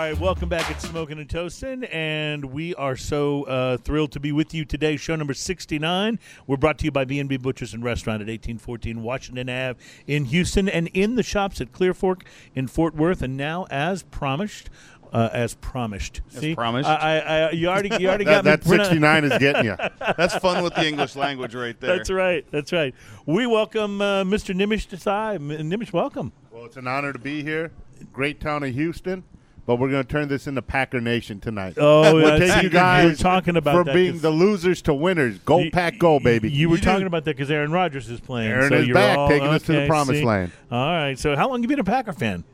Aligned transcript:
right, 0.00 0.18
welcome 0.18 0.48
back 0.48 0.70
It's 0.70 0.88
Smoking 0.88 1.18
and 1.18 1.28
Toasting, 1.28 1.84
and 1.84 2.46
we 2.46 2.74
are 2.76 2.96
so 2.96 3.44
uh, 3.44 3.76
thrilled 3.76 4.12
to 4.12 4.20
be 4.20 4.32
with 4.32 4.54
you 4.54 4.64
today. 4.64 4.96
Show 4.96 5.14
number 5.14 5.34
sixty-nine. 5.34 6.18
We're 6.46 6.56
brought 6.56 6.78
to 6.78 6.86
you 6.86 6.90
by 6.90 7.04
B 7.04 7.20
and 7.20 7.28
B 7.28 7.36
Butchers 7.36 7.74
and 7.74 7.84
Restaurant 7.84 8.22
at 8.22 8.30
eighteen 8.30 8.56
fourteen 8.56 9.02
Washington 9.02 9.50
Ave 9.50 9.78
in 10.06 10.24
Houston, 10.26 10.70
and 10.70 10.88
in 10.94 11.16
the 11.16 11.22
shops 11.22 11.60
at 11.60 11.72
Clear 11.72 11.92
Fork 11.92 12.24
in 12.54 12.66
Fort 12.66 12.94
Worth. 12.94 13.20
And 13.20 13.36
now, 13.36 13.66
as 13.70 14.02
promised, 14.04 14.70
uh, 15.12 15.28
as 15.34 15.54
promised. 15.56 16.22
See, 16.30 16.54
promised? 16.54 16.88
I, 16.88 17.18
I, 17.18 17.50
you 17.50 17.68
already, 17.68 17.90
you 18.00 18.08
already 18.08 18.24
That, 18.24 18.44
got 18.44 18.62
that 18.62 18.64
69 18.64 19.24
is 19.24 19.38
getting 19.38 19.66
you. 19.66 19.76
That's 20.16 20.36
fun 20.36 20.64
with 20.64 20.74
the 20.76 20.86
English 20.86 21.14
language 21.14 21.54
right 21.54 21.78
there. 21.78 21.98
That's 21.98 22.10
right. 22.10 22.46
That's 22.50 22.72
right. 22.72 22.94
We 23.26 23.46
welcome 23.46 24.00
uh, 24.00 24.24
Mr. 24.24 24.54
Nimish 24.54 24.88
Desai. 24.88 25.38
Nimish, 25.38 25.92
welcome. 25.92 26.32
Well, 26.50 26.64
it's 26.64 26.78
an 26.78 26.86
honor 26.86 27.12
to 27.12 27.18
be 27.18 27.42
here. 27.42 27.70
Great 28.14 28.40
town 28.40 28.62
of 28.62 28.72
Houston. 28.72 29.24
But 29.66 29.76
we're 29.76 29.90
going 29.90 30.02
to 30.02 30.08
turn 30.08 30.28
this 30.28 30.46
into 30.46 30.62
Packer 30.62 31.00
Nation 31.00 31.38
tonight. 31.38 31.74
Oh, 31.76 32.14
we'll 32.14 32.28
yeah, 32.28 32.38
take 32.38 32.50
see, 32.52 32.56
you 32.58 32.62
you 32.64 32.70
guys 32.70 33.10
were 33.10 33.22
talking 33.22 33.56
about 33.56 33.74
from 33.76 33.84
that 33.86 33.94
being 33.94 34.12
'cause- 34.14 34.22
the 34.22 34.30
losers 34.30 34.82
to 34.82 34.94
winners. 34.94 35.38
Go 35.40 35.60
You- 35.60 35.70
Pack, 35.70 35.98
go, 35.98 36.18
baby. 36.18 36.50
You 36.50 36.68
were 36.68 36.76
You 36.76 36.82
talking 36.82 37.00
do- 37.02 37.06
about 37.06 37.24
that 37.26 37.36
because 37.36 37.50
Aaron 37.50 37.70
Rodgers 37.70 38.08
is 38.10 38.20
playing. 38.20 38.50
Aaron 38.50 38.68
so 38.70 38.74
is 38.76 38.86
you're 38.86 38.94
back, 38.94 39.18
all- 39.18 39.28
taking 39.28 39.48
us 39.48 39.62
to 39.64 39.72
the 39.72 39.86
promised 39.86 40.20
see? 40.20 40.24
land. 40.24 40.50
All 40.72 40.78
right. 40.92 41.18
So 41.18 41.36
how 41.36 41.48
long 41.48 41.62
have 41.62 41.70
you 41.70 41.76
been 41.76 41.80
a 41.80 41.84
Packer 41.84 42.12
fan? 42.12 42.44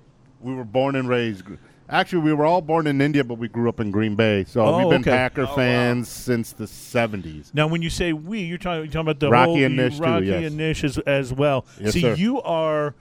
we 0.42 0.54
were 0.54 0.64
born 0.64 0.94
and 0.96 1.08
raised. 1.08 1.42
Actually, 1.88 2.22
we 2.22 2.32
were 2.32 2.44
all 2.44 2.60
born 2.60 2.86
in 2.86 3.00
India, 3.00 3.24
but 3.24 3.38
we 3.38 3.48
grew 3.48 3.68
up 3.68 3.80
in 3.80 3.90
Green 3.90 4.14
Bay. 4.16 4.44
So 4.46 4.60
Oh, 4.60 4.78
we've 4.78 4.88
been 4.90 5.00
okay. 5.00 5.10
Packer 5.10 5.42
Oh, 5.42 5.46
wow. 5.46 5.54
fans 5.56 6.08
since 6.08 6.52
the 6.52 6.66
70s. 6.66 7.52
Now, 7.54 7.66
when 7.68 7.80
you 7.80 7.90
say 7.90 8.12
we, 8.12 8.40
you're 8.40 8.58
talking, 8.58 8.80
you're 8.84 8.86
talking 8.88 9.00
about 9.02 9.20
the 9.20 9.30
Rocky 9.30 9.52
whole, 9.52 9.62
and 9.64 9.76
Nish, 9.76 9.96
too, 9.96 10.02
Rocky 10.02 10.26
yes. 10.26 10.44
and 10.46 10.56
Nish 10.56 10.84
as, 10.84 10.98
as 10.98 11.32
well. 11.32 11.64
Yes, 11.80 11.92
See, 11.94 12.00
sir. 12.02 12.14
you 12.14 12.42
are 12.42 12.94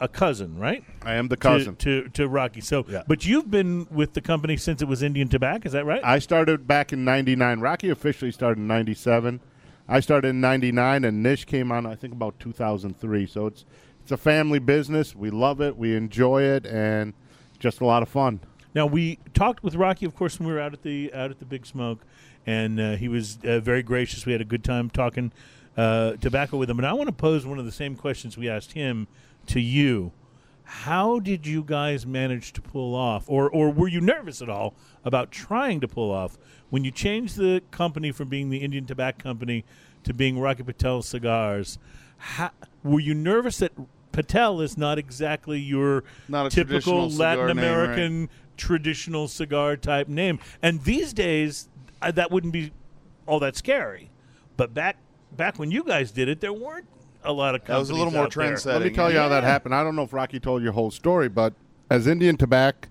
a 0.00 0.08
cousin, 0.08 0.58
right? 0.58 0.82
I 1.02 1.14
am 1.14 1.28
the 1.28 1.36
To- 1.36 1.40
cousin. 1.40 1.76
to, 1.76 2.08
to 2.10 2.28
Rocky. 2.28 2.60
So, 2.60 2.84
Yeah. 2.88 3.02
but 3.06 3.24
you've 3.26 3.50
been 3.50 3.86
with 3.90 4.14
the 4.14 4.20
company 4.20 4.56
since 4.56 4.82
it 4.82 4.88
was 4.88 5.02
Indian 5.02 5.28
Tobacco. 5.28 5.66
Is 5.66 5.72
that 5.72 5.84
right? 5.86 6.00
I 6.04 6.18
started 6.18 6.66
back 6.66 6.92
in 6.92 7.04
99. 7.04 7.60
Rocky 7.60 7.88
officially 7.90 8.32
started 8.32 8.58
in 8.60 8.66
97. 8.66 9.40
I 9.88 10.00
started 10.00 10.28
in 10.28 10.40
99, 10.40 11.04
and 11.04 11.22
Nish 11.22 11.44
came 11.44 11.70
on, 11.72 11.86
I 11.86 11.94
think, 11.94 12.12
about 12.14 12.38
2003. 12.40 13.26
So 13.26 13.46
it's 13.46 13.64
it's 14.02 14.10
a 14.10 14.16
family 14.16 14.58
business. 14.58 15.14
We 15.14 15.30
love 15.30 15.60
it. 15.60 15.76
We 15.76 15.94
enjoy 15.94 16.42
it, 16.42 16.66
and 16.66 17.12
just 17.60 17.80
a 17.80 17.84
lot 17.86 18.02
of 18.02 18.08
fun. 18.08 18.40
Now 18.74 18.86
we 18.86 19.18
talked 19.34 19.62
with 19.62 19.76
Rocky, 19.76 20.06
of 20.06 20.16
course, 20.16 20.40
when 20.40 20.48
we 20.48 20.54
were 20.54 20.60
out 20.60 20.72
at 20.72 20.82
the 20.82 21.12
out 21.14 21.30
at 21.30 21.38
the 21.38 21.44
Big 21.44 21.66
Smoke, 21.66 22.00
and 22.46 22.80
uh, 22.80 22.96
he 22.96 23.08
was 23.08 23.38
uh, 23.44 23.60
very 23.60 23.82
gracious. 23.84 24.26
We 24.26 24.32
had 24.32 24.40
a 24.40 24.44
good 24.46 24.64
time 24.64 24.90
talking 24.90 25.30
uh, 25.76 26.12
tobacco 26.16 26.56
with 26.56 26.68
him. 26.70 26.78
And 26.78 26.86
I 26.86 26.92
want 26.94 27.08
to 27.08 27.12
pose 27.12 27.46
one 27.46 27.58
of 27.60 27.64
the 27.64 27.70
same 27.72 27.94
questions 27.94 28.36
we 28.36 28.48
asked 28.48 28.72
him 28.72 29.06
to 29.46 29.60
you. 29.60 30.12
How 30.64 31.18
did 31.18 31.46
you 31.46 31.62
guys 31.62 32.06
manage 32.06 32.52
to 32.54 32.62
pull 32.62 32.94
off, 32.94 33.24
or 33.28 33.50
or 33.50 33.70
were 33.70 33.88
you 33.88 34.00
nervous 34.00 34.40
at 34.40 34.48
all 34.48 34.74
about 35.04 35.30
trying 35.30 35.80
to 35.80 35.88
pull 35.88 36.10
off 36.10 36.38
when 36.70 36.82
you 36.82 36.90
changed 36.90 37.36
the 37.36 37.62
company 37.70 38.10
from 38.10 38.28
being 38.28 38.48
the 38.48 38.58
Indian 38.58 38.86
Tobacco 38.86 39.22
Company 39.22 39.64
to 40.04 40.14
being 40.14 40.38
Rocky 40.38 40.62
Patel 40.62 41.02
Cigars? 41.02 41.78
How, 42.16 42.50
were 42.82 43.00
you 43.00 43.12
nervous 43.14 43.58
that 43.58 43.72
Patel 44.12 44.60
is 44.60 44.78
not 44.78 44.98
exactly 44.98 45.58
your 45.58 46.04
Not 46.28 46.50
typical 46.50 47.10
Latin 47.10 47.48
name, 47.48 47.56
right? 47.56 47.64
American 47.64 48.28
traditional 48.56 49.26
cigar 49.28 49.76
type 49.76 50.08
name. 50.08 50.38
And 50.62 50.82
these 50.84 51.12
days, 51.12 51.68
uh, 52.00 52.12
that 52.12 52.30
wouldn't 52.30 52.52
be 52.52 52.72
all 53.26 53.40
that 53.40 53.56
scary. 53.56 54.10
But 54.56 54.72
back 54.74 54.96
back 55.36 55.58
when 55.58 55.70
you 55.70 55.82
guys 55.84 56.12
did 56.12 56.28
it, 56.28 56.40
there 56.40 56.52
weren't 56.52 56.86
a 57.24 57.32
lot 57.32 57.54
of 57.54 57.64
That 57.64 57.78
was 57.78 57.90
a 57.90 57.94
little 57.94 58.12
more 58.12 58.24
out 58.24 58.34
there. 58.34 58.50
trendsetting. 58.50 58.80
Let 58.80 58.82
me 58.82 58.90
tell 58.90 59.10
you 59.10 59.18
how 59.18 59.28
that 59.28 59.44
happened. 59.44 59.74
I 59.74 59.82
don't 59.82 59.96
know 59.96 60.02
if 60.02 60.12
Rocky 60.12 60.40
told 60.40 60.62
your 60.62 60.72
whole 60.72 60.90
story, 60.90 61.28
but 61.28 61.54
as 61.90 62.06
Indian 62.06 62.36
Tobacco, 62.36 62.88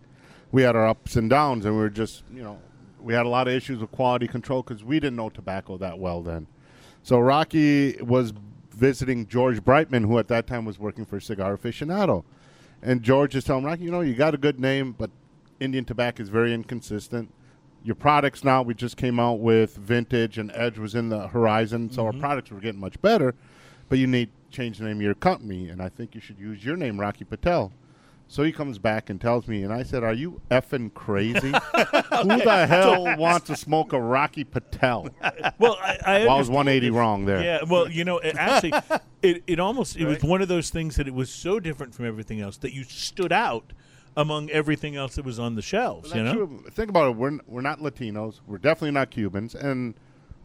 we 0.51 0.63
had 0.63 0.75
our 0.75 0.87
ups 0.87 1.15
and 1.15 1.29
downs, 1.29 1.65
and 1.65 1.75
we 1.75 1.81
were 1.81 1.89
just, 1.89 2.23
you 2.33 2.43
know, 2.43 2.59
we 3.01 3.13
had 3.13 3.25
a 3.25 3.29
lot 3.29 3.47
of 3.47 3.53
issues 3.53 3.79
with 3.79 3.91
quality 3.91 4.27
control 4.27 4.61
because 4.61 4.83
we 4.83 4.99
didn't 4.99 5.15
know 5.15 5.29
tobacco 5.29 5.77
that 5.77 5.97
well 5.97 6.21
then. 6.21 6.47
So 7.03 7.19
Rocky 7.19 7.97
was 8.01 8.33
visiting 8.71 9.27
George 9.27 9.63
Brightman, 9.63 10.03
who 10.03 10.17
at 10.19 10.27
that 10.27 10.47
time 10.47 10.65
was 10.65 10.77
working 10.77 11.05
for 11.05 11.19
Cigar 11.19 11.57
Aficionado. 11.57 12.23
And 12.81 13.01
George 13.01 13.35
is 13.35 13.43
telling 13.43 13.63
Rocky, 13.63 13.83
you 13.83 13.91
know, 13.91 14.01
you 14.01 14.13
got 14.13 14.33
a 14.33 14.37
good 14.37 14.59
name, 14.59 14.95
but 14.97 15.09
Indian 15.59 15.85
Tobacco 15.85 16.21
is 16.23 16.29
very 16.29 16.53
inconsistent. 16.53 17.31
Your 17.83 17.95
products 17.95 18.43
now, 18.43 18.61
we 18.61 18.73
just 18.73 18.97
came 18.97 19.19
out 19.19 19.39
with 19.39 19.75
Vintage 19.75 20.37
and 20.37 20.51
Edge 20.53 20.77
was 20.77 20.93
in 20.95 21.09
the 21.09 21.27
horizon, 21.27 21.91
so 21.91 22.05
our 22.05 22.11
mm-hmm. 22.11 22.21
products 22.21 22.51
were 22.51 22.59
getting 22.59 22.79
much 22.79 23.01
better, 23.01 23.33
but 23.91 23.99
you 23.99 24.07
need 24.07 24.29
to 24.49 24.55
change 24.57 24.77
the 24.77 24.85
name 24.85 24.95
of 24.95 25.01
your 25.01 25.13
company, 25.13 25.67
and 25.67 25.81
I 25.81 25.89
think 25.89 26.15
you 26.15 26.21
should 26.21 26.39
use 26.39 26.63
your 26.63 26.77
name, 26.77 26.97
Rocky 26.97 27.25
Patel. 27.25 27.73
So 28.29 28.41
he 28.41 28.53
comes 28.53 28.79
back 28.79 29.09
and 29.09 29.19
tells 29.19 29.49
me, 29.49 29.63
and 29.63 29.73
I 29.73 29.83
said, 29.83 30.01
Are 30.01 30.13
you 30.13 30.39
effing 30.49 30.93
crazy? 30.93 31.49
Who 31.51 32.37
the 32.37 32.65
hell 32.69 33.17
wants 33.17 33.47
to 33.47 33.57
smoke 33.57 33.91
a 33.91 33.99
Rocky 33.99 34.45
Patel? 34.45 35.09
Well, 35.59 35.77
I, 35.81 35.97
I, 36.05 36.19
Well, 36.19 36.35
I 36.35 36.37
was 36.37 36.47
180 36.49 36.87
if- 36.87 36.93
wrong 36.93 37.25
there. 37.25 37.43
Yeah, 37.43 37.63
well, 37.69 37.89
you 37.91 38.05
know, 38.05 38.19
it 38.19 38.37
actually, 38.37 38.71
it, 39.21 39.43
it 39.45 39.59
almost 39.59 39.97
it 39.97 40.05
was 40.05 40.23
one 40.23 40.41
of 40.41 40.47
those 40.47 40.69
things 40.69 40.95
that 40.95 41.09
it 41.09 41.13
was 41.13 41.29
so 41.29 41.59
different 41.59 41.93
from 41.93 42.05
everything 42.05 42.39
else 42.39 42.55
that 42.59 42.73
you 42.73 42.85
stood 42.85 43.33
out 43.33 43.73
among 44.15 44.49
everything 44.51 44.95
else 44.95 45.15
that 45.15 45.25
was 45.25 45.37
on 45.37 45.55
the 45.55 45.61
shelves. 45.61 46.15
You 46.15 46.23
know, 46.23 46.33
true. 46.33 46.63
Think 46.71 46.89
about 46.89 47.09
it. 47.09 47.17
We're, 47.17 47.39
we're 47.45 47.59
not 47.59 47.79
Latinos. 47.79 48.39
We're 48.47 48.57
definitely 48.57 48.91
not 48.91 49.11
Cubans. 49.11 49.53
And 49.53 49.95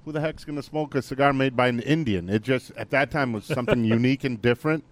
who 0.06 0.12
the 0.12 0.20
heck's 0.20 0.44
going 0.44 0.54
to 0.56 0.62
smoke 0.62 0.94
a 0.94 1.02
cigar 1.02 1.32
made 1.32 1.56
by 1.56 1.66
an 1.66 1.80
Indian? 1.80 2.30
It 2.30 2.42
just, 2.42 2.70
at 2.76 2.90
that 2.90 3.10
time, 3.10 3.32
was 3.32 3.44
something 3.44 3.84
unique 3.98 4.22
and 4.22 4.40
different. 4.40 4.84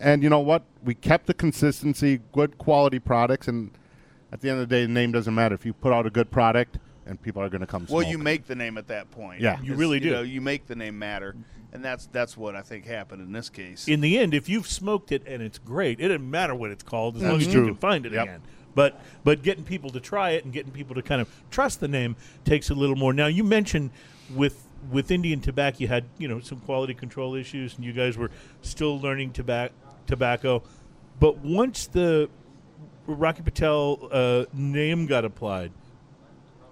And 0.00 0.22
you 0.22 0.30
know 0.30 0.40
what? 0.40 0.64
We 0.82 0.94
kept 0.94 1.26
the 1.26 1.34
consistency, 1.34 2.20
good 2.32 2.56
quality 2.56 2.98
products. 2.98 3.48
And 3.48 3.70
at 4.32 4.40
the 4.40 4.48
end 4.48 4.60
of 4.60 4.68
the 4.68 4.74
day, 4.74 4.82
the 4.86 4.92
name 4.92 5.12
doesn't 5.12 5.34
matter. 5.34 5.54
If 5.54 5.66
you 5.66 5.74
put 5.74 5.92
out 5.92 6.06
a 6.06 6.10
good 6.10 6.30
product, 6.30 6.78
and 7.04 7.20
people 7.20 7.40
are 7.42 7.48
going 7.50 7.60
to 7.60 7.66
come 7.66 7.86
Well, 7.88 8.02
you 8.02 8.16
make 8.18 8.46
the 8.46 8.54
name 8.56 8.78
at 8.78 8.88
that 8.88 9.10
point. 9.10 9.40
Yeah. 9.42 9.60
You 9.62 9.74
really 9.74 10.00
do. 10.00 10.10
know, 10.10 10.22
you 10.22 10.40
make 10.40 10.66
the 10.66 10.74
name 10.74 10.98
matter, 10.98 11.36
and 11.72 11.84
that's 11.84 12.06
that's 12.06 12.36
what 12.36 12.56
I 12.56 12.62
think 12.62 12.84
happened 12.84 13.22
in 13.22 13.30
this 13.30 13.48
case. 13.48 13.86
in 13.86 14.00
the 14.00 14.18
end, 14.18 14.34
if 14.34 14.48
you've 14.48 14.66
smoked 14.66 15.12
it 15.12 15.22
and 15.26 15.40
it's 15.40 15.58
great, 15.58 16.00
it 16.00 16.08
doesn't 16.08 16.28
matter 16.28 16.52
what 16.54 16.72
it's 16.72 16.82
called 16.82 17.16
as 17.16 17.22
long 17.22 17.36
as 17.36 17.46
true. 17.46 17.60
you 17.60 17.66
can 17.66 17.76
find 17.76 18.06
it 18.06 18.12
Yep. 18.12 18.22
again. 18.24 18.42
But 18.74 19.00
but 19.22 19.42
getting 19.42 19.62
people 19.62 19.90
to 19.90 20.00
try 20.00 20.30
it 20.30 20.44
and 20.44 20.52
getting 20.52 20.72
people 20.72 20.96
to 20.96 21.02
kind 21.02 21.20
of 21.20 21.28
trust 21.50 21.78
the 21.78 21.86
name 21.86 22.16
takes 22.44 22.70
a 22.70 22.74
little 22.74 22.96
more. 22.96 23.12
Now 23.12 23.28
you 23.28 23.44
mentioned 23.44 23.90
with 24.34 24.62
with 24.90 25.10
Indian 25.10 25.40
tobacco, 25.40 25.78
you 25.80 25.88
had 25.88 26.04
you 26.18 26.28
know 26.28 26.40
some 26.40 26.60
quality 26.60 26.94
control 26.94 27.34
issues, 27.34 27.76
and 27.76 27.84
you 27.84 27.92
guys 27.92 28.16
were 28.16 28.30
still 28.62 28.98
learning 29.00 29.32
tobacco. 29.32 29.72
Tobacco, 30.06 30.62
but 31.18 31.38
once 31.38 31.88
the 31.88 32.30
Rocky 33.08 33.42
Patel 33.42 34.08
uh, 34.12 34.44
name 34.52 35.06
got 35.06 35.24
applied, 35.24 35.72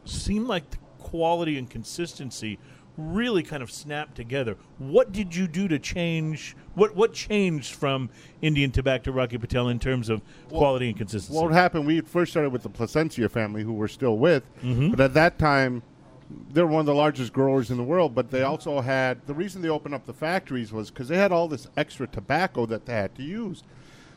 seemed 0.05 0.47
like 0.47 0.71
the 0.71 0.77
quality 0.99 1.59
and 1.59 1.69
consistency 1.69 2.59
really 2.97 3.43
kind 3.43 3.61
of 3.61 3.73
snapped 3.73 4.15
together. 4.15 4.57
What 4.79 5.11
did 5.11 5.35
you 5.35 5.49
do 5.49 5.67
to 5.67 5.81
change? 5.81 6.55
What 6.75 6.95
what 6.95 7.13
changed 7.13 7.75
from 7.75 8.09
Indian 8.41 8.71
Tobacco 8.71 9.05
to 9.05 9.13
Rocky 9.13 9.37
Patel 9.37 9.69
in 9.69 9.81
terms 9.81 10.09
of 10.09 10.23
quality 10.49 10.89
and 10.91 10.97
consistency? 10.97 11.41
What 11.43 11.53
happened? 11.53 11.87
We 11.87 12.01
first 12.03 12.31
started 12.31 12.51
with 12.51 12.63
the 12.63 12.69
Plasencia 12.69 13.29
family, 13.29 13.65
who 13.65 13.73
we're 13.73 13.89
still 13.89 14.17
with, 14.17 14.45
Mm-hmm. 14.63 14.91
but 14.91 15.01
at 15.01 15.15
that 15.15 15.39
time, 15.41 15.83
they 16.53 16.63
were 16.63 16.69
one 16.69 16.81
of 16.81 16.87
the 16.87 16.95
largest 16.95 17.33
growers 17.33 17.71
in 17.71 17.77
the 17.77 17.83
world. 17.85 18.15
But 18.15 18.31
they 18.31 18.43
also 18.43 18.81
had 18.81 19.27
the 19.27 19.35
reason 19.35 19.63
they 19.63 19.69
opened 19.69 19.95
up 19.95 20.07
the 20.07 20.13
factories 20.15 20.73
was 20.73 20.91
because 20.91 21.09
they 21.09 21.17
had 21.17 21.33
all 21.33 21.49
this 21.49 21.69
extra 21.77 22.07
tobacco 22.07 22.67
that 22.67 22.87
they 22.87 22.93
had 22.95 23.15
to 23.17 23.23
use. 23.23 23.63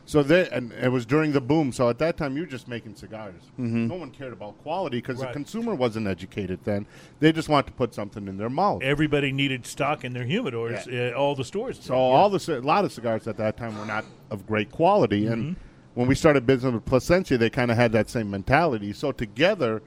So 0.06 0.22
they 0.22 0.48
and 0.48 0.72
it 0.72 0.88
was 0.88 1.04
during 1.04 1.32
the 1.32 1.40
boom. 1.40 1.70
So 1.70 1.90
at 1.90 1.98
that 1.98 2.16
time, 2.16 2.34
you 2.34 2.42
were 2.44 2.48
just 2.48 2.66
making 2.66 2.94
cigars. 2.94 3.42
No 3.58 3.94
one 3.94 4.10
cared 4.10 4.32
about 4.32 4.56
quality 4.62 4.98
because 4.98 5.18
Right. 5.18 5.28
the 5.28 5.32
consumer 5.34 5.74
wasn't 5.74 6.06
educated 6.06 6.60
then. 6.64 6.86
They 7.20 7.30
just 7.30 7.50
wanted 7.50 7.66
to 7.66 7.72
put 7.72 7.92
something 7.94 8.26
in 8.26 8.38
their 8.38 8.48
mouth. 8.48 8.82
Everybody 8.82 9.32
needed 9.32 9.66
stock 9.66 10.04
in 10.06 10.14
their 10.14 10.24
humidors. 10.24 10.88
Uh, 10.88 11.14
all 11.14 11.34
the 11.34 11.44
stores. 11.44 11.78
So 11.82 11.94
all 11.94 12.30
the 12.30 12.58
a 12.58 12.60
lot 12.60 12.86
of 12.86 12.92
cigars 12.92 13.28
at 13.28 13.36
that 13.36 13.58
time 13.58 13.78
were 13.78 13.84
not 13.84 14.06
of 14.30 14.46
great 14.46 14.70
quality, 14.72 15.26
and 15.26 15.42
Mm-hmm. 15.44 15.60
when 16.00 16.08
we 16.08 16.14
started 16.14 16.46
business 16.46 16.72
with 16.72 16.86
Plasencia, 16.86 17.36
they 17.36 17.50
kind 17.50 17.70
of 17.70 17.76
had 17.76 17.92
that 17.92 18.08
same 18.08 18.30
mentality. 18.30 18.94
So 18.94 19.12
together, 19.12 19.82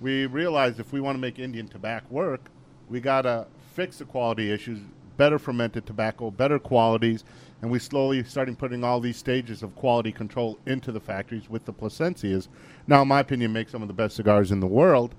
we 0.00 0.26
realized 0.26 0.80
if 0.80 0.92
we 0.92 1.00
want 1.00 1.16
to 1.16 1.20
make 1.20 1.38
Indian 1.38 1.68
tobacco 1.68 2.06
work, 2.10 2.50
we 2.88 3.00
gotta 3.00 3.46
fix 3.74 3.98
the 3.98 4.04
quality 4.04 4.50
issues, 4.50 4.78
better 5.16 5.38
fermented 5.38 5.86
tobacco, 5.86 6.30
better 6.30 6.58
qualities, 6.58 7.24
and 7.62 7.70
we 7.70 7.78
slowly 7.78 8.22
started 8.24 8.58
putting 8.58 8.84
all 8.84 9.00
these 9.00 9.16
stages 9.16 9.62
of 9.62 9.74
quality 9.74 10.12
control 10.12 10.58
into 10.66 10.92
the 10.92 11.00
factories 11.00 11.48
with 11.48 11.64
the 11.64 11.72
Plasencias. 11.72 12.48
Now, 12.86 13.02
in 13.02 13.08
my 13.08 13.20
opinion, 13.20 13.52
make 13.52 13.68
some 13.68 13.82
of 13.82 13.88
the 13.88 13.94
best 13.94 14.16
cigars 14.16 14.52
in 14.52 14.60
the 14.60 14.66
world. 14.66 15.14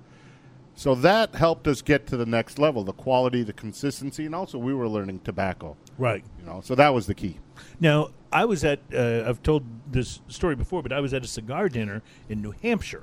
So 0.74 0.94
that 0.94 1.34
helped 1.34 1.66
us 1.66 1.82
get 1.82 2.06
to 2.06 2.16
the 2.16 2.24
next 2.24 2.56
level, 2.60 2.84
the 2.84 2.92
quality, 2.92 3.42
the 3.42 3.52
consistency, 3.52 4.26
and 4.26 4.34
also 4.34 4.58
we 4.58 4.72
were 4.72 4.88
learning 4.88 5.20
tobacco. 5.20 5.76
right. 5.98 6.22
You 6.38 6.46
know, 6.46 6.60
so 6.60 6.76
that 6.76 6.94
was 6.94 7.08
the 7.08 7.14
key. 7.14 7.38
Now 7.80 8.10
I 8.32 8.44
was 8.44 8.64
at. 8.64 8.78
Uh, 8.94 9.24
I've 9.26 9.42
told 9.42 9.64
this 9.90 10.20
story 10.28 10.54
before, 10.54 10.82
but 10.82 10.92
I 10.92 11.00
was 11.00 11.12
at 11.12 11.24
a 11.24 11.26
cigar 11.26 11.68
dinner 11.68 12.02
in 12.28 12.40
New 12.40 12.52
Hampshire 12.62 13.02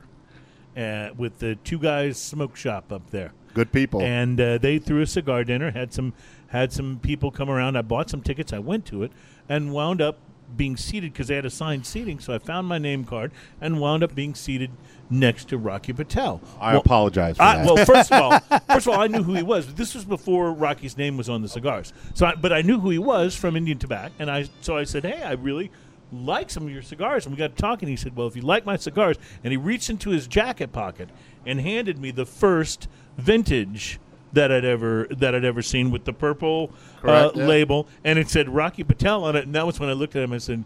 uh, 0.78 1.10
with 1.18 1.40
the 1.40 1.56
two 1.56 1.80
guys 1.80 2.18
smoke 2.18 2.56
shop 2.56 2.92
up 2.92 3.10
there. 3.12 3.32
Good 3.54 3.72
people. 3.72 4.02
and 4.02 4.40
uh, 4.42 4.58
they 4.58 4.80
threw 4.80 5.02
a 5.02 5.08
cigar 5.08 5.44
dinner. 5.46 5.72
Had 5.72 5.94
some 5.94 6.14
had 6.48 6.72
some 6.74 7.00
people 7.02 7.32
come 7.32 7.50
around. 7.50 7.78
I 7.78 7.82
bought 7.82 8.10
some 8.10 8.22
tickets. 8.22 8.52
I 8.54 8.60
went 8.60 8.86
to 8.88 9.04
it 9.04 9.12
and 9.48 9.72
wound 9.74 10.02
up 10.02 10.18
being 10.56 10.78
seated 10.78 11.12
because 11.12 11.28
they 11.30 11.36
had 11.36 11.46
assigned 11.46 11.86
seating. 11.86 12.20
So 12.20 12.34
I 12.34 12.38
found 12.38 12.68
my 12.68 12.78
name 12.78 13.04
card 13.04 13.32
and 13.60 13.80
wound 13.82 14.04
up 14.04 14.14
being 14.14 14.36
seated 14.36 14.70
next 15.10 15.50
to 15.50 15.58
Rocky 15.58 15.92
Patel. 15.94 16.40
I 16.60 16.74
Well, 16.74 16.82
apologize 16.82 17.38
for 17.38 17.44
I, 17.44 17.58
that. 17.58 17.66
well, 17.66 17.86
first 17.86 18.12
of 18.12 18.22
all, 18.22 18.60
first 18.70 18.88
of 18.88 18.94
all, 18.94 19.00
I 19.00 19.08
knew 19.08 19.24
who 19.24 19.34
he 19.34 19.44
was. 19.44 19.74
This 19.74 19.96
was 19.96 20.06
before 20.06 20.52
Rocky's 20.54 20.98
name 20.98 21.18
was 21.18 21.30
on 21.30 21.42
the 21.42 21.50
cigars. 21.50 21.94
So, 22.14 22.28
I, 22.28 22.36
but 22.36 22.54
I 22.54 22.62
knew 22.62 22.80
who 22.80 22.90
he 22.90 23.00
was 23.00 23.36
from 23.36 23.56
Indian 23.56 23.80
Tobacco, 23.80 24.14
and 24.20 24.30
I 24.30 24.48
so 24.62 24.78
I 24.78 24.84
said, 24.84 25.04
"Hey, 25.04 25.22
I 25.24 25.32
really 25.34 25.72
like 26.12 26.50
some 26.50 26.64
of 26.64 26.72
your 26.72 26.82
cigars." 26.82 27.26
And 27.26 27.36
we 27.36 27.40
got 27.40 27.58
talking. 27.58 27.88
He 27.88 27.96
said, 27.96 28.16
"Well, 28.16 28.28
if 28.28 28.36
you 28.36 28.42
like 28.42 28.66
my 28.66 28.76
cigars," 28.76 29.18
and 29.44 29.52
he 29.52 29.58
reached 29.58 29.90
into 29.90 30.10
his 30.10 30.28
jacket 30.28 30.72
pocket 30.72 31.10
and 31.46 31.62
handed 31.62 32.00
me 32.00 32.12
the 32.12 32.26
first 32.26 32.88
vintage 33.18 34.00
that 34.34 34.52
I'd 34.52 34.66
ever 34.66 35.08
that 35.10 35.34
I'd 35.34 35.46
ever 35.46 35.62
seen 35.62 35.92
with 35.92 36.06
the 36.06 36.14
purple 36.14 36.72
uh, 37.04 37.32
yeah. 37.34 37.46
label, 37.46 37.88
and 38.04 38.20
it 38.20 38.30
said 38.30 38.50
Rocky 38.50 38.84
Patel 38.84 39.24
on 39.24 39.36
it. 39.36 39.46
And 39.46 39.56
that 39.56 39.66
was 39.66 39.80
when 39.80 39.90
I 39.90 39.94
looked 39.94 40.16
at 40.16 40.24
him 40.24 40.32
and 40.32 40.42
said. 40.42 40.64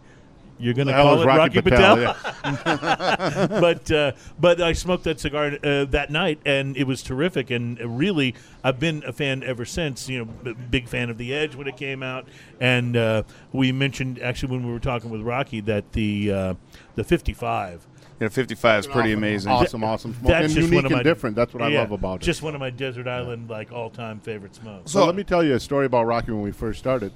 You're 0.60 0.74
going 0.74 0.88
to 0.88 0.94
call 0.94 1.22
it 1.22 1.26
Rocky, 1.26 1.62
Patel? 1.62 2.02
yeah. 2.02 3.48
but 3.48 3.90
uh, 3.90 4.12
but 4.38 4.62
I 4.62 4.74
smoked 4.74 5.06
that 5.06 5.20
cigar 5.20 5.58
uh, 5.64 5.86
that 5.86 6.10
night, 6.10 6.40
and 6.46 6.76
it 6.76 6.84
was 6.84 7.02
terrific. 7.02 7.50
And 7.50 7.80
really, 7.98 8.36
I've 8.64 8.80
been 8.80 9.02
a 9.08 9.14
fan 9.14 9.42
ever 9.44 9.64
since. 9.64 10.10
You 10.10 10.20
know, 10.20 10.26
b- 10.26 10.56
big 10.70 10.88
fan 10.90 11.10
of 11.10 11.18
the 11.18 11.34
Edge 11.34 11.56
when 11.56 11.68
it 11.68 11.78
came 11.78 12.04
out, 12.04 12.28
and 12.60 12.98
uh, 12.98 13.24
we 13.54 13.72
mentioned 13.72 14.22
actually 14.22 14.52
when 14.52 14.66
we 14.66 14.74
were 14.74 14.80
talking 14.80 15.10
with 15.10 15.22
Rocky 15.22 15.62
that 15.62 15.94
the 15.94 16.32
uh, 16.32 16.54
the 16.96 17.04
55. 17.06 17.88
Yeah, 18.20 18.28
55 18.28 18.80
is 18.80 18.88
pretty 18.88 19.14
amazing. 19.14 19.50
Awesome, 19.50 19.82
awesome 19.82 20.14
smoke. 20.14 20.28
That's 20.28 20.46
and 20.48 20.54
just 20.54 20.68
unique 20.68 20.76
one 20.76 20.86
of 20.86 20.92
my 20.92 20.98
and 20.98 21.06
different. 21.06 21.36
That's 21.38 21.54
what 21.54 21.64
I 21.64 21.70
love 21.70 21.94
about 21.94 22.22
it. 22.22 22.26
Just 22.26 22.42
one 22.42 22.54
of 22.54 22.60
my 22.60 22.70
desert 22.70 23.08
island 23.08 23.50
like 23.50 23.72
all 23.72 23.90
time 23.90 24.20
favorite 24.20 24.56
smokes. 24.56 24.92
So 24.92 25.06
let 25.06 25.16
me 25.16 25.24
tell 25.24 25.42
you 25.42 25.56
a 25.56 25.60
story 25.60 25.86
about 25.86 26.06
Rocky 26.06 26.32
when 26.32 26.42
we 26.42 26.52
first 26.52 26.80
started. 26.80 27.14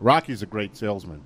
Rocky's 0.00 0.42
a 0.42 0.46
great 0.46 0.76
salesman. 0.76 1.22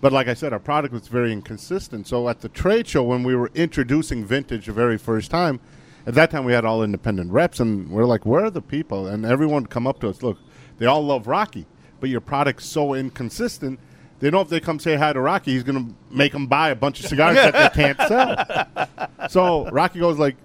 But 0.00 0.12
like 0.12 0.28
I 0.28 0.34
said, 0.34 0.52
our 0.52 0.58
product 0.58 0.92
was 0.92 1.08
very 1.08 1.32
inconsistent. 1.32 2.06
So 2.06 2.28
at 2.28 2.40
the 2.40 2.48
trade 2.48 2.86
show 2.86 3.02
when 3.02 3.22
we 3.22 3.34
were 3.34 3.50
introducing 3.54 4.24
vintage 4.24 4.66
the 4.66 4.72
very 4.72 4.98
first 4.98 5.30
time, 5.30 5.60
at 6.06 6.14
that 6.14 6.30
time 6.30 6.44
we 6.44 6.52
had 6.52 6.64
all 6.64 6.82
independent 6.82 7.32
reps 7.32 7.60
and 7.60 7.90
we're 7.90 8.04
like, 8.04 8.26
where 8.26 8.44
are 8.44 8.50
the 8.50 8.62
people? 8.62 9.06
And 9.06 9.24
everyone 9.24 9.62
would 9.62 9.70
come 9.70 9.86
up 9.86 10.00
to 10.00 10.08
us, 10.08 10.22
look, 10.22 10.38
they 10.78 10.86
all 10.86 11.02
love 11.02 11.26
Rocky, 11.26 11.66
but 12.00 12.10
your 12.10 12.20
product's 12.20 12.66
so 12.66 12.94
inconsistent. 12.94 13.80
They 14.20 14.30
know 14.30 14.40
if 14.40 14.48
they 14.48 14.60
come 14.60 14.78
say 14.78 14.96
hi 14.96 15.12
to 15.12 15.20
Rocky, 15.20 15.52
he's 15.52 15.62
going 15.62 15.88
to 15.88 15.94
make 16.10 16.32
them 16.32 16.46
buy 16.46 16.70
a 16.70 16.76
bunch 16.76 17.00
of 17.00 17.06
cigars 17.06 17.36
that 17.36 17.74
they 17.74 17.82
can't 17.82 17.98
sell. 18.08 19.28
So 19.28 19.68
Rocky 19.70 19.98
goes 19.98 20.18
like, 20.18 20.36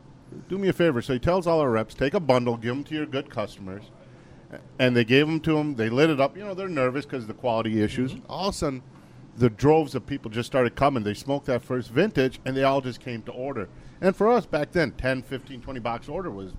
do 0.49 0.57
me 0.57 0.69
a 0.69 0.73
favor. 0.73 1.01
So 1.01 1.13
he 1.13 1.19
tells 1.19 1.45
all 1.45 1.59
our 1.59 1.69
reps, 1.69 1.93
take 1.93 2.13
a 2.13 2.19
bundle, 2.19 2.57
give 2.57 2.73
them 2.73 2.83
to 2.85 2.95
your 2.95 3.05
good 3.05 3.29
customers 3.29 3.83
and 4.79 4.95
they 4.95 5.05
gave 5.05 5.27
them 5.27 5.39
to 5.41 5.57
him. 5.57 5.75
They 5.75 5.89
lit 5.89 6.09
it 6.09 6.19
up. 6.19 6.35
You 6.35 6.43
know, 6.43 6.53
they're 6.53 6.67
nervous 6.67 7.05
because 7.05 7.23
of 7.23 7.27
the 7.27 7.33
quality 7.33 7.81
issues. 7.81 8.13
Mm-hmm. 8.13 8.31
All 8.31 8.49
of 8.49 8.55
a 8.55 8.57
sudden, 8.57 8.83
the 9.37 9.49
droves 9.49 9.95
of 9.95 10.05
people 10.05 10.29
just 10.29 10.47
started 10.47 10.75
coming. 10.75 11.03
They 11.03 11.13
smoked 11.13 11.45
that 11.47 11.61
first 11.61 11.89
vintage, 11.89 12.39
and 12.45 12.55
they 12.55 12.63
all 12.63 12.81
just 12.81 12.99
came 12.99 13.21
to 13.23 13.31
order. 13.31 13.69
And 14.01 14.15
for 14.15 14.29
us 14.29 14.45
back 14.45 14.71
then, 14.71 14.91
10, 14.91 15.23
15, 15.23 15.61
20 15.61 15.79
box 15.79 16.09
order 16.09 16.29
was 16.29 16.53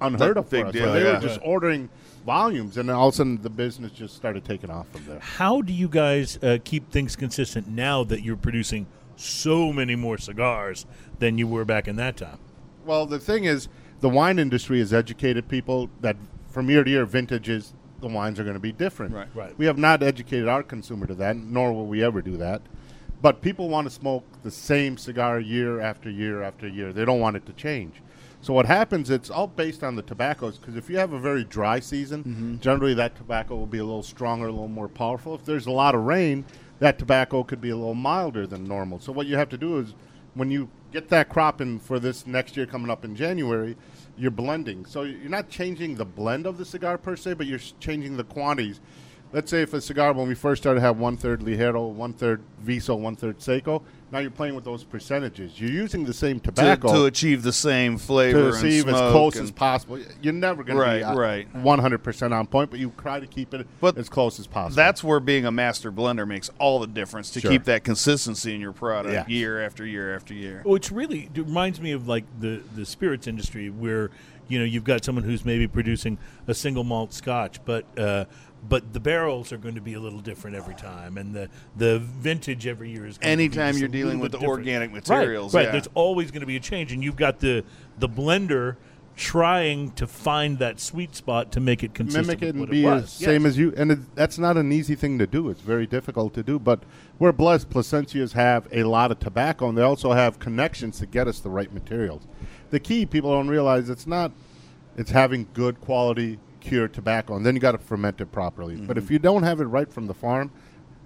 unheard 0.00 0.36
of 0.36 0.48
for 0.48 0.66
us. 0.66 0.72
deal, 0.72 0.86
so 0.86 0.92
they 0.92 1.04
yeah. 1.04 1.14
were 1.14 1.20
just 1.20 1.40
ordering 1.42 1.88
volumes, 2.24 2.76
and 2.76 2.88
then 2.88 2.96
all 2.96 3.08
of 3.08 3.14
a 3.14 3.16
sudden, 3.16 3.42
the 3.42 3.50
business 3.50 3.92
just 3.92 4.16
started 4.16 4.44
taking 4.44 4.70
off 4.70 4.88
from 4.88 5.04
there. 5.06 5.18
How 5.20 5.60
do 5.60 5.72
you 5.72 5.88
guys 5.88 6.38
uh, 6.42 6.58
keep 6.64 6.90
things 6.90 7.16
consistent 7.16 7.68
now 7.68 8.04
that 8.04 8.22
you're 8.22 8.36
producing 8.36 8.86
so 9.16 9.72
many 9.72 9.96
more 9.96 10.18
cigars 10.18 10.86
than 11.18 11.38
you 11.38 11.46
were 11.46 11.64
back 11.64 11.88
in 11.88 11.96
that 11.96 12.16
time? 12.16 12.38
Well, 12.84 13.06
the 13.06 13.18
thing 13.18 13.44
is, 13.44 13.68
the 14.00 14.08
wine 14.08 14.38
industry 14.38 14.80
has 14.80 14.92
educated 14.92 15.48
people 15.48 15.88
that 16.00 16.16
from 16.54 16.70
year 16.70 16.84
to 16.84 16.90
year, 16.90 17.04
vintages, 17.04 17.74
the 18.04 18.14
wines 18.14 18.38
are 18.38 18.44
going 18.44 18.54
to 18.54 18.60
be 18.60 18.72
different. 18.72 19.14
Right. 19.14 19.28
Right. 19.34 19.58
We 19.58 19.66
have 19.66 19.78
not 19.78 20.02
educated 20.02 20.46
our 20.46 20.62
consumer 20.62 21.06
to 21.06 21.14
that, 21.16 21.36
nor 21.36 21.72
will 21.72 21.86
we 21.86 22.04
ever 22.04 22.22
do 22.22 22.36
that. 22.36 22.62
But 23.20 23.40
people 23.40 23.68
want 23.68 23.86
to 23.86 23.90
smoke 23.90 24.24
the 24.42 24.50
same 24.50 24.96
cigar 24.96 25.40
year 25.40 25.80
after 25.80 26.10
year 26.10 26.42
after 26.42 26.68
year. 26.68 26.92
They 26.92 27.04
don't 27.04 27.20
want 27.20 27.36
it 27.36 27.46
to 27.46 27.52
change. 27.54 28.02
So 28.42 28.52
what 28.52 28.66
happens? 28.66 29.08
It's 29.08 29.30
all 29.30 29.46
based 29.46 29.82
on 29.82 29.96
the 29.96 30.02
tobaccos. 30.02 30.58
Because 30.58 30.76
if 30.76 30.90
you 30.90 30.98
have 30.98 31.14
a 31.14 31.18
very 31.18 31.44
dry 31.44 31.80
season, 31.80 32.22
mm-hmm. 32.22 32.58
generally 32.60 32.92
that 32.94 33.16
tobacco 33.16 33.56
will 33.56 33.66
be 33.66 33.78
a 33.78 33.84
little 33.84 34.02
stronger, 34.02 34.48
a 34.48 34.50
little 34.50 34.68
more 34.68 34.88
powerful. 34.88 35.34
If 35.34 35.46
there's 35.46 35.66
a 35.66 35.70
lot 35.70 35.94
of 35.94 36.02
rain, 36.02 36.44
that 36.80 36.98
tobacco 36.98 37.42
could 37.42 37.62
be 37.62 37.70
a 37.70 37.76
little 37.76 37.94
milder 37.94 38.46
than 38.46 38.64
normal. 38.64 39.00
So 39.00 39.12
what 39.12 39.26
you 39.26 39.36
have 39.36 39.48
to 39.48 39.56
do 39.56 39.78
is, 39.78 39.94
when 40.34 40.50
you 40.50 40.68
get 40.92 41.08
that 41.08 41.30
crop 41.30 41.62
in 41.62 41.78
for 41.78 41.98
this 41.98 42.26
next 42.26 42.56
year 42.56 42.66
coming 42.66 42.90
up 42.90 43.04
in 43.04 43.16
January, 43.16 43.76
you're 44.16 44.30
blending. 44.30 44.86
So 44.86 45.02
you're 45.02 45.28
not 45.28 45.48
changing 45.48 45.96
the 45.96 46.04
blend 46.04 46.46
of 46.46 46.58
the 46.58 46.64
cigar 46.64 46.98
per 46.98 47.16
se, 47.16 47.34
but 47.34 47.46
you're 47.46 47.60
changing 47.80 48.16
the 48.16 48.24
quantities. 48.24 48.80
Let's 49.32 49.50
say 49.50 49.62
if 49.62 49.74
a 49.74 49.80
cigar, 49.80 50.12
when 50.12 50.28
we 50.28 50.34
first 50.34 50.62
started, 50.62 50.80
had 50.80 50.96
one 50.96 51.16
third 51.16 51.40
Ligero, 51.40 51.90
one 51.90 52.12
third 52.12 52.40
Viso, 52.60 52.94
one 52.94 53.16
third 53.16 53.42
Seco. 53.42 53.82
Now 54.14 54.20
you're 54.20 54.30
playing 54.30 54.54
with 54.54 54.62
those 54.62 54.84
percentages. 54.84 55.60
You're 55.60 55.72
using 55.72 56.04
the 56.04 56.14
same 56.14 56.38
tobacco 56.38 56.92
to 56.94 57.04
achieve 57.06 57.42
the 57.42 57.52
same 57.52 57.98
flavor 57.98 58.38
to 58.38 58.44
and 58.44 58.54
receive 58.54 58.88
as 58.88 58.94
close 59.10 59.34
and- 59.34 59.42
as 59.42 59.50
possible. 59.50 59.98
You're 60.22 60.32
never 60.32 60.62
going 60.62 60.78
Right, 60.78 61.00
to 61.00 61.06
be 61.06 61.12
uh, 61.12 61.14
right. 61.16 61.52
100% 61.52 62.30
on 62.32 62.46
point, 62.46 62.70
but 62.70 62.78
you 62.78 62.92
try 62.96 63.18
to 63.18 63.26
keep 63.26 63.52
it 63.54 63.66
But 63.80 63.98
as 63.98 64.08
close 64.08 64.38
as 64.38 64.46
possible. 64.46 64.76
That's 64.76 65.02
where 65.02 65.18
being 65.18 65.46
a 65.46 65.50
master 65.50 65.90
blender 65.90 66.28
makes 66.28 66.48
all 66.60 66.78
the 66.78 66.86
difference 66.86 67.28
to 67.32 67.40
Sure. 67.40 67.50
keep 67.50 67.64
that 67.64 67.82
consistency 67.82 68.54
in 68.54 68.60
your 68.60 68.70
product 68.72 69.12
Yeah. 69.12 69.24
year 69.26 69.60
after 69.60 69.84
year 69.84 70.14
after 70.14 70.32
year. 70.32 70.62
Which 70.64 70.92
really 70.92 71.28
reminds 71.34 71.80
me 71.80 71.90
of 71.90 72.06
like 72.06 72.22
the 72.38 72.62
the 72.76 72.86
spirits 72.86 73.26
industry, 73.26 73.68
where 73.68 74.12
you 74.46 74.60
know 74.60 74.64
you've 74.64 74.84
got 74.84 75.04
someone 75.04 75.24
who's 75.24 75.44
maybe 75.44 75.66
producing 75.66 76.18
a 76.46 76.54
single 76.54 76.84
malt 76.84 77.12
Scotch, 77.12 77.58
but 77.64 77.84
uh, 77.98 78.26
but 78.68 78.92
the 78.92 79.00
barrels 79.00 79.52
are 79.52 79.58
going 79.58 79.74
to 79.74 79.80
be 79.80 79.94
a 79.94 80.00
little 80.00 80.20
different 80.20 80.56
every 80.56 80.74
time, 80.74 81.18
and 81.18 81.34
the 81.34 81.48
the 81.76 81.98
vintage 81.98 82.66
every 82.66 82.90
year 82.90 83.06
is. 83.06 83.18
Going 83.18 83.32
to 83.32 83.36
be 83.36 83.44
Anytime 83.44 83.76
you're 83.76 83.88
dealing 83.88 84.18
with 84.18 84.32
the 84.32 84.38
different. 84.38 84.60
organic 84.60 84.92
materials, 84.92 85.54
right? 85.54 85.66
yeah. 85.66 85.72
There's 85.72 85.88
always 85.94 86.30
going 86.30 86.40
to 86.40 86.46
be 86.46 86.56
a 86.56 86.60
change, 86.60 86.92
and 86.92 87.02
you've 87.02 87.16
got 87.16 87.40
the 87.40 87.64
the 87.98 88.08
blender 88.08 88.76
trying 89.16 89.92
to 89.92 90.06
find 90.06 90.58
that 90.58 90.80
sweet 90.80 91.14
spot 91.14 91.52
to 91.52 91.60
make 91.60 91.84
it 91.84 91.94
consistent. 91.94 92.26
mimic 92.26 92.42
it 92.42 92.54
and 92.56 92.68
be 92.68 92.86
as 92.86 93.12
same 93.12 93.46
as 93.46 93.56
you. 93.56 93.72
And 93.76 93.92
it, 93.92 94.14
that's 94.14 94.38
not 94.38 94.56
an 94.56 94.72
easy 94.72 94.94
thing 94.94 95.18
to 95.18 95.26
do. 95.26 95.50
It's 95.50 95.60
very 95.60 95.86
difficult 95.86 96.34
to 96.34 96.42
do. 96.42 96.58
But 96.58 96.82
we're 97.18 97.32
blessed. 97.32 97.70
Plasencias 97.70 98.32
have 98.32 98.66
a 98.72 98.82
lot 98.84 99.10
of 99.10 99.20
tobacco, 99.20 99.68
and 99.68 99.78
they 99.78 99.82
also 99.82 100.12
have 100.12 100.38
connections 100.38 100.98
to 100.98 101.06
get 101.06 101.28
us 101.28 101.40
the 101.40 101.50
right 101.50 101.72
materials. 101.72 102.26
The 102.70 102.80
key 102.80 103.06
people 103.06 103.32
don't 103.32 103.48
realize 103.48 103.88
it's 103.88 104.06
not. 104.06 104.32
It's 104.96 105.10
having 105.10 105.48
good 105.54 105.80
quality 105.80 106.38
cured 106.64 106.92
tobacco, 106.92 107.36
and 107.36 107.44
then 107.44 107.54
you 107.54 107.60
got 107.60 107.72
to 107.72 107.78
ferment 107.78 108.20
it 108.20 108.32
properly. 108.32 108.76
But 108.76 108.98
if 108.98 109.10
you 109.10 109.18
don't 109.18 109.42
have 109.42 109.60
it 109.60 109.66
right 109.66 109.90
from 109.92 110.06
the 110.06 110.14
farm, 110.14 110.50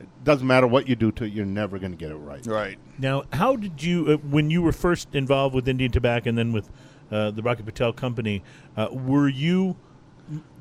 it 0.00 0.08
doesn't 0.25 0.46
matter 0.46 0.66
what 0.66 0.88
you 0.88 0.96
do 0.96 1.10
to 1.12 1.24
it. 1.24 1.32
You're 1.32 1.44
never 1.44 1.79
going 1.79 1.91
to 1.91 1.96
get 1.96 2.10
it 2.10 2.17
right. 2.17 2.46
Right. 2.46 2.79
Now, 2.98 3.24
how 3.32 3.56
did 3.56 3.82
you, 3.82 4.06
uh, 4.06 4.17
when 4.19 4.50
you 4.50 4.62
were 4.62 4.72
first 4.72 5.15
involved 5.15 5.55
with 5.55 5.69
Indian 5.69 5.91
Tobacco 5.91 6.29
and 6.29 6.38
then 6.38 6.53
with 6.53 6.70
uh, 7.10 7.32
the 7.32 7.43
Rocky 7.43 7.62
Patel 7.62 7.93
Company, 7.93 8.43
uh, 8.77 8.88
were 8.93 9.29
you 9.29 9.77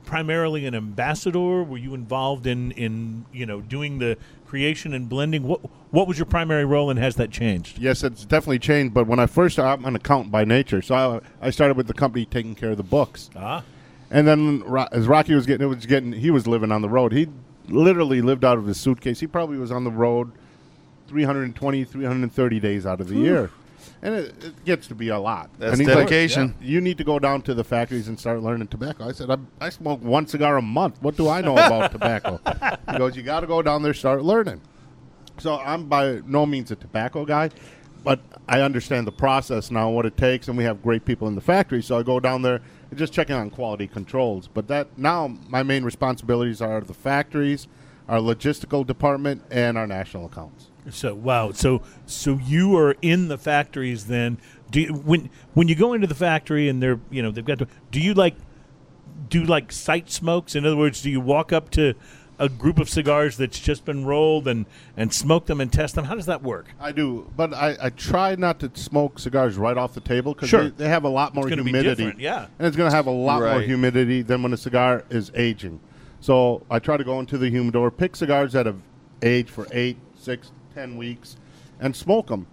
primarily 0.05 0.65
an 0.65 0.73
ambassador? 0.73 1.63
Were 1.63 1.77
you 1.77 1.93
involved 1.93 2.47
in, 2.47 2.71
in 2.71 3.25
you 3.31 3.45
know 3.45 3.61
doing 3.61 3.99
the 3.99 4.17
creation 4.47 4.93
and 4.93 5.07
blending? 5.07 5.43
What 5.43 5.61
what 5.91 6.07
was 6.07 6.17
your 6.17 6.25
primary 6.25 6.65
role, 6.65 6.89
and 6.89 6.97
has 6.97 7.15
that 7.17 7.29
changed? 7.29 7.77
Yes, 7.77 8.03
it's 8.03 8.25
definitely 8.25 8.59
changed. 8.59 8.93
But 8.93 9.05
when 9.05 9.19
I 9.19 9.27
first 9.27 9.59
I'm 9.59 9.85
an 9.85 9.95
accountant 9.95 10.31
by 10.31 10.45
nature, 10.45 10.81
so 10.81 11.21
I, 11.41 11.47
I 11.47 11.49
started 11.51 11.77
with 11.77 11.87
the 11.87 11.93
company 11.93 12.25
taking 12.25 12.55
care 12.55 12.71
of 12.71 12.77
the 12.77 12.83
books. 12.83 13.29
Ah, 13.35 13.63
And 14.09 14.27
then 14.27 14.63
as 14.91 15.07
Rocky 15.07 15.35
was 15.35 15.45
getting, 15.45 15.65
it 15.65 15.69
was 15.69 15.85
getting. 15.85 16.13
He 16.13 16.31
was 16.31 16.47
living 16.47 16.71
on 16.71 16.81
the 16.81 16.89
road. 16.89 17.11
He 17.11 17.27
literally 17.67 18.21
lived 18.21 18.45
out 18.45 18.57
of 18.57 18.65
his 18.65 18.79
suitcase. 18.79 19.19
He 19.19 19.27
probably 19.27 19.57
was 19.57 19.71
on 19.71 19.83
the 19.83 19.91
road 19.91 20.31
320, 21.07 21.83
330 21.83 22.59
days 22.59 22.85
out 22.85 23.01
of 23.01 23.09
the 23.09 23.15
year, 23.15 23.51
and 24.01 24.15
it, 24.15 24.43
it 24.43 24.65
gets 24.65 24.87
to 24.87 24.95
be 24.95 25.09
a 25.09 25.19
lot. 25.19 25.49
That's 25.59 25.77
he's 25.77 25.87
like, 25.87 25.97
dedication. 25.97 26.55
you 26.61 26.79
need 26.79 26.97
to 26.97 27.03
go 27.03 27.19
down 27.19 27.41
to 27.43 27.53
the 27.53 27.63
factories 27.63 28.07
and 28.07 28.19
start 28.19 28.41
learning 28.41 28.67
tobacco. 28.67 29.07
I 29.07 29.11
said, 29.11 29.29
I, 29.29 29.37
I 29.59 29.69
smoke 29.69 30.01
one 30.01 30.27
cigar 30.27 30.57
a 30.57 30.61
month. 30.61 31.01
What 31.01 31.17
do 31.17 31.27
I 31.27 31.41
know 31.41 31.53
about 31.53 31.91
tobacco? 31.91 32.39
He 32.91 32.97
goes, 32.97 33.15
you 33.15 33.23
got 33.23 33.41
to 33.41 33.47
go 33.47 33.61
down 33.61 33.83
there, 33.83 33.93
start 33.93 34.23
learning. 34.23 34.61
So 35.39 35.59
I'm 35.59 35.87
by 35.87 36.21
no 36.25 36.45
means 36.45 36.71
a 36.71 36.75
tobacco 36.75 37.25
guy, 37.25 37.51
but 38.03 38.19
I 38.47 38.61
understand 38.61 39.05
the 39.05 39.11
process 39.11 39.69
now, 39.69 39.89
what 39.89 40.05
it 40.05 40.17
takes, 40.17 40.47
and 40.47 40.57
we 40.57 40.63
have 40.63 40.81
great 40.81 41.05
people 41.05 41.27
in 41.27 41.35
the 41.35 41.41
factory. 41.41 41.81
So 41.83 41.97
I 41.99 42.03
go 42.03 42.19
down 42.19 42.41
there 42.41 42.61
just 42.95 43.13
checking 43.13 43.35
on 43.35 43.49
quality 43.49 43.87
controls. 43.87 44.47
But 44.47 44.67
that 44.67 44.97
now 44.97 45.37
my 45.49 45.63
main 45.63 45.83
responsibilities 45.83 46.61
are 46.61 46.81
the 46.81 46.93
factories, 46.93 47.67
our 48.07 48.19
logistical 48.19 48.85
department, 48.85 49.43
and 49.51 49.77
our 49.77 49.87
national 49.87 50.25
accounts. 50.25 50.67
so 50.89 51.13
wow, 51.13 51.51
so 51.51 51.81
so 52.05 52.37
you 52.37 52.77
are 52.77 52.95
in 53.01 53.27
the 53.27 53.37
factories 53.37 54.07
then. 54.07 54.37
Do 54.69 54.81
you, 54.81 54.93
when 54.93 55.29
when 55.53 55.67
you 55.67 55.75
go 55.75 55.93
into 55.93 56.07
the 56.07 56.15
factory 56.15 56.67
and 56.69 56.81
they're 56.81 56.99
you 57.09 57.21
know 57.21 57.31
they've 57.31 57.45
got 57.45 57.59
to, 57.59 57.67
do 57.91 57.99
you 57.99 58.13
like 58.13 58.35
do 59.29 59.43
like 59.43 59.71
sight 59.71 60.09
smokes? 60.09 60.55
In 60.55 60.65
other 60.65 60.77
words, 60.77 61.01
do 61.01 61.09
you 61.09 61.21
walk 61.21 61.51
up 61.51 61.69
to 61.71 61.93
a 62.39 62.47
group 62.49 62.77
of 62.79 62.87
cigars 62.89 63.37
that's 63.37 63.59
just 63.59 63.83
been 63.85 64.05
rolled 64.05 64.47
and 64.47 64.65
and 64.95 65.11
smoke 65.13 65.47
them 65.47 65.59
and 65.59 65.71
test 65.73 65.95
them? 65.95 66.05
How 66.05 66.15
does 66.15 66.27
that 66.27 66.43
work? 66.43 66.67
I 66.79 66.91
do, 66.91 67.31
but 67.35 67.53
I, 67.53 67.75
I 67.81 67.89
try 67.89 68.35
not 68.35 68.59
to 68.59 68.71
smoke 68.75 69.19
cigars 69.19 69.57
right 69.57 69.77
off 69.77 69.93
the 69.93 70.01
table 70.01 70.33
because 70.33 70.49
Sure. 70.49 70.63
they, 70.65 70.69
they 70.85 70.89
have 70.89 71.03
a 71.03 71.09
lot 71.09 71.33
more 71.33 71.49
gonna 71.49 71.63
be 71.63 71.71
humidity. 71.71 72.13
yeah. 72.17 72.47
and 72.59 72.67
it's 72.67 72.77
going 72.77 72.89
to 72.89 72.95
have 72.95 73.07
a 73.07 73.11
lot 73.11 73.41
more 73.41 73.61
humidity 73.61 74.21
than 74.21 74.43
when 74.43 74.53
a 74.53 74.57
cigar 74.57 75.03
is 75.09 75.31
aging. 75.35 75.79
So 76.19 76.63
I 76.69 76.79
try 76.79 76.97
to 76.97 77.03
go 77.03 77.19
into 77.19 77.37
the 77.37 77.49
humidor, 77.49 77.91
pick 77.91 78.15
cigars 78.15 78.53
that 78.53 78.65
have 78.65 78.79
aged 79.21 79.49
for 79.49 79.67
eight, 79.71 79.97
six, 80.15 80.51
ten 80.73 80.97
weeks, 80.97 81.37
and 81.79 81.95
smoke 81.95 82.27
them. 82.27 82.47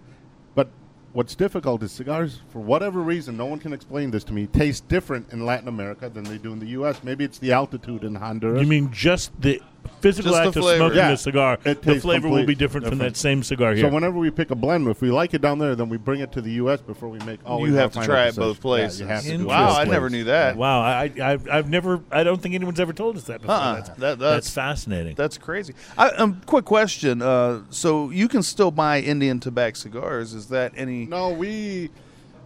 But 0.55 0.69
what's 1.13 1.33
difficult 1.35 1.81
is 1.83 1.91
cigars, 1.91 2.41
for 2.49 2.59
whatever 2.59 3.01
reason, 3.01 3.37
no 3.37 3.45
one 3.45 3.59
can 3.59 3.73
explain 3.73 4.11
this 4.11 4.23
to 4.25 4.33
me, 4.33 4.47
taste 4.47 4.87
different 4.87 5.31
in 5.31 5.45
Latin 5.45 5.67
America 5.67 6.09
than 6.09 6.23
they 6.25 6.37
do 6.37 6.53
in 6.53 6.59
the 6.59 6.67
U.S. 6.67 7.03
Maybe 7.03 7.23
it's 7.23 7.39
the 7.39 7.51
altitude 7.53 8.03
in 8.03 8.15
Honduras. 8.15 8.61
You 8.61 8.67
mean 8.67 8.91
just 8.91 9.31
the 9.41 9.61
physical 10.01 10.31
Just 10.31 10.41
act 10.41 10.55
of 10.55 10.63
flavor. 10.63 10.77
smoking 10.77 10.97
Yeah. 10.97 11.11
the 11.11 11.17
cigar? 11.17 11.53
It 11.53 11.63
The 11.63 11.75
tastes 11.75 12.01
flavor 12.03 12.27
will 12.27 12.37
complete 12.37 12.47
be 12.47 12.55
different, 12.55 12.85
from 12.87 12.95
different. 12.97 13.13
that 13.15 13.19
same 13.19 13.43
cigar 13.43 13.73
here. 13.73 13.85
So 13.87 13.93
whenever 13.93 14.17
we 14.17 14.29
pick 14.31 14.51
a 14.51 14.55
blend, 14.55 14.87
if 14.87 15.01
we 15.01 15.11
like 15.11 15.33
it 15.33 15.41
down 15.41 15.59
there, 15.59 15.75
then 15.75 15.89
we 15.89 15.97
bring 15.97 16.19
it 16.21 16.31
to 16.33 16.41
the 16.41 16.51
U.S. 16.53 16.81
before 16.81 17.09
we 17.09 17.19
make. 17.19 17.39
Always 17.45 17.71
You 17.71 17.77
have 17.77 17.91
to 17.91 17.99
final 17.99 18.07
try 18.15 18.23
it 18.23 18.25
decision. 18.27 18.43
both 18.43 18.61
places. 18.61 18.99
Yeah, 18.99 19.05
you 19.07 19.13
have 19.13 19.23
to 19.23 19.29
do 19.37 19.43
it 19.43 19.47
Wow, 19.47 19.67
both 19.67 19.77
I 19.77 19.83
never 19.85 20.09
places. 20.09 20.11
knew 20.11 20.23
that. 20.25 20.55
wow, 20.57 20.81
I, 20.81 21.11
I, 21.21 21.37
I've 21.51 21.69
never, 21.69 21.99
I 22.11 22.23
don't 22.23 22.41
think 22.41 22.55
anyone's 22.55 22.79
ever 22.79 22.93
told 22.93 23.17
us 23.17 23.23
that 23.23 23.41
before. 23.41 23.55
Uh-uh. 23.55 23.75
That's, 23.75 23.89
That- 23.89 23.97
that's 23.99 24.19
that's- 24.19 24.49
fascinating. 24.53 25.15
That's 25.15 25.37
crazy. 25.37 25.73
I, 25.97 26.09
um, 26.11 26.41
quick 26.45 26.65
question. 26.65 27.21
Uh, 27.21 27.61
so 27.69 28.09
you 28.09 28.27
can 28.27 28.43
still 28.43 28.71
buy 28.71 28.99
Indian 28.99 29.39
tobacco 29.39 29.75
cigars? 29.75 30.33
Is 30.33 30.47
that 30.47 30.73
any? 30.75 31.05
No, 31.05 31.29
we 31.29 31.89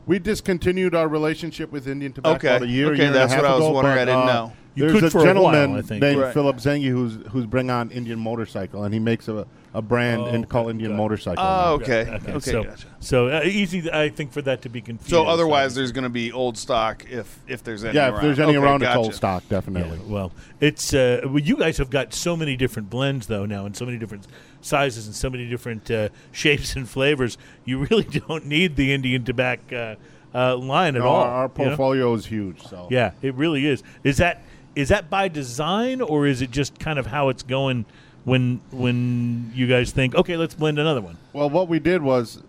we 0.06 0.18
discontinued 0.18 0.96
our 0.96 1.08
relationship 1.08 1.72
with 1.72 1.88
Indian 1.88 2.12
Tobacco 2.12 2.36
Okay. 2.38 2.48
about 2.56 2.68
a 2.68 2.72
year. 2.72 2.94
Okay, 2.94 3.04
year 3.04 3.12
that's 3.12 3.32
and 3.32 3.42
a 3.42 3.44
what 3.44 3.48
half 3.50 3.56
I 3.56 3.60
was 3.60 3.66
ago, 3.68 3.74
wondering. 3.74 3.96
but, 3.96 4.02
I 4.02 4.06
didn't 4.06 4.30
uh, 4.30 4.34
know. 4.34 4.54
You 4.80 4.90
There's 4.90 4.94
could 5.00 5.04
a 5.06 5.10
for 5.12 5.18
a 5.20 5.22
while, 5.22 5.52
gentleman 5.54 5.76
I 5.78 5.82
think. 5.82 6.02
named 6.02 6.20
Right. 6.22 6.34
Philip 6.34 6.56
Zanghi 6.58 6.90
who's 6.90 7.18
who's 7.32 7.46
bring 7.46 7.70
on 7.70 7.92
Indian 7.92 8.18
Motorcycle, 8.20 8.84
and 8.86 8.94
he 8.94 9.00
makes 9.00 9.28
a, 9.28 9.46
a 9.74 9.82
brand 9.82 10.22
Oh, 10.22 10.28
in, 10.28 10.46
called 10.46 10.66
okay, 10.68 10.72
Indian 10.72 10.92
got 10.92 10.96
it. 10.96 10.98
Motorcycle. 10.98 11.44
Oh, 11.46 11.74
okay. 11.76 12.02
Okay, 12.10 12.32
Okay, 12.32 12.52
so, 12.52 12.64
gotcha. 12.64 12.88
so 13.00 13.28
uh, 13.30 13.42
easy, 13.44 13.92
I 13.92 14.10
think, 14.10 14.32
for 14.32 14.42
that 14.44 14.62
to 14.64 14.70
be 14.70 14.82
confused. 14.82 15.10
So 15.10 15.26
otherwise, 15.26 15.76
there's 15.76 15.92
going 15.92 16.04
to 16.06 16.10
be 16.10 16.32
old 16.32 16.58
stock 16.58 17.06
if 17.10 17.40
if 17.48 17.64
there's 17.64 17.84
any. 17.84 17.96
Yeah, 17.96 18.08
around. 18.08 18.16
if 18.16 18.22
there's 18.22 18.40
any 18.40 18.56
Okay, 18.58 18.66
around, 18.66 18.80
gotcha. 18.82 19.00
it's 19.00 19.06
old 19.08 19.16
stock, 19.16 19.44
Yeah, 19.50 19.58
definitely. 19.58 20.00
well, 20.08 20.32
it's 20.62 20.94
uh, 20.94 21.22
well, 21.26 21.40
you 21.40 21.58
guys 21.58 21.78
have 21.78 21.90
got 21.90 22.14
so 22.14 22.38
many 22.38 22.56
different 22.56 22.90
blends 22.90 23.28
though 23.28 23.46
now, 23.46 23.66
and 23.66 23.76
so 23.76 23.86
many 23.86 23.98
different 23.98 24.28
sizes 24.62 25.08
and 25.08 25.16
so 25.16 25.30
many 25.30 25.48
different 25.50 25.90
uh, 25.92 26.10
shapes 26.32 26.76
and 26.76 26.88
flavors. 26.88 27.38
You 27.66 27.80
really 27.86 28.04
don't 28.28 28.46
need 28.46 28.76
the 28.76 28.94
Indian 28.94 29.24
tobacco 29.26 29.98
uh, 30.34 30.38
uh, 30.38 30.56
line 30.58 30.96
at 30.96 31.02
No, 31.02 31.08
all. 31.08 31.22
our, 31.24 31.28
our 31.30 31.44
you 31.44 31.48
know? 31.48 31.50
portfolio 31.70 32.14
is 32.14 32.26
huge. 32.28 32.62
So 32.62 32.88
Yeah, 32.92 33.12
it 33.22 33.34
really 33.36 33.66
is. 33.66 33.82
Is 34.04 34.18
that 34.18 34.44
is 34.76 34.90
that 34.90 35.10
by 35.10 35.28
design 35.28 36.02
or 36.02 36.26
is 36.28 36.42
it 36.42 36.52
just 36.52 36.80
kind 36.80 37.00
of 37.00 37.08
how 37.08 37.30
it's 37.30 37.44
going 37.44 37.86
when 38.26 38.62
when 38.72 39.52
you 39.56 39.68
guys 39.68 39.92
think, 39.92 40.16
okay, 40.16 40.38
let's 40.38 40.54
blend 40.56 40.80
another 40.80 41.02
one? 41.02 41.18
Well, 41.34 41.50
what 41.50 41.68
we 41.68 41.80
did 41.80 42.02
was 42.02 42.42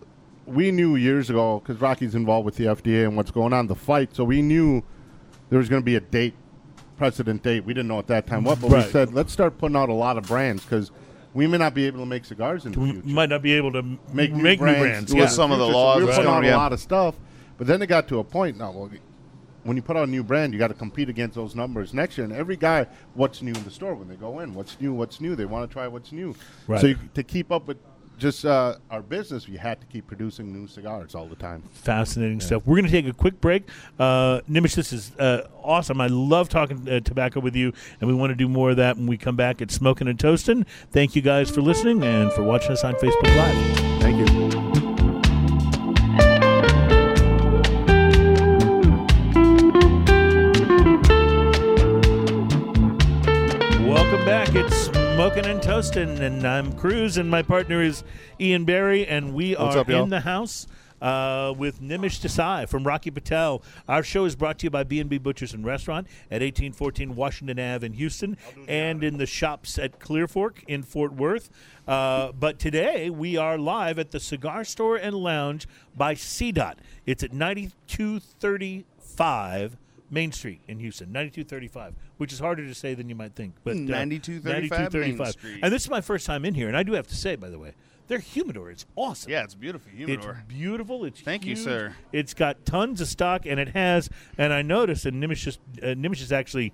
we 0.45 0.71
knew 0.71 0.95
years 0.95 1.29
ago 1.29 1.59
because 1.59 1.79
Rocky's 1.81 2.15
involved 2.15 2.45
with 2.45 2.55
the 2.55 2.65
FDA 2.65 3.05
and 3.05 3.15
what's 3.15 3.31
going 3.31 3.53
on 3.53 3.67
the 3.67 3.75
fight, 3.75 4.15
so 4.15 4.23
we 4.23 4.41
knew 4.41 4.83
there 5.49 5.59
was 5.59 5.69
going 5.69 5.81
to 5.81 5.85
be 5.85 5.95
a 5.95 5.99
date, 6.01 6.33
precedent 6.97 7.43
date. 7.43 7.63
We 7.65 7.73
didn't 7.73 7.87
know 7.89 7.99
at 7.99 8.07
that 8.07 8.27
time 8.27 8.43
what, 8.43 8.59
but 8.61 8.69
Right. 8.71 8.85
we 8.85 8.91
said 8.91 9.13
let's 9.13 9.31
start 9.33 9.57
putting 9.57 9.75
out 9.77 9.89
a 9.89 9.93
lot 9.93 10.17
of 10.17 10.27
brands 10.27 10.63
because 10.63 10.91
we 11.33 11.47
may 11.47 11.57
not 11.57 11.73
be 11.73 11.85
able 11.87 11.99
to 11.99 12.05
make 12.05 12.25
cigars 12.25 12.65
in 12.65 12.73
the 12.73 12.79
We 12.79 12.91
future. 12.91 13.07
might 13.07 13.29
not 13.29 13.41
be 13.41 13.53
able 13.53 13.71
to 13.71 13.79
m- 13.79 13.99
make 14.13 14.33
new 14.33 14.43
make 14.43 14.59
brands, 14.59 14.79
new 14.79 14.85
brands. 14.85 15.11
in 15.13 15.17
With 15.17 15.29
Yeah. 15.29 15.35
some 15.35 15.51
of 15.51 15.59
the 15.59 15.65
future. 15.65 15.73
So 15.73 15.79
laws 15.79 15.95
we 15.97 16.01
were 16.03 16.05
that's 16.07 16.17
putting 16.17 16.31
going 16.31 16.45
out 16.47 16.53
a 16.53 16.57
lot 16.57 16.73
of 16.73 16.79
stuff, 16.81 17.15
but 17.57 17.67
then 17.67 17.81
it 17.81 17.87
got 17.87 18.07
to 18.09 18.19
a 18.19 18.23
point 18.23 18.57
now. 18.57 18.71
Well, 18.71 18.89
when 19.63 19.77
you 19.77 19.83
put 19.83 19.95
out 19.95 20.07
a 20.07 20.11
new 20.11 20.23
brand, 20.23 20.53
you 20.53 20.59
got 20.59 20.69
to 20.69 20.73
compete 20.73 21.09
against 21.09 21.35
those 21.35 21.55
numbers 21.55 21.93
next 21.93 22.17
year. 22.17 22.25
And 22.25 22.33
every 22.33 22.57
guy, 22.57 22.87
what's 23.13 23.41
new 23.41 23.53
in 23.53 23.63
the 23.63 23.71
store 23.71 23.95
when 23.95 24.07
they 24.07 24.15
go 24.15 24.39
in? 24.39 24.53
What's 24.53 24.79
new? 24.79 24.93
What's 24.93 25.21
new? 25.21 25.35
They 25.35 25.45
want 25.45 25.69
to 25.69 25.73
try 25.73 25.87
what's 25.87 26.11
new. 26.11 26.35
Right. 26.67 26.81
So 26.81 26.87
you, 26.87 26.97
to 27.13 27.23
keep 27.23 27.51
up 27.51 27.67
with 27.67 27.77
just 28.21 28.45
uh, 28.45 28.75
our 28.91 29.01
business, 29.01 29.47
we 29.47 29.57
had 29.57 29.81
to 29.81 29.87
keep 29.87 30.05
producing 30.05 30.53
new 30.53 30.67
cigars 30.67 31.15
all 31.15 31.25
the 31.25 31.35
time. 31.35 31.63
Fascinating 31.71 32.39
stuff. 32.39 32.65
We're 32.65 32.75
going 32.75 32.85
to 32.85 32.91
take 32.91 33.07
a 33.07 33.13
quick 33.13 33.41
break. 33.41 33.67
Uh, 33.97 34.41
Nimish, 34.49 34.75
this 34.75 34.93
is 34.93 35.11
uh, 35.17 35.47
awesome. 35.63 35.99
I 35.99 36.07
love 36.07 36.47
talking 36.47 36.87
uh, 36.87 36.99
tobacco 36.99 37.39
with 37.39 37.55
you, 37.55 37.73
and 37.99 38.07
we 38.07 38.13
want 38.13 38.29
to 38.29 38.35
do 38.35 38.47
more 38.47 38.71
of 38.71 38.77
that 38.77 38.95
when 38.95 39.07
we 39.07 39.17
come 39.17 39.35
back 39.35 39.61
at 39.61 39.71
Smoking 39.71 40.07
and 40.07 40.19
Toasting. 40.19 40.65
Thank 40.91 41.15
you 41.15 41.23
guys 41.23 41.49
for 41.49 41.61
listening 41.61 42.03
and 42.03 42.31
for 42.33 42.43
watching 42.43 42.71
us 42.71 42.83
on 42.83 42.93
Facebook 42.93 43.35
Live. 43.35 44.01
Thank 44.01 44.29
you. 44.29 44.70
Smoking 55.21 55.45
and 55.45 55.61
Toasting, 55.61 56.17
and 56.17 56.47
I'm 56.47 56.73
Cruz, 56.73 57.15
and 57.15 57.29
my 57.29 57.43
partner 57.43 57.83
is 57.83 58.03
Ian 58.39 58.65
Barry, 58.65 59.05
and 59.05 59.35
we 59.35 59.55
What's 59.55 59.75
are 59.75 59.81
up, 59.81 59.89
in 59.91 60.09
the 60.09 60.21
house 60.21 60.65
uh, 60.99 61.53
with 61.55 61.79
Nimish 61.79 62.21
Desai 62.21 62.67
from 62.67 62.85
Rocky 62.85 63.11
Patel. 63.11 63.61
Our 63.87 64.01
show 64.01 64.25
is 64.25 64.35
brought 64.35 64.57
to 64.57 64.63
you 64.63 64.71
by 64.71 64.83
B&B 64.83 65.19
Butchers 65.19 65.53
and 65.53 65.63
Restaurant 65.63 66.07
at 66.31 66.41
1814 66.41 67.15
Washington 67.15 67.59
Ave 67.59 67.85
in 67.85 67.93
Houston, 67.93 68.35
and 68.67 69.03
in 69.03 69.19
the 69.19 69.27
shops 69.27 69.77
at 69.77 69.99
Clear 69.99 70.27
Fork 70.27 70.63
in 70.67 70.81
Fort 70.81 71.13
Worth. 71.13 71.51
Uh, 71.87 72.31
but 72.31 72.57
today 72.57 73.11
we 73.11 73.37
are 73.37 73.59
live 73.59 73.99
at 73.99 74.09
the 74.09 74.19
Cigar 74.19 74.63
Store 74.63 74.95
and 74.95 75.15
Lounge 75.15 75.67
by 75.95 76.15
CDOT. 76.15 76.77
It's 77.05 77.21
at 77.21 77.31
9235 77.31 79.77
Main 80.11 80.31
Street 80.33 80.61
in 80.67 80.79
Houston, 80.79 81.07
9235, 81.07 81.95
which 82.17 82.33
is 82.33 82.39
harder 82.39 82.67
to 82.67 82.75
say 82.75 82.93
than 82.93 83.09
you 83.09 83.15
might 83.15 83.33
think. 83.33 83.55
But 83.63 83.77
uh, 83.77 83.79
9235 83.79 84.93
Main 84.93 85.25
Street. 85.31 85.59
And 85.63 85.73
this 85.73 85.83
is 85.83 85.89
my 85.89 86.01
first 86.01 86.25
time 86.25 86.45
in 86.45 86.53
here, 86.53 86.67
and 86.67 86.75
I 86.75 86.83
do 86.83 86.91
have 86.93 87.07
to 87.07 87.15
say, 87.15 87.35
by 87.37 87.49
the 87.49 87.57
way, 87.57 87.73
their 88.07 88.19
humidor 88.19 88.69
is 88.69 88.85
awesome. 88.97 89.31
Yeah, 89.31 89.43
it's 89.43 89.55
beautiful 89.55 89.89
humidor. 89.89 90.43
It's 90.45 90.53
beautiful. 90.53 91.05
It's 91.05 91.21
Thank 91.21 91.45
you, 91.45 91.55
sir. 91.55 91.95
It's 92.11 92.33
got 92.33 92.65
tons 92.65 92.99
of 92.99 93.07
stock, 93.07 93.45
and 93.45 93.57
it 93.57 93.69
has. 93.69 94.09
And 94.37 94.51
I 94.51 94.61
noticed, 94.61 95.05
and 95.05 95.23
Nimish 95.23 95.43
just 95.43 95.59
uh, 95.81 95.87
Nimish 95.87 96.21
is 96.21 96.33
actually 96.33 96.73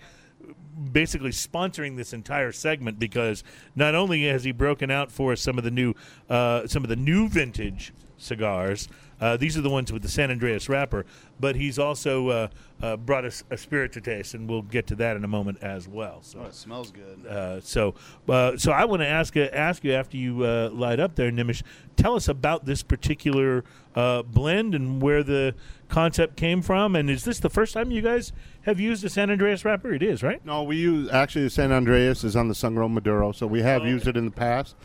basically 0.91 1.31
sponsoring 1.31 1.95
this 1.95 2.13
entire 2.13 2.51
segment 2.51 2.97
because 2.99 3.43
not 3.75 3.95
only 3.95 4.25
has 4.27 4.43
he 4.43 4.51
broken 4.51 4.89
out 4.89 5.11
for 5.11 5.31
us 5.31 5.41
some 5.41 5.57
of 5.57 5.63
the 5.63 5.71
new 5.71 5.93
uh, 6.29 6.65
some 6.65 6.83
of 6.83 6.89
the 6.89 6.95
new 6.95 7.29
vintage 7.29 7.93
cigars. 8.17 8.89
Uh, 9.19 9.37
these 9.37 9.57
are 9.57 9.61
the 9.61 9.69
ones 9.69 9.91
with 9.91 10.01
the 10.01 10.09
San 10.09 10.29
Andreas 10.29 10.69
wrapper, 10.69 11.05
but 11.39 11.55
he's 11.55 11.79
also 11.79 12.29
uh, 12.29 12.47
uh, 12.81 12.97
brought 12.97 13.25
us 13.25 13.43
a 13.49 13.57
spirit 13.57 13.91
to 13.93 14.01
taste, 14.01 14.33
and 14.33 14.47
we'll 14.47 14.61
get 14.61 14.85
to 14.87 14.95
that 14.95 15.15
in 15.15 15.23
a 15.23 15.27
moment 15.27 15.57
as 15.61 15.87
well. 15.87 16.19
So, 16.21 16.39
oh, 16.43 16.45
it 16.45 16.53
smells 16.53 16.91
good. 16.91 17.25
uh, 17.25 17.61
so, 17.61 17.95
uh, 18.29 18.57
so 18.57 18.71
I 18.71 18.85
want 18.85 19.01
to 19.01 19.07
ask 19.07 19.35
uh, 19.35 19.49
ask 19.53 19.83
you 19.83 19.93
after 19.93 20.17
you 20.17 20.43
uh, 20.43 20.69
light 20.71 20.99
up 20.99 21.15
there, 21.15 21.31
Nimish. 21.31 21.63
Tell 21.95 22.15
us 22.15 22.27
about 22.27 22.65
this 22.65 22.83
particular 22.83 23.63
uh, 23.95 24.21
blend 24.21 24.75
and 24.75 25.01
where 25.01 25.23
the 25.23 25.55
concept 25.89 26.37
came 26.37 26.61
from. 26.61 26.95
And 26.95 27.09
is 27.09 27.23
this 27.23 27.39
the 27.39 27.49
first 27.49 27.73
time 27.73 27.89
you 27.89 28.03
guys 28.03 28.31
have 28.63 28.79
used 28.79 29.03
a 29.03 29.09
San 29.09 29.31
Andreas 29.31 29.65
wrapper? 29.65 29.93
It 29.93 30.03
is, 30.03 30.21
right? 30.21 30.45
No, 30.45 30.61
we 30.61 30.77
use 30.77 31.09
actually 31.09 31.45
the 31.45 31.49
San 31.49 31.71
Andreas 31.71 32.23
is 32.23 32.35
on 32.35 32.49
the 32.49 32.55
Sun 32.55 32.75
Grown 32.75 32.93
Maduro, 32.93 33.31
so 33.31 33.47
we 33.47 33.63
have 33.63 33.83
used 33.83 34.07
it 34.07 34.15
in 34.15 34.25
the 34.25 34.31
past. 34.31 34.75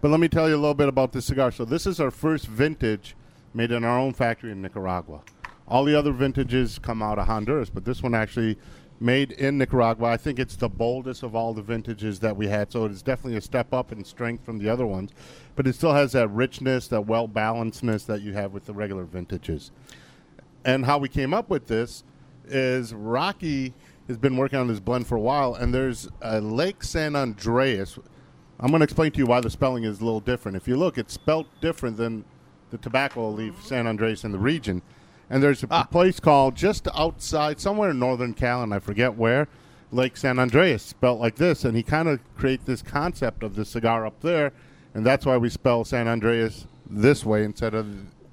But 0.00 0.10
let 0.10 0.20
me 0.20 0.28
tell 0.28 0.48
you 0.48 0.54
a 0.54 0.56
little 0.56 0.74
bit 0.74 0.88
about 0.88 1.12
this 1.12 1.26
cigar. 1.26 1.50
So 1.50 1.64
this 1.64 1.86
is 1.86 2.00
our 2.00 2.10
first 2.10 2.46
vintage 2.46 3.16
made 3.54 3.72
in 3.72 3.84
our 3.84 3.98
own 3.98 4.12
factory 4.12 4.52
in 4.52 4.62
Nicaragua. 4.62 5.22
All 5.66 5.84
the 5.84 5.98
other 5.98 6.12
vintages 6.12 6.78
come 6.78 7.02
out 7.02 7.18
of 7.18 7.26
Honduras, 7.26 7.70
but 7.70 7.84
this 7.84 8.02
one 8.02 8.14
actually 8.14 8.58
made 9.00 9.32
in 9.32 9.56
Nicaragua. 9.56 10.08
I 10.08 10.16
think 10.16 10.38
it's 10.38 10.56
the 10.56 10.68
boldest 10.68 11.22
of 11.22 11.34
all 11.34 11.54
the 11.54 11.62
vintages 11.62 12.20
that 12.20 12.36
we 12.36 12.48
had, 12.48 12.70
so 12.70 12.84
it's 12.84 13.02
definitely 13.02 13.38
a 13.38 13.42
step 13.42 13.72
up 13.72 13.92
in 13.92 14.04
strength 14.04 14.44
from 14.44 14.58
the 14.58 14.68
other 14.68 14.86
ones. 14.86 15.10
But 15.56 15.66
it 15.66 15.74
still 15.74 15.94
has 15.94 16.12
that 16.12 16.28
richness, 16.28 16.88
that 16.88 17.06
well 17.06 17.26
balancedness 17.26 18.04
that 18.06 18.20
you 18.20 18.34
have 18.34 18.52
with 18.52 18.66
the 18.66 18.74
regular 18.74 19.04
vintages. 19.04 19.70
And 20.64 20.84
how 20.84 20.98
we 20.98 21.08
came 21.08 21.32
up 21.32 21.48
with 21.48 21.66
this 21.66 22.04
is 22.46 22.92
Rocky 22.92 23.72
has 24.08 24.18
been 24.18 24.36
working 24.36 24.58
on 24.58 24.66
this 24.66 24.80
blend 24.80 25.06
for 25.06 25.14
a 25.16 25.20
while, 25.20 25.54
and 25.54 25.72
there's 25.72 26.08
a 26.20 26.40
Lake 26.40 26.82
San 26.82 27.16
Andreas. 27.16 27.98
I'm 28.58 28.68
going 28.68 28.80
to 28.80 28.84
explain 28.84 29.12
to 29.12 29.18
you 29.18 29.26
why 29.26 29.40
the 29.40 29.50
spelling 29.50 29.84
is 29.84 30.00
a 30.00 30.04
little 30.04 30.20
different. 30.20 30.56
If 30.56 30.68
you 30.68 30.76
look, 30.76 30.98
it's 30.98 31.14
spelt 31.14 31.46
different 31.62 31.96
than 31.96 32.24
the 32.70 32.78
tobacco 32.78 33.30
leaf 33.30 33.54
San 33.64 33.86
Andreas 33.86 34.24
in 34.24 34.32
the 34.32 34.38
region. 34.38 34.82
And 35.28 35.42
there's 35.42 35.62
a 35.70 35.86
place 35.90 36.18
called 36.18 36.56
just 36.56 36.88
outside, 36.94 37.60
somewhere 37.60 37.90
in 37.90 37.98
northern 38.00 38.34
Cal, 38.34 38.62
and 38.62 38.74
I 38.74 38.80
forget 38.80 39.14
where, 39.14 39.46
Lake 39.92 40.16
San 40.16 40.38
Andreas, 40.40 40.82
spelt 40.82 41.20
like 41.20 41.36
this. 41.36 41.64
And 41.64 41.76
he 41.76 41.84
kind 41.84 42.08
of 42.08 42.18
created 42.36 42.66
this 42.66 42.82
concept 42.82 43.44
of 43.44 43.54
the 43.54 43.64
cigar 43.64 44.06
up 44.06 44.20
there, 44.22 44.52
and 44.92 45.06
that's 45.06 45.24
why 45.24 45.36
we 45.36 45.48
spell 45.48 45.84
San 45.84 46.08
Andreas 46.08 46.66
this 46.88 47.24
way 47.24 47.44
instead 47.44 47.74
of 47.74 47.86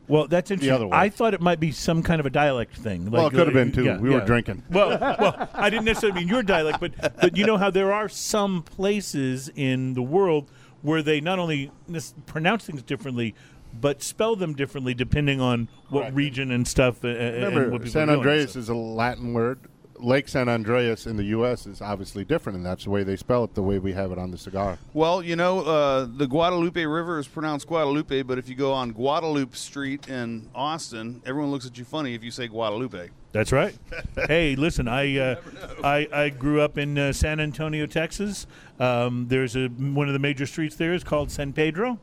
Well, 0.08 0.28
that's 0.28 0.50
interesting. 0.50 0.74
other 0.74 0.88
way. 0.88 0.98
I 0.98 1.10
thought 1.10 1.36
it 1.36 1.42
might 1.42 1.60
be 1.60 1.72
some 1.72 2.02
kind 2.02 2.20
of 2.20 2.26
a 2.26 2.32
dialect 2.32 2.76
thing. 2.76 3.12
Well, 3.12 3.28
it 3.28 3.30
could 3.30 3.46
have 3.46 3.50
uh, 3.50 3.54
been, 3.54 3.72
too. 3.72 3.84
yeah, 3.84 4.00
We 4.00 4.10
were 4.10 4.22
drinking. 4.22 4.64
Well, 4.72 4.98
well, 5.20 5.50
I 5.54 5.70
didn't 5.70 5.86
necessarily 5.86 6.22
mean 6.22 6.28
your 6.28 6.42
dialect, 6.42 6.80
but 6.80 6.94
but 7.22 7.38
you 7.38 7.46
know 7.46 7.58
how 7.58 7.70
there 7.70 7.94
are 7.94 8.10
some 8.10 8.64
places 8.64 9.52
in 9.56 9.94
the 9.94 10.02
world 10.02 10.50
where 10.82 11.04
they 11.04 11.22
not 11.22 11.38
only 11.38 11.72
pronounce 12.26 12.66
things 12.66 12.82
differently, 12.82 13.36
but 13.80 14.02
spell 14.04 14.36
them 14.36 14.54
differently 14.54 14.94
depending 14.94 15.40
on 15.42 15.70
what 15.90 16.02
Correct. 16.02 16.16
region 16.16 16.52
and 16.52 16.68
stuff. 16.68 17.04
and 17.04 17.14
what 17.14 17.34
Remember, 17.34 17.72
people 17.72 17.90
San 17.90 18.08
doing, 18.08 18.20
Andreas 18.20 18.54
so. 18.54 18.60
is 18.60 18.70
a 18.70 18.76
Latin 18.76 19.34
word. 19.34 19.60
Lake 20.00 20.28
San 20.28 20.48
Andreas 20.48 21.08
in 21.08 21.18
the 21.18 21.24
U.S. 21.24 21.66
is 21.66 21.82
obviously 21.82 22.24
different, 22.24 22.58
and 22.58 22.64
that's 22.66 22.84
the 22.84 22.90
way 22.92 23.04
they 23.04 23.16
spell 23.16 23.44
it, 23.44 23.56
the 23.56 23.64
way 23.64 23.80
we 23.80 23.94
have 23.94 24.12
it 24.12 24.20
on 24.20 24.30
the 24.30 24.38
cigar. 24.38 24.78
Well, 24.94 25.24
you 25.24 25.36
know, 25.36 25.62
uh, 25.62 26.08
the 26.08 26.28
Guadalupe 26.28 26.86
River 26.86 27.18
is 27.18 27.28
pronounced 27.28 27.66
Guadalupe, 27.66 28.22
but 28.22 28.38
if 28.38 28.48
you 28.48 28.54
go 28.54 28.74
on 28.74 28.92
Guadalupe 28.92 29.56
Street 29.56 30.08
in 30.08 30.50
Austin, 30.54 31.22
everyone 31.26 31.50
looks 31.52 31.66
at 31.66 31.80
you 31.80 31.84
funny 31.84 32.14
if 32.14 32.24
you 32.24 32.30
say 32.30 32.48
Guadalupe. 32.48 33.10
That's 33.32 33.52
right. 33.52 33.76
hey, 34.28 34.56
listen, 34.56 34.88
I, 34.88 35.18
uh, 35.18 35.36
I 35.84 36.08
I 36.14 36.30
grew 36.30 36.62
up 36.62 36.78
in 36.78 36.98
uh, 36.98 37.12
San 37.12 37.40
Antonio, 37.40 37.86
Texas. 37.86 38.46
Um, 38.80 39.28
there's 39.30 39.56
a 39.56 39.68
one 39.68 40.08
of 40.08 40.14
the 40.14 40.20
major 40.20 40.46
streets 40.46 40.76
there 40.76 40.94
is 40.94 41.04
called 41.04 41.32
San 41.32 41.54
Pedro, 41.54 42.00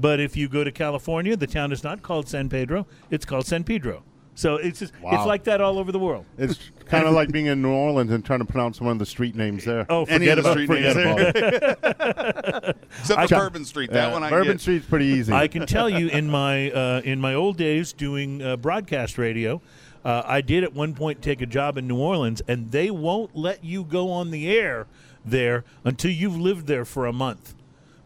But 0.00 0.20
if 0.20 0.36
you 0.36 0.48
go 0.48 0.64
to 0.64 0.72
California, 0.72 1.36
the 1.36 1.46
town 1.46 1.72
is 1.72 1.84
not 1.84 2.02
called 2.02 2.28
San 2.28 2.48
Pedro; 2.48 2.86
it's 3.10 3.24
called 3.24 3.46
San 3.46 3.64
Pedro. 3.64 4.02
So 4.34 4.56
it's 4.56 4.78
just, 4.78 4.94
it's 5.04 5.26
like 5.26 5.44
that 5.44 5.60
all 5.60 5.78
over 5.78 5.92
the 5.92 5.98
world. 5.98 6.24
It's 6.38 6.70
kind 6.86 7.06
of 7.06 7.12
like 7.12 7.30
being 7.30 7.46
in 7.46 7.60
New 7.60 7.72
Orleans 7.72 8.10
and 8.10 8.24
trying 8.24 8.38
to 8.38 8.46
pronounce 8.46 8.80
one 8.80 8.92
of 8.92 8.98
the 8.98 9.04
street 9.04 9.34
names 9.34 9.66
there. 9.66 9.84
Oh, 9.90 10.06
forget 10.06 10.38
about 10.38 10.52
street 10.52 10.66
forget 10.66 10.96
names. 10.96 11.20
about. 11.36 12.76
Except 13.00 13.20
for 13.20 13.26
Chuck- 13.26 13.42
Bourbon 13.42 13.64
Street. 13.66 13.90
That 13.92 14.12
one 14.12 14.22
I 14.22 14.30
Bourbon 14.30 14.52
get. 14.52 14.60
Street's 14.62 14.86
pretty 14.86 15.06
easy. 15.06 15.32
I 15.34 15.46
can 15.46 15.66
tell 15.66 15.90
you 15.90 16.08
in 16.08 16.30
my 16.30 16.70
uh, 16.70 17.02
in 17.04 17.20
my 17.20 17.34
old 17.34 17.58
days 17.58 17.92
doing 17.92 18.40
uh, 18.40 18.56
broadcast 18.56 19.18
radio, 19.18 19.60
uh, 20.06 20.22
I 20.24 20.40
did 20.40 20.64
at 20.64 20.72
one 20.72 20.94
point 20.94 21.20
take 21.20 21.42
a 21.42 21.46
job 21.46 21.76
in 21.76 21.86
New 21.86 21.98
Orleans, 21.98 22.40
and 22.48 22.70
they 22.70 22.90
won't 22.90 23.36
let 23.36 23.62
you 23.62 23.84
go 23.84 24.10
on 24.10 24.30
the 24.30 24.50
air 24.50 24.86
there 25.22 25.64
until 25.84 26.10
you've 26.10 26.38
lived 26.38 26.66
there 26.66 26.86
for 26.86 27.04
a 27.04 27.12
month, 27.12 27.54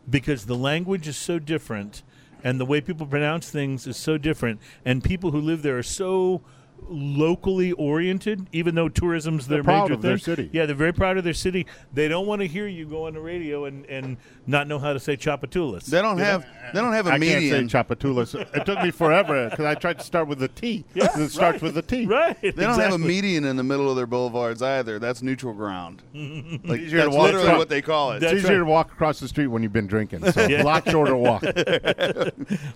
because 0.08 0.46
the 0.46 0.56
language 0.56 1.08
is 1.08 1.16
so 1.16 1.38
different, 1.38 2.02
and 2.42 2.60
the 2.60 2.64
way 2.66 2.80
people 2.80 3.06
pronounce 3.06 3.50
things 3.50 3.86
is 3.86 3.96
so 3.96 4.18
different, 4.18 4.60
and 4.84 5.02
people 5.02 5.30
who 5.30 5.40
live 5.40 5.62
there 5.62 5.78
are 5.78 5.82
so 5.82 6.42
locally 6.90 7.72
oriented 7.72 8.46
even 8.52 8.74
though 8.74 8.88
tourism's 8.90 9.46
their 9.46 9.58
They're 9.58 9.64
proud 9.64 9.82
major 9.84 9.94
of 9.94 10.02
their 10.02 10.18
thing. 10.18 10.36
city. 10.36 10.50
yeah 10.52 10.66
they're 10.66 10.74
very 10.76 10.92
proud 10.92 11.16
of 11.16 11.24
their 11.24 11.32
city 11.32 11.66
they 11.94 12.08
don't 12.08 12.26
want 12.26 12.42
to 12.42 12.46
hear 12.46 12.66
you 12.66 12.84
go 12.84 13.06
on 13.06 13.14
the 13.14 13.20
radio 13.20 13.64
and, 13.64 13.86
and 13.86 14.18
not 14.46 14.68
know 14.68 14.78
how 14.78 14.92
to 14.92 15.00
say 15.00 15.16
Tchoupitoulas 15.16 15.86
They 15.86 16.02
don't 16.02 16.18
have. 16.18 16.44
They 16.72 16.80
don't 16.80 16.92
have 16.92 17.06
a 17.06 17.10
I 17.12 17.18
median. 17.18 17.68
can't 17.68 17.70
say 17.70 17.78
Tchoupitoulas. 17.78 18.56
it 18.56 18.66
took 18.66 18.82
me 18.82 18.90
forever 18.90 19.48
because 19.50 19.64
I 19.66 19.74
tried 19.74 19.98
to 19.98 20.04
start 20.04 20.28
with 20.28 20.42
a 20.42 20.48
T. 20.48 20.84
Yeah, 20.94 21.08
it 21.18 21.30
starts 21.30 21.60
with 21.62 21.76
a 21.78 21.82
T. 21.82 22.06
right 22.06 22.40
They 22.40 22.50
don't 22.52 22.78
have 22.78 22.94
a 22.94 22.98
median 22.98 23.44
in 23.44 23.56
the 23.56 23.62
middle 23.62 23.88
of 23.90 23.96
their 23.96 24.06
boulevards 24.06 24.62
either. 24.62 24.98
That's 24.98 25.22
neutral 25.22 25.52
ground. 25.54 26.02
like 26.14 26.80
Easier 26.80 26.98
to 26.98 27.04
that's 27.04 27.08
walk 27.16 27.24
literally 27.26 27.46
across. 27.46 27.58
what 27.58 27.68
they 27.68 27.82
call 27.82 28.12
it. 28.12 28.16
It's 28.16 28.24
That's 28.24 28.34
easier 28.44 28.50
right. 28.60 28.66
to 28.66 28.70
walk 28.70 28.92
across 28.92 29.20
the 29.20 29.28
street 29.28 29.48
when 29.48 29.62
you've 29.62 29.72
been 29.72 29.86
drinking. 29.86 30.30
So 30.32 30.46
Yeah. 30.48 30.62
a 30.62 30.64
lot 30.64 30.88
shorter 30.88 31.16
walk. 31.16 31.44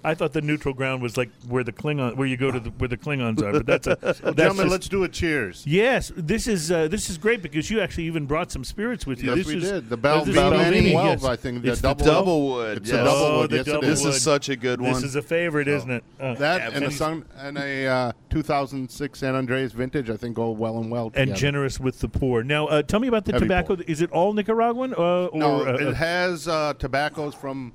I 0.04 0.14
thought 0.14 0.32
the 0.32 0.40
neutral 0.42 0.75
ground 0.75 1.02
was 1.02 1.16
like 1.16 1.30
where 1.48 1.64
the 1.64 1.72
Klingon, 1.72 2.16
where 2.16 2.26
you 2.26 2.37
go 2.37 2.50
to 2.50 2.60
the, 2.60 2.70
where 2.70 2.88
the 2.88 2.96
Klingons 2.96 3.42
are. 3.42 3.52
But 3.52 3.66
that's 3.66 3.87
a 3.87 3.96
that's 4.00 4.20
Gentlemen, 4.20 4.56
just- 4.66 4.70
let's 4.70 4.88
do 4.88 5.04
a 5.04 5.08
cheers. 5.08 5.64
yes. 5.66 6.12
This 6.16 6.46
is 6.46 6.70
uh, 6.70 6.88
this 6.88 7.08
is 7.10 7.18
great 7.18 7.42
because 7.42 7.70
you 7.70 7.80
actually 7.80 8.04
even 8.04 8.26
brought 8.26 8.50
some 8.52 8.64
spirits 8.64 9.06
with 9.06 9.22
you. 9.22 9.30
Yes, 9.30 9.38
this 9.38 9.46
we 9.46 9.56
is, 9.56 9.70
did. 9.70 9.88
The 9.88 9.96
Bell- 9.96 10.25
this 10.25 10.34
is 10.34 10.40
Balvenie, 10.40 10.92
12, 10.92 11.06
yes. 11.20 11.25
I 11.25 11.37
think, 11.37 11.57
the 11.62 11.72
It's 11.72 11.80
double- 11.80 12.04
Doublewood. 12.06 12.76
It's 12.78 12.90
yes. 12.90 13.00
a 13.00 13.04
double 13.04 13.18
Oh, 13.24 13.38
wood. 13.40 13.50
the 13.50 13.56
Yes, 13.56 13.66
double 13.66 13.84
is. 13.84 14.02
This 14.02 14.16
is 14.16 14.22
such 14.22 14.48
a 14.48 14.56
good 14.56 14.80
one. 14.80 14.92
This 14.92 15.02
is 15.02 15.16
a 15.16 15.22
favorite, 15.22 15.68
isn't 15.68 15.90
it? 15.90 16.04
Uh, 16.20 16.34
That 16.34 16.72
and 16.74 16.84
a, 16.84 16.90
sun, 16.90 17.24
and 17.36 17.58
a 17.58 17.86
uh, 17.86 18.12
2006 18.30 19.18
San 19.18 19.34
Andreas 19.34 19.72
vintage, 19.72 20.10
I 20.10 20.16
think, 20.16 20.36
go 20.36 20.50
well 20.50 20.78
and 20.78 20.90
well 20.90 21.10
and 21.14 21.34
generous 21.34 21.78
with 21.80 22.00
the 22.00 22.08
poor. 22.08 22.42
Now, 22.42 22.66
uh, 22.66 22.82
tell 22.82 23.00
me 23.00 23.08
about 23.08 23.24
the 23.24 23.32
Heavy 23.32 23.44
tobacco. 23.46 23.76
pour. 23.76 23.84
Is 23.86 24.00
it 24.00 24.10
all 24.12 24.32
Nicaraguan? 24.32 24.94
Uh, 24.94 25.26
or, 25.26 25.38
No, 25.38 25.66
uh, 25.66 25.74
it 25.74 25.94
has 25.94 26.46
uh, 26.48 26.74
tobaccos 26.78 27.34
from 27.34 27.72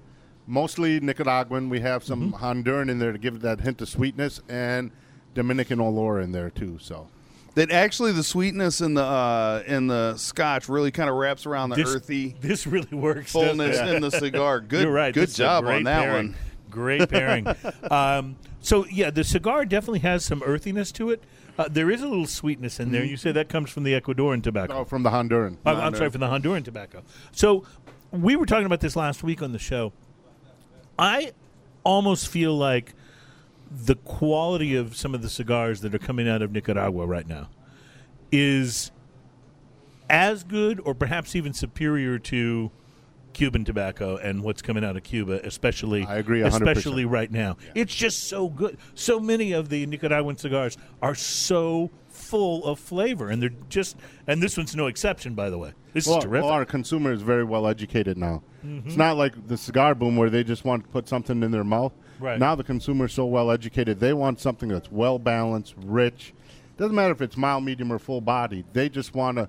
mostly 0.48 1.00
Nicaraguan. 1.00 1.70
We 1.70 1.80
have 1.82 2.04
some 2.04 2.32
Mm-hmm. 2.34 2.44
Honduran 2.44 2.90
in 2.90 3.00
there 3.00 3.12
to 3.12 3.18
give 3.18 3.36
it 3.36 3.42
that 3.42 3.62
hint 3.62 3.82
of 3.82 3.90
sweetness, 3.90 4.42
and 4.50 4.92
Dominican 5.34 5.80
Olor 5.80 6.24
in 6.24 6.32
there 6.32 6.50
too. 6.50 6.78
So 6.82 7.08
that 7.56 7.72
actually 7.72 8.12
the 8.12 8.24
sweetness 8.24 8.82
in 8.82 8.94
the 8.96 9.04
uh, 9.04 9.64
in 9.68 9.88
the 9.88 10.16
Scotch 10.18 10.68
really 10.70 10.92
kind 10.92 11.10
of 11.10 11.16
wraps 11.16 11.46
around 11.46 11.70
the 11.70 11.76
this, 11.78 11.96
earthy 11.96 12.36
This 12.42 12.66
really 12.68 12.96
works. 12.96 13.32
fullness 13.32 13.78
in 13.80 14.02
the 14.02 14.10
cigar. 14.20 14.60
Good, 14.60 14.84
You're 14.84 14.92
right. 14.92 15.14
Good 15.14 15.28
This 15.30 15.36
job 15.36 15.66
on 15.66 15.84
that 15.84 16.04
pairing. 16.04 16.28
one. 16.30 16.36
Great 16.70 17.10
pairing. 17.10 17.48
um, 17.92 18.36
so 18.60 18.86
yeah, 18.88 19.10
the 19.12 19.24
cigar 19.24 19.66
definitely 19.66 20.00
has 20.00 20.26
some 20.26 20.42
earthiness 20.44 20.92
to 20.94 21.12
it. 21.12 21.24
Uh, 21.56 21.68
there 21.70 21.92
is 21.92 22.02
a 22.02 22.08
little 22.08 22.26
sweetness 22.26 22.80
in 22.80 22.86
Mm-hmm. 22.88 22.94
there. 22.94 23.04
You 23.04 23.16
say 23.18 23.32
that 23.32 23.48
comes 23.50 23.70
from 23.70 23.84
the 23.84 23.94
Ecuadorian 24.00 24.42
tobacco. 24.42 24.74
oh, 24.80 24.86
from 24.86 25.04
the 25.04 25.12
Honduran. 25.12 25.58
I'm, 25.66 25.78
I'm 25.78 25.96
sorry, 25.96 26.10
from 26.10 26.22
the 26.22 26.28
Honduran 26.28 26.64
tobacco. 26.66 27.04
So 27.32 27.64
we 28.12 28.36
were 28.36 28.48
talking 28.48 28.66
about 28.66 28.80
this 28.80 28.96
last 28.96 29.22
week 29.22 29.44
on 29.44 29.52
the 29.52 29.60
show. 29.60 29.94
I 30.98 31.34
almost 31.84 32.28
feel 32.28 32.58
like 32.58 32.94
the 33.76 33.96
quality 33.96 34.76
of 34.76 34.96
some 34.96 35.16
of 35.16 35.22
the 35.22 35.30
cigars 35.30 35.82
that 35.82 35.96
are 35.96 36.00
coming 36.00 36.30
out 36.30 36.42
of 36.42 36.52
Nicaragua 36.52 37.06
right 37.08 37.28
now 37.28 37.50
is 38.32 38.92
as 40.10 40.44
good 40.44 40.80
or 40.86 40.94
perhaps 40.94 41.36
even 41.36 41.54
superior 41.54 42.20
to 42.20 42.72
Cuban 43.34 43.66
tobacco 43.66 44.18
and 44.18 44.44
what's 44.44 44.62
coming 44.62 44.84
out 44.86 44.96
of 44.96 45.02
Cuba, 45.04 45.40
especially 45.44 46.06
I 46.06 46.18
agree 46.18 46.42
100%. 46.42 46.48
especially 46.54 47.06
right 47.06 47.32
now. 47.32 47.58
It's 47.74 47.96
just 47.96 48.26
so 48.26 48.48
good. 48.48 48.78
So 48.94 49.20
many 49.20 49.54
of 49.54 49.70
the 49.70 49.88
Nicaraguan 49.88 50.38
cigars 50.38 50.78
are 51.02 51.16
so 51.16 51.90
full 52.10 52.64
of 52.66 52.78
flavor, 52.78 53.30
and 53.30 53.42
they're 53.42 53.50
just 53.70 53.98
and 54.28 54.42
this 54.42 54.56
one's 54.56 54.76
no 54.76 54.86
exception, 54.86 55.34
by 55.34 55.50
the 55.50 55.58
way. 55.58 55.74
This 55.94 56.06
Well, 56.08 56.20
is 56.20 56.26
terrific. 56.26 56.44
well, 56.44 56.54
our 56.54 56.66
consumer 56.66 57.12
is 57.12 57.24
very 57.24 57.44
well 57.44 57.66
educated 57.68 58.18
now. 58.18 58.44
Mm-hmm. 58.64 58.88
It's 58.88 58.98
not 58.98 59.18
like 59.18 59.48
the 59.48 59.58
cigar 59.58 59.96
boom 59.96 60.16
where 60.16 60.30
they 60.30 60.44
just 60.44 60.64
want 60.64 60.84
to 60.84 60.90
put 60.90 61.08
something 61.08 61.42
in 61.42 61.50
their 61.50 61.64
mouth. 61.64 61.94
Right. 62.20 62.40
Now 62.40 62.56
the 62.56 62.64
consumer 62.64 63.06
is 63.06 63.14
so 63.14 63.26
well 63.26 63.52
educated, 63.52 64.00
they 64.00 64.14
want 64.14 64.40
something 64.40 64.70
that's 64.70 64.92
well 64.92 65.20
balanced, 65.20 65.76
rich. 65.78 66.34
Doesn't 66.78 66.96
matter 66.96 67.12
if 67.14 67.22
it's 67.22 67.38
mild, 67.38 67.64
medium, 67.64 67.92
or 67.92 68.00
full 68.00 68.22
body. 68.22 68.64
They 68.74 68.90
just 68.90 69.14
want 69.14 69.38
to 69.38 69.48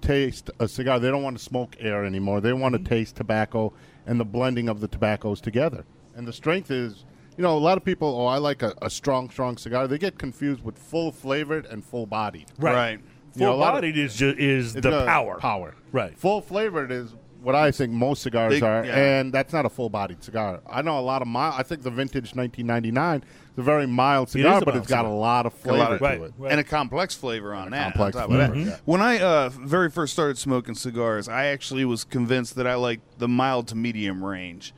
taste 0.00 0.50
a 0.60 0.66
cigar. 0.68 0.98
They 0.98 1.08
don't 1.10 1.22
want 1.22 1.38
to 1.38 1.42
smoke 1.42 1.76
air 1.78 2.04
anymore. 2.04 2.40
They 2.40 2.52
want 2.52 2.74
to 2.74 2.78
Mm-hmm. 2.78 2.88
taste 2.88 3.16
tobacco 3.16 3.72
and 4.06 4.18
the 4.20 4.24
blending 4.24 4.68
of 4.68 4.80
the 4.80 4.88
tobaccos 4.88 5.40
together. 5.40 5.84
And 6.16 6.26
the 6.26 6.32
strength 6.32 6.70
is, 6.70 7.04
you 7.36 7.42
know, 7.42 7.56
a 7.56 7.58
lot 7.58 7.78
of 7.78 7.84
people, 7.84 8.08
oh, 8.20 8.26
I 8.26 8.38
like 8.38 8.62
a, 8.62 8.74
a 8.82 8.90
strong, 8.90 9.30
strong 9.30 9.56
cigar. 9.56 9.86
They 9.88 9.98
get 9.98 10.18
confused 10.18 10.62
with 10.64 10.78
full 10.78 11.10
flavored 11.12 11.66
and 11.66 11.84
full 11.84 12.06
bodied. 12.06 12.46
Right. 12.58 13.00
You 13.36 13.40
know, 13.40 13.48
a 13.48 13.52
Full 13.52 13.58
lot 13.60 13.68
of- 13.68 13.74
bodied 13.78 13.96
is 13.98 14.14
ju- 14.16 14.34
is 14.36 14.74
the 14.74 15.04
power. 15.06 15.38
Power. 15.38 15.74
Right. 15.90 16.16
Full 16.18 16.40
flavored 16.40 16.92
is 16.92 17.14
what 17.44 17.54
I 17.54 17.70
think 17.70 17.92
most 17.92 18.22
cigars 18.22 18.54
Big- 18.54 18.62
are, 18.62 18.84
yeah. 18.84 18.96
and 18.96 19.32
that's 19.32 19.52
not 19.52 19.64
a 19.66 19.68
full 19.68 19.88
bodied 19.90 20.22
cigar. 20.24 20.60
I 20.68 20.82
know 20.82 20.98
a 20.98 21.00
lot 21.00 21.22
of 21.22 21.28
mild. 21.28 21.54
I 21.58 21.62
think 21.62 21.82
the 21.82 21.90
vintage 21.90 22.34
1999 22.34 23.22
is 23.52 23.58
a 23.58 23.62
very 23.62 23.86
mild 23.86 24.30
cigar, 24.30 24.56
is 24.56 24.62
a 24.62 24.64
but 24.64 24.74
mild 24.74 24.82
it's 24.82 24.90
got 24.90 25.00
cigar. 25.02 25.12
a 25.12 25.14
lot 25.14 25.46
of 25.46 25.52
flavor 25.54 25.78
lot 25.78 25.92
of- 25.92 25.98
to 25.98 26.04
Right. 26.04 26.20
it. 26.20 26.32
Right. 26.38 26.50
and 26.52 26.60
a 26.60 26.64
complex 26.64 27.14
flavor 27.14 27.54
on 27.54 27.70
that. 27.70 27.92
complex 27.94 28.16
on 28.16 28.22
top 28.22 28.30
of 28.32 28.36
that. 28.38 28.50
flavor, 28.52 28.70
yeah. 28.70 28.76
When 28.84 29.00
I 29.00 29.18
uh, 29.20 29.48
very 29.50 29.90
first 29.90 30.12
started 30.12 30.38
smoking 30.38 30.74
cigars, 30.74 31.28
I 31.28 31.46
actually 31.46 31.84
was 31.84 32.02
convinced 32.04 32.56
that 32.56 32.66
I 32.66 32.74
liked 32.74 33.18
the 33.18 33.28
mild 33.28 33.68
to 33.68 33.74
medium 33.76 34.24
range, 34.24 34.72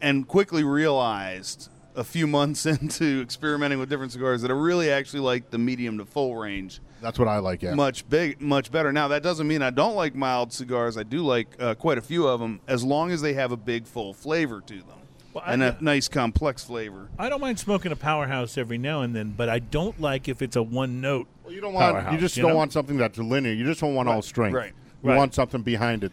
and 0.00 0.28
quickly 0.28 0.62
realized 0.64 1.68
a 1.94 2.04
few 2.04 2.26
months 2.26 2.66
into 2.66 3.20
experimenting 3.22 3.78
with 3.78 3.88
different 3.88 4.12
cigars 4.12 4.42
that 4.42 4.50
I 4.50 4.54
really 4.54 4.90
actually 4.90 5.20
like 5.20 5.50
the 5.50 5.58
medium 5.58 5.98
to 5.98 6.04
full 6.04 6.36
range 6.36 6.80
That's 7.00 7.18
what 7.18 7.28
I 7.28 7.38
like. 7.38 7.62
Yeah. 7.62 7.74
much 7.74 8.08
big, 8.08 8.40
much 8.40 8.70
better. 8.72 8.92
Now 8.92 9.08
that 9.08 9.22
doesn't 9.22 9.46
mean 9.46 9.62
I 9.62 9.70
don't 9.70 9.94
like 9.94 10.14
mild 10.14 10.52
cigars. 10.52 10.96
I 10.96 11.02
do 11.02 11.20
like 11.22 11.48
uh, 11.60 11.74
quite 11.74 11.98
a 11.98 12.02
few 12.02 12.26
of 12.26 12.40
them, 12.40 12.60
as 12.66 12.82
long 12.84 13.10
as 13.10 13.20
they 13.20 13.34
have 13.34 13.52
a 13.52 13.56
big 13.56 13.86
full 13.86 14.14
flavor 14.14 14.60
to 14.62 14.74
them 14.78 14.98
Well, 15.34 15.44
and 15.46 15.62
a 15.62 15.76
nice 15.80 16.08
complex 16.08 16.64
flavor. 16.64 17.08
I 17.18 17.28
don't 17.28 17.40
mind 17.40 17.58
smoking 17.58 17.92
a 17.92 17.96
powerhouse 17.96 18.56
every 18.56 18.78
now 18.78 19.02
and 19.02 19.14
then, 19.14 19.34
but 19.36 19.48
I 19.48 19.58
don't 19.58 20.00
like 20.00 20.28
if 20.28 20.40
it's 20.42 20.56
a 20.56 20.62
one 20.62 21.00
note. 21.00 21.28
Well, 21.44 21.52
you 21.52 21.60
don't 21.60 21.74
want. 21.74 21.92
powerhouse, 21.94 22.12
you 22.14 22.18
just 22.18 22.36
you 22.36 22.42
don't 22.42 22.52
know? 22.52 22.56
want 22.56 22.72
something 22.72 22.96
that's 22.96 23.18
linear. 23.18 23.52
You 23.52 23.64
just 23.64 23.80
don't 23.80 23.94
want 23.94 24.08
all 24.08 24.22
strength. 24.22 24.54
right, 24.54 24.72
You 25.02 25.10
right. 25.10 25.16
want 25.16 25.34
something 25.34 25.62
behind 25.62 26.02
it. 26.04 26.12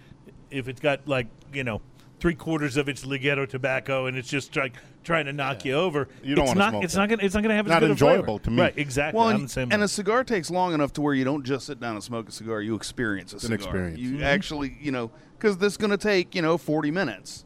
If 0.51 0.67
it's 0.67 0.79
got 0.81 1.07
like 1.07 1.27
you 1.53 1.63
know 1.63 1.81
three 2.23 2.33
quarters 2.35 2.77
of 2.77 2.87
its 2.87 3.03
Ligero 3.03 3.45
tobacco 3.45 4.05
and 4.05 4.15
it's 4.15 4.29
just 4.29 4.55
like 4.55 4.71
trying 5.03 5.25
to 5.25 5.33
knock 5.33 5.65
you 5.65 5.73
over, 5.73 6.07
You 6.23 6.35
don't 6.35 6.43
it's 6.45 6.47
wanna 6.51 6.59
not. 6.59 6.69
smoke 6.69 6.83
it's 6.85 6.93
that. 6.93 6.99
not 7.01 7.09
gonna. 7.09 7.21
It's 7.23 7.33
not 7.35 7.43
gonna 7.43 7.55
have 7.55 7.65
as 7.67 7.69
Not 7.71 7.79
good 7.81 7.89
a 7.89 7.91
enjoyable 7.91 8.39
to 8.39 8.49
me. 8.49 8.61
Right. 8.61 8.73
Exactly. 8.77 9.19
Well, 9.19 9.27
and, 9.27 9.53
and 9.57 9.83
a 9.83 9.89
cigar 9.89 10.23
takes 10.23 10.49
long 10.49 10.73
enough 10.73 10.93
to 10.93 11.01
where 11.01 11.13
you 11.13 11.25
don't 11.25 11.43
just 11.43 11.65
sit 11.65 11.81
down 11.81 11.95
and 11.95 12.03
smoke 12.03 12.29
a 12.29 12.31
cigar; 12.31 12.61
you 12.61 12.75
experience 12.75 13.33
a 13.33 13.41
cigar. 13.41 13.55
An 13.55 13.61
experience. 13.61 13.99
You 13.99 14.11
Mm-hmm. 14.13 14.23
actually, 14.23 14.77
you 14.81 14.91
know, 14.93 15.11
because 15.37 15.57
this 15.57 15.73
is 15.73 15.77
going 15.77 15.91
to 15.91 15.97
take 15.97 16.33
you 16.33 16.41
know 16.41 16.57
forty 16.57 16.91
minutes 16.91 17.43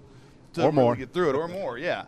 to 0.54 0.62
Or 0.62 0.66
really 0.66 0.76
more. 0.76 0.96
get 0.96 1.12
through 1.12 1.32
it, 1.32 1.36
or 1.36 1.48
more. 1.48 1.80
Yeah, 1.80 2.04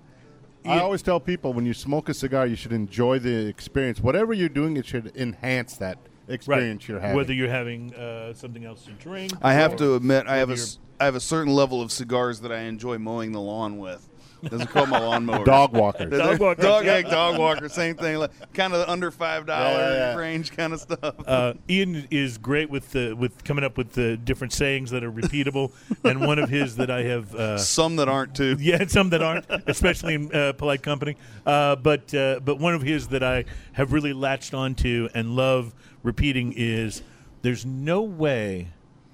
I 0.64 0.78
always 0.78 1.02
tell 1.02 1.20
people 1.20 1.54
when 1.54 1.66
you 1.66 1.74
smoke 1.74 2.08
a 2.08 2.14
cigar, 2.14 2.46
you 2.46 2.56
should 2.56 2.72
enjoy 2.74 3.18
the 3.18 3.48
experience. 3.48 4.00
Whatever 4.00 4.32
you're 4.32 4.48
doing, 4.48 4.78
it 4.78 4.86
should 4.86 5.12
enhance 5.18 5.76
that 5.78 5.98
right. 6.30 6.36
experience 6.36 6.88
you're 6.88 7.00
having. 7.00 7.16
Whether 7.18 7.34
you're 7.34 7.50
having 7.50 7.94
uh, 7.96 8.34
something 8.34 8.64
else 8.66 8.84
to 8.86 8.92
drink. 8.92 9.32
I 9.42 9.54
have 9.54 9.76
to 9.78 9.96
admit, 9.96 10.28
I 10.28 10.38
have 10.38 10.50
a 10.50 10.54
you're- 10.54 10.62
s- 10.64 10.80
I 11.02 11.06
have 11.06 11.16
a 11.16 11.20
certain 11.22 11.54
level 11.54 11.82
of 11.82 11.92
cigars 11.94 12.42
that 12.42 12.52
I 12.52 12.62
enjoy 12.62 12.98
mowing 12.98 13.32
the 13.32 13.40
lawn 13.40 13.78
with. 13.78 14.06
Doesn't 14.44 14.68
call 14.68 14.86
my 14.86 15.00
lawnmower. 15.00 15.44
dog 15.46 15.74
walkers. 15.76 16.12
Dog 16.18 16.40
walker. 16.40 16.62
dog 16.62 16.86
egg, 16.86 17.10
dog 17.10 17.38
walker, 17.38 17.68
same 17.68 17.96
thing. 17.96 18.18
Like, 18.20 18.32
kind 18.54 18.72
of 18.74 18.80
the 18.80 18.90
under 18.90 19.12
five 19.12 19.46
dollar 19.46 19.70
Yeah, 19.80 19.90
yeah, 19.92 19.94
yeah. 20.12 20.16
range 20.16 20.56
kind 20.56 20.72
of 20.72 20.80
stuff. 20.80 21.16
Uh, 21.28 21.54
Ian 21.70 22.08
is 22.10 22.38
great 22.38 22.70
with 22.70 22.90
the 22.92 23.14
with 23.14 23.44
coming 23.44 23.66
up 23.66 23.78
with 23.78 23.92
the 23.94 24.16
different 24.16 24.54
sayings 24.54 24.92
that 24.92 25.04
are 25.04 25.12
repeatable, 25.12 25.72
and 26.06 26.22
one 26.22 26.40
of 26.40 26.50
his 26.50 26.78
that 26.78 26.90
I 26.90 27.04
have. 27.04 27.36
Uh, 27.36 27.58
Some 27.58 27.98
that 27.98 28.08
aren't 28.08 28.34
too. 28.34 28.56
Yeah, 28.60 28.86
some 28.88 29.10
that 29.10 29.22
aren't, 29.22 29.46
especially 29.68 30.14
in 30.16 30.34
uh, 30.34 30.54
polite 30.54 30.84
company. 30.84 31.18
Uh, 31.46 31.76
but 31.76 32.14
uh, 32.14 32.40
but 32.44 32.60
one 32.60 32.74
of 32.74 32.82
his 32.82 33.10
that 33.10 33.24
I 33.24 33.44
have 33.74 33.92
really 33.92 34.14
latched 34.14 34.54
onto 34.54 35.10
and 35.14 35.36
love 35.36 35.74
repeating 36.04 36.54
is, 36.56 37.02
"There's 37.42 37.66
no 37.66 38.02
way 38.02 38.70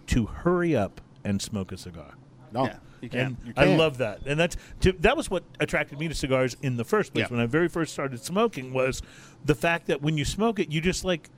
to 0.07 0.25
hurry 0.25 0.75
up 0.75 1.01
and 1.23 1.41
smoke 1.41 1.71
a 1.71 1.77
cigar." 1.77 2.13
no. 2.51 2.65
Yeah, 2.65 2.77
you 3.01 3.09
can. 3.09 3.19
And 3.19 3.37
You 3.45 3.53
I 3.57 3.65
can't. 3.65 3.77
love 3.79 3.97
that, 3.97 4.21
and 4.25 4.39
that's 4.39 4.55
to, 4.81 4.91
that 4.93 5.17
was 5.17 5.29
what 5.29 5.43
attracted 5.59 5.99
me 5.99 6.07
to 6.07 6.13
cigars 6.15 6.55
in 6.61 6.77
the 6.77 6.85
first 6.85 7.13
place 7.13 7.25
Yeah. 7.25 7.31
when 7.35 7.39
I 7.39 7.45
very 7.47 7.67
first 7.67 7.93
started 7.93 8.19
smoking 8.23 8.71
was 8.73 9.01
the 9.43 9.55
fact 9.55 9.87
that 9.87 10.01
when 10.01 10.17
you 10.17 10.25
smoke 10.25 10.59
it, 10.59 10.71
you 10.71 10.79
just 10.81 11.03
like 11.03 11.29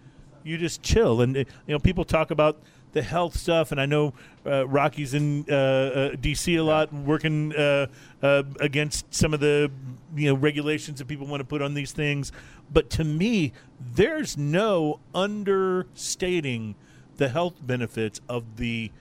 you 0.44 0.58
just 0.58 0.82
chill, 0.84 1.22
and 1.22 1.36
uh, 1.36 1.40
you 1.40 1.74
know 1.74 1.80
people 1.80 2.06
talk 2.06 2.32
about 2.32 2.62
the 2.94 3.02
health 3.02 3.36
stuff, 3.36 3.72
and 3.72 3.82
I 3.82 3.86
know 3.86 4.14
uh, 4.46 4.66
Rocky's 4.68 5.14
in 5.14 5.46
uh, 5.50 5.54
uh, 5.54 6.10
DC 6.16 6.58
a 6.58 6.62
lot, 6.64 6.92
working 6.94 7.54
uh, 7.56 7.88
uh, 8.22 8.44
against 8.62 9.14
some 9.14 9.34
of 9.34 9.40
the 9.42 9.70
you 10.18 10.30
know 10.30 10.36
regulations 10.36 11.00
that 11.00 11.08
people 11.08 11.28
want 11.28 11.42
to 11.42 11.46
put 11.46 11.62
on 11.62 11.74
these 11.74 11.92
things. 11.92 12.32
But 12.72 12.90
to 12.92 13.04
me, 13.04 13.54
there's 13.80 14.38
no 14.38 15.00
understating 15.14 16.76
the 17.18 17.30
health 17.30 17.56
benefits 17.62 18.22
of 18.30 18.58
the 18.58 18.92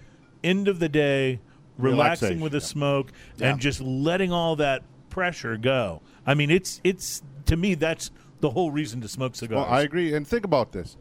end 0.44 0.68
of 0.68 0.78
the 0.78 0.88
day 0.88 1.40
relaxing 1.78 2.40
with 2.40 2.54
a 2.54 2.58
yeah. 2.58 2.62
smoke 2.62 3.12
Yeah. 3.36 3.50
and 3.50 3.60
just 3.60 3.80
letting 3.80 4.32
all 4.32 4.56
that 4.56 4.82
pressure 5.10 5.56
go. 5.56 6.00
I 6.26 6.34
mean, 6.34 6.50
it's 6.50 6.80
it's 6.84 7.22
to 7.46 7.56
me 7.56 7.74
that's 7.74 8.10
the 8.40 8.50
whole 8.50 8.70
reason 8.70 9.00
to 9.00 9.08
smoke 9.08 9.34
cigars. 9.34 9.56
Well, 9.56 9.66
I 9.66 9.82
agree. 9.82 10.14
And 10.14 10.26
think 10.26 10.44
about 10.44 10.72
this. 10.72 10.96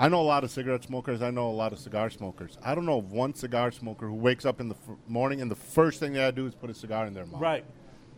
I 0.00 0.08
know 0.08 0.20
a 0.20 0.22
lot 0.22 0.44
of 0.44 0.50
cigarette 0.50 0.84
smokers. 0.84 1.22
I 1.22 1.30
know 1.30 1.48
a 1.48 1.52
lot 1.52 1.72
of 1.72 1.78
cigar 1.80 2.08
smokers. 2.08 2.56
I 2.62 2.74
don't 2.76 2.86
know 2.86 2.98
of 2.98 3.10
one 3.10 3.34
cigar 3.34 3.72
smoker 3.72 4.06
who 4.06 4.14
wakes 4.14 4.44
up 4.44 4.60
in 4.60 4.68
the 4.68 4.76
f- 4.76 4.96
morning 5.08 5.40
and 5.40 5.50
the 5.50 5.56
first 5.56 5.98
thing 5.98 6.12
they 6.12 6.30
do 6.30 6.46
is 6.46 6.54
put 6.54 6.70
a 6.70 6.74
cigar 6.74 7.06
in 7.06 7.14
their 7.14 7.26
mouth. 7.26 7.40
right. 7.40 7.64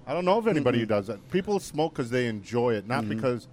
I 0.07 0.13
don't 0.15 0.25
know 0.25 0.39
of 0.39 0.47
anybody 0.49 0.81
who 0.81 0.87
does 0.87 1.07
that. 1.07 1.31
People 1.31 1.61
smoke 1.61 1.93
because 1.95 2.11
they 2.11 2.27
enjoy 2.27 2.75
it, 2.75 2.87
not 2.87 3.09
because 3.09 3.47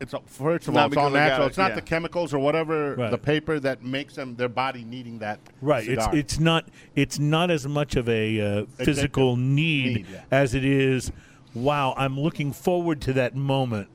it's 0.00 0.14
first 0.26 0.68
of 0.68 0.76
all 0.76 0.86
it's 0.86 0.96
all 0.96 1.10
because 1.10 1.12
they 1.12 1.18
got 1.18 1.28
natural. 1.28 1.46
it, 1.46 1.48
It's 1.48 1.58
not 1.58 1.70
yeah. 1.70 1.74
the 1.74 1.82
chemicals 1.82 2.32
or 2.32 2.38
whatever 2.38 2.94
Right. 2.94 3.10
the 3.10 3.18
paper 3.18 3.58
that 3.60 3.82
makes 3.82 4.14
them 4.14 4.36
their 4.36 4.48
body 4.48 4.84
needing 4.84 5.18
that. 5.18 5.40
Right. 5.60 5.84
cigar. 5.86 6.10
It's 6.14 6.32
it's 6.34 6.38
not 6.40 6.68
it's 6.94 7.18
not 7.18 7.50
as 7.50 7.66
much 7.66 7.96
of 7.96 8.08
a 8.08 8.40
uh, 8.40 8.66
physical 8.76 9.36
need, 9.36 9.96
Need, 9.96 10.06
yeah. 10.12 10.22
as 10.30 10.54
it 10.54 10.64
is. 10.64 11.10
Wow, 11.54 11.94
I'm 11.96 12.18
looking 12.20 12.52
forward 12.52 13.00
to 13.02 13.12
that 13.14 13.34
moment 13.34 13.88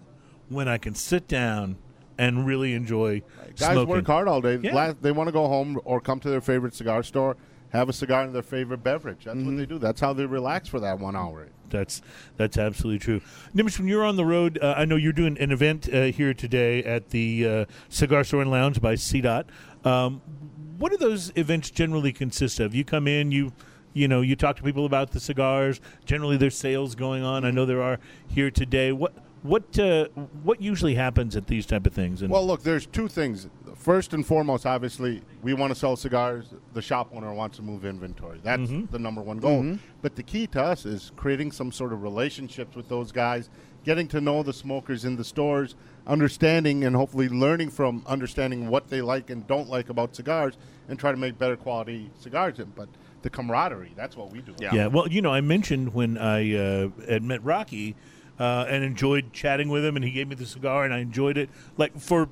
when 0.49 0.67
I 0.67 0.77
can 0.77 0.93
sit 0.95 1.27
down 1.29 1.77
and 2.17 2.45
really 2.45 2.73
enjoy 2.73 3.21
Guys 3.57 3.71
smoking. 3.71 3.87
work 3.87 4.07
hard 4.07 4.27
all 4.27 4.41
day. 4.41 4.59
Yeah. 4.61 4.75
La- 4.75 4.93
they 4.99 5.11
want 5.13 5.29
to 5.29 5.31
go 5.31 5.47
home 5.47 5.79
or 5.85 6.01
come 6.01 6.19
to 6.19 6.29
their 6.29 6.41
favorite 6.41 6.73
cigar 6.75 7.01
store, 7.03 7.37
have 7.73 7.89
a 7.89 7.93
cigar 7.93 8.21
and 8.23 8.33
their 8.33 8.43
favorite 8.43 8.83
beverage. 8.83 9.25
That's 9.25 9.35
Mm-hmm. 9.37 9.47
what 9.47 9.57
they 9.57 9.65
do. 9.65 9.79
That's 9.79 9.99
how 9.99 10.13
they 10.13 10.25
relax 10.25 10.69
for 10.69 10.79
that 10.79 10.99
one 10.99 11.15
hour. 11.15 11.47
That's 11.69 12.01
that's 12.37 12.57
absolutely 12.57 12.99
true. 12.99 13.21
Nimish, 13.55 13.79
when 13.79 13.87
you're 13.87 14.05
on 14.05 14.15
the 14.15 14.25
road, 14.25 14.59
uh, 14.61 14.75
I 14.77 14.85
know 14.85 14.95
you're 14.95 15.11
doing 15.11 15.37
an 15.39 15.51
event 15.51 15.91
uh, 15.91 16.03
here 16.05 16.33
today 16.33 16.83
at 16.83 17.09
the 17.09 17.47
uh, 17.47 17.65
Cigar 17.89 18.23
Store 18.23 18.41
and 18.43 18.51
Lounge 18.51 18.79
by 18.79 18.93
CDOT. 18.93 19.45
Um, 19.83 20.21
what 20.77 20.91
do 20.91 20.97
those 20.97 21.31
events 21.35 21.71
generally 21.71 22.13
consist 22.13 22.59
of? 22.59 22.75
You 22.75 22.85
come 22.85 23.07
in, 23.07 23.31
you 23.31 23.53
you 23.91 24.07
know, 24.07 24.21
you 24.21 24.35
talk 24.35 24.55
to 24.57 24.63
people 24.63 24.85
about 24.85 25.11
the 25.11 25.19
cigars. 25.19 25.81
Generally, 26.05 26.37
there's 26.37 26.57
sales 26.57 26.93
going 26.95 27.23
on. 27.23 27.43
I 27.43 27.51
know 27.51 27.65
there 27.65 27.81
are 27.81 27.99
here 28.27 28.51
today. 28.51 28.91
What 28.91 29.13
what 29.41 29.77
uh, 29.79 30.05
what 30.43 30.61
usually 30.61 30.93
happens 30.93 31.35
at 31.35 31.47
these 31.47 31.65
type 31.65 31.87
of 31.87 31.93
things? 31.93 32.21
And 32.21 32.31
Well, 32.31 32.45
look, 32.45 32.61
there's 32.61 32.85
two 32.85 33.07
things. 33.07 33.47
First 33.83 34.13
and 34.13 34.25
foremost, 34.25 34.65
obviously, 34.65 35.21
we 35.41 35.53
want 35.53 35.73
to 35.73 35.77
sell 35.77 35.97
cigars. 35.97 36.45
The 36.73 36.81
shop 36.81 37.09
owner 37.13 37.33
wants 37.33 37.57
to 37.57 37.63
move 37.63 37.83
inventory. 37.83 38.39
That's 38.41 38.61
Mm-hmm. 38.61 38.91
the 38.93 38.99
number 38.99 39.21
one 39.21 39.39
goal. 39.39 39.77
But 40.01 40.15
the 40.15 40.23
key 40.23 40.47
to 40.47 40.61
us 40.61 40.85
is 40.85 41.11
creating 41.17 41.51
some 41.51 41.69
sort 41.69 41.91
of 41.91 42.01
relationships 42.01 42.77
with 42.77 42.87
those 42.87 43.11
guys, 43.11 43.49
getting 43.83 44.07
to 44.07 44.21
know 44.21 44.41
the 44.41 44.53
smokers 44.53 45.03
in 45.03 45.17
the 45.17 45.23
stores, 45.25 45.75
understanding 46.07 46.85
and 46.85 46.95
hopefully 46.95 47.27
learning 47.27 47.71
from 47.71 48.03
understanding 48.07 48.69
what 48.69 48.87
they 48.89 49.01
like 49.01 49.29
and 49.29 49.45
don't 49.47 49.67
like 49.69 49.89
about 49.89 50.15
cigars, 50.15 50.57
and 50.87 50.97
try 50.97 51.11
to 51.11 51.17
make 51.17 51.37
better 51.37 51.57
quality 51.57 52.09
cigars. 52.17 52.57
But 52.75 52.87
the 53.21 53.29
camaraderie, 53.29 53.91
that's 53.97 54.15
what 54.15 54.31
we 54.31 54.39
do. 54.39 54.55
Yeah. 54.61 54.73
Yeah, 54.73 54.87
well, 54.87 55.09
you 55.09 55.21
know, 55.21 55.33
I 55.33 55.41
mentioned 55.41 55.93
when 55.93 56.17
I 56.17 56.55
uh, 56.55 56.89
had 57.09 57.21
met 57.23 57.43
Rocky 57.43 57.97
uh, 58.39 58.65
and 58.69 58.81
enjoyed 58.85 59.33
chatting 59.33 59.67
with 59.67 59.83
him, 59.83 59.97
and 59.97 60.05
he 60.05 60.11
gave 60.11 60.29
me 60.29 60.35
the 60.35 60.45
cigar, 60.45 60.85
and 60.85 60.93
I 60.93 60.99
enjoyed 60.99 61.37
it. 61.37 61.49
Like 61.77 61.97
for, 61.99 62.29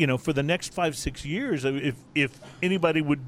you 0.00 0.06
know, 0.06 0.16
for 0.16 0.32
the 0.32 0.42
next 0.42 0.72
five 0.72 0.96
six 0.96 1.26
years, 1.26 1.66
if 1.66 1.96
if 2.14 2.40
anybody 2.62 3.02
would 3.02 3.20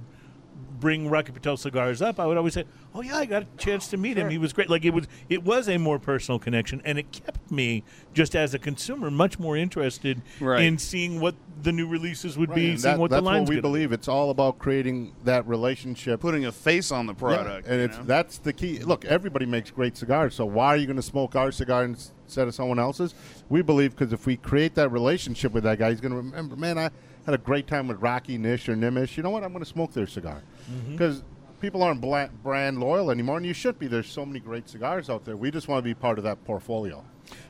bring 0.83 1.09
Rocky 1.09 1.31
Patel 1.31 1.57
cigars 1.57 2.03
up, 2.03 2.19
I 2.19 2.27
would 2.27 2.37
always 2.37 2.55
say, 2.55 2.65
"Oh 2.93 3.03
yeah, 3.03 3.17
I 3.17 3.25
got 3.25 3.43
a 3.45 3.47
chance 3.57 3.87
to 3.91 3.97
meet 3.97 4.17
him. 4.19 4.29
He 4.29 4.37
was 4.37 4.53
great." 4.53 4.69
Like 4.69 4.85
it 4.85 4.91
was, 4.93 5.07
it 5.29 5.45
was 5.45 5.69
a 5.69 5.79
more 5.79 6.01
personal 6.01 6.41
connection, 6.41 6.83
and 6.85 6.99
it 6.99 7.11
kept 7.13 7.51
me 7.53 7.85
just 8.13 8.35
as 8.35 8.53
a 8.53 8.59
consumer 8.59 9.09
much 9.11 9.39
more 9.39 9.57
interested 9.57 10.21
Right. 10.41 10.65
in 10.65 10.79
seeing 10.79 11.21
what 11.21 11.37
the 11.63 11.71
new 11.71 11.87
releases 11.87 12.37
would 12.37 12.49
Right, 12.51 12.57
be, 12.57 12.71
and 12.71 12.81
seeing 12.81 12.95
that- 12.95 13.01
what 13.01 13.11
that's 13.13 13.21
the 13.21 13.25
lines 13.25 13.43
what 13.43 13.51
we 13.51 13.55
gonna 13.55 13.63
be. 13.63 13.69
believe. 13.69 13.93
It's 13.93 14.09
all 14.09 14.31
about 14.31 14.59
creating 14.59 15.13
that 15.25 15.47
relationship. 15.47 16.19
Putting 16.21 16.45
a 16.45 16.53
face 16.53 16.91
on 16.91 17.07
the 17.07 17.13
Yeah, 17.15 17.19
product. 17.19 17.69
and 17.69 17.79
you 17.79 17.85
it's 17.85 17.99
know? 17.99 18.05
that's 18.05 18.39
the 18.39 18.53
key. 18.53 18.81
Look, 18.81 19.05
everybody 19.05 19.47
makes 19.47 19.71
great 19.71 19.97
cigars, 19.97 20.35
so 20.35 20.45
why 20.45 20.67
are 20.69 20.77
you 20.77 20.87
going 20.87 20.97
to 20.97 21.03
smoke 21.03 21.37
our 21.37 21.53
cigar 21.53 21.85
instead 21.85 22.49
of 22.49 22.55
someone 22.57 22.81
else's? 22.81 23.15
We 23.49 23.63
believe 23.63 23.93
because 23.97 24.13
if 24.13 24.27
we 24.27 24.37
create 24.37 24.75
that 24.75 24.91
relationship 24.91 25.53
with 25.53 25.63
that 25.63 25.79
guy, 25.79 25.91
he's 25.91 26.01
going 26.01 26.11
to 26.13 26.17
remember. 26.17 26.57
Man, 26.57 26.77
I 26.77 26.91
had 27.27 27.35
a 27.35 27.39
great 27.39 27.67
time 27.67 27.89
with 27.89 28.01
Rocky 28.01 28.39
Nish 28.39 28.69
or 28.69 28.75
Nimish. 28.77 29.17
You 29.17 29.23
know 29.23 29.31
what? 29.31 29.45
I'm 29.45 29.53
going 29.53 29.65
to 29.65 29.71
smoke 29.71 29.93
their 29.93 30.07
cigar 30.07 30.43
Mm-hmm. 30.71 30.93
because 30.93 31.23
people 31.61 31.83
aren't 31.83 32.01
bla- 32.01 32.31
brand 32.43 32.79
loyal 32.81 33.11
anymore, 33.11 33.37
and 33.37 33.45
you 33.47 33.53
should 33.53 33.79
be. 33.79 33.87
There's 33.89 34.07
so 34.09 34.25
many 34.25 34.39
great 34.41 34.69
cigars 34.69 35.11
out 35.11 35.25
there. 35.25 35.37
We 35.37 35.51
just 35.51 35.67
want 35.69 35.79
to 35.81 35.83
be 35.83 35.95
part 35.95 36.19
of 36.19 36.25
that 36.25 36.45
portfolio. 36.45 37.05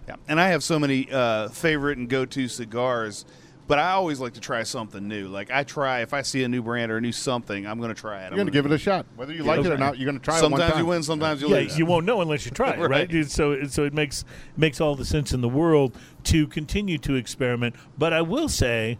Yeah. 0.08 0.16
And 0.28 0.40
I 0.40 0.48
have 0.48 0.62
so 0.64 0.78
many 0.78 1.08
uh, 1.12 1.48
favorite 1.50 1.98
and 1.98 2.08
go 2.08 2.24
to 2.24 2.48
cigars, 2.48 3.24
but 3.68 3.78
I 3.78 3.92
always 3.92 4.18
like 4.20 4.32
to 4.34 4.40
try 4.40 4.62
something 4.62 5.06
new. 5.08 5.28
Like 5.28 5.50
I 5.50 5.62
try, 5.62 6.00
if 6.00 6.12
I 6.14 6.22
see 6.22 6.42
a 6.42 6.48
new 6.48 6.62
brand 6.62 6.90
or 6.90 6.96
a 6.96 7.00
new 7.00 7.12
something, 7.12 7.66
I'm 7.66 7.78
going 7.78 7.94
to 7.94 8.00
try 8.00 8.22
it. 8.22 8.30
You're 8.30 8.36
going 8.36 8.46
to 8.46 8.52
give 8.52 8.64
it 8.66 8.72
a 8.72 8.78
shot, 8.78 9.06
whether 9.16 9.32
you 9.32 9.42
like 9.44 9.60
it 9.60 9.66
or 9.72 9.76
not. 9.78 9.98
You're 9.98 10.06
going 10.10 10.18
to 10.18 10.24
try 10.24 10.38
it 10.38 10.42
one 10.42 10.50
Sometimes 10.52 10.72
time. 10.72 10.80
you 10.80 10.86
win, 10.86 11.02
sometimes 11.02 11.42
you 11.42 11.48
yeah, 11.48 11.56
lose. 11.56 11.78
you 11.78 11.86
won't 11.86 12.06
know 12.06 12.20
unless 12.22 12.44
you 12.44 12.50
try 12.50 12.70
it, 12.72 12.78
right? 12.88 13.12
Right. 13.12 13.26
So, 13.30 13.64
so 13.64 13.84
it 13.84 13.92
makes 13.94 14.24
makes 14.56 14.80
all 14.80 14.94
the 14.94 15.04
sense 15.04 15.32
in 15.32 15.40
the 15.42 15.48
world 15.48 15.96
to 16.24 16.46
continue 16.46 16.98
to 16.98 17.14
experiment. 17.14 17.76
But 17.98 18.12
I 18.12 18.22
will 18.22 18.48
say, 18.48 18.98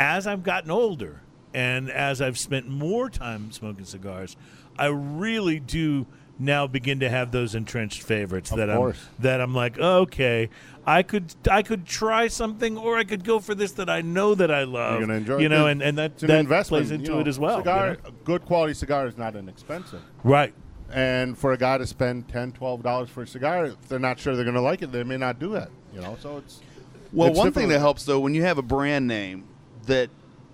as 0.00 0.26
I've 0.26 0.42
gotten 0.42 0.70
older 0.70 1.20
and 1.52 1.90
as 1.90 2.20
I've 2.22 2.38
spent 2.38 2.66
more 2.68 3.10
time 3.10 3.52
smoking 3.52 3.84
cigars, 3.84 4.36
I 4.78 4.86
really 4.86 5.60
do 5.60 6.06
now 6.38 6.66
begin 6.66 7.00
to 7.00 7.10
have 7.10 7.32
those 7.32 7.54
entrenched 7.54 8.02
favorites 8.02 8.50
Of 8.50 8.56
that 8.56 8.74
course. 8.74 8.96
I'm 9.18 9.22
that 9.22 9.40
I'm 9.42 9.54
like, 9.54 9.78
okay, 9.78 10.48
I 10.86 11.02
could 11.02 11.34
I 11.50 11.62
could 11.62 11.84
try 11.84 12.28
something, 12.28 12.78
or 12.78 12.96
I 12.96 13.04
could 13.04 13.24
go 13.24 13.40
for 13.40 13.54
this 13.54 13.72
that 13.72 13.90
I 13.90 14.00
know 14.00 14.34
that 14.34 14.50
I 14.50 14.64
love. 14.64 14.92
You're 14.98 15.06
going 15.06 15.10
to 15.10 15.32
enjoy 15.32 15.38
you 15.42 15.50
know, 15.50 15.66
It's- 15.66 15.72
and 15.72 15.82
and 15.82 15.98
that 15.98 16.12
it's 16.12 16.22
an 16.22 16.28
that 16.28 16.40
investment 16.40 16.80
plays 16.86 16.90
into 16.92 17.04
you 17.10 17.14
know, 17.16 17.20
it 17.20 17.28
as 17.28 17.38
well. 17.38 17.58
you 17.58 17.64
Cigar, 17.64 17.90
know? 17.92 17.96
a 18.08 18.12
good 18.24 18.46
quality 18.46 18.72
cigar 18.72 19.06
is 19.06 19.18
not 19.18 19.36
inexpensive. 19.36 20.00
right? 20.24 20.54
And 20.92 21.36
for 21.38 21.52
a 21.52 21.58
guy 21.58 21.76
to 21.78 21.86
spend 21.86 22.26
10 22.28 22.52
dollars 22.82 23.10
for 23.10 23.22
a 23.22 23.26
cigar, 23.26 23.66
if 23.66 23.88
they're 23.88 23.98
not 23.98 24.18
sure 24.18 24.34
they're 24.34 24.44
going 24.44 24.54
to 24.56 24.60
like 24.62 24.80
it, 24.82 24.90
they 24.92 25.04
may 25.04 25.18
not 25.18 25.38
do 25.38 25.50
that. 25.52 25.68
You 25.94 26.00
know, 26.00 26.16
so 26.18 26.38
it's 26.38 26.60
Well, 27.12 27.28
it's 27.28 27.38
one 27.38 27.52
thing 27.52 27.68
that 27.68 27.80
helps 27.80 28.04
though, 28.06 28.18
when 28.18 28.32
you 28.34 28.42
have 28.44 28.56
a 28.56 28.62
brand 28.62 29.06
name 29.06 29.44
that 29.86 30.10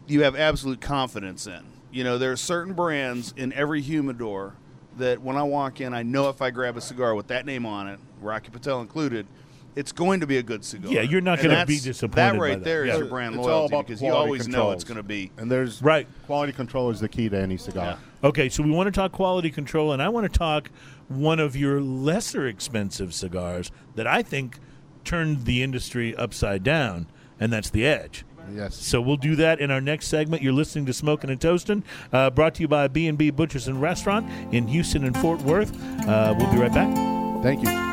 you 0.07 0.23
have 0.23 0.37
absolute 0.37 0.81
confidence 0.81 1.47
in. 1.47 1.61
You 1.91 2.05
know, 2.05 2.19
there 2.19 2.33
are 2.33 2.37
certain 2.37 2.75
brands 2.75 3.33
in 3.37 3.53
every 3.53 3.81
humidor 3.81 4.55
that 4.99 5.21
when 5.21 5.37
I 5.37 5.43
walk 5.43 5.81
in, 5.81 5.95
I 5.95 6.03
know 6.03 6.29
if 6.29 6.41
I 6.41 6.51
grab 6.51 6.77
a 6.77 6.81
cigar 6.81 7.15
with 7.15 7.27
that 7.29 7.45
name 7.47 7.67
on 7.67 7.89
it, 7.89 7.99
Rocky 8.21 8.51
Patel 8.51 8.81
included, 8.81 9.27
it's 9.75 9.93
going 9.93 10.21
to 10.21 10.27
be 10.27 10.39
a 10.39 10.43
good 10.43 10.65
cigar. 10.65 10.91
Yeah, 10.91 11.03
you're 11.03 11.21
not 11.21 11.37
gonna 11.39 11.49
be 11.67 11.75
that's- 11.75 11.83
disappointed 11.83 12.17
That 12.17 12.33
by 12.33 12.39
right 12.39 12.59
that. 12.59 12.65
there 12.65 12.85
is 12.85 12.89
Yeah. 12.93 12.97
your 12.99 13.07
brand 13.09 13.35
It's 13.35 13.47
all 13.47 13.51
loyalty 13.53 13.75
about 13.75 13.87
because 13.87 14.01
you 14.03 14.09
quality 14.09 14.27
always 14.29 14.49
know 14.49 14.71
it's 14.71 14.85
going 14.85 14.97
to 14.97 15.03
be. 15.03 15.33
and 15.37 15.51
there's 15.51 15.83
Right. 15.83 16.09
quality 16.25 16.53
control 16.55 16.89
is 16.91 17.01
the 17.01 17.09
key 17.11 17.29
to 17.29 17.39
any 17.39 17.59
cigar. 17.59 17.99
Okay, 18.25 18.49
so 18.49 18.63
we 18.63 18.71
want 18.71 18.87
to 18.87 18.91
talk 18.91 19.13
quality 19.13 19.51
control, 19.51 19.93
and 19.93 20.01
I 20.03 20.09
want 20.09 20.31
to 20.33 20.39
talk 20.39 20.71
one 21.09 21.39
of 21.39 21.55
your 21.55 21.81
lesser 21.83 22.47
expensive 22.47 23.13
cigars 23.13 23.71
that 23.97 24.07
I 24.07 24.23
think 24.23 24.59
turned 25.05 25.45
the 25.45 25.63
industry 25.63 26.17
upside 26.17 26.63
down, 26.65 27.07
and 27.39 27.53
that's 27.53 27.69
the 27.71 27.85
Edge. 27.87 28.25
Yes. 28.53 28.75
So 28.75 29.01
we'll 29.01 29.17
do 29.17 29.37
that 29.37 29.61
in 29.61 29.71
our 29.71 29.81
next 29.81 30.09
segment. 30.09 30.43
You're 30.43 30.53
listening 30.53 30.87
to 30.87 30.93
Smoking 30.93 31.31
and 31.31 31.41
Toasting, 31.41 31.83
uh, 32.13 32.31
brought 32.31 32.55
to 32.57 32.63
you 32.63 32.69
by 32.69 32.89
B&B 32.89 33.31
Butchers 33.31 33.69
and 33.69 33.81
Restaurant 33.81 34.27
in 34.55 34.67
Houston 34.69 35.05
and 35.05 35.17
Fort 35.19 35.41
Worth. 35.43 35.73
Uh, 36.07 36.35
we'll 36.39 36.51
be 36.53 36.59
right 36.59 36.73
back. 36.73 36.95
Thank 37.43 37.63
you. 37.63 37.87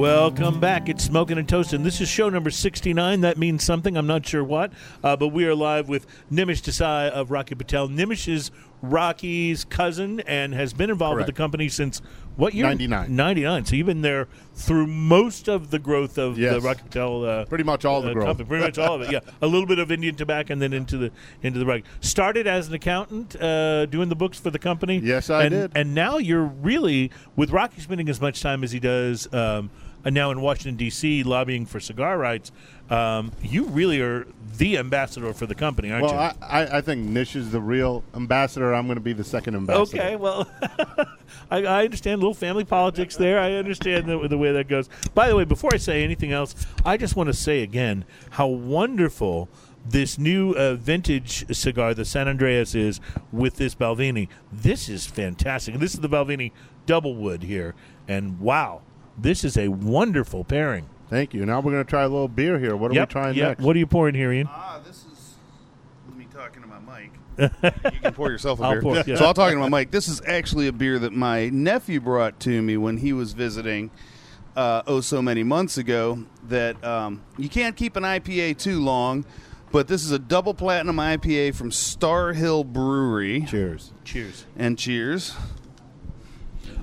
Welcome 0.00 0.60
back. 0.60 0.88
It's 0.88 0.99
Smoking 1.10 1.38
and 1.38 1.48
Toasting. 1.48 1.82
This 1.82 2.00
is 2.00 2.08
show 2.08 2.28
number 2.28 2.50
69. 2.50 3.22
That 3.22 3.36
means 3.36 3.64
something. 3.64 3.96
I'm 3.96 4.06
not 4.06 4.24
sure 4.24 4.44
what. 4.44 4.70
Uh, 5.02 5.16
but 5.16 5.28
we 5.28 5.44
are 5.44 5.56
live 5.56 5.88
with 5.88 6.06
Nimish 6.30 6.62
Desai 6.62 7.10
of 7.10 7.32
Rocky 7.32 7.56
Patel. 7.56 7.88
Nimish 7.88 8.28
is 8.32 8.52
Rocky's 8.80 9.64
cousin 9.64 10.20
and 10.20 10.54
has 10.54 10.72
been 10.72 10.88
involved 10.88 11.16
with 11.16 11.26
the 11.26 11.32
company 11.32 11.68
since 11.68 12.00
what 12.36 12.54
year? 12.54 12.64
99. 12.64 13.14
99. 13.14 13.64
So 13.64 13.74
you've 13.76 13.86
been 13.86 14.02
there 14.02 14.28
through 14.54 14.86
most 14.86 15.48
of 15.48 15.72
the 15.72 15.80
growth 15.80 16.16
of 16.16 16.36
the 16.36 16.60
Rocky 16.60 16.82
Patel. 16.84 17.24
Uh, 17.24 17.44
Pretty 17.44 17.64
much 17.64 17.84
all 17.84 18.02
the 18.02 18.10
uh, 18.10 18.14
growth. 18.14 18.26
company. 18.26 18.48
Pretty 18.48 18.64
much 18.64 18.78
all 18.78 18.94
of 18.94 19.02
it. 19.02 19.10
Yeah, 19.10 19.20
a 19.42 19.46
little 19.46 19.66
bit 19.66 19.80
of 19.80 19.90
Indian 19.90 20.14
tobacco 20.14 20.52
and 20.52 20.62
then 20.62 20.72
into 20.72 20.96
the 20.96 21.10
into 21.42 21.58
the 21.58 21.66
Rocky. 21.66 21.84
Started 22.00 22.46
as 22.46 22.68
an 22.68 22.74
accountant, 22.74 23.34
uh, 23.34 23.86
doing 23.86 24.08
the 24.08 24.16
books 24.16 24.38
for 24.38 24.50
the 24.50 24.60
company. 24.60 24.98
Yes, 24.98 25.28
I 25.28 25.42
and, 25.42 25.50
did. 25.50 25.72
And 25.74 25.92
now 25.92 26.18
you're 26.18 26.44
really 26.44 27.10
with 27.34 27.50
Rocky 27.50 27.80
spending 27.80 28.08
as 28.08 28.20
much 28.20 28.40
time 28.40 28.62
as 28.62 28.70
he 28.70 28.78
does. 28.78 29.30
Um, 29.34 29.70
and 30.04 30.14
now 30.14 30.30
in 30.30 30.40
Washington 30.40 30.76
D.C. 30.76 31.22
lobbying 31.22 31.66
for 31.66 31.80
cigar 31.80 32.18
rights. 32.18 32.52
Um, 32.88 33.30
you 33.40 33.64
really 33.66 34.00
are 34.00 34.26
the 34.56 34.76
ambassador 34.76 35.32
for 35.32 35.46
the 35.46 35.54
company, 35.54 35.92
aren't 35.92 36.06
Well, 36.06 36.12
you? 36.12 36.18
I, 36.18 36.34
I, 36.64 36.78
I 36.78 36.80
think 36.80 37.06
Nish 37.06 37.36
is 37.36 37.52
the 37.52 37.60
real 37.60 38.02
ambassador. 38.14 38.74
I'm 38.74 38.86
going 38.86 38.96
to 38.96 39.00
be 39.00 39.12
the 39.12 39.22
second 39.22 39.54
ambassador. 39.54 40.00
Okay, 40.02 40.16
well, 40.16 40.50
I, 41.50 41.64
I 41.64 41.84
understand 41.84 42.14
a 42.14 42.16
little 42.16 42.34
family 42.34 42.64
politics 42.64 43.16
there. 43.16 43.38
I 43.38 43.52
understand 43.52 44.06
the, 44.06 44.26
the 44.26 44.36
way 44.36 44.50
that 44.52 44.66
goes. 44.66 44.88
By 45.14 45.28
the 45.28 45.36
way, 45.36 45.44
before 45.44 45.70
I 45.72 45.76
say 45.76 46.02
anything 46.02 46.32
else, 46.32 46.54
I 46.84 46.96
just 46.96 47.14
want 47.14 47.28
to 47.28 47.32
say 47.32 47.62
again 47.62 48.04
how 48.30 48.48
wonderful 48.48 49.48
this 49.86 50.18
new 50.18 50.52
uh, 50.52 50.74
vintage 50.74 51.54
cigar, 51.56 51.94
the 51.94 52.04
San 52.04 52.28
Andreas, 52.28 52.74
is 52.74 53.00
with 53.32 53.56
this 53.56 53.74
Balvenie. 53.74 54.28
This 54.52 54.88
is 54.88 55.06
fantastic. 55.06 55.76
This 55.76 55.94
is 55.94 56.00
the 56.00 56.08
Balvenie 56.08 56.52
Double 56.86 57.14
Wood 57.14 57.44
here, 57.44 57.74
and 58.08 58.40
wow, 58.40 58.82
this 59.22 59.44
is 59.44 59.56
a 59.56 59.68
wonderful 59.68 60.44
pairing. 60.44 60.88
Thank 61.08 61.34
you. 61.34 61.44
Now 61.44 61.60
we're 61.60 61.72
going 61.72 61.84
to 61.84 61.90
try 61.90 62.02
a 62.02 62.08
little 62.08 62.28
beer 62.28 62.58
here. 62.58 62.76
What 62.76 62.92
are 62.92 62.94
yep, 62.94 63.08
we 63.08 63.12
trying 63.12 63.34
yep. 63.34 63.48
next? 63.48 63.64
What 63.64 63.74
are 63.74 63.78
you 63.78 63.86
pouring 63.86 64.14
here, 64.14 64.32
Ian? 64.32 64.48
Ah, 64.48 64.80
this 64.86 65.04
is 65.12 65.34
me 66.16 66.26
talking 66.32 66.62
to 66.62 66.68
my 66.68 66.78
mic. 66.78 67.12
you 67.92 68.00
can 68.00 68.14
pour 68.14 68.30
yourself 68.30 68.60
a 68.60 68.62
I'll 68.64 68.72
beer. 68.72 68.82
pour, 68.82 68.96
yeah. 68.96 69.16
So 69.16 69.24
I'll 69.24 69.34
talk 69.34 69.50
to 69.50 69.58
my 69.58 69.68
mic. 69.68 69.90
This 69.90 70.08
is 70.08 70.22
actually 70.26 70.68
a 70.68 70.72
beer 70.72 70.98
that 71.00 71.12
my 71.12 71.48
nephew 71.48 72.00
brought 72.00 72.38
to 72.40 72.62
me 72.62 72.76
when 72.76 72.98
he 72.98 73.12
was 73.12 73.32
visiting. 73.32 73.90
Uh, 74.56 74.82
oh, 74.86 75.00
so 75.00 75.22
many 75.22 75.44
months 75.44 75.78
ago 75.78 76.24
that 76.48 76.82
um, 76.84 77.22
you 77.38 77.48
can't 77.48 77.76
keep 77.76 77.94
an 77.94 78.02
IPA 78.02 78.58
too 78.58 78.80
long, 78.80 79.24
but 79.70 79.86
this 79.86 80.04
is 80.04 80.10
a 80.10 80.18
double 80.18 80.54
platinum 80.54 80.96
IPA 80.96 81.54
from 81.54 81.70
Starr 81.70 82.32
Hill 82.32 82.64
Brewery. 82.64 83.42
Cheers. 83.42 83.92
Cheers. 84.04 84.46
And 84.56 84.76
cheers. 84.76 85.34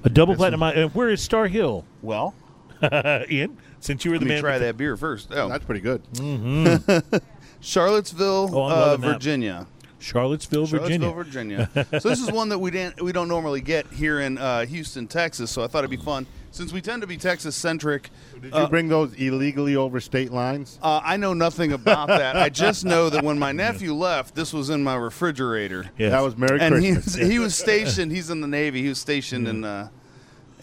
A 0.03 0.09
double 0.09 0.35
platinum. 0.35 0.63
Uh, 0.63 0.87
where 0.89 1.09
is 1.09 1.21
Starr 1.21 1.47
Hill, 1.47 1.85
Well, 2.01 2.33
Ian? 3.29 3.57
Since 3.79 4.05
you 4.05 4.11
were 4.11 4.17
let 4.17 4.21
the 4.21 4.25
me 4.25 4.31
man. 4.35 4.41
try 4.41 4.51
with 4.53 4.61
the- 4.61 4.65
that 4.67 4.77
beer 4.77 4.97
first. 4.97 5.29
Oh, 5.31 5.49
That's 5.49 5.65
pretty 5.65 5.81
good. 5.81 6.01
Charlottesville, 7.59 8.49
Oh, 8.53 8.63
uh, 8.63 8.69
loving 8.69 9.01
that. 9.01 9.13
Virginia. 9.13 9.67
Charlottesville, 9.99 10.65
Virginia. 10.67 11.07
Charlottesville, 11.07 11.67
Virginia. 11.73 11.99
so 11.99 12.09
this 12.09 12.19
is 12.21 12.31
one 12.31 12.49
that 12.49 12.59
we 12.59 12.69
didn't 12.69 13.01
we 13.01 13.11
don't 13.11 13.27
normally 13.27 13.61
get 13.61 13.87
here 13.87 14.19
in 14.21 14.37
uh, 14.37 14.65
Houston, 14.65 15.07
Texas. 15.07 15.49
So 15.51 15.63
I 15.63 15.67
thought 15.67 15.79
it'd 15.79 15.89
be 15.89 15.97
fun 15.97 16.27
since 16.57 16.73
we 16.73 16.81
tend 16.81 17.01
to 17.01 17.07
be 17.07 17.17
Texas 17.17 17.55
centric. 17.55 18.09
Did 18.41 18.53
you 18.53 18.67
bring 18.67 18.87
those 18.87 19.13
illegally 19.13 19.75
over 19.75 19.99
state 19.99 20.31
lines? 20.31 20.79
Uh, 20.81 20.99
I 21.03 21.15
know 21.15 21.33
nothing 21.33 21.71
about 21.71 22.07
that. 22.07 22.35
I 22.35 22.49
just 22.49 22.83
know 22.83 23.09
that 23.11 23.23
when 23.23 23.37
my 23.37 23.51
nephew 23.51 23.93
left, 23.93 24.33
this 24.33 24.51
was 24.51 24.71
in 24.71 24.83
my 24.83 24.95
refrigerator, 24.95 25.85
Yeah, 25.97 26.09
That 26.09 26.21
was 26.21 26.35
Merry 26.35 26.59
and 26.59 26.83
he 26.83 26.93
Christmas. 26.93 27.17
was, 27.17 27.27
he 27.29 27.39
was 27.39 27.55
stationed. 27.55 28.11
He's 28.11 28.31
in 28.31 28.41
the 28.41 28.47
Navy. 28.47 28.81
He 28.81 28.89
was 28.89 28.99
stationed 28.99 29.47
in 29.47 29.63
uh, 29.63 29.89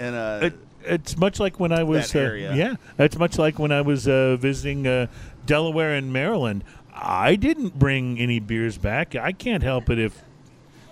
in 0.01 0.15
uh, 0.15 0.41
It, 0.43 0.55
it's 0.85 1.17
much 1.17 1.39
like 1.39 1.61
when 1.61 1.71
I 1.71 1.85
was 1.85 2.15
uh, 2.15 2.33
yeah. 2.35 2.75
It's 2.99 3.17
much 3.17 3.39
like 3.39 3.61
when 3.61 3.71
I 3.71 3.81
was 3.81 4.09
uh, 4.09 4.37
visiting 4.37 4.87
uh, 4.87 5.07
Delaware 5.47 5.95
and 5.95 6.13
Maryland. 6.13 6.65
I 6.93 7.37
didn't 7.37 7.79
bring 7.79 8.19
any 8.19 8.41
beers 8.41 8.79
back. 8.79 9.15
I 9.15 9.33
can't 9.33 9.63
help 9.63 9.91
it 9.91 9.99
if 9.99 10.24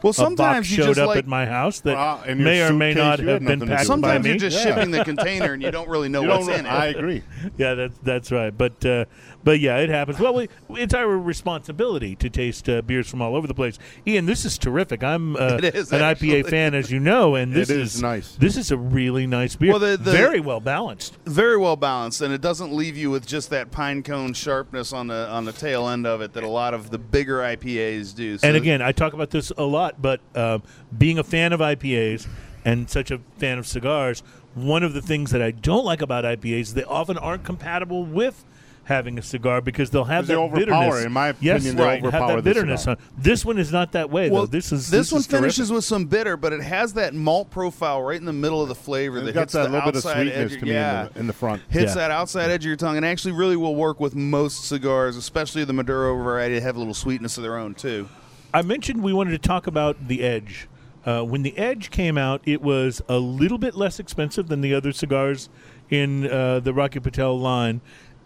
well. 0.02 0.10
a 0.10 0.14
box 0.14 0.16
Sometimes 0.16 0.70
you 0.70 0.76
showed 0.78 0.86
just 0.88 1.00
up 1.00 1.06
like 1.08 1.18
at 1.18 1.26
my 1.26 1.46
house 1.46 1.80
that 1.80 1.96
Well, 1.96 2.34
may 2.36 2.62
or 2.62 2.72
may 2.72 2.94
not 2.94 3.18
have 3.18 3.44
been 3.44 3.60
packed 3.60 3.60
do. 3.60 3.66
by 3.68 3.82
sometimes 3.84 4.26
you're 4.26 4.36
just 4.36 4.56
Yeah. 4.64 4.74
shipping 4.74 4.90
the 4.90 5.04
container 5.04 5.52
and 5.52 5.62
you 5.62 5.70
don't 5.70 5.88
really 5.88 6.08
know 6.14 6.22
You 6.22 6.28
what's 6.28 6.48
in 6.48 6.66
it. 6.66 6.68
I 6.68 6.86
agree. 6.86 7.22
yeah, 7.56 7.74
that's 7.74 7.98
that's 8.02 8.32
right. 8.32 8.56
But 8.56 8.84
uh, 8.84 9.04
but 9.44 9.61
yeah, 9.61 9.78
it 9.78 9.88
happens. 9.90 10.18
Well, 10.18 10.35
we, 10.35 10.48
it's 10.70 10.94
our 10.94 11.09
responsibility 11.09 12.14
to 12.16 12.31
taste 12.31 12.68
uh, 12.68 12.83
beers 12.83 13.09
from 13.09 13.20
all 13.22 13.35
over 13.35 13.46
the 13.46 13.55
place. 13.55 13.78
Ian, 14.07 14.26
this 14.26 14.44
is 14.44 14.59
terrific. 14.59 15.02
I'm 15.02 15.37
uh, 15.37 15.59
is, 15.62 15.92
an 15.92 16.00
actually. 16.02 16.42
IPA 16.42 16.50
fan, 16.50 16.74
as 16.74 16.90
you 16.90 17.00
know, 17.00 17.35
and 17.35 17.52
this 17.52 17.70
It 17.70 17.78
is 17.81 18.00
nice. 18.00 18.37
This 18.37 18.57
is 18.57 18.70
a 18.70 18.76
really 18.76 19.26
nice 19.26 19.57
beer. 19.57 19.70
Well, 19.70 19.81
the- 19.81 19.96
the- 19.96 20.12
very 20.12 20.40
well 20.40 20.61
balanced. 20.61 21.18
very 21.26 21.57
well 21.57 21.76
balanced, 21.76 22.20
and 22.20 22.33
it 22.33 22.40
doesn't 22.40 22.72
leave 22.72 22.96
you 22.96 23.11
with 23.11 23.26
just 23.26 23.50
that 23.50 23.70
pine 23.70 24.02
cone 24.02 24.33
sharpness 24.33 24.92
on 24.92 25.09
the 25.09 25.28
on 25.28 25.44
the 25.44 25.52
tail 25.52 25.88
end 25.88 26.07
of 26.07 26.20
it 26.20 26.33
that 26.35 26.44
a 26.44 26.48
lot 26.48 26.74
of 26.74 26.90
the 26.90 26.98
bigger 26.98 27.38
IPAs 27.38 28.14
do. 28.14 28.38
So 28.38 28.46
and 28.46 28.57
again, 28.57 28.81
I 28.83 28.92
talk 28.92 29.12
about 29.12 29.31
this 29.31 29.50
a 29.57 29.64
lot, 29.64 30.00
but 30.00 30.20
uh, 30.35 30.59
being 30.96 31.18
a 31.18 31.24
fan 31.24 31.52
of 31.52 31.61
IPAs 31.61 32.26
and 32.64 32.88
such 32.88 33.11
a 33.11 33.18
fan 33.38 33.59
of 33.59 33.66
cigars, 33.66 34.22
one 34.55 34.83
of 34.83 34.92
the 34.94 35.02
things 35.02 35.31
that 35.33 35.42
I 35.42 35.50
don't 35.50 35.85
like 35.85 36.00
about 36.02 36.24
IPAs 36.24 36.61
is 36.61 36.74
they 36.74 36.85
often 36.85 37.18
aren't 37.18 37.44
compatible 37.44 38.05
with 38.05 38.44
having 38.85 39.18
a 39.18 39.23
cigar 39.23 39.61
because 39.61 39.90
they'll 39.90 40.05
have 40.05 40.27
they 40.27 40.35
that 40.35 40.40
overpower, 40.40 40.85
bitterness. 40.87 41.05
in 41.05 41.12
my 41.12 41.35
yes, 41.40 41.61
opinion, 41.61 41.77
they 41.77 41.83
right, 41.85 42.03
have 42.03 42.14
overpower 42.14 42.29
that 42.37 42.42
the 42.42 42.51
bitterness. 42.51 42.81
cigar. 42.83 42.97
On. 42.99 43.23
This 43.23 43.45
one 43.45 43.59
is 43.59 43.73
not 43.73 43.92
that 43.92 44.11
way. 44.11 44.29
well, 44.29 44.42
though. 44.42 44.47
This 44.47 44.73
is 44.73 44.90
this, 44.90 45.12
one 45.12 45.21
is 45.21 45.27
finishes 45.27 45.57
terrific. 45.68 45.75
with 45.77 45.85
some 45.85 46.07
bitter, 46.07 46.37
but 46.37 46.53
it 46.53 46.62
has 46.62 46.95
that 46.95 47.14
malt 47.14 47.51
profile 47.51 48.03
right 48.03 48.18
in 48.18 48.25
the 48.25 48.33
middle 48.33 48.61
of 48.61 48.68
the 48.68 48.75
flavor 48.75 49.18
It's 49.18 49.27
that 49.27 49.33
got 49.35 49.40
hits 49.40 49.53
that 49.53 49.62
the 49.64 49.68
little 49.71 49.92
bit 49.92 49.97
of 49.99 50.07
outside 50.07 50.23
sweetness 50.27 50.53
edge. 50.53 50.59
to 50.61 50.66
me 50.66 50.73
yeah, 50.73 51.07
in, 51.07 51.12
the, 51.12 51.21
in 51.21 51.27
the 51.29 51.33
front. 51.33 51.62
hits 51.71 51.90
Yeah. 51.90 51.95
that 51.95 52.11
outside 52.11 52.51
edge 52.51 52.64
of 52.64 52.68
your 52.68 52.77
tongue, 52.77 52.97
and 52.97 53.07
actually 53.07 53.33
really 53.33 53.57
will 53.57 53.77
work 53.77 54.01
with 54.01 54.14
most 54.16 54.64
cigars, 54.64 55.16
especially 55.16 55.64
the 55.64 55.73
Maduro 55.73 56.14
variety. 56.16 56.55
That 56.57 56.62
have 56.62 56.77
a 56.77 56.79
little 56.81 56.95
sweetness 56.95 57.37
of 57.37 57.42
their 57.45 57.57
own 57.57 57.75
too. 57.75 58.09
I 58.53 58.62
mentioned 58.62 59.03
we 59.03 59.12
wanted 59.12 59.31
to 59.31 59.38
talk 59.49 59.66
about 59.66 60.09
the 60.09 60.23
Edge. 60.23 60.68
Uh, 61.05 61.23
when 61.23 61.42
the 61.42 61.57
Edge 61.57 61.90
came 61.90 62.16
out, 62.18 62.42
it 62.45 62.62
was 62.62 63.01
a 63.09 63.16
little 63.18 63.59
bit 63.59 63.75
less 63.75 63.99
expensive 63.99 64.49
than 64.49 64.61
the 64.61 64.75
other 64.75 64.92
cigars 64.92 65.49
in 65.90 66.31
uh, 66.31 66.61
the 66.61 66.73
Rocky 66.73 67.01
Patel 67.01 67.38
line, 67.38 67.81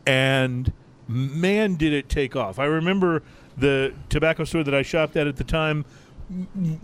and 0.07 0.73
man, 1.09 1.75
did 1.75 1.93
it 1.93 2.09
take 2.09 2.37
off! 2.37 2.59
I 2.59 2.65
remember 2.65 3.23
the 3.57 3.95
tobacco 4.09 4.45
store 4.45 4.63
that 4.65 4.75
I 4.75 4.83
shopped 4.83 5.17
at 5.17 5.27
at 5.27 5.37
the 5.37 5.45
time 5.45 5.85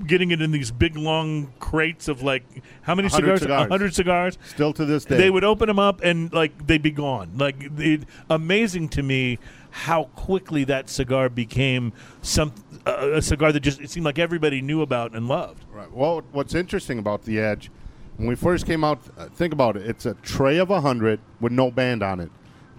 getting 0.06 0.30
it 0.30 0.40
in 0.40 0.52
these 0.52 0.70
big 0.70 0.96
long 0.96 1.52
crates 1.58 2.06
of 2.06 2.22
like 2.22 2.44
how 2.82 2.94
many 2.94 3.08
100 3.08 3.40
cigars? 3.40 3.68
hundred 3.68 3.94
cigars. 3.94 4.38
Still 4.46 4.72
to 4.74 4.84
this 4.84 5.04
day. 5.04 5.16
They 5.16 5.30
would 5.30 5.44
open 5.44 5.66
them 5.66 5.78
up 5.78 6.00
and 6.02 6.32
like 6.32 6.66
they'd 6.66 6.82
be 6.82 6.90
gone. 6.90 7.32
Like 7.36 7.56
it, 7.78 8.02
amazing 8.30 8.88
to 8.90 9.02
me 9.02 9.38
how 9.70 10.04
quickly 10.04 10.64
that 10.64 10.88
cigar 10.88 11.28
became 11.28 11.92
some 12.20 12.52
uh, 12.86 13.12
a 13.14 13.22
cigar 13.22 13.52
that 13.52 13.60
just 13.60 13.80
it 13.80 13.90
seemed 13.90 14.04
like 14.04 14.18
everybody 14.18 14.62
knew 14.62 14.82
about 14.82 15.12
and 15.12 15.26
loved. 15.26 15.64
Right. 15.72 15.90
Well, 15.90 16.22
what's 16.32 16.54
interesting 16.54 16.98
about 16.98 17.22
the 17.24 17.40
Edge, 17.40 17.70
when 18.18 18.28
we 18.28 18.36
first 18.36 18.64
came 18.66 18.84
out, 18.84 19.00
uh, 19.18 19.26
think 19.26 19.52
about 19.52 19.76
it. 19.76 19.86
It's 19.86 20.06
a 20.06 20.14
tray 20.14 20.58
of 20.58 20.70
a 20.70 20.74
100 20.74 21.20
with 21.40 21.52
no 21.52 21.70
band 21.70 22.02
on 22.02 22.20
it. 22.20 22.30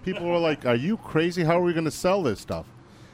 People 0.04 0.26
were 0.26 0.38
like, 0.38 0.66
Are 0.66 0.74
you 0.74 0.96
crazy? 0.98 1.42
How 1.44 1.58
are 1.58 1.62
we 1.62 1.72
going 1.72 1.84
to 1.86 1.90
sell 1.90 2.22
this 2.22 2.40
stuff? 2.40 2.66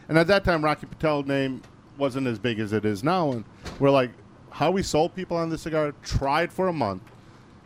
And 0.08 0.18
at 0.18 0.26
that 0.26 0.44
time, 0.44 0.64
Rocky 0.64 0.86
Patel 0.86 1.22
name 1.22 1.62
wasn't 1.98 2.26
as 2.26 2.38
big 2.38 2.58
as 2.58 2.72
it 2.72 2.84
is 2.84 3.04
now. 3.04 3.32
And 3.32 3.44
we're 3.78 3.90
like, 3.90 4.10
How 4.50 4.70
we 4.70 4.82
sold 4.82 5.14
people 5.14 5.36
on 5.36 5.50
this 5.50 5.62
cigar? 5.62 5.92
Try 6.02 6.42
it 6.42 6.52
for 6.52 6.68
a 6.68 6.72
month. 6.72 7.02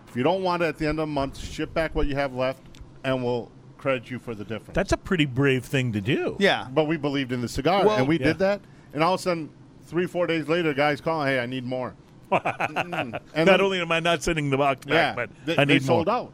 If 0.09 0.17
you 0.17 0.23
don't 0.23 0.43
want 0.43 0.63
it 0.63 0.67
at 0.67 0.79
the 0.79 0.87
end 0.87 0.99
of 1.01 1.09
the 1.09 1.13
month, 1.13 1.39
ship 1.39 1.73
back 1.75 1.95
what 1.95 2.07
you 2.07 2.15
have 2.15 2.35
left, 2.35 2.63
and 3.03 3.25
we'll 3.25 3.51
credit 3.79 4.11
you 4.11 4.19
for 4.19 4.35
the 4.35 4.45
difference. 4.45 4.75
That's 4.75 4.93
a 4.93 4.97
pretty 4.97 5.27
brave 5.27 5.65
thing 5.65 5.93
to 5.93 6.01
do. 6.01 6.37
Yeah, 6.39 6.69
but 6.73 6.85
we 6.85 6.97
believed 6.97 7.33
in 7.33 7.41
the 7.41 7.49
cigar, 7.49 7.85
Well- 7.85 7.97
and 7.97 8.07
we 8.07 8.19
Yeah. 8.19 8.27
did 8.27 8.39
that. 8.39 8.61
And 8.93 9.03
all 9.03 9.15
of 9.15 9.21
a 9.21 9.23
sudden, 9.23 9.51
three, 9.87 10.07
four 10.07 10.27
days 10.29 10.47
later, 10.49 10.69
the 10.69 10.75
guy's 10.75 11.01
calling, 11.01 11.27
Hey, 11.29 11.41
I 11.41 11.47
need 11.47 11.65
more. 11.65 11.95
Mm-hmm. 12.33 12.93
and 12.95 13.13
Not 13.13 13.45
then- 13.45 13.61
only 13.61 13.81
am 13.81 13.91
I 13.93 14.01
not 14.01 14.23
sending 14.23 14.51
the 14.51 14.57
box 14.57 14.85
back, 14.87 14.95
yeah, 14.95 15.15
but 15.15 15.31
they, 15.47 15.57
I 15.57 15.65
they 15.65 15.75
need 15.75 15.83
sold 15.85 16.07
more. 16.07 16.15
out. 16.17 16.33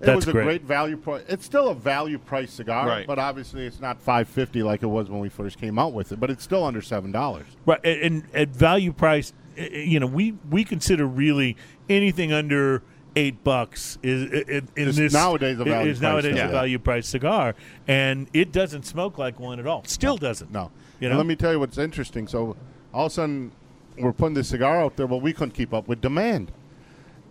It 0.00 0.06
That's 0.06 0.16
was 0.16 0.28
a 0.28 0.32
great. 0.32 0.44
great 0.44 0.62
value 0.64 0.96
price. 0.96 1.24
It's 1.28 1.44
still 1.46 1.68
a 1.68 1.74
value 1.74 2.18
price 2.18 2.52
cigar, 2.52 2.86
Right. 2.86 3.06
but 3.06 3.18
obviously 3.18 3.66
it's 3.66 3.80
not 3.80 4.00
five 4.00 4.28
fifty 4.28 4.62
like 4.62 4.82
it 4.82 4.86
was 4.88 5.08
when 5.08 5.20
we 5.20 5.28
first 5.30 5.58
came 5.58 5.78
out 5.78 5.92
with 5.94 6.12
it. 6.12 6.20
But 6.20 6.30
it's 6.30 6.44
still 6.44 6.64
under 6.64 6.82
seven 6.82 7.12
dollars. 7.12 7.46
Right, 7.64 7.80
and, 7.84 8.02
and 8.02 8.24
at 8.34 8.48
value 8.50 8.92
price, 8.92 9.32
uh, 9.58 9.62
you 9.62 9.98
know, 9.98 10.06
we 10.06 10.34
we 10.50 10.64
consider 10.64 11.06
really 11.06 11.56
anything 11.88 12.30
under 12.32 12.82
eight 13.18 13.42
bucks 13.42 13.96
is 14.02 14.24
in, 14.30 14.68
in 14.76 14.88
Is 14.88 14.96
this 14.96 15.14
nowadays 15.14 15.58
a 15.58 15.64
value 15.64 15.90
is 15.92 15.98
price 15.98 16.10
nowadays 16.12 16.32
cigar. 16.34 16.48
a 16.48 16.52
value 16.52 16.78
price 16.78 17.08
cigar, 17.08 17.54
and 17.88 18.28
it 18.34 18.52
doesn't 18.52 18.84
smoke 18.84 19.16
like 19.16 19.40
one 19.40 19.58
at 19.58 19.66
all. 19.66 19.82
Still 19.86 20.18
doesn't. 20.18 20.52
No, 20.52 20.70
You 21.00 21.06
And 21.08 21.12
know? 21.12 21.16
let 21.16 21.26
me 21.26 21.34
tell 21.36 21.52
you 21.52 21.58
what's 21.58 21.78
interesting. 21.78 22.26
So 22.28 22.54
all 22.92 23.06
of 23.06 23.12
a 23.12 23.14
sudden, 23.14 23.52
we're 23.96 24.12
putting 24.12 24.34
this 24.34 24.48
cigar 24.48 24.78
out 24.82 24.96
there, 24.96 25.06
but 25.06 25.22
we 25.22 25.32
couldn't 25.32 25.54
keep 25.54 25.72
up 25.72 25.88
with 25.88 26.02
demand. 26.02 26.52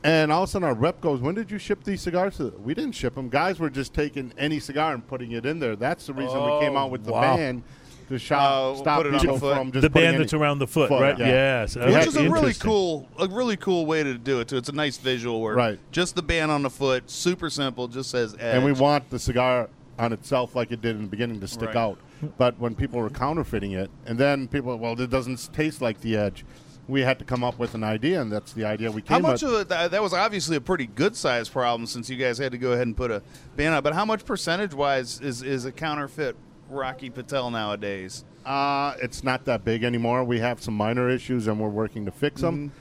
And 0.05 0.31
all 0.31 0.43
of 0.43 0.49
a 0.49 0.51
sudden, 0.51 0.67
our 0.67 0.75
rep 0.75 1.01
goes, 1.01 1.19
"When 1.19 1.33
did 1.33 1.49
you 1.49 1.57
ship 1.57 1.83
these 1.83 1.99
cigars?" 2.01 2.39
We 2.63 2.75
didn't 2.75 2.91
ship 2.93 3.15
them. 3.15 3.27
Guys 3.27 3.59
were 3.59 3.71
just 3.71 3.93
taking 3.93 4.31
any 4.37 4.59
cigar 4.59 4.93
and 4.93 5.05
putting 5.07 5.31
it 5.31 5.45
in 5.47 5.59
there. 5.59 5.75
That's 5.75 6.05
the 6.05 6.13
reason 6.13 6.35
we 6.43 6.59
came 6.59 6.75
Oh, 6.75 6.81
out 6.81 6.91
with 6.91 7.05
the 7.05 7.11
wow. 7.11 7.35
ban 7.35 7.63
to 8.09 8.19
shop, 8.19 8.51
Oh, 8.53 8.75
stop 8.75 8.97
put 8.97 9.07
it 9.07 9.19
people 9.19 9.33
the 9.33 9.39
foot. 9.39 9.57
from 9.57 9.71
just 9.71 9.81
the 9.81 9.89
band 9.89 10.19
that's 10.19 10.33
around 10.33 10.59
the 10.59 10.67
foot, 10.67 10.89
foot, 10.89 11.01
right? 11.01 11.17
yeah. 11.17 11.27
Yes, 11.27 11.75
oh, 11.75 11.85
Which 11.87 11.95
which 11.95 12.07
is 12.07 12.17
a 12.17 12.29
really 12.29 12.53
cool, 12.53 13.07
a 13.17 13.27
really 13.27 13.57
cool 13.57 13.87
way 13.87 14.03
to 14.03 14.15
do 14.15 14.39
it 14.41 14.47
too. 14.47 14.57
It's 14.57 14.69
a 14.69 14.73
nice 14.75 14.97
visual 14.97 15.41
where 15.41 15.55
Right. 15.55 15.79
just 15.91 16.15
the 16.15 16.21
band 16.21 16.51
on 16.51 16.61
the 16.61 16.69
foot, 16.69 17.09
super 17.09 17.49
simple, 17.49 17.87
just 17.87 18.11
says 18.11 18.35
edge. 18.35 18.57
and 18.57 18.63
we 18.63 18.73
want 18.73 19.09
the 19.09 19.17
cigar 19.17 19.69
on 19.97 20.13
itself 20.13 20.55
like 20.55 20.71
it 20.71 20.81
did 20.83 20.95
in 20.97 21.01
the 21.01 21.07
beginning 21.07 21.39
to 21.39 21.47
stick 21.47 21.69
Right. 21.69 21.77
out. 21.77 21.97
But 22.37 22.59
when 22.59 22.75
people 22.75 22.99
were 22.99 23.09
counterfeiting 23.09 23.71
it, 23.71 23.89
and 24.05 24.19
then 24.19 24.47
people, 24.49 24.77
well, 24.77 24.99
it 25.01 25.09
doesn't 25.09 25.49
taste 25.51 25.81
like 25.81 26.01
the 26.01 26.15
edge. 26.15 26.45
We 26.87 27.01
had 27.01 27.17
to 27.19 27.25
come 27.25 27.43
up 27.43 27.57
with 27.57 27.73
an 27.73 27.83
idea, 27.83 28.21
and 28.21 28.31
that's 28.31 28.53
the 28.53 28.65
idea 28.65 28.91
we 28.91 29.01
came. 29.01 29.07
How 29.09 29.15
came 29.15 29.23
much 29.23 29.43
up. 29.43 29.49
of 29.51 29.61
it, 29.61 29.69
that, 29.69 29.91
that 29.91 30.01
was 30.03 30.13
obviously 30.13 30.55
a 30.55 30.61
pretty 30.61 30.85
good 30.85 31.15
size 31.15 31.49
problem 31.49 31.87
since 31.87 32.09
you 32.09 32.15
guys 32.15 32.37
had 32.37 32.51
to 32.51 32.57
go 32.59 32.73
ahead 32.73 32.85
and 32.85 32.95
put 32.95 33.09
a 33.09 33.23
ban 33.55 33.73
on. 33.73 33.81
But 33.81 33.93
how 33.93 34.05
much 34.05 34.23
percentage 34.25 34.73
wise 34.73 35.19
is 35.19 35.41
is 35.41 35.65
a 35.65 35.71
counterfeit 35.71 36.35
Rocky 36.69 37.09
Patel 37.09 37.49
nowadays? 37.49 38.23
Uh, 38.45 38.93
it's 39.01 39.23
not 39.23 39.45
that 39.45 39.65
big 39.65 39.83
anymore. 39.83 40.23
We 40.23 40.39
have 40.39 40.61
some 40.61 40.75
minor 40.75 41.09
issues, 41.09 41.47
and 41.47 41.59
we're 41.59 41.69
working 41.69 42.05
to 42.05 42.11
fix 42.11 42.41
them. 42.41 42.69
Mm-hmm. 42.69 42.77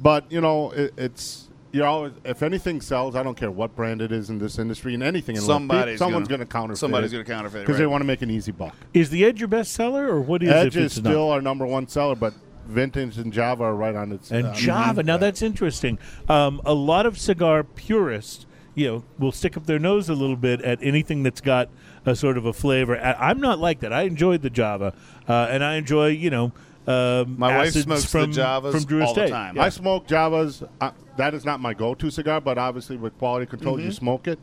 But 0.00 0.30
you 0.30 0.40
know, 0.40 0.70
it, 0.70 0.94
it's 0.96 1.48
you're 1.72 1.86
always 1.86 2.12
if 2.24 2.44
anything 2.44 2.80
sells, 2.80 3.16
I 3.16 3.24
don't 3.24 3.36
care 3.36 3.50
what 3.50 3.74
brand 3.74 4.00
it 4.00 4.12
is 4.12 4.30
in 4.30 4.38
this 4.38 4.60
industry 4.60 4.94
and 4.94 5.02
anything 5.02 5.34
in 5.34 5.42
life, 5.42 5.48
Somebody's 5.48 5.98
someone's 5.98 6.28
gonna- 6.28 6.46
counterfeit. 6.46 6.78
somebody's 6.78 7.10
gonna 7.10 7.24
counterfeit 7.24 7.62
it, 7.62 7.66
because 7.66 7.78
they 7.78 7.86
want 7.86 8.02
to 8.02 8.06
make 8.06 8.22
an 8.22 8.30
easy 8.30 8.52
buck. 8.52 8.76
Is 8.94 9.10
the 9.10 9.24
Edge 9.24 9.40
your 9.40 9.48
best 9.48 9.72
seller, 9.72 10.08
or 10.08 10.20
what 10.20 10.44
is 10.44 10.50
Edge 10.50 10.76
it? 10.76 10.80
if 10.80 10.84
is 10.86 10.96
it's 10.98 11.04
not? 11.04 11.10
still 11.10 11.30
our 11.32 11.42
number 11.42 11.66
one 11.66 11.88
seller, 11.88 12.14
but 12.14 12.32
Vintage 12.68 13.18
and 13.18 13.32
Java 13.32 13.64
are 13.64 13.74
right 13.74 13.94
on 13.96 14.12
its 14.12 14.30
and 14.30 14.46
uh, 14.48 14.54
Java. 14.54 15.02
Now 15.02 15.16
that's 15.16 15.42
interesting. 15.42 15.98
Um, 16.28 16.60
a 16.64 16.74
lot 16.74 17.06
of 17.06 17.18
cigar 17.18 17.64
purists, 17.64 18.46
you 18.74 18.86
know, 18.86 19.04
will 19.18 19.32
stick 19.32 19.56
up 19.56 19.66
their 19.66 19.78
nose 19.78 20.08
a 20.08 20.14
little 20.14 20.36
bit 20.36 20.60
at 20.62 20.78
anything 20.82 21.22
that's 21.22 21.40
got 21.40 21.68
a 22.06 22.14
sort 22.14 22.36
of 22.38 22.44
a 22.46 22.52
flavor. 22.52 22.96
I- 22.98 23.30
I'm 23.30 23.40
not 23.40 23.58
like 23.58 23.80
that. 23.80 23.92
I 23.92 24.02
enjoyed 24.02 24.42
the 24.42 24.50
Java, 24.50 24.94
uh, 25.28 25.48
and 25.50 25.64
I 25.64 25.74
enjoy, 25.76 26.08
you 26.08 26.30
know, 26.30 26.52
um, 26.86 27.38
My 27.38 27.56
wife 27.56 27.68
acids 27.68 27.84
smokes 27.84 28.02
the 28.02 28.08
from 28.08 28.32
Javas 28.32 28.72
from 28.72 28.84
Drew 28.84 29.02
all 29.02 29.12
the 29.14 29.22
Estate. 29.24 29.32
time. 29.32 29.58
I 29.58 29.68
smoke 29.68 30.06
Javas. 30.06 30.66
Uh, 30.80 30.90
that 31.16 31.34
is 31.34 31.44
not 31.44 31.60
my 31.60 31.74
go-to 31.74 32.10
cigar, 32.10 32.40
but 32.40 32.56
obviously 32.58 32.96
with 32.96 33.16
quality 33.18 33.44
control, 33.46 33.76
Mm-hmm. 33.76 33.86
you 33.86 33.92
smoke 33.92 34.26
it. 34.28 34.38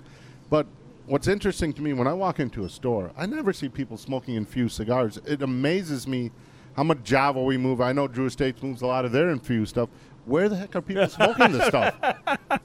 But 0.49 0.67
what's 1.07 1.27
interesting 1.27 1.73
to 1.73 1.81
me 1.81 1.93
when 1.93 2.07
I 2.07 2.13
walk 2.13 2.39
into 2.39 2.63
a 2.65 2.69
store, 2.69 3.11
I 3.17 3.25
never 3.25 3.51
see 3.53 3.69
people 3.69 3.97
smoking 3.97 4.35
infused 4.35 4.75
cigars. 4.75 5.17
It 5.25 5.41
amazes 5.41 6.07
me 6.07 6.31
how 6.75 6.83
much 6.83 7.03
Java 7.03 7.41
we 7.41 7.57
move. 7.57 7.81
I 7.81 7.93
know 7.93 8.07
Drew 8.07 8.25
Estates 8.25 8.61
moves 8.61 8.81
a 8.81 8.87
lot 8.87 9.05
of 9.05 9.11
their 9.11 9.29
infused 9.29 9.69
stuff. 9.69 9.89
Where 10.25 10.49
the 10.49 10.55
heck 10.55 10.75
are 10.75 10.81
people 10.81 11.07
smoking 11.07 11.51
this 11.51 11.67
stuff? 11.67 11.95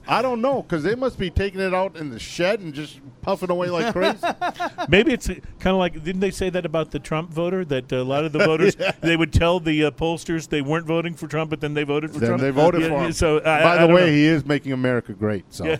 I 0.08 0.22
don't 0.22 0.40
know 0.40 0.62
because 0.62 0.82
they 0.82 0.94
must 0.94 1.18
be 1.18 1.30
taking 1.30 1.60
it 1.60 1.74
out 1.74 1.96
in 1.96 2.10
the 2.10 2.18
shed 2.18 2.60
and 2.60 2.72
just 2.72 3.00
puffing 3.22 3.50
away 3.50 3.68
like 3.68 3.92
crazy. 3.92 4.18
Maybe 4.88 5.12
it's 5.12 5.26
kind 5.28 5.42
of 5.74 5.76
like 5.76 5.92
didn't 6.02 6.20
they 6.20 6.30
say 6.30 6.48
that 6.50 6.64
about 6.64 6.90
the 6.90 6.98
Trump 6.98 7.30
voter 7.30 7.64
that 7.66 7.92
a 7.92 8.02
lot 8.02 8.24
of 8.24 8.32
the 8.32 8.38
voters 8.38 8.76
they 9.02 9.16
would 9.16 9.32
tell 9.32 9.60
the 9.60 9.84
uh, 9.84 9.90
pollsters 9.90 10.48
they 10.48 10.62
weren't 10.62 10.86
voting 10.86 11.14
for 11.14 11.26
Trump, 11.26 11.50
but 11.50 11.60
then 11.60 11.74
they 11.74 11.82
voted 11.84 12.12
for 12.12 12.18
then 12.20 12.28
Trump. 12.30 12.42
they 12.42 12.50
voted 12.50 12.80
Yeah, 12.82 12.88
for 12.88 13.04
him. 13.04 13.12
So 13.12 13.38
I, 13.40 13.42
by 13.42 13.76
I 13.78 13.86
the 13.86 13.92
way, 13.92 14.06
know. 14.06 14.12
he 14.12 14.24
is 14.24 14.44
making 14.46 14.72
America 14.72 15.12
great. 15.12 15.44
So 15.52 15.76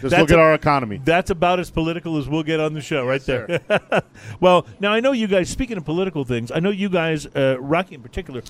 just 0.00 0.16
look 0.16 0.30
at 0.30 0.38
our 0.38 0.54
economy. 0.54 1.00
That's 1.04 1.30
about 1.30 1.58
as 1.60 1.70
political 1.70 2.18
as 2.18 2.28
we'll 2.28 2.42
get 2.44 2.60
on 2.60 2.72
the 2.74 2.80
show, 2.80 3.04
right 3.04 3.24
there. 3.24 3.60
well, 4.40 4.66
now 4.78 4.92
I 4.92 5.00
know 5.00 5.12
you 5.12 5.26
guys. 5.26 5.48
Speaking 5.50 5.76
of 5.76 5.84
political 5.84 6.24
things, 6.24 6.50
I 6.52 6.60
know 6.60 6.70
you 6.70 6.88
guys, 6.88 7.26
uh, 7.26 7.56
Rocky 7.60 7.96
in 7.96 8.02
particular, 8.02 8.42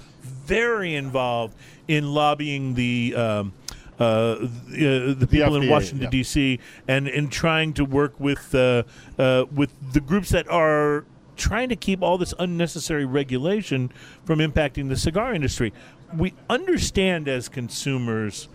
very 0.51 0.95
involved 0.95 1.55
in 1.89 2.13
lobbying 2.13 2.75
the. 2.75 3.15
Um, 3.15 3.53
uh, 3.99 4.49
the, 4.69 5.11
uh, 5.11 5.15
the 5.15 5.27
people 5.27 5.57
in 5.57 5.65
FDA, 5.65 5.71
Washington 5.71 6.05
yeah. 6.05 6.09
D.C. 6.09 6.59
and 6.89 7.07
in 7.07 7.29
trying 7.29 7.75
to 7.75 7.85
work 7.85 8.19
with 8.19 8.55
uh, 8.55 8.83
uh, 9.19 9.45
with 9.55 9.75
the 9.93 10.01
groups 10.01 10.31
that 10.31 10.49
are 10.49 11.05
trying 11.37 11.69
to 11.69 11.77
keep 11.77 12.01
all 12.03 12.17
this 12.17 12.33
unnecessary 12.39 13.05
regulation 13.05 13.93
from 14.25 14.39
impacting 14.39 14.89
the 14.89 14.97
cigar 14.97 15.35
industry. 15.35 15.75
We 16.17 16.33
understand 16.49 17.29
as 17.29 17.51
consumers 17.51 18.49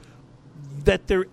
that 0.84 1.06
there 1.06 1.26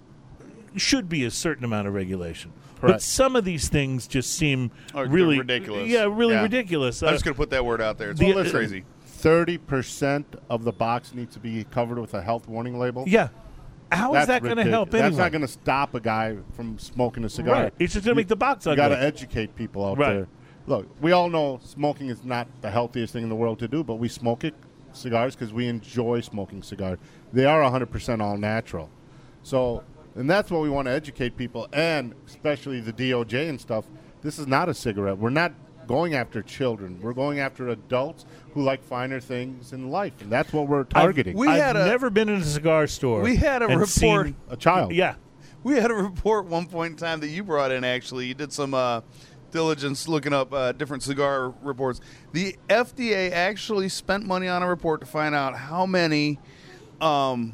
should 0.76 1.08
be 1.08 1.24
a 1.24 1.30
certain 1.30 1.64
amount 1.64 1.88
of 1.88 1.94
regulation. 1.94 2.52
But 2.82 3.00
some 3.00 3.34
of 3.34 3.44
these 3.46 3.68
things 3.70 4.06
just 4.06 4.34
seem 4.34 4.72
Are 4.94 5.06
really 5.06 5.38
ridiculous. 5.38 5.88
Yeah, 5.88 6.04
really 6.10 6.34
Yeah. 6.34 6.42
ridiculous. 6.42 7.02
I'm 7.02 7.08
Uh, 7.08 7.12
just 7.12 7.24
gonna 7.24 7.34
put 7.34 7.48
that 7.50 7.64
word 7.64 7.80
out 7.80 7.96
there. 7.96 8.10
It's 8.10 8.20
the- 8.20 8.34
uh, 8.34 8.50
crazy. 8.50 8.84
Thirty 9.22 9.56
percent 9.56 10.34
of 10.50 10.64
the 10.64 10.72
box 10.72 11.14
needs 11.14 11.32
to 11.34 11.40
be 11.40 11.64
covered 11.64 11.98
with 11.98 12.12
a 12.14 12.20
health 12.22 12.48
warning 12.48 12.78
label. 12.78 13.04
yeah. 13.06 13.28
How 13.90 14.14
is 14.14 14.26
that 14.26 14.42
going 14.42 14.56
to 14.56 14.64
help 14.64 14.90
That's 14.90 15.16
not 15.16 15.32
going 15.32 15.42
to 15.42 15.48
stop 15.48 15.94
a 15.94 16.00
guy 16.00 16.36
from 16.56 16.78
smoking 16.78 17.24
a 17.24 17.28
cigar. 17.28 17.64
Right. 17.64 17.74
It's 17.78 17.92
just 17.92 18.06
going 18.06 18.14
to 18.14 18.20
make 18.20 18.28
the 18.28 18.36
box 18.36 18.66
ugly. 18.66 18.82
You 18.82 18.88
got 18.88 18.96
to 18.96 19.02
educate 19.02 19.54
people 19.54 19.84
out 19.86 19.98
Right. 19.98 20.14
there. 20.14 20.28
Look, 20.66 20.88
we 21.02 21.12
all 21.12 21.28
know 21.28 21.60
smoking 21.62 22.08
is 22.08 22.24
not 22.24 22.48
the 22.62 22.70
healthiest 22.70 23.12
thing 23.12 23.22
in 23.22 23.28
the 23.28 23.34
world 23.36 23.58
to 23.58 23.68
do, 23.68 23.84
but 23.84 23.96
we 23.96 24.08
smoke 24.08 24.44
it 24.44 24.54
cigars 24.92 25.34
because 25.36 25.52
we 25.52 25.68
enjoy 25.68 26.20
smoking 26.22 26.62
cigars. 26.62 26.98
They 27.34 27.44
are 27.44 27.60
100% 27.60 28.22
all 28.22 28.38
natural. 28.38 28.88
So, 29.42 29.84
and 30.14 30.28
that's 30.30 30.50
what 30.50 30.62
we 30.62 30.70
want 30.70 30.86
to 30.86 30.92
educate 30.92 31.36
people, 31.36 31.68
and 31.72 32.14
especially 32.26 32.80
the 32.80 32.92
DOJ 32.94 33.48
and 33.50 33.60
stuff. 33.60 33.84
This 34.22 34.38
is 34.38 34.46
not 34.46 34.68
a 34.70 34.74
cigarette. 34.74 35.18
We're 35.18 35.30
not 35.30 35.52
going 35.92 36.14
after 36.14 36.40
children. 36.40 36.98
We're 37.02 37.12
going 37.12 37.38
after 37.38 37.68
adults 37.68 38.24
who 38.54 38.62
like 38.62 38.82
finer 38.82 39.20
things 39.20 39.74
in 39.74 39.90
life, 39.90 40.14
and 40.22 40.32
that's 40.32 40.50
what 40.50 40.66
we're 40.66 40.84
targeting. 40.84 41.36
we 41.36 41.46
I've 41.48 41.60
had 41.62 41.76
a- 41.76 41.84
never 41.84 42.08
been 42.08 42.30
in 42.30 42.40
a 42.40 42.44
cigar 42.44 42.86
store. 42.86 43.20
we 43.20 43.36
had 43.36 43.60
a 43.60 43.66
and 43.66 43.78
report- 43.78 44.32
a 44.48 44.56
child. 44.56 44.92
yeah. 44.94 45.16
We 45.62 45.74
had 45.76 45.90
a 45.90 45.94
report 45.94 46.46
one 46.46 46.64
point 46.64 46.92
in 46.92 46.96
time 46.96 47.20
that 47.20 47.28
you 47.28 47.44
brought 47.44 47.70
in. 47.72 47.84
Actually, 47.84 48.24
you 48.26 48.32
did 48.32 48.54
some 48.54 48.72
uh, 48.72 49.02
diligence 49.50 50.08
looking 50.08 50.32
up 50.32 50.50
uh, 50.54 50.72
different 50.72 51.02
cigar 51.02 51.50
reports. 51.62 52.00
The 52.32 52.56
FDA 52.70 53.30
actually 53.30 53.90
spent 53.90 54.24
money 54.24 54.48
on 54.48 54.62
a 54.62 54.68
report 54.68 55.00
to 55.02 55.06
find 55.06 55.34
out 55.34 55.54
how 55.54 55.84
many 55.84 56.38
um, 57.02 57.52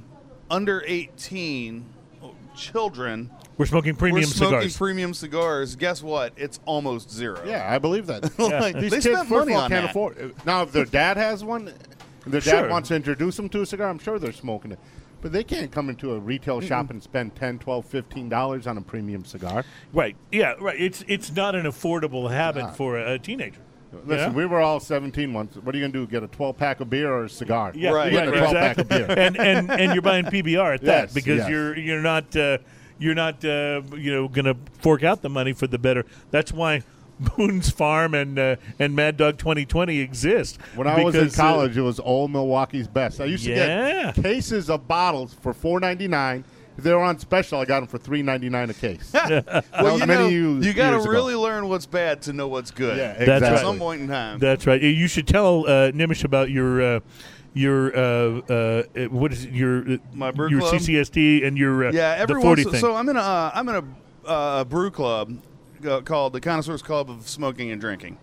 under 0.48 0.84
18 0.86 1.84
children 2.58 3.30
We're 3.56 3.66
smoking 3.66 3.94
were 3.94 3.98
premium 3.98 4.24
smoking 4.28 4.58
cigars. 4.58 4.76
premium 4.76 5.14
cigars. 5.14 5.76
Guess 5.76 6.02
what? 6.02 6.32
It's 6.36 6.60
almost 6.66 7.10
zero. 7.10 7.40
Yeah, 7.46 7.66
I 7.72 7.78
believe 7.78 8.06
that. 8.06 8.36
Like, 8.38 8.74
These 8.76 8.90
they 8.90 8.96
kids 8.96 9.04
spent 9.04 9.28
first 9.28 9.30
money 9.30 9.52
of 9.52 9.56
all 9.58 9.64
on 9.64 9.70
can't 9.70 9.82
that. 9.84 9.90
afford. 9.90 10.34
Now, 10.44 10.62
if 10.62 10.72
their 10.72 10.84
dad 10.84 11.16
has 11.16 11.44
one, 11.44 11.68
and 12.24 12.32
their 12.34 12.40
Sure. 12.40 12.62
dad 12.62 12.70
wants 12.70 12.88
to 12.88 12.96
introduce 12.96 13.36
them 13.36 13.48
to 13.50 13.62
a 13.62 13.66
cigar, 13.66 13.88
I'm 13.88 13.98
sure 13.98 14.18
they're 14.18 14.32
smoking 14.32 14.72
it. 14.72 14.78
But 15.20 15.32
they 15.32 15.42
can't 15.42 15.72
come 15.72 15.88
into 15.88 16.12
a 16.12 16.18
retail 16.18 16.60
shop 16.60 16.90
and 16.90 17.02
spend 17.02 17.34
10 17.34 17.58
12 17.58 17.84
15 17.84 18.28
dollars 18.28 18.66
on 18.68 18.76
a 18.78 18.80
premium 18.80 19.24
cigar. 19.24 19.64
right. 19.92 20.14
Yeah. 20.30 20.54
Right. 20.60 20.80
It's 20.80 21.04
it's 21.08 21.34
not 21.34 21.54
an 21.56 21.64
affordable 21.66 22.30
habit 22.30 22.62
Nah. 22.66 22.70
for 22.72 22.96
a, 22.98 23.14
a 23.14 23.18
teenager. 23.18 23.60
Listen, 23.92 24.30
Yeah? 24.32 24.36
we 24.36 24.46
were 24.46 24.60
all 24.60 24.80
17 24.80 25.32
once. 25.32 25.56
What 25.56 25.74
are 25.74 25.78
you 25.78 25.82
going 25.82 25.92
to 25.92 26.06
do? 26.06 26.10
Get 26.10 26.22
a 26.22 26.28
12 26.28 26.56
pack 26.56 26.80
of 26.80 26.90
beer 26.90 27.10
or 27.12 27.24
a 27.24 27.28
cigar? 27.28 27.72
Yeah, 27.74 27.90
Right, 27.90 28.12
You're 28.12 28.20
right, 28.20 28.28
a 28.28 28.32
12 28.32 28.44
exactly. 28.52 28.84
pack 28.84 29.00
of 29.00 29.08
beer. 29.08 29.18
and 29.18 29.36
and 29.38 29.70
and 29.70 29.92
you're 29.92 30.02
buying 30.02 30.24
PBR 30.26 30.74
at 30.74 30.82
that 30.82 31.14
because 31.14 31.38
yes. 31.38 31.48
you're 31.48 31.76
you're 31.76 32.02
not 32.02 32.34
uh, 32.36 32.58
you're 32.98 33.14
not 33.14 33.44
uh, 33.44 33.82
you 33.96 34.12
know 34.12 34.28
going 34.28 34.44
to 34.44 34.56
fork 34.80 35.02
out 35.02 35.22
the 35.22 35.30
money 35.30 35.52
for 35.52 35.66
the 35.66 35.78
better. 35.78 36.04
That's 36.30 36.52
why 36.52 36.82
Boone's 37.20 37.70
Farm 37.70 38.14
and 38.14 38.38
uh, 38.38 38.56
and 38.78 38.94
Mad 38.94 39.16
Dog 39.16 39.38
2020 39.38 39.98
exist. 39.98 40.58
When 40.74 40.86
I 40.86 41.02
was 41.02 41.14
in 41.14 41.22
because, 41.24 41.38
uh, 41.38 41.42
college, 41.42 41.76
it 41.76 41.82
was 41.82 41.98
old 42.00 42.30
Milwaukee's 42.30 42.88
best. 42.88 43.20
I 43.20 43.24
used 43.24 43.44
to 43.44 43.54
get 43.54 44.14
cases 44.16 44.70
of 44.70 44.86
bottles 44.86 45.34
for 45.34 45.52
4.99. 45.52 46.44
If 46.78 46.84
they 46.84 46.94
were 46.94 47.02
on 47.02 47.18
special, 47.18 47.58
I 47.58 47.64
got 47.64 47.80
them 47.80 47.88
for 47.88 47.98
3.99 47.98 48.70
a 48.70 48.74
case. 48.74 49.12
Well, 49.82 49.98
you 49.98 50.06
many 50.06 50.22
know, 50.30 50.60
you 50.60 50.72
got 50.72 50.90
years 50.92 51.02
to 51.04 51.10
ago. 51.10 51.18
really 51.18 51.34
learn 51.34 51.68
what's 51.68 51.86
bad 51.86 52.22
to 52.22 52.32
know 52.32 52.46
what's 52.46 52.70
good. 52.70 52.96
Yeah, 52.96 53.14
That's 53.14 53.22
exactly. 53.22 53.48
At 53.48 53.60
some 53.60 53.78
point 53.78 54.02
in 54.02 54.08
time. 54.08 54.38
That's 54.38 54.64
right. 54.66 54.80
You 54.80 55.08
should 55.08 55.26
tell 55.26 55.66
uh, 55.66 55.90
Nimish 55.92 56.24
about 56.24 56.50
your. 56.50 56.80
Uh, 56.96 57.00
your 57.54 57.96
uh, 57.96 58.40
uh, 58.48 58.82
what 59.08 59.32
is 59.32 59.44
it? 59.46 59.50
Your 59.52 59.94
uh, 59.94 59.96
My 60.12 60.30
brew 60.30 60.48
your 60.48 60.60
club? 60.60 60.74
CCSD 60.74 61.44
and 61.44 61.58
your 61.58 61.86
uh, 61.88 61.92
Yeah, 61.92 62.14
the 62.14 62.20
every 62.20 62.40
40 62.42 62.62
once 62.64 62.72
thing. 62.72 62.80
so 62.80 62.94
I'm 62.94 63.08
in 63.08 63.16
a 63.16 63.20
uh, 63.20 63.50
I'm 63.54 63.68
in 63.70 63.74
a 63.74 64.28
uh, 64.28 64.64
brew 64.64 64.90
club 64.92 65.36
uh, 65.88 66.00
called 66.02 66.34
the 66.34 66.40
Connoisseurs 66.40 66.82
Club 66.82 67.10
of 67.10 67.26
Smoking 67.26 67.72
and 67.72 67.80
Drinking, 67.80 68.18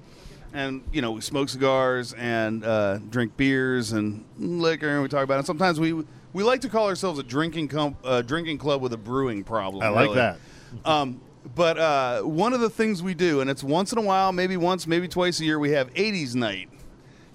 and 0.54 0.84
you 0.94 1.02
know 1.02 1.12
we 1.12 1.22
smoke 1.22 1.50
cigars 1.50 2.13
and 2.13 2.63
uh, 2.63 3.00
drink 3.10 3.36
beers 3.36 3.91
and 3.91 4.24
liquor 4.38 4.88
and 4.89 5.02
we 5.02 5.10
talk 5.10 5.24
about 5.24 5.39
it. 5.41 5.46
Sometimes 5.46 5.80
we 5.82 6.06
we 6.36 6.43
like 6.43 6.60
to 6.62 6.69
call 6.69 6.88
ourselves 6.89 7.17
a 7.17 7.24
drinking 7.24 7.69
com- 7.69 7.95
uh, 8.04 8.21
drinking 8.21 8.58
club 8.58 8.82
with 8.82 8.91
a 8.91 8.98
brewing 8.98 9.45
problem. 9.45 9.82
I 9.82 9.88
like 9.88 10.04
really. 10.04 10.15
that. 10.15 10.38
Um, 10.84 11.21
but 11.56 11.78
uh, 11.78 12.24
one 12.24 12.52
of 12.52 12.60
the 12.60 12.69
things 12.69 13.02
we 13.02 13.13
do, 13.13 13.39
and 13.39 13.50
it's 13.50 13.63
once 13.63 13.93
in 13.93 13.98
a 13.98 14.02
while, 14.02 14.34
maybe 14.34 14.58
once, 14.58 14.86
maybe 14.86 15.08
twice 15.08 15.39
a 15.39 15.45
year, 15.45 15.58
we 15.58 15.71
have 15.71 15.93
80s 15.93 16.36
night. 16.36 16.67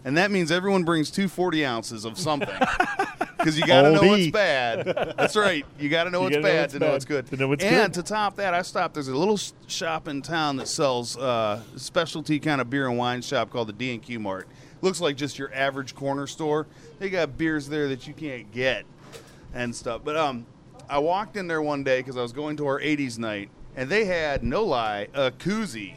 And 0.04 0.18
that 0.18 0.30
means 0.30 0.50
everyone 0.50 0.84
brings 0.84 1.10
two 1.10 1.26
40 1.26 1.64
ounces 1.64 2.04
of 2.04 2.18
something. 2.18 2.48
Because 3.38 3.58
you 3.58 3.66
got 3.66 3.82
to 3.82 3.92
know 3.92 4.02
what's 4.02 4.30
bad. 4.30 4.84
That's 5.16 5.34
right. 5.34 5.64
You 5.78 5.88
got 5.88 6.04
to 6.04 6.10
know 6.10 6.20
what's 6.20 6.36
bad 6.36 6.60
what's 6.60 6.72
to 6.74 6.78
know 6.78 6.86
bad 6.88 6.92
what's 6.92 7.04
good. 7.06 7.26
to 7.28 7.36
know 7.38 7.48
what's 7.48 7.64
good. 7.64 7.72
and 7.72 7.94
good. 7.94 8.04
to 8.04 8.06
top 8.06 8.36
that, 8.36 8.52
I 8.52 8.60
stopped. 8.60 8.92
There's 8.92 9.08
a 9.08 9.16
little 9.16 9.38
shop 9.66 10.08
in 10.08 10.20
town 10.20 10.56
that 10.56 10.68
sells 10.68 11.16
uh, 11.16 11.62
specialty 11.74 12.38
kind 12.38 12.60
of 12.60 12.68
beer 12.68 12.86
and 12.86 12.98
wine 12.98 13.22
shop 13.22 13.48
called 13.48 13.68
the 13.68 13.72
D&Q 13.72 14.20
Mart. 14.20 14.46
Looks 14.82 15.00
like 15.00 15.16
just 15.16 15.38
your 15.38 15.52
average 15.54 15.94
corner 15.94 16.26
store. 16.26 16.66
They 16.98 17.10
got 17.10 17.36
beers 17.36 17.68
there 17.68 17.88
that 17.88 18.06
you 18.06 18.14
can't 18.14 18.50
get 18.52 18.84
and 19.52 19.74
stuff. 19.74 20.02
But 20.04 20.16
um, 20.16 20.46
I 20.88 20.98
walked 20.98 21.36
in 21.36 21.46
there 21.46 21.62
one 21.62 21.84
day 21.84 22.00
because 22.00 22.16
I 22.16 22.22
was 22.22 22.32
going 22.32 22.56
to 22.58 22.66
our 22.66 22.80
80s 22.80 23.18
night, 23.18 23.50
and 23.76 23.88
they 23.90 24.04
had, 24.06 24.42
no 24.42 24.64
lie, 24.64 25.08
a 25.14 25.30
koozie 25.32 25.96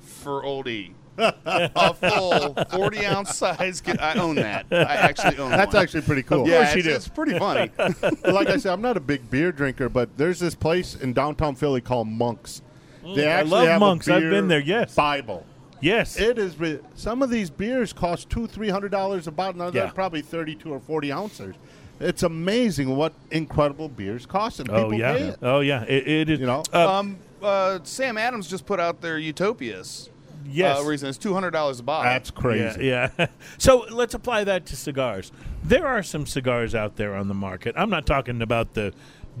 for 0.00 0.44
Old 0.44 0.68
E. 0.68 0.94
a 1.18 1.94
full 1.94 2.54
40 2.72 3.06
ounce 3.06 3.36
size. 3.36 3.80
ki- 3.80 3.96
I 4.00 4.14
own 4.14 4.34
that. 4.34 4.66
I 4.72 4.94
actually 4.96 5.38
own 5.38 5.52
That's 5.52 5.72
one. 5.72 5.82
actually 5.84 6.02
pretty 6.02 6.24
cool. 6.24 6.48
yeah, 6.48 6.64
course 6.64 6.72
you 6.74 6.78
it's, 6.80 6.88
do. 6.88 6.94
it's 6.94 7.08
pretty 7.08 7.38
funny. 7.38 7.70
like 8.32 8.48
I 8.48 8.56
said, 8.56 8.72
I'm 8.72 8.80
not 8.82 8.96
a 8.96 9.00
big 9.00 9.30
beer 9.30 9.52
drinker, 9.52 9.88
but 9.88 10.16
there's 10.16 10.40
this 10.40 10.56
place 10.56 10.96
in 10.96 11.12
downtown 11.12 11.54
Philly 11.54 11.80
called 11.80 12.08
Monks. 12.08 12.62
They 13.02 13.08
Mm, 13.22 13.36
I 13.36 13.42
love 13.42 13.68
have 13.68 13.76
a 13.76 13.80
Monks. 13.80 14.08
I've 14.08 14.22
been 14.22 14.48
there, 14.48 14.58
yes. 14.60 14.94
Bible. 14.96 15.46
Yes. 15.80 16.18
It 16.18 16.38
is. 16.38 16.58
re- 16.58 16.80
Some 16.94 17.22
of 17.22 17.30
these 17.30 17.50
beers 17.50 17.92
cost 17.92 18.30
two, 18.30 18.46
three 18.46 18.68
hundred 18.68 18.90
dollars 18.90 19.26
a 19.26 19.32
bottle. 19.32 19.58
Now 19.58 19.70
they're 19.70 19.84
Yeah. 19.84 19.90
probably 19.90 20.22
thirty-two 20.22 20.72
or 20.72 20.80
forty 20.80 21.12
ounces. 21.12 21.54
It's 22.00 22.22
amazing 22.24 22.96
what 22.96 23.12
incredible 23.30 23.88
beers 23.88 24.26
cost, 24.26 24.60
and 24.60 24.68
oh 24.70 24.74
people 24.74 24.90
pay 24.92 24.98
yeah. 24.98 25.14
it. 25.14 25.38
Oh 25.42 25.60
yeah. 25.60 25.82
It, 25.84 26.08
it 26.08 26.30
is. 26.30 26.40
You 26.40 26.46
know? 26.46 26.62
Uh, 26.72 26.98
um, 26.98 27.16
uh, 27.42 27.78
Sam 27.84 28.18
Adams 28.18 28.48
just 28.48 28.66
put 28.66 28.80
out 28.80 29.00
their 29.00 29.18
Utopias. 29.18 30.08
yes. 30.46 30.78
Uh, 30.80 30.84
reason 30.84 31.08
it's 31.08 31.18
two 31.18 31.34
hundred 31.34 31.50
dollars 31.52 31.78
a 31.80 31.82
bottle. 31.82 32.10
That's 32.10 32.30
crazy. 32.30 32.86
Yeah, 32.86 33.10
yeah. 33.18 33.26
so 33.58 33.86
let's 33.90 34.14
apply 34.14 34.44
that 34.44 34.66
to 34.66 34.76
cigars. 34.76 35.30
There 35.62 35.86
are 35.86 36.02
some 36.02 36.26
cigars 36.26 36.74
out 36.74 36.96
there 36.96 37.14
on 37.14 37.28
the 37.28 37.34
market. 37.34 37.74
I'm 37.78 37.90
not 37.90 38.06
talking 38.06 38.42
about 38.42 38.74
the 38.74 38.92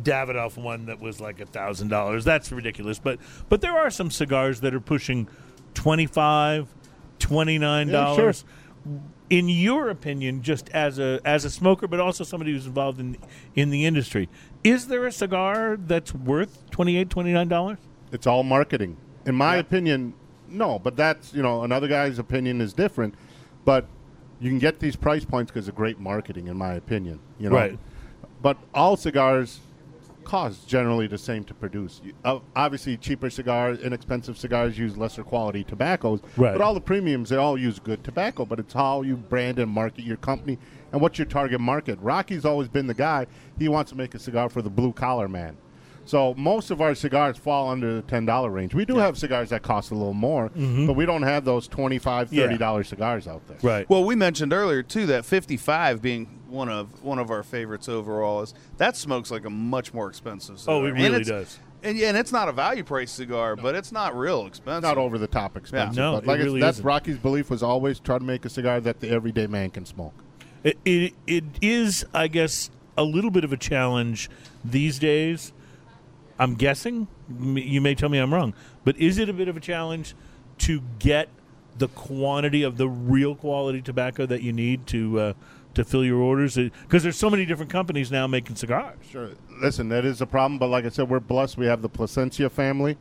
Davidoff 0.02 0.56
one 0.56 0.86
that 0.86 1.00
was 1.00 1.20
like 1.20 1.40
a 1.40 1.46
thousand 1.46 1.88
dollars. 1.88 2.24
That's 2.24 2.50
ridiculous. 2.52 2.98
But 2.98 3.18
but 3.48 3.60
there 3.62 3.76
are 3.76 3.90
some 3.90 4.10
cigars 4.10 4.60
that 4.60 4.74
are 4.74 4.80
pushing 4.80 5.28
twenty 5.74 6.06
five, 6.06 6.74
twenty 7.18 7.58
nine 7.58 7.88
dollars. 7.88 8.44
In 9.30 9.48
your 9.48 9.88
opinion, 9.88 10.42
just 10.42 10.68
as 10.70 10.98
a 10.98 11.20
as 11.24 11.44
a 11.44 11.50
smoker, 11.50 11.88
but 11.88 11.98
also 11.98 12.24
somebody 12.24 12.52
who's 12.52 12.66
involved 12.66 13.00
in 13.00 13.16
in 13.54 13.70
the 13.70 13.84
industry, 13.86 14.28
is 14.62 14.88
there 14.88 15.06
a 15.06 15.12
cigar 15.12 15.76
that's 15.78 16.14
worth 16.14 16.68
28 16.70 17.08
29 17.10 17.48
dollars? 17.48 17.78
It's 18.12 18.26
all 18.26 18.42
marketing. 18.42 18.96
In 19.26 19.34
my 19.34 19.56
opinion, 19.56 20.12
no. 20.48 20.78
But 20.78 20.96
that's 20.96 21.32
you 21.32 21.42
know 21.42 21.64
another 21.64 21.88
guy's 21.88 22.18
opinion 22.18 22.60
is 22.60 22.74
different. 22.74 23.14
But 23.64 23.86
you 24.40 24.50
can 24.50 24.58
get 24.58 24.78
these 24.80 24.94
price 24.94 25.24
points 25.24 25.50
because 25.50 25.68
of 25.68 25.74
great 25.74 25.98
marketing, 25.98 26.48
in 26.48 26.56
my 26.58 26.74
opinion. 26.74 27.18
You 27.38 27.48
know, 27.48 27.56
Right. 27.56 27.78
But 28.42 28.58
all 28.74 28.96
cigars 28.96 29.60
cost 30.24 30.68
generally 30.68 31.06
the 31.06 31.18
same 31.18 31.44
to 31.44 31.54
produce. 31.54 32.00
Uh, 32.24 32.40
obviously, 32.56 32.96
cheaper 32.96 33.30
cigars, 33.30 33.80
inexpensive 33.80 34.36
cigars 34.36 34.78
use 34.78 34.96
lesser 34.96 35.22
quality 35.22 35.64
tobaccos. 35.64 36.20
Right. 36.36 36.52
But 36.52 36.60
all 36.60 36.74
the 36.74 36.80
premiums, 36.80 37.28
they 37.28 37.36
all 37.36 37.58
use 37.58 37.78
good 37.78 38.02
tobacco. 38.02 38.44
But 38.44 38.58
it's 38.58 38.72
how 38.72 39.02
you 39.02 39.16
brand 39.16 39.58
and 39.58 39.70
market 39.70 40.04
your 40.04 40.16
company 40.16 40.58
and 40.92 41.00
what's 41.00 41.18
your 41.18 41.26
target 41.26 41.60
market. 41.60 41.98
Rocky's 42.00 42.44
always 42.44 42.68
been 42.68 42.86
the 42.86 42.94
guy. 42.94 43.26
He 43.58 43.68
wants 43.68 43.90
to 43.90 43.96
make 43.96 44.14
a 44.14 44.18
cigar 44.18 44.48
for 44.48 44.62
the 44.62 44.70
blue 44.70 44.92
collar 44.92 45.28
man. 45.28 45.56
So 46.06 46.34
most 46.36 46.70
of 46.70 46.80
our 46.80 46.94
cigars 46.94 47.38
fall 47.38 47.70
under 47.70 47.94
the 47.94 48.02
ten 48.02 48.26
dollar 48.26 48.50
range. 48.50 48.74
We 48.74 48.84
do 48.84 48.96
have 48.96 49.16
cigars 49.16 49.50
that 49.50 49.62
cost 49.62 49.90
a 49.90 49.94
little 49.94 50.12
more, 50.14 50.50
mm-hmm. 50.50 50.86
but 50.86 50.94
we 50.94 51.06
don't 51.06 51.22
have 51.22 51.44
those 51.44 51.66
25 51.68 52.32
Yeah. 52.32 52.44
thirty 52.44 52.58
dollar 52.58 52.84
cigars 52.84 53.26
out 53.26 53.46
there. 53.48 53.56
Right. 53.62 53.88
Well, 53.88 54.04
we 54.04 54.14
mentioned 54.14 54.52
earlier 54.52 54.82
too 54.82 55.06
that 55.06 55.24
55 55.24 56.02
being 56.02 56.26
one 56.48 56.68
of 56.68 57.02
one 57.02 57.18
of 57.18 57.30
our 57.30 57.42
favorites 57.42 57.88
overall 57.88 58.42
is 58.42 58.54
that 58.76 58.96
smokes 58.96 59.30
like 59.30 59.44
a 59.44 59.50
much 59.50 59.94
more 59.94 60.08
expensive 60.08 60.58
cigar. 60.60 60.74
Oh, 60.74 60.84
it 60.84 60.90
really 60.92 61.20
it's- 61.22 61.26
does. 61.26 61.58
And 61.82 61.98
yeah, 61.98 62.08
and 62.08 62.16
it's 62.16 62.32
not 62.32 62.48
a 62.48 62.52
value 62.52 62.82
price 62.82 63.10
cigar, 63.10 63.56
but 63.56 63.74
it's 63.74 63.92
not 63.92 64.16
real 64.16 64.46
expensive. 64.46 64.82
Not 64.84 64.96
over 64.96 65.18
the 65.18 65.26
top 65.26 65.54
expensive. 65.54 65.96
No, 65.96 66.14
but 66.14 66.26
like 66.26 66.40
I- 66.40 66.44
really 66.44 66.60
that's 66.60 66.76
isn't. 66.78 66.86
Rocky's 66.86 67.18
belief 67.18 67.50
was 67.50 67.62
always 67.62 68.00
try 68.00 68.16
to 68.18 68.24
make 68.24 68.46
a 68.46 68.48
cigar 68.48 68.80
that 68.80 69.00
the 69.00 69.10
everyday 69.10 69.46
man 69.46 69.68
can 69.70 69.84
smoke. 69.84 70.14
It, 70.62 70.78
it 70.86 71.12
it 71.26 71.44
is, 71.60 72.06
I 72.14 72.28
guess, 72.28 72.70
a 72.96 73.04
little 73.04 73.30
bit 73.30 73.44
of 73.44 73.52
a 73.52 73.58
challenge 73.58 74.30
these 74.64 74.98
days. 74.98 75.52
I'm 76.38 76.54
guessing. 76.54 77.06
You 77.28 77.80
may 77.80 77.94
tell 77.94 78.08
me 78.08 78.18
I'm 78.18 78.32
wrong, 78.32 78.54
but 78.84 78.96
is 78.96 79.18
it 79.18 79.28
a 79.28 79.32
bit 79.32 79.48
of 79.48 79.56
a 79.56 79.60
challenge 79.60 80.14
to 80.58 80.82
get 80.98 81.28
the 81.76 81.88
quantity 81.88 82.62
of 82.62 82.76
the 82.76 82.88
real 82.88 83.34
quality 83.34 83.82
tobacco 83.82 84.26
that 84.26 84.42
you 84.42 84.52
need 84.52 84.86
to 84.88 85.20
uh, 85.20 85.32
to 85.74 85.84
fill 85.84 86.04
your 86.04 86.18
orders? 86.18 86.56
Because 86.56 87.02
there's 87.02 87.16
so 87.16 87.30
many 87.30 87.44
different 87.46 87.70
companies 87.70 88.10
now 88.10 88.26
making 88.26 88.56
cigars. 88.56 88.98
Sure. 89.08 89.30
Listen, 89.60 89.88
that 89.90 90.04
is 90.04 90.20
a 90.20 90.26
problem, 90.26 90.58
but 90.58 90.68
like 90.68 90.84
I 90.84 90.88
said, 90.88 91.08
we're 91.08 91.20
blessed. 91.20 91.56
We 91.56 91.66
have 91.66 91.82
the 91.82 91.88
Plasencia 91.88 92.50
family, 92.50 92.96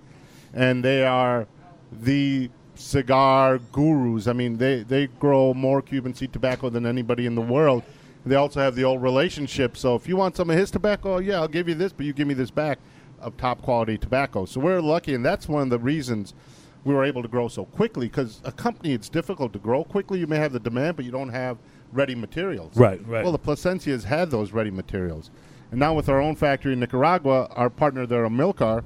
and 0.53 0.83
they 0.83 1.03
are 1.03 1.47
the 1.91 2.49
cigar 2.75 3.59
gurus. 3.71 4.27
I 4.27 4.33
mean, 4.33 4.57
they, 4.57 4.83
they 4.83 5.07
grow 5.07 5.53
more 5.53 5.81
Cuban 5.81 6.13
seed 6.13 6.33
tobacco 6.33 6.69
than 6.69 6.85
anybody 6.85 7.25
in 7.25 7.35
the 7.35 7.41
world. 7.41 7.83
They 8.25 8.35
also 8.35 8.61
have 8.61 8.75
the 8.75 8.83
old 8.83 9.01
relationship. 9.01 9.75
So 9.75 9.95
if 9.95 10.07
you 10.07 10.15
want 10.15 10.37
some 10.37 10.49
of 10.49 10.57
his 10.57 10.71
tobacco, 10.71 11.17
yeah, 11.17 11.35
I'll 11.35 11.47
give 11.47 11.67
you 11.67 11.75
this, 11.75 11.91
but 11.91 12.05
you 12.05 12.13
give 12.13 12.27
me 12.27 12.33
this 12.33 12.51
back 12.51 12.79
of 13.23 13.37
top 13.37 13.61
quality 13.61 13.97
tobacco. 13.97 14.45
So 14.45 14.59
we're 14.59 14.81
lucky, 14.81 15.13
and 15.13 15.25
that's 15.25 15.47
one 15.47 15.63
of 15.63 15.69
the 15.69 15.79
reasons 15.79 16.33
we 16.83 16.93
were 16.93 17.05
able 17.05 17.21
to 17.21 17.27
grow 17.27 17.47
so 17.47 17.65
quickly. 17.65 18.07
Because 18.07 18.41
a 18.43 18.51
company, 18.51 18.93
it's 18.93 19.09
difficult 19.09 19.53
to 19.53 19.59
grow 19.59 19.83
quickly. 19.83 20.19
You 20.19 20.27
may 20.27 20.37
have 20.37 20.53
the 20.53 20.59
demand, 20.59 20.97
but 20.97 21.05
you 21.05 21.11
don't 21.11 21.29
have 21.29 21.57
ready 21.91 22.15
materials. 22.15 22.75
Right, 22.75 23.05
right. 23.07 23.23
Well, 23.23 23.31
the 23.31 23.39
Plasencias 23.39 24.03
had 24.03 24.29
those 24.29 24.51
ready 24.51 24.71
materials. 24.71 25.31
And 25.71 25.79
now 25.79 25.93
with 25.93 26.09
our 26.09 26.21
own 26.21 26.35
factory 26.35 26.73
in 26.73 26.79
Nicaragua, 26.79 27.47
our 27.51 27.69
partner 27.69 28.05
there, 28.05 28.27
Amilcar, 28.27 28.83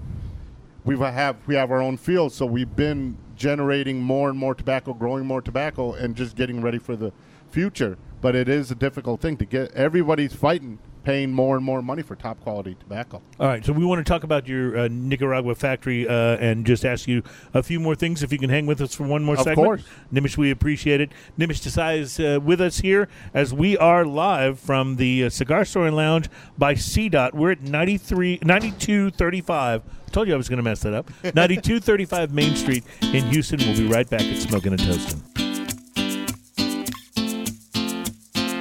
we 0.85 0.95
uh, 0.95 1.11
have 1.11 1.35
we 1.45 1.55
have 1.55 1.69
our 1.69 1.81
own 1.81 1.97
field, 1.97 2.31
so 2.31 2.45
we've 2.45 2.73
been 2.75 3.17
generating 3.35 3.99
more 3.99 4.29
and 4.29 4.39
more 4.39 4.55
tobacco, 4.55 4.93
growing 4.93 5.25
more 5.25 5.41
tobacco, 5.41 5.93
and 5.93 6.15
just 6.15 6.35
getting 6.37 6.61
ready 6.61 6.79
for 6.79 6.95
the 6.95 7.11
future. 7.49 7.97
But 8.21 8.35
it 8.35 8.47
is 8.47 8.71
a 8.71 8.75
difficult 8.75 9.19
thing 9.19 9.35
to 9.37 9.45
get. 9.45 9.71
Everybody's 9.73 10.33
fighting, 10.33 10.79
paying 11.07 11.31
more 11.31 11.55
and 11.55 11.63
more 11.63 11.81
money 11.81 12.01
for 12.01 12.17
top 12.17 12.37
quality 12.41 12.75
tobacco. 12.81 13.21
All 13.39 13.47
right, 13.47 13.63
so 13.63 13.71
we 13.71 13.85
want 13.85 14.05
to 14.05 14.11
talk 14.11 14.25
about 14.25 14.45
your 14.45 14.77
uh, 14.77 14.87
Nicaragua 14.91 15.55
factory 15.55 16.05
uh, 16.05 16.11
and 16.35 16.65
just 16.65 16.83
ask 16.83 17.07
you 17.07 17.23
a 17.53 17.63
few 17.63 17.79
more 17.79 17.95
things. 17.95 18.23
If 18.23 18.33
you 18.33 18.37
can 18.37 18.49
hang 18.49 18.65
with 18.65 18.81
us 18.81 18.93
for 18.93 19.03
one 19.03 19.23
more 19.23 19.35
Of 19.35 19.43
segment, 19.43 19.65
course. 19.65 19.83
Nimish, 20.13 20.35
we 20.35 20.51
appreciate 20.51 20.99
it. 20.99 21.13
Nimish 21.39 21.61
Desai 21.65 21.99
is 21.99 22.19
uh, 22.19 22.41
with 22.43 22.59
us 22.59 22.79
here 22.79 23.07
as 23.33 23.53
we 23.53 23.77
are 23.77 24.03
live 24.03 24.59
from 24.59 24.97
the 24.97 25.23
uh, 25.23 25.29
Cigar 25.29 25.63
Store 25.63 25.87
and 25.87 25.95
Lounge 25.95 26.27
by 26.57 26.73
CDOT. 26.73 27.33
We're 27.33 27.51
at 27.51 27.61
93, 27.61 28.39
9235. 28.43 29.83
I 29.85 30.09
told 30.11 30.27
you 30.27 30.33
I 30.33 30.37
was 30.37 30.49
going 30.49 30.57
to 30.57 30.63
mess 30.63 30.81
that 30.81 30.93
up. 30.93 31.09
9235 31.23 32.33
Main 32.33 32.53
Street 32.57 32.83
in 33.01 33.23
Houston. 33.27 33.59
We'll 33.59 33.77
be 33.77 33.87
right 33.87 34.09
back 34.09 34.23
at 34.23 34.41
Smoking 34.41 34.73
and 34.73 34.81
Toasting. 34.81 35.46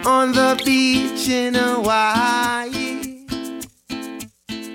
On 0.07 0.33
the 0.33 0.61
beach 0.65 1.29
in 1.29 1.55
Hawaii. 1.55 3.03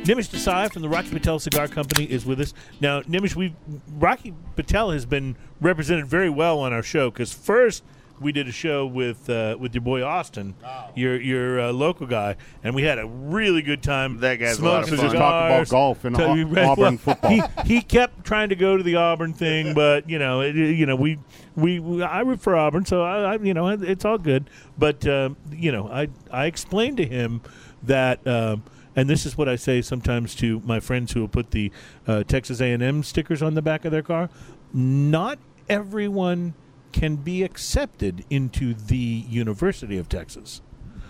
Nimish 0.03 0.29
Desai 0.29 0.71
from 0.71 0.81
the 0.81 0.89
Rocky 0.89 1.09
Patel 1.09 1.39
Cigar 1.39 1.67
Company 1.67 2.05
is 2.05 2.25
with 2.25 2.41
us 2.41 2.53
now. 2.81 3.01
Nimish, 3.03 3.35
we 3.35 3.55
Rocky 3.97 4.33
Patel 4.55 4.91
has 4.91 5.05
been 5.05 5.35
represented 5.61 6.07
very 6.07 6.29
well 6.29 6.59
on 6.59 6.73
our 6.73 6.83
show 6.83 7.09
because 7.09 7.31
first 7.31 7.83
we 8.19 8.31
did 8.31 8.47
a 8.47 8.51
show 8.51 8.85
with 8.85 9.29
uh, 9.29 9.55
with 9.59 9.73
your 9.73 9.81
boy 9.83 10.03
Austin, 10.03 10.55
your 10.95 11.19
your 11.21 11.59
uh, 11.61 11.71
local 11.71 12.07
guy, 12.07 12.35
and 12.63 12.75
we 12.75 12.83
had 12.83 12.99
a 12.99 13.05
really 13.05 13.61
good 13.61 13.81
time. 13.83 14.19
That 14.19 14.35
guy's 14.37 14.59
a 14.59 14.65
lot 14.65 14.83
of 14.83 14.87
smoking 14.89 14.97
fun. 14.97 15.11
Just 15.11 15.21
talk 15.21 15.45
about 15.45 15.69
golf 15.69 16.03
and 16.03 16.19
Au- 16.19 16.69
Auburn 16.71 16.97
football. 16.97 17.31
He, 17.31 17.41
he 17.65 17.81
kept 17.81 18.23
trying 18.25 18.49
to 18.49 18.55
go 18.55 18.75
to 18.77 18.83
the 18.83 18.95
Auburn 18.95 19.33
thing, 19.33 19.73
but 19.73 20.09
you 20.09 20.19
know, 20.19 20.41
it, 20.41 20.55
you 20.55 20.85
know, 20.85 20.95
we, 20.95 21.19
we 21.55 21.79
we 21.79 22.01
I 22.03 22.21
root 22.21 22.41
for 22.41 22.55
Auburn, 22.55 22.85
so 22.85 23.03
I, 23.03 23.33
I 23.33 23.37
you 23.37 23.53
know 23.53 23.67
it's 23.67 24.05
all 24.05 24.17
good. 24.17 24.49
But 24.77 25.05
um, 25.07 25.37
you 25.51 25.71
know, 25.71 25.87
I 25.89 26.07
I 26.31 26.45
explained 26.45 26.97
to 26.97 27.05
him 27.05 27.41
that. 27.83 28.25
Um, 28.27 28.63
and 28.93 29.09
this 29.09 29.25
is 29.25 29.37
what 29.37 29.47
I 29.47 29.55
say 29.55 29.81
sometimes 29.81 30.35
to 30.35 30.59
my 30.65 30.81
friends 30.81 31.13
who 31.13 31.21
will 31.21 31.29
put 31.29 31.51
the 31.51 31.71
uh, 32.09 32.25
Texas 32.25 32.59
A&M 32.59 33.03
stickers 33.03 33.41
on 33.41 33.53
the 33.53 33.61
back 33.61 33.85
of 33.85 33.91
their 33.93 34.01
car. 34.01 34.29
Not 34.73 35.39
everyone 35.69 36.55
can 36.91 37.15
be 37.15 37.41
accepted 37.41 38.25
into 38.29 38.73
the 38.73 38.97
University 39.29 39.97
of 39.97 40.09
Texas, 40.09 40.61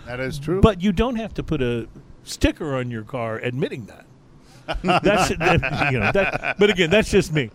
That 0.06 0.20
is 0.20 0.38
true. 0.38 0.60
but 0.60 0.80
you 0.80 0.92
don't 0.92 1.16
have 1.16 1.34
to 1.34 1.42
put 1.42 1.60
a 1.60 1.88
sticker 2.22 2.76
on 2.76 2.92
your 2.92 3.02
car 3.02 3.38
admitting 3.38 3.86
that. 3.86 4.06
That's 4.82 5.36
that, 5.36 5.88
you 5.92 5.98
know. 5.98 6.12
That, 6.12 6.56
but 6.58 6.70
again, 6.70 6.90
that's 6.90 7.10
just 7.10 7.32
me. 7.32 7.50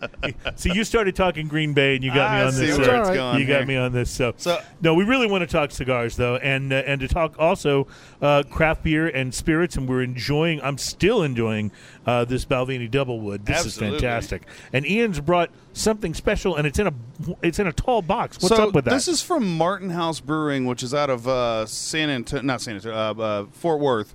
See, 0.56 0.72
you 0.72 0.84
started 0.84 1.16
talking 1.16 1.48
Green 1.48 1.72
Bay, 1.72 1.94
and 1.96 2.04
you 2.04 2.10
got 2.12 2.32
me 2.32 2.38
I 2.38 2.44
on 2.44 2.52
see 2.52 2.66
this. 2.66 2.78
where 2.78 2.94
uh, 2.96 3.00
it's 3.00 3.10
going 3.10 3.40
you 3.40 3.46
got 3.46 3.66
me 3.66 3.76
on 3.76 3.92
this. 3.92 4.10
So, 4.10 4.34
So- 4.36 4.60
no, 4.80 4.94
we 4.94 5.04
really 5.04 5.26
want 5.26 5.42
to 5.42 5.46
talk 5.46 5.70
cigars 5.70 6.16
though, 6.16 6.36
and 6.36 6.72
uh, 6.72 6.82
and 6.86 7.00
to 7.00 7.08
talk 7.08 7.34
also 7.38 7.86
uh, 8.20 8.42
craft 8.50 8.82
beer 8.82 9.08
and 9.08 9.34
spirits, 9.34 9.76
and 9.76 9.88
we're 9.88 10.02
enjoying. 10.02 10.60
I'm 10.62 10.78
still 10.78 11.22
enjoying 11.22 11.72
uh, 12.06 12.24
this 12.24 12.44
Balvenie 12.44 12.90
Doublewood. 12.90 13.44
This 13.44 13.64
Absolutely. 13.64 13.96
is 13.96 14.02
fantastic. 14.02 14.42
And 14.72 14.86
Ian's 14.86 15.20
brought 15.20 15.50
something 15.72 16.14
special, 16.14 16.56
and 16.56 16.66
it's 16.66 16.78
in 16.78 16.86
a 16.88 16.94
it's 17.42 17.58
in 17.58 17.66
a 17.66 17.72
tall 17.72 18.02
box. 18.02 18.36
What's 18.42 18.54
so 18.56 18.68
up 18.68 18.74
with 18.74 18.84
that? 18.84 18.90
This 18.90 19.08
is 19.08 19.22
from 19.22 19.56
Martin 19.56 19.90
House 19.90 20.20
Brewing, 20.20 20.66
which 20.66 20.82
is 20.82 20.92
out 20.94 21.10
of 21.10 21.26
uh, 21.26 21.66
San 21.66 22.10
Antonio, 22.10 22.42
not 22.44 22.60
San 22.60 22.74
Antonio, 22.76 22.96
uh, 22.96 23.14
uh, 23.14 23.46
Fort 23.52 23.80
Worth. 23.80 24.14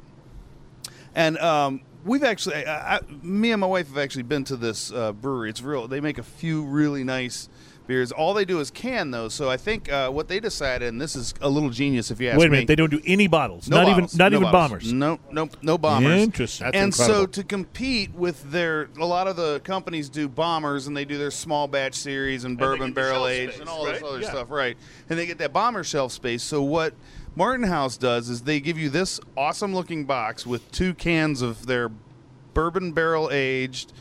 And 1.15 1.37
um, 1.37 1.81
we've 2.05 2.23
actually, 2.23 2.65
I, 2.65 2.97
I, 2.97 2.99
me 3.21 3.51
and 3.51 3.61
my 3.61 3.67
wife 3.67 3.87
have 3.87 3.97
actually 3.97 4.23
been 4.23 4.43
to 4.45 4.55
this 4.55 4.91
uh, 4.91 5.11
brewery. 5.13 5.49
It's 5.49 5.61
real. 5.61 5.87
They 5.87 6.01
make 6.01 6.17
a 6.17 6.23
few 6.23 6.63
really 6.63 7.03
nice 7.03 7.49
beers. 7.85 8.13
All 8.13 8.33
they 8.33 8.45
do 8.45 8.61
is 8.61 8.71
can 8.71 9.11
those. 9.11 9.33
So 9.33 9.49
I 9.49 9.57
think 9.57 9.91
uh, 9.91 10.09
what 10.09 10.29
they 10.29 10.39
decided, 10.39 10.87
and 10.87 11.01
this 11.01 11.17
is 11.17 11.33
a 11.41 11.49
little 11.49 11.69
genius 11.69 12.11
if 12.11 12.21
you 12.21 12.29
ask 12.29 12.39
Wait 12.39 12.45
a 12.45 12.49
me. 12.49 12.55
minute, 12.59 12.67
they 12.67 12.75
don't 12.77 12.89
do 12.89 13.01
any 13.05 13.27
bottles. 13.27 13.67
No 13.69 13.75
not 13.77 13.87
bottles. 13.87 14.13
even 14.13 14.17
not 14.19 14.31
No 14.31 14.37
even 14.37 14.51
bottles. 14.53 14.69
bombers. 14.71 14.93
No, 14.93 15.19
no, 15.31 15.49
no 15.61 15.77
bombers. 15.77 16.21
Interesting. 16.21 16.65
That's 16.67 16.77
and 16.77 16.95
so 16.95 17.25
to 17.25 17.43
compete 17.43 18.13
with 18.13 18.49
their, 18.51 18.87
a 18.97 19.05
lot 19.05 19.27
of 19.27 19.35
the 19.35 19.59
companies 19.65 20.07
do 20.09 20.29
bombers 20.29 20.87
and 20.87 20.95
they 20.95 21.03
do 21.03 21.17
their 21.17 21.29
small 21.31 21.67
batch 21.67 21.95
series 21.95 22.45
and 22.45 22.57
they 22.57 22.63
bourbon 22.63 22.93
barrel 22.93 23.27
aged 23.27 23.59
and 23.59 23.67
all 23.67 23.83
this 23.85 24.01
other 24.01 24.21
Yeah. 24.21 24.29
stuff, 24.29 24.49
right? 24.49 24.77
And 25.09 25.19
they 25.19 25.25
get 25.25 25.39
that 25.39 25.51
bomber 25.51 25.83
shelf 25.83 26.13
space. 26.13 26.41
So 26.41 26.61
what 26.63 26.93
Martin 27.35 27.67
House 27.67 27.97
does 27.97 28.29
is 28.29 28.41
they 28.43 28.59
give 28.59 28.77
you 28.77 28.89
this 28.89 29.19
awesome 29.35 29.73
looking 29.73 30.05
box 30.05 30.45
with 30.45 30.71
two 30.71 30.93
cans 30.93 31.41
of 31.41 31.65
their 31.65 31.89
bourbon 32.53 32.91
barrel 32.91 33.29
aged. 33.31 33.91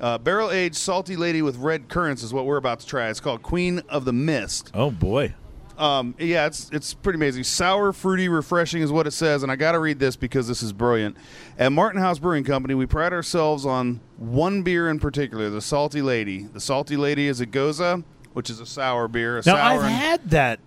Uh, 0.00 0.16
barrel 0.16 0.50
aged 0.50 0.76
salty 0.76 1.14
lady 1.16 1.42
with 1.42 1.56
red 1.58 1.88
currants 1.88 2.22
is 2.22 2.32
what 2.32 2.46
we're 2.46 2.56
about 2.56 2.80
to 2.80 2.86
try. 2.86 3.08
It's 3.10 3.20
called 3.20 3.42
Queen 3.42 3.82
of 3.90 4.06
the 4.06 4.12
Mist. 4.14 4.70
Oh 4.72 4.90
boy. 4.90 5.34
Um, 5.76 6.14
yeah, 6.18 6.46
it's 6.46 6.68
it's 6.72 6.92
pretty 6.94 7.16
amazing. 7.16 7.44
Sour, 7.44 7.92
fruity, 7.92 8.28
refreshing 8.28 8.82
is 8.82 8.90
what 8.92 9.06
it 9.06 9.12
says, 9.12 9.42
and 9.42 9.50
I 9.52 9.56
got 9.56 9.72
to 9.72 9.78
read 9.78 9.98
this 9.98 10.14
because 10.16 10.46
this 10.48 10.62
is 10.62 10.72
brilliant. 10.74 11.16
At 11.58 11.72
Martin 11.72 12.00
House 12.00 12.18
Brewing 12.18 12.44
Company, 12.44 12.74
we 12.74 12.84
pride 12.86 13.12
ourselves 13.14 13.64
on 13.64 14.00
one 14.18 14.62
beer 14.62 14.90
in 14.90 14.98
particular, 15.00 15.48
the 15.48 15.62
Salty 15.62 16.02
Lady. 16.02 16.44
The 16.44 16.60
Salty 16.60 16.98
Lady 16.98 17.28
is 17.28 17.40
a 17.40 17.46
gose, 17.46 18.04
which 18.34 18.50
is 18.50 18.60
a 18.60 18.66
sour 18.66 19.08
beer. 19.08 19.36
A 19.38 19.38
Now 19.38 19.42
sour 19.54 19.58
I've 19.58 19.82
and- 19.84 19.94
had 19.94 20.30
that 20.30 20.60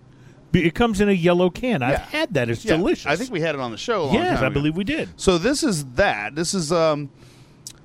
It 0.54 0.74
comes 0.74 1.00
in 1.00 1.08
a 1.08 1.12
yellow 1.12 1.50
can. 1.50 1.82
I've 1.82 1.90
Yeah. 1.92 2.06
had 2.06 2.34
that. 2.34 2.48
It's 2.48 2.64
Yeah, 2.64 2.76
delicious. 2.76 3.06
I 3.06 3.16
think 3.16 3.30
we 3.30 3.40
had 3.40 3.54
it 3.54 3.60
on 3.60 3.70
the 3.72 3.76
show. 3.76 4.02
A 4.02 4.04
long 4.04 4.14
yes, 4.14 4.38
I 4.40 4.46
ago. 4.46 4.54
believe 4.54 4.76
we 4.76 4.84
did. 4.84 5.08
So 5.16 5.36
this 5.38 5.62
is 5.62 5.84
that. 5.96 6.34
This 6.34 6.54
is 6.54 6.70
um 6.72 7.10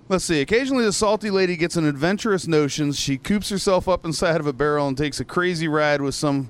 let's 0.07 0.26
see. 0.26 0.41
Occasionally 0.41 0.86
the 0.86 0.93
salty 0.93 1.30
lady 1.32 1.55
gets 1.57 1.76
an 1.76 1.86
adventurous 1.86 2.47
notion. 2.47 2.91
She 2.91 3.17
coops 3.17 3.49
herself 3.49 3.88
up 3.88 4.05
inside 4.05 4.39
of 4.39 4.47
a 4.47 4.53
barrel 4.53 4.88
and 4.88 4.97
takes 4.97 5.20
a 5.20 5.26
crazy 5.26 5.67
ride 5.67 6.01
with 6.01 6.15
some 6.15 6.49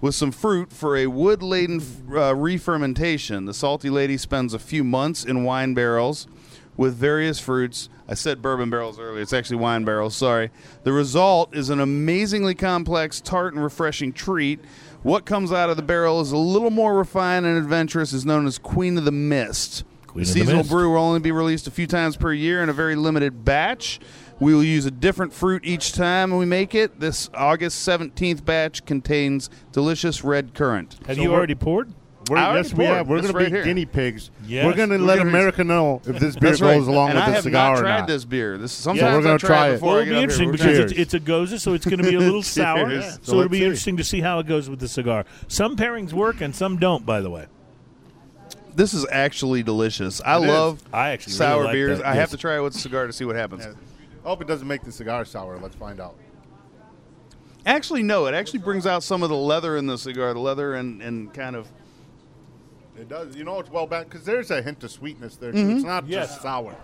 with 0.00 0.14
some 0.14 0.30
fruit 0.30 0.72
for 0.72 0.96
a 0.96 1.08
wood-laden 1.08 1.82
uh, 2.14 2.32
re-fermentation. 2.34 3.46
The 3.46 3.54
salty 3.54 3.90
lady 3.90 4.16
spends 4.16 4.54
a 4.54 4.58
few 4.60 4.84
months 4.84 5.24
in 5.24 5.42
wine 5.42 5.74
barrels 5.74 6.28
with 6.76 6.94
various 6.94 7.40
fruits. 7.40 7.88
I 8.08 8.14
said 8.14 8.40
bourbon 8.40 8.70
barrels 8.70 9.00
earlier. 9.00 9.20
It's 9.20 9.32
actually 9.32 9.56
wine 9.56 9.84
barrels. 9.84 10.14
Sorry. 10.14 10.50
The 10.84 10.92
result 10.92 11.52
is 11.54 11.68
an 11.68 11.80
amazingly 11.80 12.54
complex, 12.54 13.20
tart, 13.20 13.54
and 13.54 13.62
refreshing 13.64 14.12
treat. 14.12 14.60
What 15.02 15.24
comes 15.24 15.52
out 15.52 15.70
of 15.70 15.76
the 15.76 15.82
barrel 15.82 16.20
is 16.20 16.32
a 16.32 16.36
little 16.36 16.70
more 16.70 16.96
refined 16.96 17.46
and 17.46 17.56
adventurous. 17.56 18.12
Is 18.12 18.26
known 18.26 18.46
as 18.46 18.58
Queen 18.58 18.98
of 18.98 19.04
the 19.04 19.12
Mist. 19.12 19.84
Queen 20.06 20.24
the 20.24 20.30
of 20.30 20.34
the 20.34 20.40
seasonal 20.40 20.58
Mist. 20.58 20.70
brew 20.70 20.90
will 20.90 20.98
only 20.98 21.20
be 21.20 21.32
released 21.32 21.66
a 21.66 21.70
few 21.70 21.86
times 21.86 22.16
per 22.16 22.32
year 22.32 22.62
in 22.62 22.68
a 22.68 22.72
very 22.72 22.96
limited 22.96 23.44
batch. 23.44 24.00
We 24.40 24.54
will 24.54 24.64
use 24.64 24.86
a 24.86 24.90
different 24.90 25.32
fruit 25.32 25.64
each 25.64 25.92
time 25.92 26.36
we 26.36 26.46
make 26.46 26.74
it. 26.74 27.00
This 27.00 27.28
August 27.34 27.86
17th 27.86 28.44
batch 28.44 28.84
contains 28.84 29.50
delicious 29.72 30.24
red 30.24 30.54
currant. 30.54 30.98
Have 31.06 31.16
So 31.16 31.22
you 31.22 31.32
already 31.32 31.54
poured? 31.54 31.92
We're, 32.28 32.36
I 32.36 32.56
yes, 32.56 32.74
we 32.74 32.84
have. 32.84 33.08
We're 33.08 33.18
It's 33.18 33.30
going 33.30 33.44
to 33.44 33.50
be 33.50 33.56
here. 33.56 33.64
guinea 33.64 33.86
pigs. 33.86 34.30
Yes. 34.46 34.66
We're 34.66 34.74
going 34.74 34.90
to 34.90 34.98
let 34.98 35.18
gonna- 35.18 35.30
America 35.30 35.64
know 35.64 36.02
if 36.06 36.18
this 36.18 36.36
beer 36.36 36.50
That's 36.50 36.60
goes 36.60 36.86
right. 36.86 36.92
along 36.94 37.08
and 37.10 37.14
with 37.16 37.24
I 37.24 37.26
the 37.28 37.34
have 37.34 37.42
cigar 37.44 37.70
not 37.74 37.78
or 37.78 37.82
tried 37.82 37.98
not. 38.00 38.06
this 38.08 38.24
beer. 38.24 38.58
This 38.58 38.72
is 38.72 38.76
something 38.76 39.04
we're 39.04 39.22
gonna 39.22 39.38
try, 39.38 39.48
try 39.48 39.66
it 39.66 39.70
it. 39.70 39.74
before 39.74 39.88
Well, 39.88 39.96
I 39.98 40.02
it'll 40.02 40.14
be 40.14 40.20
interesting 40.22 40.44
here. 40.48 40.52
because 40.52 40.78
it's, 40.78 40.92
it's 40.92 41.14
a 41.14 41.20
gose, 41.20 41.58
so 41.60 41.72
it's 41.74 41.86
going 41.86 42.02
to 42.02 42.08
be 42.10 42.16
a 42.16 42.18
little 42.20 42.42
sour. 42.42 42.88
Cheers. 42.90 43.14
So, 43.14 43.18
So 43.22 43.32
it'll 43.38 43.48
be 43.48 43.58
see. 43.60 43.64
interesting 43.64 43.96
to 43.96 44.04
see 44.04 44.20
how 44.20 44.38
it 44.40 44.46
goes 44.46 44.68
with 44.68 44.80
the 44.80 44.88
cigar. 44.88 45.24
Some 45.48 45.76
pairings 45.76 46.12
work 46.12 46.40
and 46.40 46.54
some 46.54 46.76
don't. 46.78 47.06
By 47.06 47.20
the 47.20 47.30
way, 47.30 47.46
This 48.74 48.94
is 48.94 49.06
actually 49.10 49.62
delicious. 49.62 50.20
I 50.24 50.36
It 50.38 50.42
is. 50.42 50.48
love 50.48 50.82
I 50.92 51.10
actually 51.10 51.32
really 51.32 51.38
sour 51.38 51.64
like 51.64 51.72
beers. 51.72 51.98
that, 51.98 52.06
I 52.06 52.10
yes. 52.10 52.18
have 52.20 52.30
to 52.30 52.36
try 52.36 52.56
it 52.56 52.60
with 52.60 52.76
a 52.76 52.78
cigar 52.78 53.06
to 53.06 53.12
see 53.12 53.24
what 53.24 53.36
happens. 53.36 53.64
Yeah. 53.64 53.72
I 54.24 54.28
hope 54.28 54.42
it 54.42 54.48
doesn't 54.48 54.68
make 54.68 54.82
the 54.82 54.92
cigar 54.92 55.24
sour. 55.24 55.58
Let's 55.58 55.76
find 55.76 56.00
out. 56.00 56.14
Actually, 57.66 58.02
no. 58.02 58.26
It 58.26 58.34
actually 58.34 58.60
brings 58.60 58.86
out 58.86 59.02
some 59.02 59.22
of 59.22 59.28
the 59.28 59.36
leather 59.36 59.76
in 59.76 59.86
the 59.86 59.98
cigar, 59.98 60.32
the 60.32 60.40
leather 60.40 60.74
and, 60.74 61.02
and 61.02 61.32
kind 61.34 61.56
of. 61.56 61.68
It 63.00 63.08
does. 63.08 63.36
You 63.36 63.44
know 63.44 63.58
it's 63.60 63.70
well 63.70 63.86
balanced 63.86 64.10
because 64.10 64.26
there's 64.26 64.50
a 64.50 64.60
hint 64.62 64.82
of 64.84 64.90
sweetness 64.90 65.36
there. 65.36 65.52
Too. 65.52 65.58
Mm-hmm. 65.58 65.76
It's 65.76 65.84
not 65.84 66.06
Yes. 66.08 66.28
just 66.30 66.42
sour. 66.42 66.74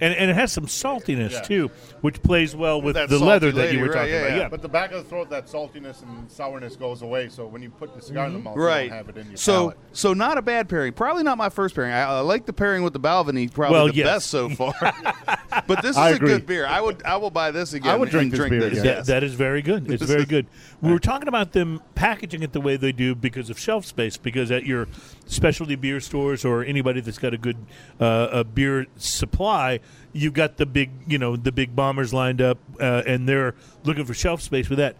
and 0.00 0.14
and 0.14 0.30
it 0.30 0.34
has 0.34 0.50
some 0.50 0.66
saltiness 0.66 1.30
Yeah. 1.32 1.40
too, 1.42 1.70
which 2.00 2.22
plays 2.22 2.56
well 2.56 2.82
with 2.82 2.96
that 2.96 3.08
the 3.08 3.18
leather 3.20 3.52
that 3.52 3.72
you 3.72 3.78
were 3.80 3.86
right, 3.86 3.94
talking 3.94 4.10
yeah, 4.12 4.18
about. 4.20 4.30
yeah. 4.30 4.36
Yeah, 4.38 4.48
But 4.48 4.60
the 4.62 4.68
back 4.68 4.90
of 4.90 5.04
the 5.04 5.08
throat, 5.08 5.30
that 5.30 5.46
saltiness 5.46 6.02
and 6.02 6.28
sourness 6.30 6.74
goes 6.74 7.02
away. 7.02 7.28
So 7.28 7.46
when 7.46 7.62
you 7.62 7.70
put 7.70 7.94
the 7.94 8.02
cigar 8.02 8.26
in 8.26 8.32
the 8.32 8.38
mouth, 8.40 8.56
you 8.56 8.62
Right. 8.62 8.88
don't 8.88 8.96
have 8.96 9.08
it 9.10 9.16
in 9.18 9.28
your 9.28 9.36
So, 9.36 9.52
palate. 9.70 9.76
so 9.92 10.12
not 10.12 10.38
a 10.38 10.42
bad 10.42 10.68
pairing. 10.68 10.92
Probably 10.92 11.22
not 11.22 11.38
my 11.38 11.50
first 11.50 11.74
pairing. 11.76 11.92
I, 11.92 12.02
I 12.04 12.20
like 12.20 12.46
the 12.46 12.52
pairing 12.52 12.82
with 12.82 12.94
the 12.94 13.00
Balvenie, 13.00 13.52
probably 13.52 13.74
Well, 13.76 13.86
the 13.88 13.94
yes. 13.94 14.06
best 14.06 14.26
so 14.30 14.48
far. 14.48 14.74
but 15.68 15.82
this 15.82 15.92
is 15.92 15.96
I 15.98 16.10
a 16.10 16.14
agree. 16.16 16.30
good 16.30 16.46
beer. 16.46 16.66
I 16.66 16.80
would, 16.80 17.02
I 17.04 17.16
will 17.18 17.30
buy 17.30 17.50
this 17.52 17.72
again. 17.72 17.92
I 17.92 17.96
would 17.96 18.10
drink 18.10 18.32
and 18.32 18.42
this 18.42 18.48
beer 18.50 18.60
this. 18.60 18.78
again. 18.80 18.84
That- 18.96 19.06
that 19.06 19.22
is 19.22 19.34
very 19.34 19.62
good. 19.62 19.88
It's 19.90 20.02
very 20.02 20.24
good. 20.24 20.46
We 20.80 20.90
were 20.90 20.98
talking 20.98 21.28
about 21.28 21.52
them 21.52 21.80
packaging 21.94 22.42
it 22.42 22.52
the 22.52 22.60
way 22.60 22.76
they 22.76 22.90
do 22.92 23.14
because 23.14 23.50
of 23.50 23.58
shelf 23.58 23.84
space. 23.86 24.16
Because 24.16 24.50
at 24.50 24.66
your 24.66 24.88
specialty 25.26 25.74
beer 25.74 26.00
stores 26.00 26.44
or 26.44 26.64
anybody 26.64 27.00
that's 27.00 27.18
got 27.18 27.34
a 27.34 27.38
good 27.38 27.56
uh, 28.00 28.28
a 28.32 28.44
beer 28.44 28.86
supply, 28.96 29.80
you've 30.12 30.34
got 30.34 30.56
the 30.56 30.66
big, 30.66 30.90
you 31.06 31.18
know, 31.18 31.36
the 31.36 31.52
big 31.52 31.74
bombers 31.74 32.12
lined 32.12 32.40
up, 32.40 32.58
uh, 32.80 33.02
and 33.06 33.28
they're 33.28 33.54
looking 33.84 34.04
for 34.04 34.14
shelf 34.14 34.40
space 34.40 34.68
with 34.68 34.78
that. 34.78 34.96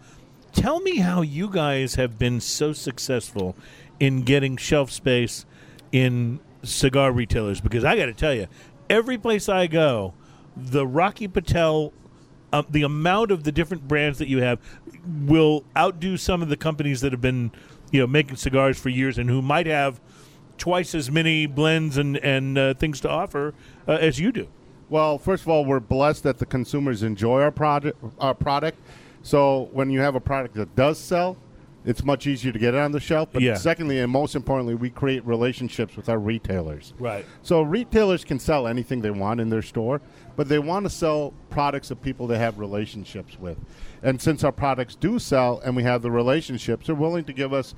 Tell 0.53 0.79
me 0.81 0.97
how 0.97 1.21
you 1.21 1.49
guys 1.49 1.95
have 1.95 2.19
been 2.19 2.39
so 2.39 2.73
successful 2.73 3.55
in 3.99 4.23
getting 4.23 4.57
shelf 4.57 4.91
space 4.91 5.45
in 5.91 6.39
cigar 6.63 7.11
retailers. 7.11 7.59
Because 7.59 7.83
I 7.83 7.95
got 7.95 8.05
to 8.05 8.13
tell 8.13 8.33
you, 8.33 8.47
every 8.89 9.17
place 9.17 9.49
I 9.49 9.67
go, 9.67 10.13
the 10.55 10.85
Rocky 10.85 11.27
Patel 11.27 11.93
um, 12.53 12.67
the 12.69 12.83
amount 12.83 13.31
of 13.31 13.43
the 13.43 13.51
different 13.51 13.87
brands 13.87 14.19
that 14.19 14.27
you 14.27 14.37
have 14.43 14.59
will 15.25 15.65
outdo 15.75 16.17
some 16.17 16.43
of 16.43 16.49
the 16.49 16.55
companies 16.55 17.01
that 17.01 17.11
have 17.11 17.19
been, 17.19 17.51
you 17.91 17.99
know, 17.99 18.05
making 18.05 18.35
cigars 18.35 18.79
for 18.79 18.89
years 18.89 19.17
and 19.17 19.27
who 19.27 19.41
might 19.41 19.65
have 19.65 19.99
twice 20.57 20.93
as 20.95 21.09
many 21.11 21.45
blends 21.45 21.97
and 21.97 22.17
and 22.17 22.57
uh, 22.57 22.73
things 22.75 22.99
to 23.01 23.09
offer 23.09 23.53
uh, 23.87 23.93
as 23.93 24.19
you 24.19 24.31
do. 24.31 24.47
Well, 24.89 25.17
first 25.17 25.43
of 25.43 25.49
all, 25.49 25.65
we're 25.65 25.79
blessed 25.79 26.23
that 26.23 26.37
the 26.37 26.45
consumers 26.45 27.03
enjoy 27.03 27.41
our 27.41 27.51
product. 27.51 27.97
Our 28.19 28.33
product. 28.35 28.79
So 29.23 29.69
when 29.71 29.89
you 29.89 30.01
have 30.01 30.15
a 30.15 30.19
product 30.19 30.55
that 30.55 30.75
does 30.75 30.99
sell, 30.99 31.37
it's 31.85 32.03
much 32.03 32.27
easier 32.27 32.51
to 32.51 32.59
get 32.59 32.73
it 32.73 32.79
on 32.79 32.91
the 32.91 32.99
shelf. 32.99 33.29
But 33.31 33.41
Yeah. 33.41 33.55
secondly, 33.55 33.99
and 33.99 34.11
most 34.11 34.35
importantly, 34.35 34.75
we 34.75 34.89
create 34.89 35.25
relationships 35.25 35.95
with 35.95 36.09
our 36.09 36.19
retailers. 36.19 36.93
Right. 36.99 37.25
So 37.41 37.61
retailers 37.61 38.23
can 38.23 38.39
sell 38.39 38.67
anything 38.67 39.01
they 39.01 39.11
want 39.11 39.39
in 39.41 39.49
their 39.49 39.61
store, 39.61 40.01
but 40.35 40.47
they 40.49 40.59
want 40.59 40.85
to 40.85 40.89
sell 40.89 41.33
products 41.49 41.89
of 41.91 42.01
people 42.01 42.27
they 42.27 42.37
have 42.37 42.59
relationships 42.59 43.37
with. 43.39 43.57
And 44.01 44.21
since 44.21 44.43
our 44.43 44.51
products 44.51 44.95
do 44.95 45.19
sell 45.19 45.61
and 45.65 45.75
we 45.75 45.83
have 45.83 46.01
the 46.01 46.11
relationships, 46.11 46.85
they're 46.87 46.95
willing 46.95 47.23
to 47.25 47.33
give 47.33 47.53
us 47.53 47.73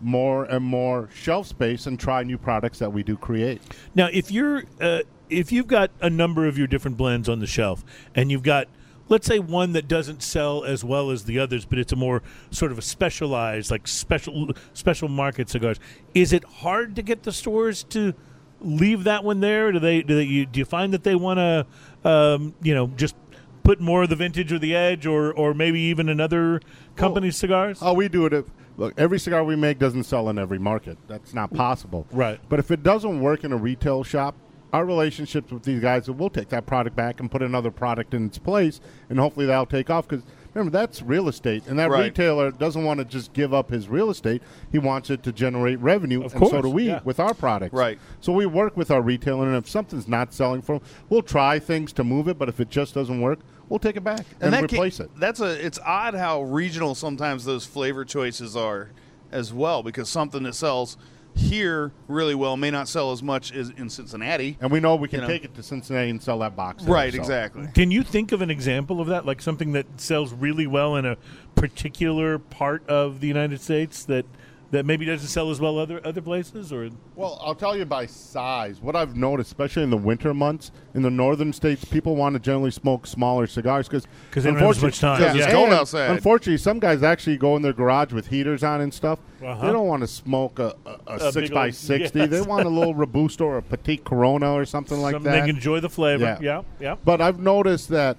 more 0.00 0.44
and 0.44 0.64
more 0.64 1.08
shelf 1.14 1.46
space 1.46 1.86
and 1.86 1.98
try 1.98 2.22
new 2.22 2.38
products 2.38 2.78
that 2.78 2.92
we 2.92 3.02
do 3.02 3.16
create. 3.16 3.60
Now, 3.94 4.08
if 4.12 4.30
you're 4.30 4.64
uh, 4.80 5.00
if 5.28 5.52
you've 5.52 5.66
got 5.66 5.90
a 6.00 6.10
number 6.10 6.46
of 6.46 6.56
your 6.56 6.66
different 6.66 6.96
blends 6.96 7.28
on 7.28 7.40
the 7.40 7.46
shelf, 7.46 7.84
and 8.14 8.30
you've 8.30 8.42
got 8.42 8.68
let's 9.08 9.26
say 9.26 9.38
one 9.38 9.72
that 9.72 9.88
doesn't 9.88 10.22
sell 10.22 10.64
as 10.64 10.82
well 10.84 11.10
as 11.10 11.24
the 11.24 11.38
others, 11.38 11.64
but 11.64 11.78
it's 11.78 11.92
a 11.92 11.96
more 11.96 12.22
sort 12.50 12.72
of 12.72 12.78
a 12.78 12.82
specialized, 12.82 13.70
like 13.70 13.86
special 13.86 14.50
special 14.72 15.08
market 15.08 15.48
cigars, 15.48 15.78
is 16.14 16.32
it 16.32 16.44
hard 16.44 16.96
to 16.96 17.02
get 17.02 17.22
the 17.22 17.32
stores 17.32 17.84
to 17.84 18.14
leave 18.60 19.04
that 19.04 19.24
one 19.24 19.40
there? 19.40 19.72
Do 19.72 19.78
they 19.78 20.02
do 20.02 20.16
they 20.16 20.24
you, 20.24 20.46
do 20.46 20.58
you 20.58 20.64
find 20.64 20.92
that 20.92 21.04
they 21.04 21.14
want 21.14 21.38
to 21.38 22.08
um, 22.08 22.54
you 22.62 22.74
know 22.74 22.88
just 22.96 23.16
put 23.62 23.80
more 23.80 24.04
of 24.04 24.08
the 24.08 24.16
vintage 24.16 24.52
or 24.52 24.58
the 24.58 24.74
edge, 24.74 25.06
or 25.06 25.32
or 25.32 25.54
maybe 25.54 25.80
even 25.80 26.08
another 26.08 26.60
company's 26.96 27.36
cigars? 27.36 27.78
Oh, 27.82 27.94
we 27.94 28.08
do 28.08 28.26
it. 28.26 28.32
If, 28.32 28.46
look, 28.76 28.94
every 28.96 29.18
cigar 29.18 29.44
we 29.44 29.56
make 29.56 29.78
doesn't 29.78 30.04
sell 30.04 30.28
in 30.28 30.38
every 30.38 30.58
market. 30.58 30.98
That's 31.08 31.34
not 31.34 31.52
mm. 31.52 31.56
possible. 31.56 32.06
Right. 32.12 32.40
But 32.48 32.58
if 32.58 32.70
it 32.70 32.82
doesn't 32.82 33.20
work 33.20 33.44
in 33.44 33.52
a 33.52 33.56
retail 33.56 34.02
shop, 34.04 34.34
our 34.72 34.84
relationships 34.84 35.52
with 35.52 35.62
these 35.62 35.80
guys, 35.80 36.10
we'll 36.10 36.28
take 36.28 36.48
that 36.50 36.66
product 36.66 36.96
back 36.96 37.20
and 37.20 37.30
put 37.30 37.42
another 37.42 37.70
product 37.70 38.12
in 38.14 38.26
its 38.26 38.36
place, 38.36 38.80
and 39.08 39.18
hopefully 39.18 39.46
that'll 39.46 39.64
take 39.64 39.88
off. 39.88 40.08
Because 40.08 40.24
remember, 40.52 40.76
that's 40.76 41.02
real 41.02 41.28
estate, 41.28 41.66
and 41.66 41.78
that 41.78 41.88
Right. 41.88 42.04
retailer 42.04 42.50
doesn't 42.50 42.84
want 42.84 42.98
to 42.98 43.04
just 43.04 43.32
give 43.32 43.54
up 43.54 43.70
his 43.70 43.88
real 43.88 44.10
estate. 44.10 44.42
He 44.70 44.78
wants 44.78 45.08
it 45.08 45.22
to 45.22 45.32
generate 45.32 45.78
revenue, 45.80 46.22
Of 46.22 46.34
and 46.34 46.48
so 46.48 46.62
do 46.62 46.68
we 46.68 46.88
yeah. 46.88 47.00
with 47.04 47.20
our 47.20 47.32
products. 47.32 47.72
Right. 47.72 47.98
So 48.20 48.32
we 48.32 48.44
work 48.44 48.76
with 48.76 48.90
our 48.90 49.00
retailer, 49.00 49.46
and 49.46 49.56
if 49.56 49.68
something's 49.68 50.08
not 50.08 50.34
selling 50.34 50.62
for, 50.62 50.74
'em, 50.74 50.80
we'll 51.08 51.22
try 51.22 51.58
things 51.58 51.92
to 51.94 52.04
move 52.04 52.28
it. 52.28 52.38
But 52.38 52.48
if 52.48 52.60
it 52.60 52.68
just 52.68 52.92
doesn't 52.92 53.20
work, 53.20 53.38
we'll 53.68 53.78
take 53.78 53.96
it 53.96 54.04
back 54.04 54.24
and, 54.40 54.52
that 54.52 54.60
ca- 54.68 54.76
replace 54.76 55.00
it. 55.00 55.10
That's 55.16 55.40
a. 55.40 55.64
It's 55.64 55.78
odd 55.84 56.14
how 56.14 56.42
regional 56.42 56.94
sometimes 56.94 57.44
those 57.44 57.64
flavor 57.66 58.04
choices 58.04 58.56
are, 58.56 58.90
as 59.32 59.52
well. 59.52 59.82
Because 59.82 60.08
something 60.08 60.42
that 60.44 60.54
sells 60.54 60.96
here 61.34 61.92
really 62.08 62.34
well 62.34 62.56
may 62.56 62.70
not 62.70 62.88
sell 62.88 63.12
as 63.12 63.22
much 63.22 63.52
as 63.52 63.68
in 63.70 63.90
Cincinnati. 63.90 64.56
And 64.58 64.70
we 64.70 64.80
know 64.80 64.96
we 64.96 65.06
can 65.06 65.18
You 65.20 65.26
know. 65.26 65.28
take 65.28 65.44
it 65.44 65.54
to 65.56 65.62
Cincinnati 65.62 66.08
and 66.08 66.22
sell 66.22 66.38
that 66.38 66.56
box. 66.56 66.82
there, 66.84 66.94
Right. 66.94 67.12
so. 67.12 67.18
Exactly. 67.18 67.68
Can 67.74 67.90
you 67.90 68.02
think 68.02 68.32
of 68.32 68.40
an 68.40 68.50
example 68.50 69.02
of 69.02 69.08
that, 69.08 69.26
like 69.26 69.42
something 69.42 69.72
that 69.72 69.84
sells 70.00 70.32
really 70.32 70.66
well 70.66 70.96
in 70.96 71.04
a 71.04 71.18
particular 71.54 72.38
part 72.38 72.88
of 72.88 73.20
the 73.20 73.26
United 73.28 73.60
States 73.60 74.02
that 74.04 74.24
that 74.72 74.84
maybe 74.84 75.04
doesn't 75.04 75.28
sell 75.28 75.50
as 75.50 75.60
well 75.60 75.78
other 75.78 76.00
other 76.04 76.20
places? 76.20 76.72
Or 76.72 76.90
Well, 77.14 77.38
I'll 77.42 77.54
tell 77.54 77.76
you 77.76 77.84
by 77.84 78.06
size. 78.06 78.80
What 78.80 78.96
I've 78.96 79.16
noticed, 79.16 79.48
especially 79.48 79.82
in 79.84 79.90
the 79.90 79.96
winter 79.96 80.34
months, 80.34 80.70
in 80.94 81.02
the 81.02 81.10
northern 81.10 81.52
states, 81.52 81.84
people 81.84 82.16
want 82.16 82.34
to 82.34 82.40
generally 82.40 82.70
smoke 82.70 83.06
smaller 83.06 83.46
cigars 83.46 83.88
because 83.88 84.04
they 84.34 84.50
don't 84.50 84.82
much 84.82 84.98
time. 84.98 85.20
Yeah, 85.22 85.34
it's 85.34 85.52
cold 85.52 85.70
outside. 85.72 86.10
Unfortunately, 86.10 86.58
some 86.58 86.80
guys 86.80 87.02
actually 87.02 87.36
go 87.36 87.56
in 87.56 87.62
their 87.62 87.72
garage 87.72 88.12
with 88.12 88.28
heaters 88.28 88.64
on 88.64 88.80
and 88.80 88.92
stuff. 88.92 89.18
Uh-huh. 89.42 89.66
They 89.66 89.72
don't 89.72 89.86
want 89.86 90.00
to 90.02 90.06
smoke 90.08 90.58
a, 90.58 90.74
a, 90.86 90.96
a, 91.06 91.14
A 91.14 91.32
six 91.32 91.48
big 91.48 91.54
by 91.54 91.66
old- 91.66 91.74
sixty. 91.74 92.26
They 92.26 92.40
want 92.42 92.66
a 92.66 92.70
little 92.70 92.94
robusto 92.94 93.44
or 93.44 93.58
a 93.58 93.62
petite 93.62 94.04
Corona 94.04 94.52
or 94.52 94.64
something 94.64 94.98
like 94.98 95.12
something 95.14 95.30
that. 95.30 95.40
they 95.42 95.46
can 95.46 95.56
enjoy 95.56 95.80
the 95.80 95.90
flavor. 95.90 96.24
Yeah. 96.24 96.38
Yeah, 96.40 96.62
yeah. 96.80 96.96
But 97.04 97.20
I've 97.20 97.38
noticed 97.38 97.88
that 97.90 98.16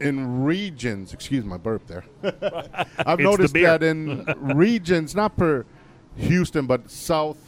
in 0.00 0.44
regions, 0.44 1.14
excuse 1.14 1.44
my 1.44 1.56
burp 1.56 1.86
there. 1.86 2.04
I've 2.98 3.16
the 3.18 3.22
noticed 3.22 3.54
beer. 3.54 3.66
that 3.68 3.82
in 3.82 4.24
regions, 4.56 5.14
not 5.14 5.36
per 5.36 5.64
Houston, 6.16 6.66
but 6.66 6.90
South 6.90 7.38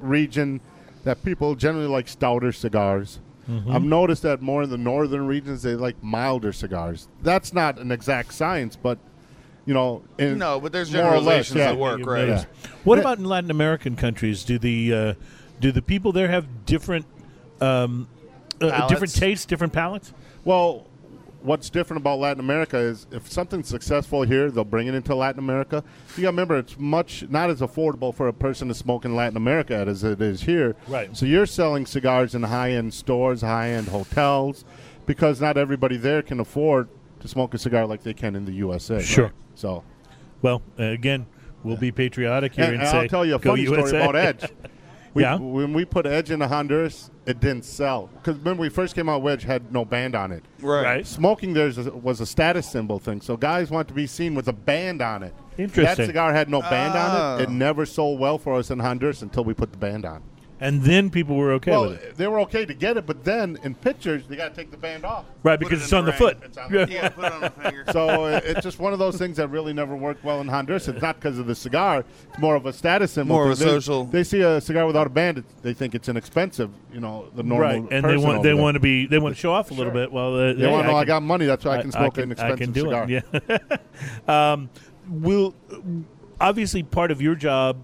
region, 0.00 0.60
that 1.04 1.22
people 1.24 1.54
generally 1.54 1.88
like 1.88 2.08
stouter 2.08 2.52
cigars. 2.52 3.20
Mm-hmm. 3.48 3.72
I've 3.72 3.82
noticed 3.82 4.22
that 4.22 4.42
more 4.42 4.62
in 4.62 4.70
the 4.70 4.76
northern 4.78 5.26
regions, 5.26 5.62
they 5.62 5.74
like 5.74 6.02
milder 6.02 6.52
cigars. 6.52 7.08
That's 7.22 7.54
not 7.54 7.78
an 7.78 7.90
exact 7.90 8.34
science, 8.34 8.76
but 8.76 8.98
you 9.64 9.74
know, 9.74 10.02
in 10.18 10.38
No, 10.38 10.60
but 10.60 10.72
there's 10.72 10.92
more 10.92 11.02
or 11.02 11.20
less, 11.20 11.48
generalizations 11.48 11.56
yeah. 11.58 11.64
that 11.66 11.78
work, 11.78 11.98
You've 11.98 12.08
right? 12.08 12.28
noticed. 12.28 12.46
What 12.84 12.98
about 12.98 13.18
in 13.18 13.24
Latin 13.24 13.50
American 13.50 13.96
countries? 13.96 14.44
Do 14.44 14.58
the 14.58 14.94
uh, 14.94 15.14
do 15.60 15.72
the 15.72 15.82
people 15.82 16.12
there 16.12 16.28
have 16.28 16.66
different 16.66 17.06
um, 17.60 18.08
uh, 18.60 18.86
different 18.88 19.14
tastes, 19.14 19.46
different 19.46 19.72
palates? 19.72 20.12
Well, 20.44 20.86
what's 21.42 21.70
different 21.70 22.00
about 22.00 22.18
Latin 22.18 22.40
America 22.40 22.76
is 22.76 23.06
if 23.10 23.30
something's 23.30 23.68
successful 23.68 24.22
here, 24.22 24.50
they'll 24.50 24.64
bring 24.64 24.86
it 24.86 24.94
into 24.94 25.14
Latin 25.14 25.38
America. 25.38 25.84
You 26.16 26.22
got 26.22 26.28
to 26.28 26.32
remember, 26.32 26.58
it's 26.58 26.78
much 26.78 27.28
not 27.28 27.50
as 27.50 27.60
affordable 27.60 28.14
for 28.14 28.28
a 28.28 28.32
person 28.32 28.68
to 28.68 28.74
smoke 28.74 29.04
in 29.04 29.14
Latin 29.14 29.36
America 29.36 29.74
as 29.74 30.04
it 30.04 30.20
is 30.20 30.42
here. 30.42 30.76
Right. 30.88 31.16
So 31.16 31.26
you're 31.26 31.46
selling 31.46 31.86
cigars 31.86 32.34
in 32.34 32.42
high-end 32.42 32.92
stores, 32.94 33.40
high-end 33.42 33.88
hotels, 33.88 34.64
because 35.06 35.40
not 35.40 35.56
everybody 35.56 35.96
there 35.96 36.22
can 36.22 36.40
afford 36.40 36.88
to 37.20 37.28
smoke 37.28 37.54
a 37.54 37.58
cigar 37.58 37.86
like 37.86 38.02
they 38.02 38.14
can 38.14 38.36
in 38.36 38.44
the 38.44 38.52
USA. 38.52 39.00
Sure. 39.02 39.32
So, 39.54 39.82
Well, 40.42 40.62
uh, 40.78 40.84
again, 40.84 41.26
we'll 41.64 41.76
be 41.76 41.90
patriotic 41.90 42.54
here 42.54 42.64
and, 42.64 42.74
and, 42.74 42.82
and 42.82 42.90
say, 42.90 42.98
I'll 42.98 43.08
tell 43.08 43.24
you 43.26 43.34
a 43.34 43.38
"Go 43.38 43.50
funny 43.50 43.62
USA." 43.62 43.86
story 43.88 44.02
about 44.02 44.16
Edge. 44.16 44.44
We, 45.14 45.22
Yeah. 45.22 45.36
When 45.36 45.72
we 45.72 45.86
put 45.86 46.04
Edge 46.04 46.30
into 46.30 46.46
Honduras, 46.46 47.10
it 47.28 47.40
didn't 47.40 47.64
sell 47.64 48.08
because 48.14 48.38
when 48.38 48.56
we 48.56 48.68
first 48.70 48.94
came 48.94 49.08
out, 49.08 49.20
Wedge 49.22 49.42
had 49.44 49.70
no 49.72 49.84
band 49.84 50.14
on 50.14 50.32
it. 50.32 50.42
Right. 50.60 50.82
right? 50.82 51.06
Smoking 51.06 51.52
there 51.52 51.70
was 52.02 52.20
a 52.20 52.26
status 52.26 52.66
symbol 52.66 52.98
thing, 52.98 53.20
so 53.20 53.36
guys 53.36 53.70
want 53.70 53.86
to 53.88 53.94
be 53.94 54.06
seen 54.06 54.34
with 54.34 54.48
a 54.48 54.52
band 54.52 55.02
on 55.02 55.22
it. 55.22 55.34
Interesting. 55.58 55.84
That 55.84 56.06
cigar 56.06 56.32
had 56.32 56.48
no 56.48 56.60
band 56.62 56.96
on 56.96 57.40
it. 57.40 57.42
It 57.44 57.48
Oh. 57.48 57.52
never 57.52 57.84
sold 57.84 58.18
well 58.18 58.38
for 58.38 58.54
us 58.54 58.70
in 58.70 58.78
Honduras 58.78 59.22
until 59.22 59.44
we 59.44 59.52
put 59.54 59.72
the 59.72 59.78
band 59.78 60.04
on. 60.06 60.22
And 60.60 60.82
then 60.82 61.08
people 61.08 61.36
were 61.36 61.52
okay 61.52 61.70
well, 61.70 61.90
with 61.90 62.02
it, 62.02 62.16
they 62.16 62.26
were 62.26 62.40
okay 62.40 62.64
to 62.66 62.74
get 62.74 62.96
it, 62.96 63.06
but 63.06 63.24
then 63.24 63.58
in 63.62 63.74
pictures 63.76 64.26
they 64.26 64.34
got 64.34 64.48
to 64.50 64.54
take 64.56 64.70
the 64.72 64.76
band 64.76 65.04
off. 65.04 65.24
right? 65.44 65.58
Because 65.58 65.80
it 65.80 65.84
it's 65.84 65.92
on 65.92 66.04
the 66.04 66.10
the 66.10 66.16
foot. 66.16 66.38
It's 66.42 66.58
on 66.58 66.72
the- 66.72 66.78
Yeah. 66.90 67.02
Yeah, 67.02 67.08
put 67.10 67.24
it 67.26 67.32
on 67.32 67.40
the 67.42 67.50
finger. 67.50 67.84
So 67.92 68.26
it's 68.26 68.60
just 68.62 68.78
one 68.80 68.92
of 68.92 68.98
those 68.98 69.16
things 69.16 69.36
that 69.36 69.48
really 69.48 69.72
never 69.72 69.94
worked 69.94 70.24
well 70.24 70.40
in 70.40 70.48
Honduras. 70.48 70.88
It's 70.88 71.00
not 71.00 71.16
because 71.16 71.38
of 71.38 71.46
the 71.46 71.54
cigar; 71.54 72.04
it's 72.30 72.38
more 72.40 72.56
of 72.56 72.66
a 72.66 72.72
status 72.72 73.12
symbol. 73.12 73.36
More 73.36 73.44
of 73.44 73.50
a 73.50 73.52
'cause 73.52 73.58
they- 73.60 73.66
social- 73.66 74.04
They 74.04 74.24
see 74.24 74.40
a 74.40 74.60
cigar 74.60 74.86
without 74.86 75.06
a 75.06 75.10
band, 75.10 75.38
it's- 75.38 75.54
they 75.62 75.74
think 75.74 75.94
it's 75.94 76.08
inexpensive. 76.08 76.70
You 76.92 77.00
know, 77.00 77.26
the 77.36 77.42
normal 77.44 77.60
right, 77.68 77.84
and 77.92 78.04
they 78.04 78.16
want 78.16 78.42
they 78.42 78.48
there. 78.48 78.56
want 78.56 78.74
to 78.74 78.80
be 78.80 79.06
they 79.06 79.18
want 79.20 79.36
to 79.36 79.40
show 79.40 79.52
off 79.52 79.70
a 79.70 79.74
little 79.74 79.92
Sure. 79.92 80.02
bit. 80.02 80.12
Well, 80.12 80.34
uh, 80.34 80.52
They 80.54 80.60
hey, 80.62 80.72
want 80.72 80.86
to 80.86 80.90
know 80.92 80.96
I, 80.98 81.02
can- 81.02 81.06
got 81.08 81.22
money, 81.22 81.46
that's 81.46 81.64
why 81.64 81.76
I 81.78 81.82
can 81.82 81.92
smoke 81.92 82.18
I 82.18 82.22
an 82.22 82.34
can, 82.34 82.44
I 82.44 82.48
expensive 82.50 82.58
can 82.58 82.72
do 82.72 82.80
cigar. 82.80 83.06
it. 83.08 83.58
Yeah. 84.28 84.52
um, 84.52 84.70
will 85.08 85.54
obviously 86.40 86.82
part 86.82 87.10
of 87.10 87.20
your 87.22 87.34
job 87.34 87.76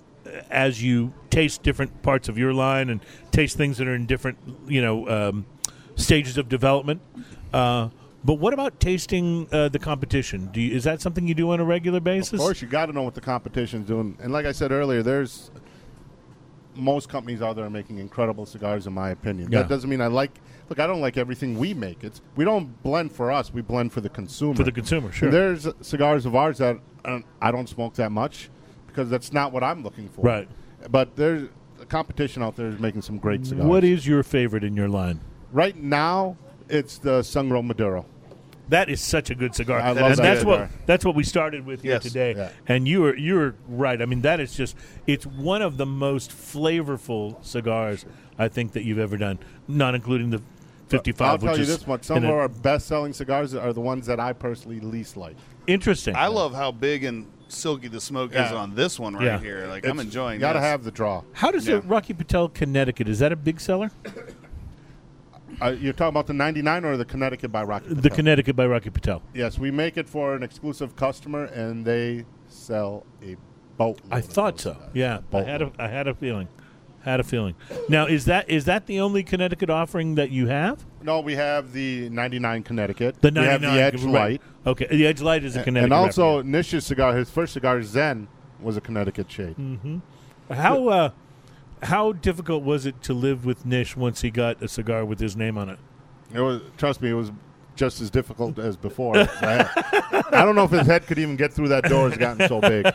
as 0.50 0.82
you 0.82 1.12
taste 1.30 1.62
different 1.62 2.02
parts 2.02 2.28
of 2.28 2.38
your 2.38 2.52
line 2.52 2.90
and 2.90 3.00
taste 3.30 3.56
things 3.56 3.78
that 3.78 3.88
are 3.88 3.94
in 3.94 4.06
different 4.06 4.38
you 4.66 4.80
know 4.80 5.08
um, 5.08 5.46
stages 5.96 6.38
of 6.38 6.48
development. 6.48 7.00
Uh, 7.52 7.88
but 8.24 8.34
what 8.34 8.54
about 8.54 8.80
tasting 8.80 9.46
uh, 9.52 9.68
the 9.68 9.78
competition? 9.78 10.48
Do 10.50 10.60
you, 10.60 10.74
is 10.74 10.84
that 10.84 11.02
something 11.02 11.28
you 11.28 11.34
do 11.34 11.50
on 11.50 11.60
a 11.60 11.64
regular 11.64 12.00
basis? 12.00 12.32
Of 12.32 12.38
course, 12.40 12.62
you 12.62 12.68
got 12.68 12.86
to 12.86 12.92
know 12.92 13.02
what 13.02 13.14
the 13.14 13.20
competition's 13.20 13.86
doing. 13.86 14.16
And 14.20 14.32
like 14.32 14.46
I 14.46 14.52
said 14.52 14.72
earlier, 14.72 15.02
there's 15.02 15.50
most 16.74 17.08
companies 17.08 17.42
out 17.42 17.56
there 17.56 17.66
are 17.66 17.70
making 17.70 17.98
incredible 17.98 18.46
cigars, 18.46 18.86
in 18.86 18.94
my 18.94 19.10
opinion. 19.10 19.52
Yeah. 19.52 19.60
That 19.60 19.68
doesn't 19.68 19.88
mean 19.88 20.00
I 20.00 20.06
like. 20.06 20.40
Look, 20.70 20.80
I 20.80 20.86
don't 20.86 21.02
like 21.02 21.18
everything 21.18 21.58
we 21.58 21.74
make. 21.74 22.02
It's 22.02 22.22
we 22.34 22.46
don't 22.46 22.82
blend 22.82 23.12
for 23.12 23.30
us. 23.30 23.52
We 23.52 23.60
blend 23.60 23.92
for 23.92 24.00
the 24.00 24.08
consumer. 24.08 24.54
for 24.54 24.64
the 24.64 24.72
consumer, 24.72 25.12
sure. 25.12 25.28
And 25.28 25.34
there's 25.34 25.68
cigars 25.82 26.24
of 26.24 26.34
ours 26.34 26.58
that 26.58 26.78
uh, 27.04 27.20
I 27.42 27.50
don't 27.50 27.68
smoke 27.68 27.94
that 27.94 28.10
much 28.10 28.48
because 28.94 29.10
that's 29.10 29.32
not 29.32 29.52
what 29.52 29.64
I'm 29.64 29.82
looking 29.82 30.08
for. 30.08 30.20
Right. 30.22 30.48
But 30.90 31.16
there's 31.16 31.48
the 31.78 31.86
competition 31.86 32.42
out 32.42 32.54
there 32.56 32.68
is 32.68 32.78
making 32.78 33.02
some 33.02 33.18
great 33.18 33.44
cigars. 33.44 33.66
What 33.66 33.82
is 33.84 34.06
your 34.06 34.22
favorite 34.22 34.64
in 34.64 34.76
your 34.76 34.88
line? 34.88 35.20
right 35.52 35.76
now? 35.76 36.36
It's 36.68 36.98
the 36.98 37.22
Sun 37.22 37.48
Grown 37.50 37.66
Maduro. 37.66 38.06
That 38.70 38.88
is 38.88 39.00
such 39.00 39.28
a 39.30 39.34
good 39.34 39.54
cigar. 39.54 39.78
I 39.78 39.90
and 39.90 40.00
love 40.00 40.16
that 40.16 40.22
that's 40.22 40.44
what 40.44 40.56
cigar. 40.70 40.70
that's 40.86 41.04
what 41.04 41.14
we 41.14 41.22
started 41.22 41.66
with 41.66 41.82
here 41.82 41.92
Yes. 41.92 42.02
today. 42.02 42.34
Yeah. 42.36 42.50
And 42.66 42.88
you 42.88 43.04
are 43.04 43.14
you 43.16 43.34
were 43.34 43.54
right. 43.68 44.00
I 44.00 44.06
mean, 44.06 44.22
that 44.22 44.40
is 44.40 44.54
just 44.56 44.74
it's 45.06 45.26
one 45.26 45.60
of 45.62 45.76
the 45.76 45.84
most 45.86 46.30
flavorful 46.30 47.44
cigars 47.44 48.06
I 48.38 48.48
think 48.48 48.72
that 48.72 48.84
you've 48.84 48.98
ever 48.98 49.16
done, 49.18 49.38
not 49.68 49.94
including 49.94 50.30
the 50.30 50.40
55 50.88 51.20
I'll 51.28 51.38
tell 51.38 51.48
which 51.50 51.58
you 51.58 51.62
is 51.64 51.68
this 51.68 51.86
much: 51.86 52.04
some 52.04 52.18
in 52.18 52.24
of 52.24 52.30
a- 52.30 52.32
our 52.32 52.48
best-selling 52.48 53.12
cigars 53.12 53.54
are 53.54 53.72
the 53.74 53.80
ones 53.82 54.06
that 54.06 54.18
I 54.18 54.32
personally 54.32 54.80
least 54.80 55.16
like. 55.16 55.36
interesting. 55.66 56.16
I 56.16 56.28
love 56.28 56.54
how 56.54 56.72
big 56.72 57.04
and 57.04 57.26
silky 57.54 57.88
the 57.88 58.00
smoke 58.00 58.32
is 58.34 58.52
on 58.52 58.74
this 58.74 58.98
one 58.98 59.14
right 59.14 59.24
Yeah. 59.24 59.38
here. 59.38 59.66
Like 59.66 59.86
I'm 59.86 60.00
enjoying. 60.00 60.40
Got 60.40 60.54
to 60.54 60.58
this. 60.58 60.66
have 60.66 60.84
the 60.84 60.90
draw. 60.90 61.22
How 61.32 61.50
does 61.50 61.66
Yeah. 61.66 61.76
it 61.76 61.84
Rocky 61.86 62.12
Patel 62.14 62.48
Connecticut? 62.48 63.08
Is 63.08 63.18
that 63.20 63.32
a 63.32 63.36
big 63.36 63.60
seller? 63.60 63.90
Uh, 65.62 65.68
you're 65.70 65.92
talking 65.92 66.08
about 66.08 66.26
the 66.26 66.32
99 66.32 66.84
or 66.84 66.96
the 66.96 67.04
Connecticut 67.04 67.52
by 67.52 67.62
Rocky? 67.62 67.88
The 67.88 67.94
Patel? 67.96 68.16
Connecticut 68.16 68.56
by 68.56 68.66
Rocky 68.66 68.90
Patel. 68.90 69.22
Yes, 69.32 69.58
we 69.58 69.70
make 69.70 69.96
it 69.96 70.08
for 70.08 70.34
an 70.34 70.42
exclusive 70.42 70.96
customer, 70.96 71.44
and 71.44 71.84
they 71.84 72.24
sell 72.48 73.06
a 73.22 73.36
boatload. 73.76 74.12
I 74.12 74.20
thought 74.20 74.58
so. 74.60 74.72
cigars. 74.72 74.90
Yeah, 74.94 75.20
I 75.32 75.42
had 75.42 75.62
a 75.62 75.70
I 75.78 75.86
had 75.88 76.08
a 76.08 76.14
feeling. 76.14 76.48
Had 77.04 77.20
a 77.20 77.22
feeling. 77.22 77.54
Now, 77.88 78.06
is 78.06 78.24
that 78.24 78.48
is 78.48 78.64
that 78.64 78.86
the 78.86 78.98
only 79.00 79.22
Connecticut 79.22 79.68
offering 79.68 80.14
that 80.14 80.30
you 80.30 80.46
have? 80.46 80.86
No, 81.02 81.20
we 81.20 81.34
have 81.34 81.72
the 81.72 82.08
99 82.08 82.62
Connecticut. 82.62 83.20
The 83.20 83.30
we 83.30 83.40
have 83.40 83.60
99 83.60 83.76
the 83.76 83.82
Edge 83.82 84.02
right. 84.02 84.12
Light. 84.12 84.42
Okay, 84.66 84.86
the 84.90 85.06
Edge 85.06 85.20
Light 85.20 85.44
is 85.44 85.54
a 85.54 85.62
Connecticut. 85.62 85.92
and 85.92 85.92
also. 85.92 86.42
Nish's 86.42 86.86
cigar, 86.86 87.14
his 87.14 87.28
first 87.28 87.52
cigar, 87.52 87.82
Zen, 87.82 88.26
was 88.58 88.78
a 88.78 88.80
Connecticut 88.80 89.30
shade. 89.30 89.54
Mm. 89.56 90.00
How 90.50 90.88
uh, 90.88 91.10
how 91.82 92.12
difficult 92.12 92.62
was 92.62 92.86
it 92.86 93.02
to 93.02 93.12
live 93.12 93.44
with 93.44 93.66
Nish 93.66 93.96
once 93.96 94.22
he 94.22 94.30
got 94.30 94.62
a 94.62 94.68
cigar 94.68 95.04
with 95.04 95.20
his 95.20 95.36
name 95.36 95.58
on 95.58 95.68
it? 95.68 95.78
It 96.32 96.40
was, 96.40 96.62
trust 96.78 97.02
me, 97.02 97.10
it 97.10 97.14
was 97.14 97.32
just 97.76 98.00
as 98.00 98.10
difficult 98.10 98.58
as 98.58 98.76
before. 98.76 99.16
I, 99.16 99.68
I 100.32 100.44
don't 100.44 100.56
know 100.56 100.64
if 100.64 100.70
his 100.70 100.86
head 100.86 101.06
could 101.06 101.18
even 101.18 101.36
get 101.36 101.52
through 101.52 101.68
that 101.68 101.84
door. 101.84 102.08
It's 102.08 102.16
gotten 102.16 102.48
so 102.48 102.60
big. 102.60 102.86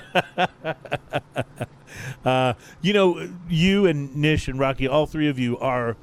Uh, 2.25 2.53
you 2.81 2.93
know, 2.93 3.29
you 3.49 3.85
and 3.85 4.15
Nish 4.15 4.47
and 4.47 4.59
Rocky, 4.59 4.87
all 4.87 5.05
three 5.05 5.29
of 5.29 5.39
you 5.39 5.57
are 5.59 5.95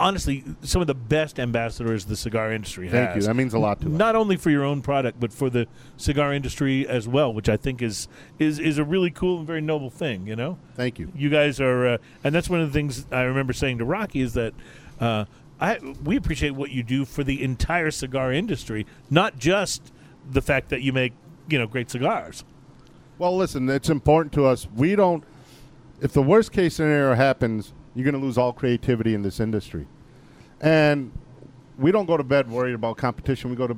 honestly 0.00 0.44
some 0.62 0.80
of 0.80 0.86
the 0.86 0.94
best 0.94 1.40
ambassadors 1.40 2.04
the 2.04 2.16
cigar 2.16 2.52
industry 2.52 2.88
Thank 2.88 3.10
has. 3.10 3.16
you. 3.16 3.22
That 3.22 3.34
means 3.34 3.54
a 3.54 3.58
lot 3.58 3.80
to 3.80 3.86
us. 3.86 3.92
Not 3.92 4.14
only 4.14 4.36
for 4.36 4.50
your 4.50 4.64
own 4.64 4.80
product, 4.82 5.18
but 5.18 5.32
for 5.32 5.50
the 5.50 5.66
cigar 5.96 6.32
industry 6.32 6.86
as 6.86 7.08
well, 7.08 7.32
which 7.32 7.48
I 7.48 7.56
think 7.56 7.82
is 7.82 8.08
is 8.38 8.58
is 8.58 8.78
a 8.78 8.84
really 8.84 9.10
cool 9.10 9.38
and 9.38 9.46
very 9.46 9.60
noble 9.60 9.90
thing. 9.90 10.26
You 10.26 10.36
know. 10.36 10.58
Thank 10.74 10.98
you. 10.98 11.12
you 11.14 11.30
guys 11.30 11.60
are, 11.60 11.86
uh, 11.86 11.98
and 12.22 12.34
that's 12.34 12.48
one 12.48 12.60
of 12.60 12.68
the 12.68 12.72
things 12.72 13.06
I 13.10 13.22
remember 13.22 13.52
saying 13.52 13.78
to 13.78 13.84
Rocky 13.84 14.20
is 14.20 14.34
that 14.34 14.54
uh, 15.00 15.24
I 15.60 15.78
we 16.04 16.16
appreciate 16.16 16.50
what 16.50 16.70
you 16.70 16.82
do 16.82 17.04
for 17.04 17.24
the 17.24 17.42
entire 17.42 17.90
cigar 17.90 18.32
industry, 18.32 18.86
not 19.10 19.38
just 19.38 19.92
the 20.30 20.42
fact 20.42 20.68
that 20.68 20.82
you 20.82 20.92
make 20.92 21.12
you 21.48 21.58
know 21.58 21.66
great 21.66 21.90
cigars. 21.90 22.44
Well, 23.18 23.36
listen, 23.36 23.68
it's 23.68 23.90
important 23.90 24.32
to 24.34 24.46
us. 24.46 24.66
We 24.76 24.94
don't. 24.94 25.24
If 26.00 26.12
the 26.12 26.22
worst 26.22 26.52
case 26.52 26.76
scenario 26.76 27.14
happens, 27.14 27.72
you're 27.94 28.04
going 28.04 28.14
to 28.20 28.24
lose 28.24 28.38
all 28.38 28.52
creativity 28.52 29.14
in 29.14 29.22
this 29.22 29.40
industry, 29.40 29.86
and 30.60 31.10
we 31.78 31.90
don't 31.90 32.06
go 32.06 32.16
to 32.16 32.22
bed 32.22 32.50
worried 32.50 32.74
about 32.74 32.96
competition. 32.96 33.50
We 33.50 33.56
go 33.56 33.66
to 33.66 33.76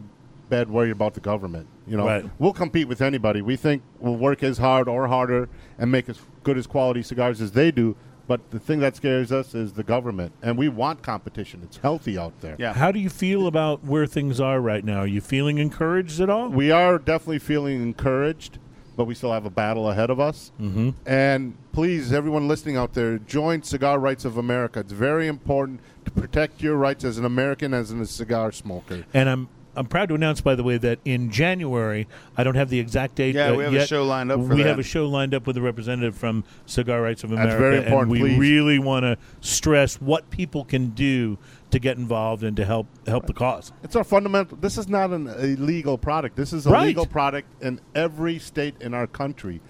bed 0.50 0.68
worried 0.68 0.90
about 0.90 1.14
the 1.14 1.20
government. 1.20 1.66
You 1.86 1.96
know, 1.96 2.06
Right. 2.06 2.30
we'll 2.38 2.52
compete 2.52 2.88
with 2.88 3.00
anybody. 3.00 3.40
We 3.40 3.56
think 3.56 3.82
we'll 3.98 4.16
work 4.16 4.42
as 4.42 4.58
hard 4.58 4.88
or 4.88 5.06
harder 5.08 5.48
and 5.78 5.90
make 5.90 6.08
as 6.08 6.20
good 6.42 6.58
as 6.58 6.66
quality 6.66 7.02
cigars 7.02 7.40
as 7.40 7.52
they 7.52 7.70
do. 7.70 7.96
But 8.26 8.50
the 8.50 8.60
thing 8.60 8.78
that 8.80 8.94
scares 8.94 9.32
us 9.32 9.54
is 9.56 9.72
the 9.72 9.82
government, 9.82 10.32
and 10.42 10.56
we 10.58 10.68
want 10.68 11.02
competition. 11.02 11.60
It's 11.64 11.78
healthy 11.78 12.16
out 12.16 12.38
there. 12.42 12.54
Yeah. 12.58 12.74
How 12.74 12.92
do 12.92 13.00
you 13.00 13.08
feel 13.10 13.46
about 13.46 13.84
where 13.84 14.06
things 14.06 14.38
are 14.40 14.60
right 14.60 14.84
now? 14.84 15.00
Are 15.00 15.06
you 15.06 15.20
feeling 15.20 15.58
encouraged 15.58 16.20
at 16.20 16.28
all? 16.30 16.48
we 16.50 16.70
are 16.70 16.98
definitely 16.98 17.40
feeling 17.40 17.82
encouraged, 17.82 18.58
but 19.00 19.06
we 19.06 19.14
still 19.14 19.32
have 19.32 19.46
a 19.46 19.50
battle 19.50 19.88
ahead 19.88 20.10
of 20.10 20.20
us. 20.20 20.52
Mm-hmm. 20.60 20.90
And 21.06 21.56
please, 21.72 22.12
everyone 22.12 22.48
listening 22.48 22.76
out 22.76 22.92
there, 22.92 23.16
join 23.16 23.62
Cigar 23.62 23.98
Rights 23.98 24.26
of 24.26 24.36
America. 24.36 24.80
It's 24.80 24.92
very 24.92 25.26
important 25.26 25.80
to 26.04 26.10
protect 26.10 26.60
your 26.60 26.76
rights 26.76 27.02
as 27.02 27.16
an 27.16 27.24
American, 27.24 27.72
as 27.72 27.90
a 27.92 28.06
cigar 28.06 28.52
smoker. 28.52 29.06
And 29.14 29.30
I'm 29.30 29.48
I'm 29.74 29.86
proud 29.86 30.10
to 30.10 30.14
announce, 30.14 30.42
by 30.42 30.54
the 30.54 30.62
way, 30.62 30.76
that 30.76 30.98
in 31.06 31.30
January, 31.30 32.08
I 32.36 32.44
don't 32.44 32.56
have 32.56 32.68
the 32.68 32.78
exact 32.78 33.14
date. 33.14 33.36
Yeah, 33.36 33.52
uh, 33.52 33.54
we 33.54 33.64
have 33.64 33.72
a 33.72 33.76
yet. 33.76 33.88
show 33.88 34.04
lined 34.04 34.30
up 34.30 34.38
for 34.40 34.54
we 34.54 34.62
that. 34.62 34.68
have 34.68 34.78
a 34.78 34.82
show 34.82 35.08
lined 35.08 35.32
up 35.32 35.46
with 35.46 35.56
a 35.56 35.62
representative 35.62 36.14
from 36.14 36.44
Cigar 36.66 37.00
Rights 37.00 37.24
of 37.24 37.32
America. 37.32 37.52
That's 37.52 37.58
America, 37.58 37.76
very 37.76 37.86
important, 37.86 38.12
and 38.12 38.22
we 38.22 38.28
please. 38.28 38.38
really 38.38 38.78
want 38.78 39.04
to 39.04 39.16
stress 39.40 39.98
what 39.98 40.28
people 40.28 40.66
can 40.66 40.90
do 40.90 41.38
to 41.72 41.78
get 41.78 41.96
involved 41.96 42.42
and 42.42 42.56
to 42.56 42.64
help 42.64 42.86
help 43.06 43.26
the 43.26 43.32
cause. 43.32 43.72
It's 43.82 43.96
our 43.96 44.04
fundamental. 44.04 44.56
This 44.56 44.78
is 44.78 44.88
not 44.88 45.10
an 45.10 45.26
illegal 45.28 45.98
product. 45.98 46.36
This 46.36 46.52
is 46.52 46.66
a 46.66 46.70
Right. 46.70 46.88
legal 46.88 47.06
product 47.06 47.48
in 47.62 47.80
every 47.94 48.38
state 48.38 48.74
in 48.80 48.94
our 48.94 49.06
country, 49.06 49.60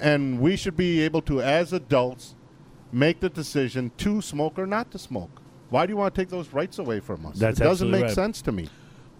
and 0.00 0.40
we 0.40 0.56
should 0.56 0.76
be 0.76 1.00
able 1.00 1.22
to, 1.22 1.40
as 1.40 1.72
adults, 1.72 2.34
make 2.92 3.20
the 3.20 3.28
decision 3.28 3.90
to 3.98 4.20
smoke 4.20 4.58
or 4.58 4.66
not 4.66 4.90
to 4.92 4.98
smoke. 4.98 5.40
Why 5.70 5.86
do 5.86 5.92
you 5.92 5.96
want 5.96 6.14
to 6.14 6.20
take 6.20 6.28
those 6.28 6.52
rights 6.52 6.78
away 6.78 7.00
from 7.00 7.26
us? 7.26 7.38
That's 7.38 7.60
it 7.60 7.64
doesn't 7.64 7.90
make 7.90 8.02
right. 8.04 8.10
sense 8.14 8.40
to 8.42 8.52
me. 8.52 8.68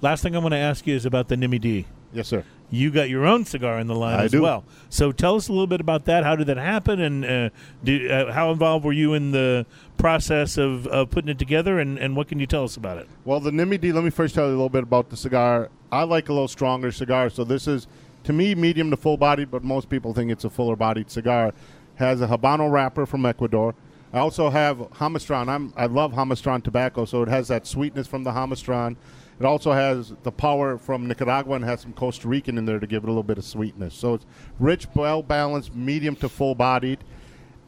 Last 0.01 0.22
thing 0.22 0.37
I 0.37 0.39
want 0.39 0.53
to 0.53 0.59
ask 0.59 0.87
you 0.87 0.95
is 0.95 1.07
about 1.07 1.28
the 1.28 1.37
Nimi 1.37 1.61
D. 1.61 1.87
Yes, 2.15 2.29
sir. 2.29 2.45
You 2.71 2.91
got 2.91 3.09
your 3.09 3.27
own 3.27 3.45
cigar 3.45 3.79
in 3.79 3.87
the 3.87 3.95
line 3.95 4.19
I 4.19 4.25
as 4.25 4.31
do. 4.31 4.43
well. 4.43 4.65
So 4.89 5.12
tell 5.12 5.37
us 5.37 5.49
a 5.49 5.53
little 5.53 5.67
bit 5.67 5.81
about 5.81 6.07
that. 6.07 6.25
How 6.25 6.35
did 6.35 6.47
that 6.47 6.57
happen, 6.57 7.01
and 7.01 7.25
uh, 7.25 7.51
do, 7.83 8.09
uh, 8.09 8.33
how 8.33 8.51
involved 8.51 8.85
were 8.85 8.93
you 8.93 9.15
in 9.15 9.33
the 9.33 9.67
process 9.99 10.57
of, 10.57 10.87
of 10.87 11.11
putting 11.11 11.29
it 11.29 11.39
together? 11.39 11.79
And, 11.79 11.99
and 11.99 12.17
what 12.17 12.29
can 12.29 12.41
you 12.41 12.47
tell 12.47 12.65
us 12.65 12.77
about 12.77 12.99
it? 12.99 13.09
Well, 13.25 13.41
the 13.41 13.51
Nimi 13.51 13.81
D, 13.81 13.93
let 13.93 14.05
me 14.05 14.11
first 14.11 14.35
tell 14.35 14.45
you 14.45 14.51
a 14.51 14.57
little 14.57 14.69
bit 14.69 14.83
about 14.83 15.11
the 15.11 15.17
cigar. 15.17 15.71
I 15.93 16.05
like 16.05 16.29
a 16.29 16.33
little 16.33 16.49
stronger 16.49 16.91
cigar, 16.91 17.31
so 17.31 17.45
this 17.45 17.69
is, 17.69 17.87
to 18.25 18.33
me, 18.33 18.55
medium 18.55 18.91
to 18.91 18.97
full 18.97 19.17
bodied, 19.17 19.51
but 19.51 19.62
most 19.62 19.89
people 19.89 20.15
think 20.15 20.31
it's 20.31 20.45
a 20.45 20.51
fuller 20.51 20.77
bodied 20.77 21.11
cigar. 21.11 21.53
Has 21.97 22.21
a 22.21 22.27
Habano 22.27 22.71
wrapper 22.71 23.07
from 23.07 23.27
Ecuador. 23.27 23.75
I 24.12 24.19
also 24.19 24.51
have 24.51 24.79
Jamastran. 24.79 25.49
I'm, 25.49 25.73
I 25.77 25.87
love 25.87 26.12
Jamastran 26.12 26.62
tobacco, 26.62 27.05
so 27.05 27.23
it 27.23 27.29
has 27.29 27.49
that 27.49 27.67
sweetness 27.67 28.07
from 28.07 28.25
the 28.25 28.31
Jamastran. 28.31 28.97
It 29.45 29.47
also 29.47 29.72
has 29.72 30.14
the 30.22 30.32
power 30.32 30.78
from 30.78 31.07
Nicaragua 31.07 31.57
and 31.57 31.64
has 31.66 31.82
some 31.82 31.92
Costa 31.92 32.26
Rican 32.26 32.57
in 32.57 32.64
there 32.64 32.78
to 32.80 32.86
give 32.86 33.03
it 33.03 33.09
a 33.09 33.11
little 33.11 33.22
bit 33.22 33.36
of 33.36 33.45
sweetness. 33.45 33.92
So 33.92 34.14
it's 34.14 34.24
rich, 34.59 34.86
well 34.95 35.22
balanced, 35.22 35.74
medium 35.74 36.16
to 36.16 36.30
full 36.30 36.55
bodied. 36.55 37.05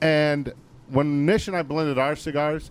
And 0.00 0.54
when 0.88 1.26
Nish 1.26 1.48
and 1.48 1.54
I 1.56 1.60
blended 1.60 1.98
our 1.98 2.16
cigars, 2.16 2.70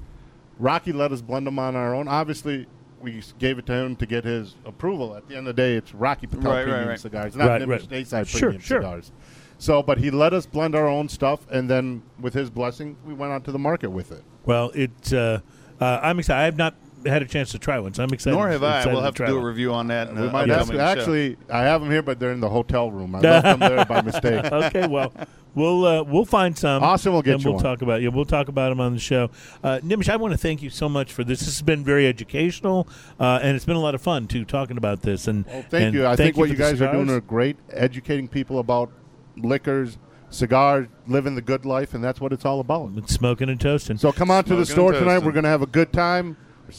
Rocky 0.58 0.91
let 0.91 1.12
us 1.12 1.22
blend 1.22 1.45
them 1.45 1.60
on 1.60 1.76
our 1.76 1.93
own. 1.93 2.08
Obviously, 2.08 2.66
we 2.99 3.22
gave 3.38 3.60
it 3.60 3.68
to 3.68 3.74
him 3.74 3.95
to 3.97 4.08
get 4.08 4.24
his 4.24 4.56
approval. 4.66 5.16
At 5.16 5.28
the 5.28 5.38
end 5.38 5.47
of 5.47 5.56
the 5.56 5.62
day, 5.62 5.76
it's 5.76 5.93
Rocky 5.93 6.26
Patel 6.26 6.49
Right, 6.49 6.58
right, 6.58 6.64
premium 6.64 6.88
right. 6.88 6.99
cigars, 6.99 7.36
not 7.36 7.47
Right, 7.47 7.60
Nimbus 7.62 7.82
right. 7.84 7.89
Stateside 7.91 8.28
Sure, 8.28 8.39
premium 8.39 8.62
sure. 8.64 8.82
cigars. 8.82 9.12
So, 9.60 9.84
but 9.84 9.99
he 9.99 10.10
let 10.10 10.34
us 10.34 10.47
blend 10.47 10.74
our 10.74 10.88
own 10.88 11.10
stuff, 11.10 11.45
and 11.51 11.70
then 11.70 12.01
with 12.20 12.34
his 12.34 12.49
blessing, 12.49 12.97
we 13.06 13.14
went 13.14 13.34
out 13.34 13.43
to 13.43 13.51
the 13.51 13.60
market 13.60 13.91
with 13.91 14.12
it. 14.12 14.24
Well, 14.45 14.72
it. 14.74 15.14
Uh, 15.14 15.41
uh, 15.80 15.99
I'm 16.01 16.18
excited. 16.18 16.39
I 16.41 16.45
have 16.45 16.58
not 16.58 16.74
had 17.06 17.22
a 17.22 17.26
chance 17.26 17.51
to 17.51 17.60
try 17.60 17.80
one, 17.80 17.93
so 17.93 18.03
I'm 18.03 18.12
excited. 18.14 18.36
Nor 18.36 18.49
have 18.49 18.64
I. 18.64 18.86
We'll 18.86 19.01
have 19.01 19.14
to 19.16 19.18
try 19.18 19.28
do 19.28 19.38
a 19.38 19.43
review 19.43 19.74
on 19.74 19.88
that. 19.88 20.10
in 20.10 20.20
We 20.20 20.28
a 20.28 20.32
might 20.32 20.49
ask, 20.49 20.62
upcoming 20.70 20.78
show. 20.80 20.86
actually, 20.86 21.38
I 21.49 21.62
have 21.64 21.82
them 21.82 21.91
here, 21.91 22.01
but 22.01 22.20
they're 22.20 22.32
in 22.32 22.39
the 22.39 22.49
hotel 22.49 22.91
room. 22.91 23.16
I 23.16 23.20
left 23.20 23.43
them 23.45 23.60
there 23.60 23.86
by 23.86 24.01
mistake. 24.01 24.45
okay, 24.51 24.88
well, 24.88 25.14
we'll 25.53 25.86
uh, 25.86 26.03
we'll 26.03 26.26
find 26.26 26.58
some. 26.58 26.84
Austin 26.84 27.14
will 27.14 27.22
get 27.22 27.36
and 27.36 27.43
you 27.43 27.49
we'll 27.49 27.56
one. 27.56 27.64
talk 27.64 27.82
about 27.82 28.01
yeah, 28.01 28.10
we'll 28.10 28.26
talk 28.26 28.47
about 28.47 28.70
them 28.70 28.80
on 28.80 28.93
the 28.93 28.99
show. 28.99 29.30
Uh, 29.64 29.80
Nimish, 29.84 30.10
I 30.10 30.16
want 30.18 30.32
to 30.34 30.38
thank 30.38 30.62
you 30.62 30.70
so 30.70 30.88
much 30.89 31.12
for 31.14 31.24
this. 31.24 31.39
This 31.39 31.47
has 31.49 31.62
been 31.62 31.84
very 31.84 32.08
educational, 32.08 32.88
uh, 33.20 33.39
and 33.41 33.56
it's 33.56 33.66
been 33.66 33.76
a 33.76 33.82
lot 33.82 33.95
of 33.95 34.01
fun 34.01 34.28
too 34.28 34.45
talking 34.45 34.78
about 34.78 35.01
this. 35.01 35.28
And 35.28 35.45
Well, 35.45 35.64
thank 35.70 35.84
and 35.86 35.93
you. 35.93 36.06
I 36.06 36.16
thank 36.16 36.36
think 36.36 36.38
what 36.38 36.49
you 36.49 36.56
guys 36.56 36.82
are 36.82 36.91
doing 36.91 37.10
are 37.10 37.22
great, 37.22 37.58
educating 37.72 38.28
people 38.28 38.60
about 38.60 38.91
liquors, 39.38 39.97
cigars, 40.30 40.88
living 41.08 41.36
the 41.36 41.41
good 41.41 41.66
life, 41.66 41.93
and 41.93 42.03
that's 42.03 42.20
what 42.22 42.34
it's 42.34 42.45
all 42.45 42.60
about. 42.60 42.91
It's 42.97 43.14
smoking 43.14 43.49
and 43.49 43.60
toasting. 43.60 43.97
So 43.97 44.12
come 44.12 44.32
on 44.32 44.43
to 44.45 44.56
the 44.56 44.66
store 44.66 44.91
tonight. 44.93 45.20
We're 45.20 45.32
going 45.32 45.43
to 45.43 45.49
have 45.49 45.62
a 45.62 45.68
good 45.68 45.91
time. 45.93 46.38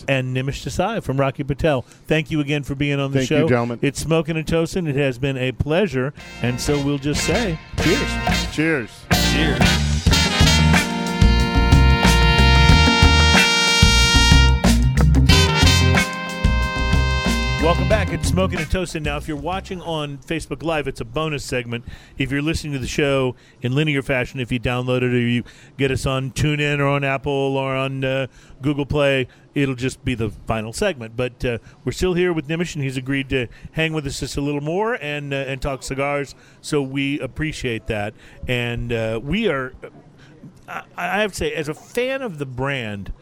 And 0.09 0.37
Nimish 0.37 0.65
Desai 0.65 1.03
from 1.03 1.19
Rocky 1.19 1.45
Patel. 1.45 1.83
Thank 2.07 2.31
you 2.31 2.41
again 2.41 2.63
for 2.63 2.75
being 2.75 3.01
on 3.01 3.13
the 3.13 3.19
Thank 3.21 3.31
you, 3.31 3.37
show. 3.39 3.49
gentlemen. 3.49 3.79
It's 3.83 4.01
smoking 4.01 4.37
and 4.37 4.47
toasting. 4.47 4.87
It 4.87 4.97
has 4.97 5.19
been 5.19 5.37
a 5.37 5.53
pleasure, 5.53 6.13
and 6.43 6.61
so 6.61 6.83
we'll 6.83 6.99
just 6.99 7.25
say 7.25 7.59
cheers. 7.79 8.11
Cheers. 8.53 8.91
Cheers. 9.33 9.96
Welcome 17.67 17.89
back. 17.89 18.13
It's 18.13 18.29
Smoking 18.29 18.61
and 18.61 18.71
Toasting. 18.71 19.03
Now, 19.03 19.17
if 19.17 19.27
you're 19.27 19.37
watching 19.37 19.83
on 19.83 20.19
Facebook 20.19 20.63
Live, 20.63 20.87
it's 20.87 21.01
a 21.01 21.05
bonus 21.05 21.45
segment. 21.45 21.85
If 22.17 22.31
you're 22.31 22.41
listening 22.41 22.75
to 22.75 22.79
the 22.79 22.87
show 22.87 23.35
in 23.61 23.75
linear 23.75 24.03
fashion, 24.03 24.39
if 24.39 24.53
you 24.53 24.61
download 24.61 24.99
it 24.99 25.13
or 25.13 25.19
you 25.19 25.43
get 25.77 25.91
us 25.91 26.07
on 26.07 26.31
TuneIn 26.31 26.79
or 26.79 26.87
on 26.87 27.03
Apple 27.03 27.33
or 27.33 27.75
on 27.75 28.05
uh, 28.05 28.29
Google 28.63 28.87
Play, 28.87 29.27
it'll 29.57 29.75
just 29.75 30.05
be 30.05 30.15
the 30.15 30.31
final 30.47 30.73
segment. 30.73 31.17
But 31.17 31.45
uh, 31.45 31.59
we're 31.85 31.91
still 31.91 32.15
here 32.15 32.33
with 32.33 32.47
Nimish, 32.47 32.77
and 32.77 32.85
he's 32.85 32.97
agreed 32.97 33.29
to 33.31 33.49
hang 33.73 33.93
with 33.93 34.07
us 34.07 34.21
just 34.21 34.37
a 34.37 34.41
little 34.41 34.61
more 34.61 34.95
and 34.95 35.35
uh, 35.35 35.39
and 35.39 35.61
talk 35.61 35.83
cigars. 35.83 36.37
So 36.61 36.81
we 36.81 37.19
appreciate 37.19 37.89
that, 37.89 38.15
and 38.47 38.93
uh, 38.93 39.19
we 39.21 39.49
are. 39.49 39.75
I, 40.69 40.85
I 40.97 41.21
have 41.21 41.33
to 41.33 41.37
say, 41.37 41.53
as 41.53 41.69
a 41.69 41.75
fan 41.75 42.23
of 42.23 42.39
the 42.39 42.47
brand, 42.47 43.13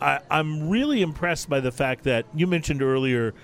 I, 0.00 0.18
I'm 0.30 0.68
really 0.68 1.00
impressed 1.00 1.48
by 1.48 1.60
the 1.60 1.70
fact 1.70 2.02
that 2.04 2.26
you 2.34 2.48
mentioned 2.48 2.82
earlier 2.82 3.34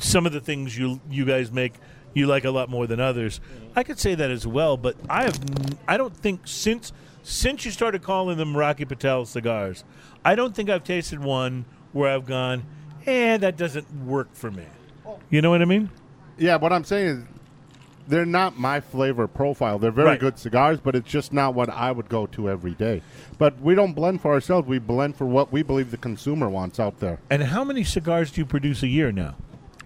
some 0.00 0.26
of 0.26 0.32
the 0.32 0.40
things 0.40 0.76
you 0.76 1.00
you 1.10 1.24
guys 1.24 1.52
make 1.52 1.74
you 2.14 2.26
like 2.26 2.44
a 2.44 2.50
lot 2.50 2.68
more 2.68 2.86
than 2.86 2.98
others. 3.00 3.40
I 3.76 3.82
could 3.84 3.98
say 3.98 4.14
that 4.16 4.30
as 4.30 4.46
well, 4.46 4.76
but 4.76 4.96
I 5.08 5.22
have 5.24 5.38
I 5.86 5.96
don't 5.96 6.16
think 6.16 6.40
since 6.46 6.92
since 7.22 7.64
you 7.64 7.70
started 7.70 8.02
calling 8.02 8.36
them 8.38 8.56
Rocky 8.56 8.84
Patel 8.84 9.26
cigars, 9.26 9.84
I 10.24 10.34
don't 10.34 10.54
think 10.54 10.70
I've 10.70 10.84
tasted 10.84 11.20
one 11.22 11.66
where 11.92 12.10
I've 12.10 12.24
gone, 12.26 12.64
eh, 13.06 13.36
that 13.36 13.56
doesn't 13.56 13.86
work 14.06 14.28
for 14.34 14.50
me. 14.50 14.64
You 15.28 15.42
know 15.42 15.50
what 15.50 15.60
I 15.60 15.66
mean? 15.66 15.90
Yeah, 16.38 16.56
what 16.56 16.72
I'm 16.72 16.84
saying 16.84 17.06
is 17.08 17.24
they're 18.08 18.24
not 18.24 18.58
my 18.58 18.80
flavor 18.80 19.28
profile. 19.28 19.78
They're 19.78 19.90
very 19.90 20.08
Right. 20.08 20.20
good 20.20 20.38
cigars, 20.38 20.80
but 20.80 20.96
it's 20.96 21.08
just 21.08 21.32
not 21.32 21.54
what 21.54 21.68
I 21.68 21.92
would 21.92 22.08
go 22.08 22.26
to 22.28 22.48
every 22.48 22.72
day. 22.72 23.02
But 23.38 23.60
we 23.60 23.74
don't 23.74 23.92
blend 23.92 24.20
for 24.22 24.32
ourselves. 24.32 24.66
We 24.66 24.78
blend 24.78 25.14
for 25.16 25.26
what 25.26 25.52
we 25.52 25.62
believe 25.62 25.90
the 25.90 25.96
consumer 25.96 26.48
wants 26.48 26.80
out 26.80 26.98
there. 27.00 27.20
And 27.28 27.42
how 27.44 27.62
many 27.62 27.84
cigars 27.84 28.30
do 28.32 28.40
you 28.40 28.46
produce 28.46 28.82
a 28.82 28.88
year 28.88 29.12
now? 29.12 29.34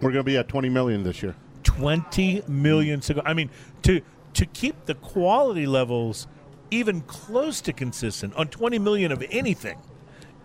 We're 0.00 0.12
going 0.12 0.24
to 0.24 0.30
be 0.30 0.36
at 0.36 0.48
20 0.48 0.68
million 0.68 1.02
this 1.02 1.22
year. 1.22 1.34
20 1.62 2.42
million 2.48 3.00
cigars. 3.00 3.24
I 3.26 3.34
mean, 3.34 3.50
to 3.82 4.00
to 4.34 4.46
keep 4.46 4.86
the 4.86 4.94
quality 4.94 5.66
levels 5.66 6.26
even 6.70 7.00
close 7.02 7.60
to 7.62 7.72
consistent 7.72 8.34
on 8.34 8.48
20 8.48 8.78
million 8.80 9.12
of 9.12 9.22
anything 9.30 9.78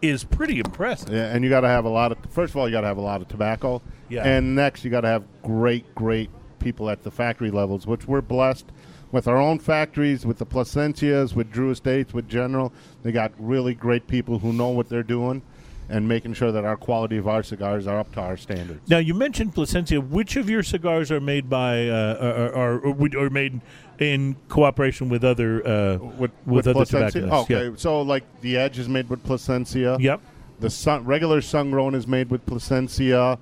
is 0.01 0.23
pretty 0.23 0.59
impressive. 0.59 1.09
Yeah, 1.09 1.33
and 1.33 1.43
you 1.43 1.49
got 1.49 1.61
to 1.61 1.67
have 1.67 1.85
a 1.85 1.89
lot 1.89 2.11
of. 2.11 2.17
First 2.29 2.51
of 2.51 2.57
all, 2.57 2.67
you 2.67 2.73
got 2.73 2.81
to 2.81 2.87
have 2.87 2.97
a 2.97 3.01
lot 3.01 3.21
of 3.21 3.27
tobacco. 3.27 3.81
Yeah. 4.07 4.23
And 4.23 4.55
next, 4.55 4.83
you 4.83 4.91
got 4.91 5.01
to 5.01 5.07
have 5.07 5.23
great, 5.43 5.93
great 5.95 6.29
people 6.59 6.89
at 6.89 7.03
the 7.03 7.11
factory 7.11 7.51
levels, 7.51 7.87
which 7.87 8.07
we're 8.07 8.21
blessed 8.21 8.71
with 9.11 9.27
our 9.27 9.37
own 9.37 9.59
factories, 9.59 10.25
with 10.25 10.37
the 10.37 10.45
Plasencias, 10.45 11.35
with 11.35 11.51
Drew 11.51 11.71
Estates, 11.71 12.13
with 12.13 12.27
General. 12.27 12.71
They 13.03 13.11
got 13.11 13.31
really 13.39 13.73
great 13.73 14.07
people 14.07 14.39
who 14.39 14.53
know 14.53 14.69
what 14.69 14.89
they're 14.89 15.03
doing, 15.03 15.41
and 15.89 16.07
making 16.07 16.33
sure 16.33 16.51
that 16.51 16.63
our 16.65 16.77
quality 16.77 17.17
of 17.17 17.27
our 17.27 17.41
cigars 17.41 17.87
are 17.87 17.99
up 17.99 18.11
to 18.13 18.21
our 18.21 18.37
standards. 18.37 18.87
Now 18.89 18.99
you 18.99 19.13
mentioned 19.13 19.55
Plasencia. 19.55 19.99
Which 19.99 20.35
of 20.35 20.49
your 20.49 20.63
cigars 20.63 21.11
are 21.11 21.19
made 21.19 21.49
by 21.49 21.87
uh, 21.89 22.17
are, 22.21 22.53
are, 22.53 22.87
are, 22.87 23.17
are 23.25 23.29
made 23.29 23.61
in 23.97 24.35
cooperation 24.47 25.09
with 25.09 25.23
other 25.23 25.65
uh, 25.67 25.97
With, 25.97 26.31
with, 26.45 26.67
other 26.67 26.85
Plasencia- 26.85 27.21
tobacconists? 27.21 27.51
Okay, 27.51 27.77
so 27.77 28.01
like 28.01 28.23
the 28.41 28.57
Edge 28.57 28.77
is 28.77 28.87
made 28.87 29.09
with 29.09 29.23
Plasencia. 29.23 29.97
Yep. 29.99 30.21
The 30.59 30.69
sun, 30.69 31.05
regular 31.05 31.41
Sun 31.41 31.71
Grown 31.71 31.95
is 31.95 32.05
made 32.05 32.29
with 32.29 32.45
Plasencia. 32.45 33.39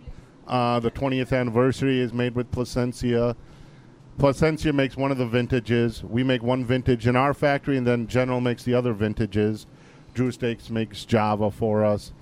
Uh, 0.47 0.79
the 0.79 0.91
20th 0.91 1.37
anniversary 1.37 1.99
is 1.99 2.13
made 2.13 2.35
with 2.35 2.49
Plasencia. 2.51 3.35
Plasencia 4.17 4.71
makes 4.71 4.95
one 4.95 5.11
of 5.11 5.17
the 5.17 5.25
vintages. 5.25 6.03
We 6.03 6.23
make 6.23 6.41
one 6.41 6.63
vintage 6.63 7.05
in 7.05 7.15
our 7.15 7.33
factory, 7.33 7.77
and 7.77 7.85
then 7.85 8.07
General 8.07 8.39
makes 8.39 8.63
the 8.63 8.73
other 8.73 8.93
vintages. 8.93 9.67
Drew 10.13 10.29
Estates 10.29 10.69
makes 10.69 11.05
Java 11.05 11.51
for 11.51 11.83
us. 11.83 12.13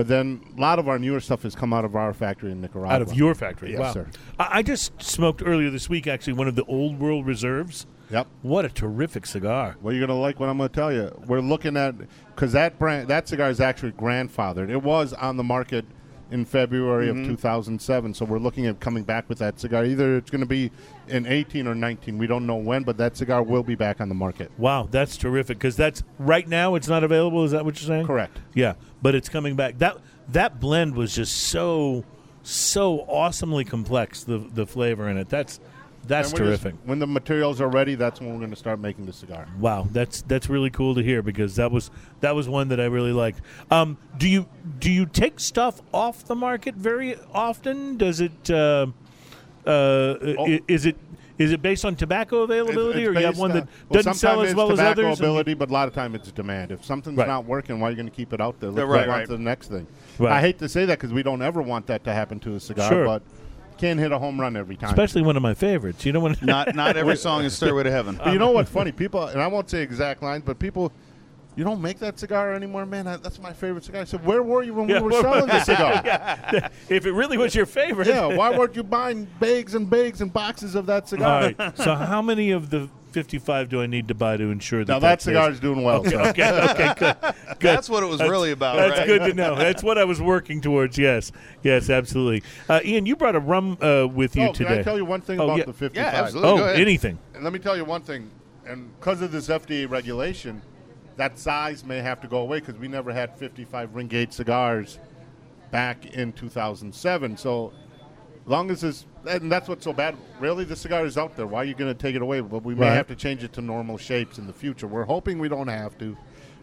But 0.00 0.08
then 0.08 0.40
a 0.56 0.58
lot 0.58 0.78
of 0.78 0.88
our 0.88 0.98
newer 0.98 1.20
stuff 1.20 1.42
has 1.42 1.54
come 1.54 1.74
out 1.74 1.84
of 1.84 1.94
our 1.94 2.14
factory 2.14 2.50
in 2.50 2.62
Nicaragua. 2.62 2.94
Out 2.94 3.02
of 3.02 3.12
your 3.12 3.34
factory. 3.34 3.72
Yes, 3.72 3.80
wow. 3.80 3.92
sir. 3.92 4.06
I, 4.38 4.48
I 4.50 4.62
just 4.62 5.02
smoked 5.02 5.42
earlier 5.44 5.68
this 5.68 5.90
week 5.90 6.06
actually 6.06 6.32
one 6.32 6.48
of 6.48 6.54
the 6.54 6.64
Old 6.64 6.98
World 6.98 7.26
Reserves. 7.26 7.86
Yep. 8.10 8.26
What 8.40 8.64
a 8.64 8.70
terrific 8.70 9.26
cigar. 9.26 9.76
Well, 9.82 9.94
you're 9.94 10.06
gonna 10.06 10.18
like 10.18 10.40
what 10.40 10.48
I'm 10.48 10.56
gonna 10.56 10.70
tell 10.70 10.90
you. 10.90 11.14
We're 11.26 11.42
looking 11.42 11.76
at 11.76 11.96
because 12.34 12.52
that 12.52 12.78
brand, 12.78 13.08
that 13.08 13.28
cigar 13.28 13.50
is 13.50 13.60
actually 13.60 13.92
grandfathered. 13.92 14.70
It 14.70 14.82
was 14.82 15.12
on 15.12 15.36
the 15.36 15.44
market 15.44 15.84
in 16.30 16.44
February 16.44 17.08
Mm-hmm. 17.08 17.22
of 17.22 17.26
2007, 17.26 18.14
so 18.14 18.24
we're 18.24 18.38
looking 18.38 18.66
at 18.66 18.80
coming 18.80 19.02
back 19.02 19.28
with 19.28 19.38
that 19.38 19.58
cigar. 19.60 19.84
Either 19.84 20.16
it's 20.16 20.30
going 20.30 20.40
to 20.40 20.46
be 20.46 20.70
in 21.08 21.26
18 21.26 21.66
or 21.66 21.74
19. 21.74 22.18
We 22.18 22.26
don't 22.26 22.46
know 22.46 22.56
when, 22.56 22.84
but 22.84 22.96
that 22.98 23.16
cigar 23.16 23.42
will 23.42 23.62
be 23.62 23.74
back 23.74 24.00
on 24.00 24.08
the 24.08 24.14
market. 24.14 24.50
Wow, 24.56 24.88
that's 24.90 25.16
terrific 25.16 25.58
because 25.58 25.76
that's 25.76 26.02
right 26.18 26.46
now 26.46 26.74
it's 26.74 26.88
not 26.88 27.04
available. 27.04 27.44
Is 27.44 27.50
that 27.50 27.64
what 27.64 27.80
you're 27.80 27.88
saying? 27.88 28.06
Correct. 28.06 28.38
Yeah, 28.54 28.74
but 29.02 29.14
it's 29.14 29.28
coming 29.28 29.56
back. 29.56 29.78
That 29.78 29.98
that 30.28 30.60
blend 30.60 30.94
was 30.94 31.14
just 31.14 31.36
so 31.36 32.04
so 32.42 33.00
awesomely 33.08 33.64
complex. 33.64 34.24
The 34.24 34.38
the 34.38 34.66
flavor 34.66 35.08
in 35.08 35.16
it. 35.16 35.28
That's 35.28 35.60
that's 36.06 36.32
terrific. 36.32 36.74
when 36.86 36.98
the 36.98 37.06
materials 37.06 37.60
are 37.60 37.68
ready, 37.68 37.94
that's 37.94 38.20
when 38.20 38.30
we're 38.32 38.38
going 38.38 38.48
to 38.50 38.56
start 38.56 38.80
making 38.80 39.04
the 39.04 39.12
cigar. 39.12 39.46
Wow, 39.58 39.86
that's 39.92 40.22
that's 40.22 40.48
really 40.48 40.70
cool 40.70 40.94
to 40.94 41.02
hear 41.02 41.20
because 41.22 41.56
that 41.56 41.70
was 41.70 41.90
that 42.20 42.34
was 42.34 42.48
one 42.48 42.68
that 42.68 42.80
I 42.80 42.86
really 42.86 43.12
liked. 43.12 43.40
Um, 43.70 43.98
do 44.16 44.26
you 44.28 44.46
do 44.78 44.90
you 44.90 45.04
take 45.04 45.38
stuff 45.38 45.82
off 45.92 46.24
the 46.24 46.34
market 46.34 46.74
very 46.74 47.16
often? 47.34 47.98
Does 47.98 48.20
it 48.22 48.50
uh, 48.50 48.86
uh, 49.66 50.14
i- 50.38 50.60
is 50.68 50.86
it 50.86 50.96
is 51.40 51.52
it 51.52 51.62
based 51.62 51.86
on 51.86 51.96
tobacco 51.96 52.42
availability, 52.42 53.06
or 53.06 53.12
you 53.12 53.24
have 53.24 53.38
one 53.38 53.50
that 53.52 53.66
well, 53.88 54.02
doesn't 54.02 54.14
sell 54.14 54.42
as 54.42 54.54
well 54.54 54.70
as 54.70 54.78
others? 54.78 55.06
and- 55.06 55.18
ability, 55.18 55.54
but 55.54 55.70
a 55.70 55.72
lot 55.72 55.88
of 55.88 55.94
time 55.94 56.14
it's 56.14 56.30
demand. 56.30 56.70
If 56.70 56.84
something's 56.84 57.16
Right. 57.16 57.26
not 57.26 57.46
working, 57.46 57.80
why 57.80 57.88
are 57.88 57.90
you 57.90 57.96
going 57.96 58.08
to 58.08 58.14
keep 58.14 58.34
it 58.34 58.40
out 58.42 58.60
there? 58.60 58.70
Let's 58.70 58.86
Yeah, 58.86 58.94
right, 58.94 59.08
right. 59.08 59.26
to 59.26 59.32
the 59.32 59.38
next 59.38 59.68
thing. 59.68 59.86
Right. 60.18 60.32
I 60.32 60.40
hate 60.42 60.58
to 60.58 60.68
say 60.68 60.84
that 60.84 60.98
because 60.98 61.14
we 61.14 61.22
don't 61.22 61.40
ever 61.40 61.62
want 61.62 61.86
that 61.86 62.04
to 62.04 62.12
happen 62.12 62.40
to 62.40 62.56
a 62.56 62.60
cigar, 62.60 62.90
Sure. 62.90 63.04
but 63.06 63.22
can't 63.78 63.98
hit 63.98 64.12
a 64.12 64.18
home 64.18 64.38
run 64.38 64.54
every 64.54 64.76
time. 64.76 64.90
Especially 64.90 65.22
one 65.22 65.36
of 65.36 65.42
my 65.42 65.54
favorites. 65.54 66.04
You 66.04 66.12
know 66.12 66.20
when 66.20 66.36
Not 66.42 66.74
not 66.74 66.96
every 66.98 67.16
song 67.16 67.44
is 67.44 67.54
Stairway 67.56 67.84
to 67.84 67.90
Heaven. 67.90 68.20
But 68.22 68.34
you 68.34 68.38
know 68.38 68.50
what's 68.50 68.70
funny? 68.70 68.92
People, 68.92 69.24
and 69.24 69.40
I 69.40 69.46
won't 69.46 69.70
say 69.70 69.80
exact 69.80 70.22
lines, 70.22 70.42
but 70.44 70.58
people, 70.58 70.92
you 71.56 71.64
don't 71.64 71.80
make 71.82 71.98
that 71.98 72.18
cigar 72.18 72.54
anymore, 72.54 72.86
man. 72.86 73.06
I, 73.06 73.16
that's 73.16 73.38
my 73.40 73.52
favorite 73.52 73.84
cigar. 73.84 74.02
I 74.02 74.04
said, 74.04 74.24
where 74.24 74.42
were 74.42 74.62
you 74.62 74.74
when 74.74 74.88
Yeah, 74.88 75.00
we 75.00 75.06
were 75.14 75.20
selling 75.20 75.46
the 75.46 75.60
cigar? 75.64 76.00
yeah. 76.04 76.68
if 76.88 77.06
it 77.06 77.12
really 77.12 77.36
was 77.36 77.54
your 77.54 77.66
favorite. 77.66 78.06
Yeah, 78.06 78.26
why 78.26 78.56
weren't 78.56 78.76
you 78.76 78.82
buying 78.82 79.26
bags 79.40 79.74
and 79.74 79.88
bags 79.90 80.20
and 80.20 80.32
boxes 80.32 80.74
of 80.74 80.86
that 80.86 81.08
cigar? 81.08 81.52
right. 81.58 81.76
So 81.76 81.94
how 81.94 82.22
many 82.22 82.50
of 82.52 82.70
the 82.70 82.88
55 83.12 83.68
do 83.68 83.82
I 83.82 83.86
need 83.86 84.06
to 84.06 84.14
buy 84.14 84.36
to 84.36 84.44
ensure 84.50 84.84
that 84.84 84.92
Now 84.92 84.98
that 85.00 85.20
stays- 85.20 85.32
cigar 85.34 85.50
is 85.50 85.58
doing 85.58 85.82
well. 85.82 85.98
Okay, 86.00 86.10
so. 86.10 86.20
okay, 86.20 86.52
okay, 86.70 86.94
good. 86.96 87.16
good. 87.20 87.34
That's 87.58 87.90
what 87.90 88.04
it 88.04 88.06
was 88.06 88.20
really 88.20 88.52
about, 88.52 88.76
That's 88.76 89.00
right? 89.00 89.06
good 89.08 89.22
to 89.22 89.34
know. 89.34 89.56
That's 89.56 89.82
what 89.82 89.98
I 89.98 90.04
was 90.04 90.20
working 90.22 90.60
towards. 90.60 90.96
Yes, 90.96 91.32
yes, 91.64 91.90
absolutely. 91.90 92.44
Uh, 92.68 92.78
Ian, 92.84 93.06
you 93.06 93.16
brought 93.16 93.34
a 93.34 93.40
rum 93.40 93.76
uh, 93.80 94.06
with 94.06 94.36
you 94.36 94.44
Oh, 94.44 94.52
today. 94.52 94.68
can 94.68 94.78
I 94.78 94.82
tell 94.82 94.96
you 94.96 95.04
one 95.04 95.20
thing 95.22 95.40
Oh, 95.40 95.46
about 95.46 95.58
yeah. 95.58 95.64
the 95.64 95.72
55? 95.72 95.96
Yeah, 95.96 96.20
absolutely. 96.22 96.50
oh, 96.52 96.56
Go 96.58 96.64
ahead. 96.66 96.80
anything. 96.80 97.18
And 97.34 97.42
let 97.42 97.52
me 97.52 97.58
tell 97.58 97.76
you 97.76 97.84
one 97.84 98.02
thing. 98.02 98.30
And 98.64 98.96
because 99.00 99.20
of 99.22 99.32
this 99.32 99.48
FDA 99.48 99.90
regulation, 99.90 100.62
that 101.20 101.38
size 101.38 101.84
may 101.84 101.98
have 101.98 102.18
to 102.18 102.26
go 102.26 102.38
away 102.38 102.60
because 102.60 102.76
we 102.76 102.88
never 102.88 103.12
had 103.12 103.36
55 103.36 103.94
ring 103.94 104.06
gauge 104.06 104.32
cigars 104.32 104.98
back 105.70 106.06
in 106.14 106.32
2007. 106.32 107.36
So 107.36 107.74
long 108.46 108.70
as 108.70 108.80
this, 108.80 109.04
and 109.28 109.52
that's 109.52 109.68
what's 109.68 109.84
so 109.84 109.92
bad. 109.92 110.16
Really, 110.40 110.64
the 110.64 110.74
cigar 110.74 111.04
is 111.04 111.18
out 111.18 111.36
there. 111.36 111.46
Why 111.46 111.58
are 111.58 111.64
you 111.64 111.74
going 111.74 111.94
to 111.94 111.98
take 111.98 112.16
it 112.16 112.22
away? 112.22 112.40
But 112.40 112.64
we 112.64 112.74
may 112.74 112.86
Right. 112.86 112.94
have 112.94 113.06
to 113.08 113.14
change 113.14 113.44
it 113.44 113.52
to 113.52 113.60
normal 113.60 113.98
shapes 113.98 114.38
in 114.38 114.46
the 114.46 114.52
future. 114.54 114.86
We're 114.86 115.04
hoping 115.04 115.38
we 115.38 115.50
don't 115.50 115.68
have 115.68 115.98
to, 115.98 116.16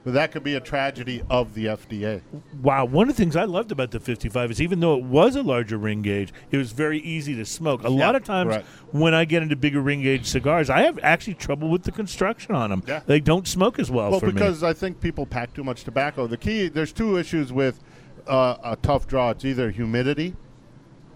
but 0.07 0.13
that 0.13 0.31
could 0.31 0.41
be 0.41 0.55
a 0.55 0.61
tragedy 0.61 1.21
of 1.29 1.53
the 1.53 1.65
FDA. 1.65 2.21
Wow, 2.61 2.85
one 2.85 3.09
of 3.09 3.17
the 3.17 3.21
things 3.21 3.35
I 3.35 3.43
loved 3.43 3.73
about 3.73 3.91
the 3.91 3.99
55 3.99 4.51
is 4.51 4.61
even 4.61 4.79
though 4.79 4.95
it 4.95 5.03
was 5.03 5.35
a 5.35 5.43
larger 5.43 5.77
ring 5.77 6.01
gauge, 6.01 6.31
it 6.49 6.55
was 6.55 6.71
very 6.71 6.99
easy 6.99 7.35
to 7.35 7.43
smoke. 7.43 7.83
A 7.83 7.89
lot 7.89 8.15
of 8.15 8.23
times 8.23 8.53
correct. 8.53 8.67
when 8.93 9.13
I 9.13 9.25
get 9.25 9.43
into 9.43 9.57
bigger 9.57 9.81
ring 9.81 10.03
gauge 10.03 10.25
cigars, 10.25 10.69
I 10.69 10.83
have 10.83 10.97
actually 11.03 11.33
trouble 11.33 11.67
with 11.67 11.83
the 11.83 11.91
construction 11.91 12.55
on 12.55 12.69
them. 12.69 12.83
Yeah. 12.87 13.01
They 13.05 13.19
don't 13.19 13.45
smoke 13.45 13.79
as 13.79 13.91
well, 13.91 14.11
Well, 14.11 14.21
because 14.21 14.63
I 14.63 14.71
think 14.71 15.01
people 15.01 15.25
pack 15.25 15.53
too 15.53 15.65
much 15.65 15.83
tobacco. 15.83 16.25
The 16.25 16.37
key, 16.37 16.69
there's 16.69 16.93
two 16.93 17.17
issues 17.17 17.51
with 17.51 17.81
uh, 18.27 18.55
a 18.63 18.77
tough 18.77 19.07
draw. 19.07 19.31
It's 19.31 19.43
either 19.43 19.71
humidity 19.71 20.37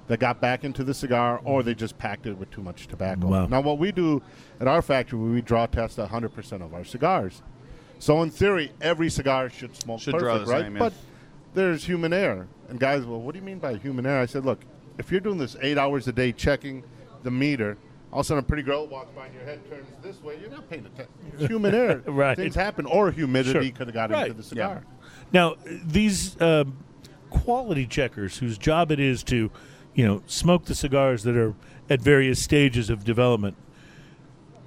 that 0.07 0.19
got 0.19 0.41
back 0.41 0.65
into 0.65 0.83
the 0.83 0.93
cigar, 0.93 1.39
or 1.45 1.63
they 1.63 1.73
just 1.73 1.97
packed 1.97 2.25
it 2.25 2.37
with 2.37 2.51
too 2.51 2.61
much 2.61 2.87
tobacco. 2.87 3.27
Wow. 3.27 3.45
Now, 3.45 3.61
what 3.61 3.77
we 3.77 3.93
do 3.93 4.21
at 4.59 4.67
our 4.67 4.81
factory, 4.81 5.17
we 5.17 5.41
draw 5.41 5.65
test 5.65 5.97
100% 5.97 6.61
of 6.61 6.73
our 6.73 6.83
cigars. 6.83 7.41
So, 8.01 8.23
in 8.23 8.31
theory, 8.31 8.71
every 8.81 9.11
cigar 9.11 9.47
should 9.51 9.75
smoke 9.75 9.99
Should 10.01 10.15
perfect, 10.15 10.47
right? 10.49 10.63
same, 10.63 10.73
yeah. 10.73 10.79
But 10.79 10.93
there's 11.53 11.83
human 11.85 12.13
error. 12.13 12.47
And 12.67 12.79
guys, 12.79 13.05
well, 13.05 13.21
what 13.21 13.33
do 13.33 13.39
you 13.39 13.45
mean 13.45 13.59
by 13.59 13.75
human 13.75 14.07
error? 14.07 14.21
I 14.21 14.25
said, 14.25 14.43
look, 14.43 14.61
if 14.97 15.11
you're 15.11 15.21
doing 15.21 15.37
this 15.37 15.55
eight 15.61 15.77
hours 15.77 16.07
a 16.07 16.11
day 16.11 16.31
checking 16.31 16.83
the 17.21 17.29
meter, 17.29 17.77
all 18.11 18.21
of 18.21 18.25
a 18.25 18.27
sudden 18.27 18.43
a 18.43 18.47
pretty 18.47 18.63
girl 18.63 18.87
walks 18.87 19.11
by 19.15 19.27
and 19.27 19.35
your 19.35 19.43
head 19.43 19.59
turns 19.69 19.85
this 20.01 20.19
way, 20.23 20.39
you're 20.41 20.49
not 20.49 20.67
paying 20.67 20.83
attention. 20.87 21.13
It's 21.33 21.45
human 21.45 21.75
error. 21.75 22.01
Right. 22.07 22.35
Things 22.35 22.55
happen. 22.55 22.87
Or 22.87 23.11
humidity 23.11 23.67
Sure. 23.67 23.71
could 23.77 23.87
have 23.87 23.93
got 23.93 24.09
Right. 24.09 24.23
into 24.31 24.37
the 24.37 24.43
cigar. 24.43 24.83
Now, 25.31 25.57
these 25.85 26.41
um, 26.41 26.77
quality 27.29 27.85
checkers, 27.85 28.39
whose 28.39 28.57
job 28.57 28.91
it 28.91 28.99
is 28.99 29.21
to, 29.25 29.51
you 29.93 30.07
know, 30.07 30.23
smoke 30.25 30.65
the 30.65 30.73
cigars 30.73 31.21
that 31.21 31.37
are 31.37 31.53
at 31.87 32.01
various 32.01 32.41
stages 32.41 32.89
of 32.89 33.03
development, 33.03 33.57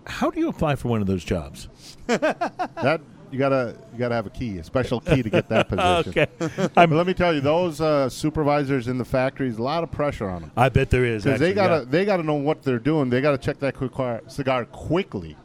how 0.06 0.30
do 0.30 0.38
you 0.38 0.48
apply 0.48 0.76
for 0.76 0.86
one 0.86 1.00
of 1.00 1.08
those 1.08 1.24
jobs? 1.24 1.68
That 2.06 3.00
you 3.34 3.40
gotta 3.40 3.76
you 3.92 3.98
gotta 3.98 4.14
have 4.14 4.26
a 4.26 4.30
key, 4.30 4.58
a 4.58 4.64
special 4.64 5.00
key 5.00 5.20
to 5.20 5.28
get 5.28 5.48
that 5.48 5.68
position. 6.04 6.28
Okay, 6.38 6.68
But 6.74 6.90
let 6.90 7.04
me 7.04 7.14
tell 7.14 7.34
you, 7.34 7.40
those 7.40 7.80
uh, 7.80 8.08
supervisors 8.08 8.86
in 8.86 8.96
the 8.96 9.04
factories, 9.04 9.58
a 9.58 9.62
lot 9.62 9.82
of 9.82 9.90
pressure 9.90 10.28
on 10.28 10.42
them. 10.42 10.52
I 10.56 10.68
bet 10.68 10.88
there 10.88 11.04
is. 11.04 11.24
Because 11.24 11.40
they 11.40 11.52
gotta 11.52 11.80
yeah. 11.80 11.90
they 11.90 12.04
gotta 12.04 12.22
know 12.22 12.34
what 12.34 12.62
they're 12.62 12.78
doing. 12.78 13.10
They 13.10 13.20
gotta 13.20 13.38
check 13.38 13.58
that 13.58 14.22
cigar 14.28 14.64
quickly 14.66 15.36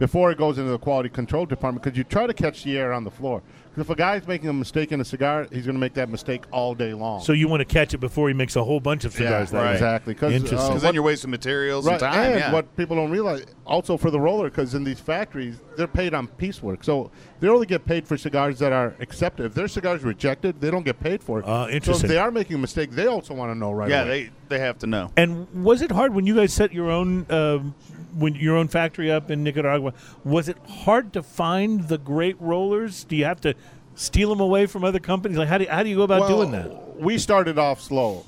before 0.00 0.32
it 0.32 0.38
goes 0.38 0.58
into 0.58 0.72
the 0.72 0.78
quality 0.78 1.08
control 1.08 1.46
department. 1.46 1.84
Because 1.84 1.96
you 1.96 2.02
try 2.02 2.26
to 2.26 2.34
catch 2.34 2.64
the 2.64 2.76
air 2.76 2.92
on 2.92 3.04
the 3.04 3.12
floor. 3.12 3.42
'Cause 3.78 3.86
if 3.86 3.90
a 3.90 3.94
guy's 3.94 4.26
making 4.26 4.48
a 4.48 4.52
mistake 4.52 4.90
in 4.90 5.00
a 5.00 5.04
cigar, 5.04 5.46
he's 5.52 5.64
gonna 5.64 5.78
make 5.78 5.94
that 5.94 6.08
mistake 6.08 6.42
all 6.50 6.74
day 6.74 6.94
long. 6.94 7.20
So 7.20 7.32
you 7.32 7.46
want 7.46 7.60
to 7.60 7.64
catch 7.64 7.94
it 7.94 7.98
before 7.98 8.26
he 8.26 8.34
makes 8.34 8.56
a 8.56 8.64
whole 8.64 8.80
bunch 8.80 9.04
of 9.04 9.12
cigars. 9.12 9.52
yeah, 9.52 9.58
that 9.60 9.66
way. 9.66 9.72
exactly. 9.74 10.14
'Cause, 10.16 10.32
Interesting. 10.32 10.58
uh, 10.58 10.66
Because 10.68 10.82
then 10.82 10.94
you're 10.94 11.02
wasting 11.04 11.30
materials 11.30 11.86
Right, 11.86 11.92
and 11.92 12.00
time. 12.00 12.30
and 12.32 12.40
yeah. 12.40 12.52
what 12.52 12.76
people 12.76 12.96
don't 12.96 13.10
realize, 13.12 13.44
also 13.64 13.96
for 13.96 14.10
the 14.10 14.18
roller, 14.18 14.50
because 14.50 14.74
in 14.74 14.82
these 14.82 14.98
factories, 14.98 15.60
they're 15.76 15.86
paid 15.86 16.12
on 16.12 16.26
piecework. 16.26 16.82
So 16.82 17.12
they 17.38 17.46
only 17.46 17.66
get 17.66 17.86
paid 17.86 18.08
for 18.08 18.16
cigars 18.16 18.58
that 18.58 18.72
are 18.72 18.94
accepted. 18.98 19.46
If 19.46 19.54
their 19.54 19.68
cigar's 19.68 20.02
rejected, 20.02 20.60
they 20.60 20.72
don't 20.72 20.84
get 20.84 20.98
paid 20.98 21.22
for 21.22 21.38
it. 21.38 21.44
Ah, 21.46 21.66
So 21.66 21.70
interesting. 21.70 22.06
if 22.06 22.10
they 22.10 22.18
are 22.18 22.32
making 22.32 22.56
a 22.56 22.58
mistake, 22.58 22.90
they 22.90 23.06
also 23.06 23.32
want 23.32 23.52
to 23.52 23.58
know 23.58 23.70
right 23.70 23.88
yeah, 23.90 24.02
away. 24.02 24.30
they 24.48 24.56
they 24.56 24.58
have 24.58 24.78
to 24.78 24.86
know. 24.88 25.12
And 25.16 25.46
was 25.62 25.82
it 25.82 25.92
hard 25.92 26.14
when 26.14 26.26
you 26.26 26.34
guys 26.34 26.52
set 26.52 26.72
your 26.72 26.90
own 26.90 27.26
um, 27.30 27.74
when 28.16 28.34
your 28.34 28.56
own 28.56 28.68
factory 28.68 29.10
up 29.10 29.30
in 29.30 29.42
Nicaragua? 29.42 29.92
Was 30.24 30.48
it 30.48 30.56
hard 30.68 31.12
to 31.12 31.22
find 31.22 31.88
the 31.88 31.98
great 31.98 32.40
rollers? 32.40 33.04
Do 33.04 33.16
you 33.16 33.24
have 33.24 33.40
to 33.42 33.54
steal 33.94 34.30
them 34.30 34.40
away 34.40 34.66
from 34.66 34.84
other 34.84 34.98
companies? 34.98 35.38
Like 35.38 35.48
how 35.48 35.58
do 35.58 35.66
how 35.66 35.82
do 35.82 35.88
you 35.88 35.96
go 35.96 36.02
about 36.02 36.20
well, 36.20 36.36
doing 36.36 36.50
that? 36.52 37.00
We 37.00 37.18
started 37.18 37.58
off 37.58 37.80
slow. 37.80 38.24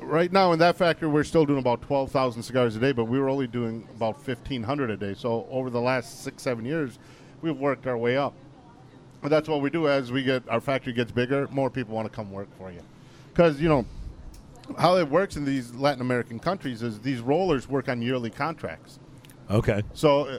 Right 0.00 0.30
now 0.30 0.52
in 0.52 0.58
that 0.58 0.76
factory, 0.76 1.08
we're 1.08 1.24
still 1.24 1.46
doing 1.46 1.58
about 1.58 1.82
12,000 1.82 2.42
cigars 2.42 2.76
a 2.76 2.78
day, 2.78 2.92
but 2.92 3.06
we 3.06 3.18
were 3.18 3.28
only 3.28 3.46
doing 3.46 3.88
about 3.96 4.14
1,500 4.26 4.90
a 4.90 4.96
day. 4.96 5.14
So 5.14 5.46
over 5.50 5.70
the 5.70 5.80
last 5.80 6.22
six, 6.22 6.42
seven 6.42 6.64
years, 6.64 6.98
we've 7.40 7.56
worked 7.56 7.86
our 7.86 7.96
way 7.96 8.16
up. 8.16 8.34
And 9.22 9.32
that's 9.32 9.48
what 9.48 9.62
we 9.62 9.70
do 9.70 9.88
as 9.88 10.12
we 10.12 10.22
get 10.22 10.48
our 10.48 10.60
factory 10.60 10.92
gets 10.92 11.10
bigger. 11.10 11.48
More 11.50 11.70
people 11.70 11.94
want 11.94 12.08
to 12.08 12.14
come 12.14 12.30
work 12.30 12.48
for 12.58 12.70
you, 12.70 12.80
because 13.32 13.60
you 13.60 13.68
know 13.68 13.84
how 14.78 14.96
it 14.96 15.08
works 15.08 15.36
in 15.36 15.44
these 15.44 15.74
Latin 15.74 16.00
American 16.00 16.38
countries 16.38 16.82
is 16.82 17.00
these 17.00 17.20
rollers 17.20 17.68
work 17.68 17.88
on 17.88 18.02
yearly 18.02 18.30
contracts. 18.30 18.98
Okay. 19.50 19.82
So 19.94 20.22
uh, 20.26 20.38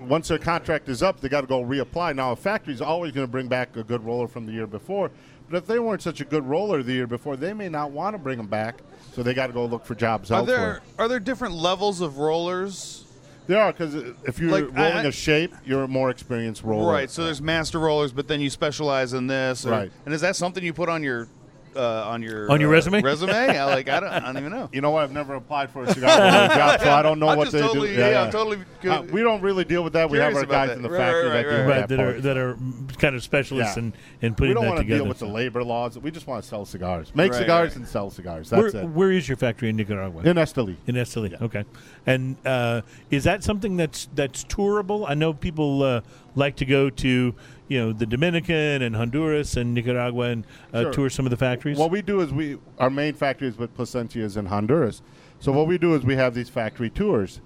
once 0.00 0.28
their 0.28 0.38
contract 0.38 0.88
is 0.88 1.02
up, 1.02 1.20
they 1.20 1.28
got 1.28 1.42
to 1.42 1.46
go 1.46 1.62
reapply. 1.62 2.14
Now, 2.16 2.32
a 2.32 2.36
factory's 2.36 2.80
always 2.80 3.12
going 3.12 3.26
to 3.26 3.30
bring 3.30 3.48
back 3.48 3.76
a 3.76 3.82
good 3.82 4.04
roller 4.04 4.28
from 4.28 4.46
the 4.46 4.52
year 4.52 4.66
before, 4.66 5.10
but 5.50 5.56
if 5.58 5.66
they 5.66 5.78
weren't 5.78 6.02
such 6.02 6.20
a 6.20 6.24
good 6.24 6.44
roller 6.44 6.82
the 6.82 6.92
year 6.92 7.06
before, 7.06 7.36
they 7.36 7.52
may 7.52 7.68
not 7.68 7.90
want 7.90 8.14
to 8.14 8.18
bring 8.18 8.38
them 8.38 8.46
back. 8.48 8.80
So 9.12 9.22
they 9.22 9.34
got 9.34 9.48
to 9.48 9.52
go 9.52 9.66
look 9.66 9.84
for 9.84 9.94
jobs 9.94 10.30
Are 10.30 10.38
elsewhere. 10.38 10.56
there 10.56 10.82
are 11.04 11.08
there 11.08 11.20
different 11.20 11.54
levels 11.54 12.00
of 12.00 12.16
rollers? 12.18 13.04
There 13.46 13.60
are 13.60 13.72
because 13.72 13.94
if 14.24 14.38
you're 14.38 14.50
Like, 14.50 14.64
rolling 14.74 14.78
I- 14.98 15.02
a 15.04 15.12
shape, 15.12 15.52
you're 15.64 15.82
a 15.82 15.88
more 15.88 16.08
experienced 16.10 16.62
roller. 16.62 16.90
Right. 16.90 17.10
So 17.10 17.24
there's 17.24 17.42
master 17.42 17.78
rollers, 17.78 18.12
but 18.12 18.28
then 18.28 18.40
you 18.40 18.48
specialize 18.48 19.12
in 19.12 19.26
this. 19.26 19.66
or- 19.66 19.70
Right. 19.72 19.92
And 20.06 20.14
is 20.14 20.20
that 20.22 20.36
something 20.36 20.64
you 20.64 20.72
put 20.72 20.88
on 20.88 21.02
your 21.02 21.28
uh, 21.76 22.04
on 22.08 22.22
your 22.22 22.50
On 22.50 22.60
your 22.60 22.70
uh, 22.70 22.72
resume? 22.72 23.02
Resume? 23.02 23.32
I, 23.32 23.64
like 23.64 23.88
I 23.88 24.00
don't, 24.00 24.08
I 24.10 24.20
don't 24.20 24.36
even 24.38 24.50
know. 24.50 24.68
You 24.72 24.80
know 24.80 24.90
what? 24.90 25.04
I've 25.04 25.12
never 25.12 25.34
applied 25.34 25.70
for 25.70 25.84
a 25.84 25.92
cigar 25.92 26.08
job, 26.48 26.80
so 26.80 26.90
I 26.90 27.02
don't 27.02 27.18
know 27.18 27.28
I'm 27.28 27.38
what 27.38 27.44
just 27.44 27.52
they 27.52 27.60
totally, 27.60 27.88
do. 27.94 28.00
Yeah, 28.00 28.22
I'm 28.22 28.30
totally. 28.30 28.58
Uh, 28.84 29.02
we 29.12 29.22
don't 29.22 29.40
really 29.40 29.64
deal 29.64 29.82
with 29.84 29.92
that. 29.94 30.10
We 30.10 30.18
have 30.18 30.34
our 30.34 30.44
guys 30.44 30.68
that. 30.68 30.76
in 30.76 30.82
the 30.82 30.90
Right, 30.90 30.98
factory 30.98 31.28
right, 31.28 31.42
that 31.42 31.48
deal 31.48 31.58
right, 31.58 31.66
Right, 31.66 31.88
that 31.88 31.96
that 31.96 32.00
are 32.00 32.20
that 32.20 32.36
are 32.36 32.58
kind 32.98 33.14
of 33.16 33.22
specialists 33.22 33.76
Yeah. 33.76 33.84
in, 33.84 33.94
in 34.20 34.34
putting 34.34 34.50
we 34.50 34.54
don't 34.54 34.66
want 34.66 34.86
to 34.86 34.96
deal 34.96 35.06
with 35.06 35.18
the 35.18 35.26
labor 35.26 35.62
laws. 35.64 35.98
We 35.98 36.10
just 36.10 36.26
want 36.26 36.42
to 36.42 36.48
sell 36.48 36.64
cigars, 36.64 37.12
make 37.14 37.32
Right, 37.32 37.38
cigars, 37.38 37.68
right. 37.70 37.76
and 37.76 37.88
sell 37.88 38.10
cigars. 38.10 38.50
where, 38.50 38.66
it. 38.66 38.88
where 38.90 39.12
is 39.12 39.28
your 39.28 39.36
factory 39.36 39.68
in 39.70 39.76
Nicaragua? 39.76 40.22
In 40.22 40.36
Esteli. 40.36 40.76
In 40.86 40.94
Esteli, 40.96 41.40
okay. 41.40 41.64
And 42.06 42.36
uh, 42.46 42.82
is 43.10 43.24
that 43.24 43.42
something 43.44 43.76
that's 43.76 44.08
that's 44.14 44.44
tourable? 44.44 45.06
I 45.06 45.14
know 45.14 45.32
people 45.32 45.82
uh, 45.82 46.00
like 46.34 46.56
to 46.56 46.64
go 46.64 46.90
to 46.90 47.34
you 47.68 47.78
know 47.78 47.92
the 47.92 48.06
Dominican 48.06 48.82
and 48.82 48.96
Honduras 48.96 49.56
and 49.56 49.74
Nicaragua 49.74 50.26
and 50.30 50.46
uh, 50.72 50.82
Sure. 50.82 50.92
tour 50.92 51.10
some 51.10 51.26
of 51.26 51.30
the 51.30 51.36
factories. 51.36 51.78
What 51.78 51.90
we 51.90 52.02
do 52.02 52.20
is 52.20 52.32
we 52.32 52.58
our 52.78 52.90
main 52.90 53.14
factory 53.14 53.48
is 53.48 53.56
with 53.58 53.76
Plasencias 53.76 54.36
in 54.36 54.46
Honduras. 54.46 55.02
So 55.38 55.52
what 55.52 55.66
we 55.66 55.78
do 55.78 55.94
is 55.94 56.04
we 56.04 56.16
have 56.16 56.34
these 56.34 56.48
factory 56.48 56.90
tours. 56.90 57.40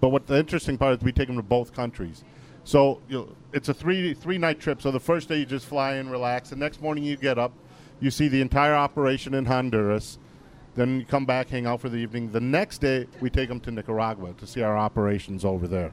But 0.00 0.08
what 0.08 0.26
the 0.26 0.38
interesting 0.38 0.78
part 0.78 0.98
is 0.98 1.04
we 1.04 1.12
take 1.12 1.28
them 1.28 1.36
to 1.36 1.42
both 1.42 1.72
countries. 1.72 2.24
So 2.64 3.00
you 3.08 3.18
know, 3.18 3.28
it's 3.52 3.68
a 3.68 3.74
three 3.74 4.14
three 4.14 4.38
night 4.38 4.60
trip. 4.60 4.82
So 4.82 4.90
the 4.90 5.00
first 5.00 5.28
day 5.28 5.38
you 5.38 5.46
just 5.46 5.66
fly 5.66 5.94
in, 5.94 6.08
relax. 6.10 6.50
The 6.50 6.56
next 6.56 6.80
morning 6.80 7.04
you 7.04 7.16
get 7.16 7.38
up, 7.38 7.52
you 8.00 8.10
see 8.10 8.28
the 8.28 8.40
entire 8.40 8.74
operation 8.74 9.34
in 9.34 9.46
Honduras. 9.46 10.18
Then 10.74 11.00
you 11.00 11.04
come 11.04 11.26
back, 11.26 11.50
hang 11.50 11.66
out 11.66 11.80
for 11.80 11.88
the 11.90 11.98
evening. 11.98 12.32
The 12.32 12.40
next 12.40 12.78
day 12.78 13.06
we 13.20 13.30
take 13.30 13.48
them 13.48 13.60
to 13.60 13.70
Nicaragua 13.70 14.32
to 14.38 14.46
see 14.46 14.62
our 14.62 14.76
operations 14.78 15.44
over 15.44 15.68
there. 15.68 15.92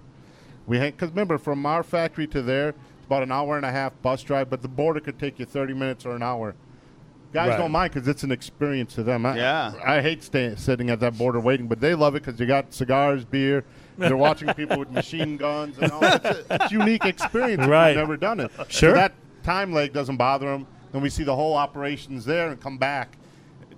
We 0.70 0.80
because 0.80 1.10
remember 1.10 1.38
from 1.38 1.66
our 1.66 1.84
factory 1.84 2.28
to 2.28 2.42
there, 2.42 2.70
it's 2.70 3.06
about 3.08 3.24
an 3.24 3.32
hour 3.32 3.58
and 3.58 3.66
a 3.66 3.72
half 3.72 4.00
bus 4.02 4.22
drive, 4.22 4.50
but 4.50 4.62
the 4.62 4.68
border 4.68 5.00
could 5.00 5.18
take 5.20 5.40
you 5.40 5.46
30 5.46 5.74
minutes 5.74 6.06
or 6.06 6.16
an 6.16 6.22
hour. 6.24 6.56
Guys 7.34 7.50
Right. 7.50 7.58
don't 7.58 7.72
mind 7.72 7.92
because 7.94 8.08
it's 8.08 8.24
an 8.24 8.32
experience 8.32 8.94
to 8.96 9.04
them. 9.04 9.26
I, 9.26 9.36
Yeah. 9.36 9.74
I 9.86 10.02
hate 10.02 10.24
staying 10.24 10.58
sitting 10.58 10.90
at 10.90 11.00
that 11.00 11.18
border 11.18 11.40
waiting, 11.40 11.68
but 11.68 11.80
they 11.82 11.94
love 11.96 12.16
it 12.16 12.24
because 12.24 12.40
you 12.40 12.46
got 12.46 12.74
cigars, 12.74 13.26
beer. 13.26 13.66
They're 13.98 14.16
watching 14.16 14.54
people 14.54 14.78
with 14.80 14.92
machine 14.92 15.38
guns 15.38 15.78
and 15.80 15.92
all. 15.92 16.04
It's 16.04 16.26
a, 16.26 16.46
it's 16.52 16.72
a 16.72 16.74
unique 16.76 17.04
experience. 17.06 17.54
if 17.56 17.60
you've 17.62 17.70
Right. 17.70 17.96
never 17.96 18.16
done 18.16 18.40
it. 18.40 18.52
Sure. 18.70 18.92
So 18.92 18.94
that 18.96 19.14
time 19.44 19.74
leg 19.74 19.92
doesn't 19.92 20.18
bother 20.18 20.48
them. 20.52 20.68
Then 20.92 21.02
we 21.02 21.10
see 21.10 21.24
the 21.24 21.36
whole 21.36 21.56
operations 21.56 22.26
there 22.26 22.50
and 22.50 22.60
come 22.62 22.78
back 22.78 23.18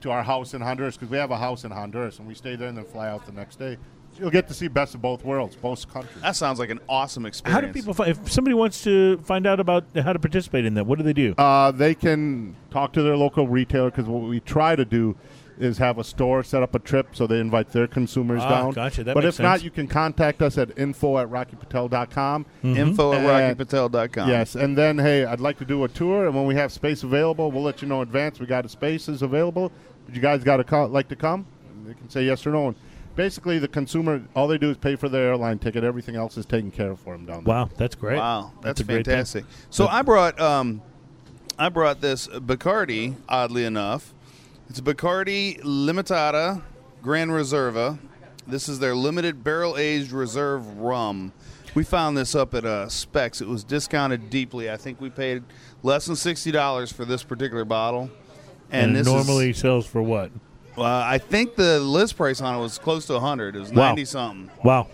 to 0.02 0.12
our 0.12 0.24
house 0.24 0.54
in 0.54 0.62
Honduras 0.62 0.96
because 0.98 1.10
we 1.10 1.18
have 1.18 1.32
a 1.32 1.38
house 1.38 1.64
in 1.64 1.72
Honduras 1.72 2.20
and 2.20 2.28
we 2.28 2.34
stay 2.36 2.56
there 2.56 2.68
and 2.70 2.78
then 2.78 2.86
fly 2.86 3.08
out 3.10 3.26
the 3.26 3.32
next 3.32 3.60
day. 3.60 3.78
So 4.14 4.22
you'll 4.22 4.30
get 4.32 4.48
to 4.50 4.54
see 4.54 4.68
best 4.68 4.94
of 4.96 5.02
both 5.02 5.24
worlds, 5.24 5.56
both 5.56 5.92
countries. 5.92 6.22
That 6.22 6.36
sounds 6.36 6.60
like 6.60 6.70
an 6.70 6.80
awesome 6.90 7.26
experience. 7.26 7.54
how 7.56 7.66
do 7.66 7.74
people 7.74 7.94
find 7.94 8.10
if 8.12 8.32
somebody 8.32 8.54
wants 8.54 8.84
to 8.84 9.18
find 9.20 9.48
out 9.48 9.60
about 9.60 9.86
how 9.96 10.14
to 10.14 10.20
participate 10.20 10.66
in 10.66 10.74
that? 10.76 10.86
What 10.86 10.98
do 10.98 11.04
they 11.04 11.14
do? 11.14 11.34
Uh, 11.38 11.72
they 11.72 11.96
can 11.96 12.56
talk 12.72 12.94
to 12.94 13.02
their 13.02 13.16
local 13.18 13.48
retailer 13.48 13.90
because 13.90 14.06
what 14.08 14.24
we 14.24 14.40
try 14.42 14.76
to 14.76 14.86
do 14.86 15.16
is 15.60 15.78
have 15.78 16.00
a 16.00 16.04
store 16.04 16.44
set 16.44 16.64
up 16.64 16.74
a 16.74 16.80
trip 16.80 17.10
so 17.16 17.28
they 17.28 17.40
invite 17.40 17.72
their 17.72 17.86
consumers 17.86 18.42
Ah, 18.44 18.50
down. 18.50 18.72
gotcha. 18.72 19.04
That 19.04 19.14
but 19.14 19.24
makes 19.24 19.38
if 19.40 19.44
not, 19.44 19.64
you 19.64 19.70
can 19.70 19.88
contact 19.88 20.42
us 20.42 20.58
at 20.58 20.76
info 20.78 21.20
at 21.20 21.28
rockypatel.com. 21.30 22.46
Info 22.64 23.14
at 23.14 23.20
And- 23.22 23.58
rockypatel.com. 23.60 24.28
Yes, 24.30 24.56
and 24.56 24.78
then 24.78 24.98
hey, 24.98 25.24
I'd 25.26 25.40
like 25.40 25.58
to 25.60 25.66
do 25.66 25.84
a 25.84 25.88
tour, 25.88 26.26
and 26.26 26.36
when 26.36 26.46
we 26.46 26.56
have 26.56 26.72
space 26.72 27.04
available, 27.04 27.52
we'll 27.52 27.64
let 27.64 27.82
you 27.82 27.88
know 27.88 28.02
in 28.02 28.08
advance. 28.08 28.40
We 28.40 28.46
got 28.48 28.66
a 28.66 28.70
spaces 28.70 29.22
available. 29.22 29.72
But 30.06 30.16
you 30.16 30.22
guys 30.22 30.44
got 30.44 30.58
to 30.58 30.64
co- 30.64 30.86
like 30.88 31.08
to 31.10 31.16
come? 31.16 31.46
And 31.70 31.88
they 31.88 31.94
can 31.94 32.10
say 32.10 32.24
yes 32.24 32.46
or 32.48 32.52
no. 32.52 32.68
And 32.70 32.76
basically, 33.16 33.60
the 33.60 33.68
consumer, 33.68 34.24
all 34.36 34.48
they 34.48 34.58
do 34.58 34.70
is 34.70 34.78
pay 34.78 34.96
for 34.96 35.10
their 35.10 35.30
airline 35.30 35.60
ticket. 35.60 35.84
Everything 35.84 36.16
else 36.16 36.38
is 36.38 36.46
taken 36.46 36.72
care 36.72 36.92
of 36.92 37.00
for 37.00 37.14
them 37.16 37.26
down 37.26 37.44
there. 37.44 37.54
wow, 37.56 37.70
that's 37.78 37.96
great. 37.96 38.18
Wow, 38.18 38.52
that's, 38.62 38.82
a 38.82 38.84
great 38.84 39.06
fantastic. 39.06 39.46
So 39.70 39.88
I 39.88 40.02
brought 40.02 40.40
um, 40.40 40.82
I 41.58 41.70
brought 41.70 42.02
this 42.02 42.28
Bacardi. 42.28 43.16
Oddly 43.30 43.66
enough, 43.66 44.14
it's 44.70 44.80
a 44.80 44.82
Bacardi 44.82 45.62
Limitada 45.62 46.62
Grand 47.02 47.32
Reserva. 47.32 48.00
This 48.48 48.68
is 48.68 48.80
their 48.80 48.96
limited 48.96 49.44
barrel 49.44 49.78
aged 49.78 50.12
reserve 50.12 50.78
rum. 50.78 51.32
We 51.74 51.84
found 51.84 52.18
this 52.18 52.36
up 52.36 52.54
at 52.54 52.66
uh, 52.66 52.90
Specs. 52.90 53.40
It 53.40 53.48
was 53.48 53.64
discounted 53.64 54.30
deeply. 54.30 54.70
I 54.70 54.76
think 54.76 55.00
we 55.00 55.10
paid 55.10 55.44
less 55.84 56.06
than 56.06 56.16
sixty 56.16 56.52
dollars 56.52 56.92
for 56.92 57.06
this 57.06 57.24
particular 57.24 57.66
bottle. 57.66 58.10
And, 58.72 58.96
this 58.96 59.06
it 59.06 59.10
is- 59.10 59.16
normally 59.16 59.54
sells 59.54 59.86
for 59.86 60.02
what? 60.02 60.32
Uh, 60.78 60.84
I 60.84 61.18
think 61.18 61.56
the 61.56 61.80
list 61.80 62.16
price 62.18 62.40
on 62.42 62.56
it 62.56 62.60
was 62.62 62.78
close 62.78 63.06
to 63.08 63.14
100. 63.14 63.56
It 63.56 63.60
was 63.60 63.72
Wow. 63.72 63.90
90 63.90 64.06
something. 64.06 64.52
Wow. 64.64 64.88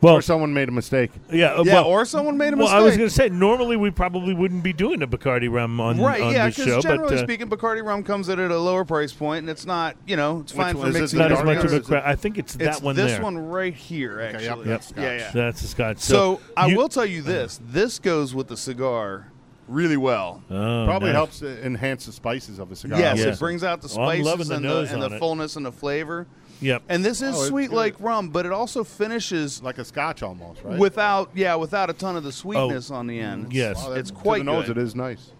Well, 0.00 0.14
or 0.14 0.22
someone 0.22 0.52
made 0.52 0.68
a 0.68 0.72
mistake. 0.72 1.12
yeah, 1.30 1.52
uh, 1.52 1.62
Yeah, 1.64 1.74
well, 1.74 1.84
or 1.84 2.04
someone 2.04 2.36
made 2.36 2.52
a 2.54 2.56
well, 2.56 2.64
mistake. 2.64 2.76
I 2.76 2.82
was 2.82 2.96
going 2.96 3.08
to 3.08 3.14
say 3.14 3.28
normally 3.28 3.76
we 3.76 3.92
probably 3.92 4.34
wouldn't 4.34 4.64
be 4.64 4.72
doing 4.72 5.00
a 5.00 5.06
Bacardi 5.06 5.48
rum 5.48 5.80
on, 5.80 6.00
Right, 6.00 6.20
on 6.20 6.32
yeah, 6.32 6.46
this 6.46 6.56
because 6.56 6.72
show, 6.72 6.80
generally 6.80 7.10
but 7.14 7.18
uh, 7.18 7.22
speaking, 7.24 7.48
Bacardi 7.48 7.84
rum 7.84 8.02
comes 8.02 8.28
in 8.28 8.40
at 8.40 8.50
a 8.50 8.58
lower 8.58 8.84
price 8.84 9.12
point, 9.12 9.42
and 9.42 9.48
it's 9.50 9.64
not, 9.64 9.94
you 10.04 10.16
know, 10.16 10.40
it's 10.40 10.50
fine 10.50 10.76
one 10.76 10.86
for 10.86 10.90
is 10.90 10.96
it, 10.96 11.00
mixing. 11.02 11.18
not 11.20 11.30
as 11.30 11.36
dark 11.38 11.46
much 11.46 11.56
one 11.58 11.66
of 11.66 11.72
a 11.72 11.76
is 11.76 11.86
cra- 11.86 12.02
I 12.04 12.16
think 12.16 12.36
it's, 12.36 12.56
It's 12.56 12.64
that 12.78 12.82
one 12.82 12.96
this 12.96 13.12
there. 13.12 13.22
one 13.22 13.38
right 13.38 13.72
here, 13.74 14.20
actually. 14.20 14.44
yep, 14.46 14.58
that's 14.64 14.92
yeah, 14.96 15.16
yeah. 15.18 15.30
That's 15.32 15.62
a 15.62 15.68
Scotch. 15.68 15.98
So, 15.98 16.40
I 16.56 16.66
you- 16.66 16.76
will 16.78 16.88
tell 16.88 17.06
you 17.06 17.22
this: 17.22 17.60
this 17.64 18.00
goes 18.00 18.34
with 18.34 18.48
the 18.48 18.56
cigar 18.56 19.28
really 19.68 19.96
well. 19.96 20.42
Oh, 20.50 20.84
Probably 20.86 21.08
nice. 21.08 21.14
helps 21.14 21.42
uh, 21.42 21.56
enhance 21.62 22.06
the 22.06 22.12
spices 22.12 22.58
of 22.58 22.70
a 22.72 22.76
cigar. 22.76 22.98
yes, 22.98 23.18
Yeah. 23.18 23.26
it 23.32 23.38
brings 23.38 23.62
out 23.64 23.80
the 23.82 23.88
Oh, 23.98 24.02
I'm 24.04 24.22
spices 24.24 24.48
the 24.48 24.54
and 24.56 24.64
the, 24.64 24.78
and 24.92 25.02
the 25.02 25.18
fullness 25.18 25.56
and 25.56 25.64
the 25.64 25.72
flavor. 25.72 26.26
Yep. 26.60 26.82
And 26.88 27.04
this 27.04 27.22
is 27.22 27.34
Oh, 27.34 27.44
sweet 27.48 27.70
good. 27.70 27.76
like 27.76 27.94
rum, 27.98 28.28
but 28.30 28.46
it 28.46 28.52
also 28.52 28.84
finishes 28.84 29.62
like 29.62 29.78
a 29.78 29.84
Scotch 29.84 30.22
almost, 30.22 30.62
right? 30.62 30.78
without, 30.78 31.30
yeah, 31.34 31.54
without 31.56 31.90
a 31.90 31.92
ton 31.92 32.16
of 32.16 32.22
the 32.22 32.30
sweetness 32.32 32.90
on 32.90 33.06
the 33.08 33.18
end. 33.18 33.46
It's- 33.46 33.54
yes. 33.56 33.76
Wow, 33.82 33.90
that- 33.90 33.98
it's 33.98 34.10
to 34.10 34.16
quite 34.16 34.38
the 34.38 34.44
nose. 34.44 34.66
good. 34.66 34.78
It 34.78 34.82
is 34.82 34.94
nice. 34.94 35.32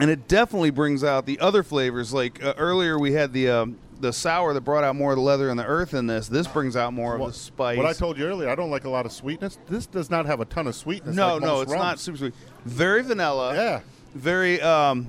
and 0.00 0.10
it 0.10 0.28
definitely 0.28 0.70
brings 0.70 1.02
out 1.02 1.26
the 1.26 1.40
other 1.40 1.62
flavors. 1.62 2.12
Like 2.14 2.42
uh, 2.44 2.54
earlier, 2.56 2.98
we 2.98 3.12
had 3.12 3.32
the 3.32 3.48
um, 3.50 3.78
the 4.00 4.12
sour 4.12 4.54
that 4.54 4.60
brought 4.60 4.84
out 4.84 4.94
more 4.94 5.10
of 5.12 5.16
the 5.16 5.22
leather 5.22 5.50
and 5.50 5.58
the 5.58 5.64
earth 5.66 5.92
in 5.92 6.06
this. 6.06 6.28
This 6.28 6.46
brings 6.46 6.76
out 6.76 6.92
more 6.92 7.16
of 7.16 7.26
the 7.26 7.32
spice. 7.32 7.76
What 7.76 7.86
I 7.86 7.92
told 7.94 8.16
you 8.16 8.24
earlier, 8.26 8.48
I 8.48 8.54
don't 8.54 8.70
like 8.70 8.84
a 8.84 8.90
lot 8.90 9.06
of 9.06 9.12
sweetness. 9.12 9.58
This 9.68 9.86
does 9.86 10.08
not 10.08 10.26
have 10.26 10.40
a 10.40 10.44
ton 10.44 10.66
of 10.68 10.76
sweetness. 10.76 11.16
no, 11.16 11.34
like 11.34 11.40
no, 11.42 11.46
most 11.48 11.62
it's 11.64 11.72
rums. 11.72 11.82
not 11.82 11.98
super 11.98 12.18
sweet. 12.18 12.34
Very 12.68 13.02
vanilla. 13.02 13.54
Yeah. 13.54 13.80
Very 14.14 14.60
um, 14.60 15.08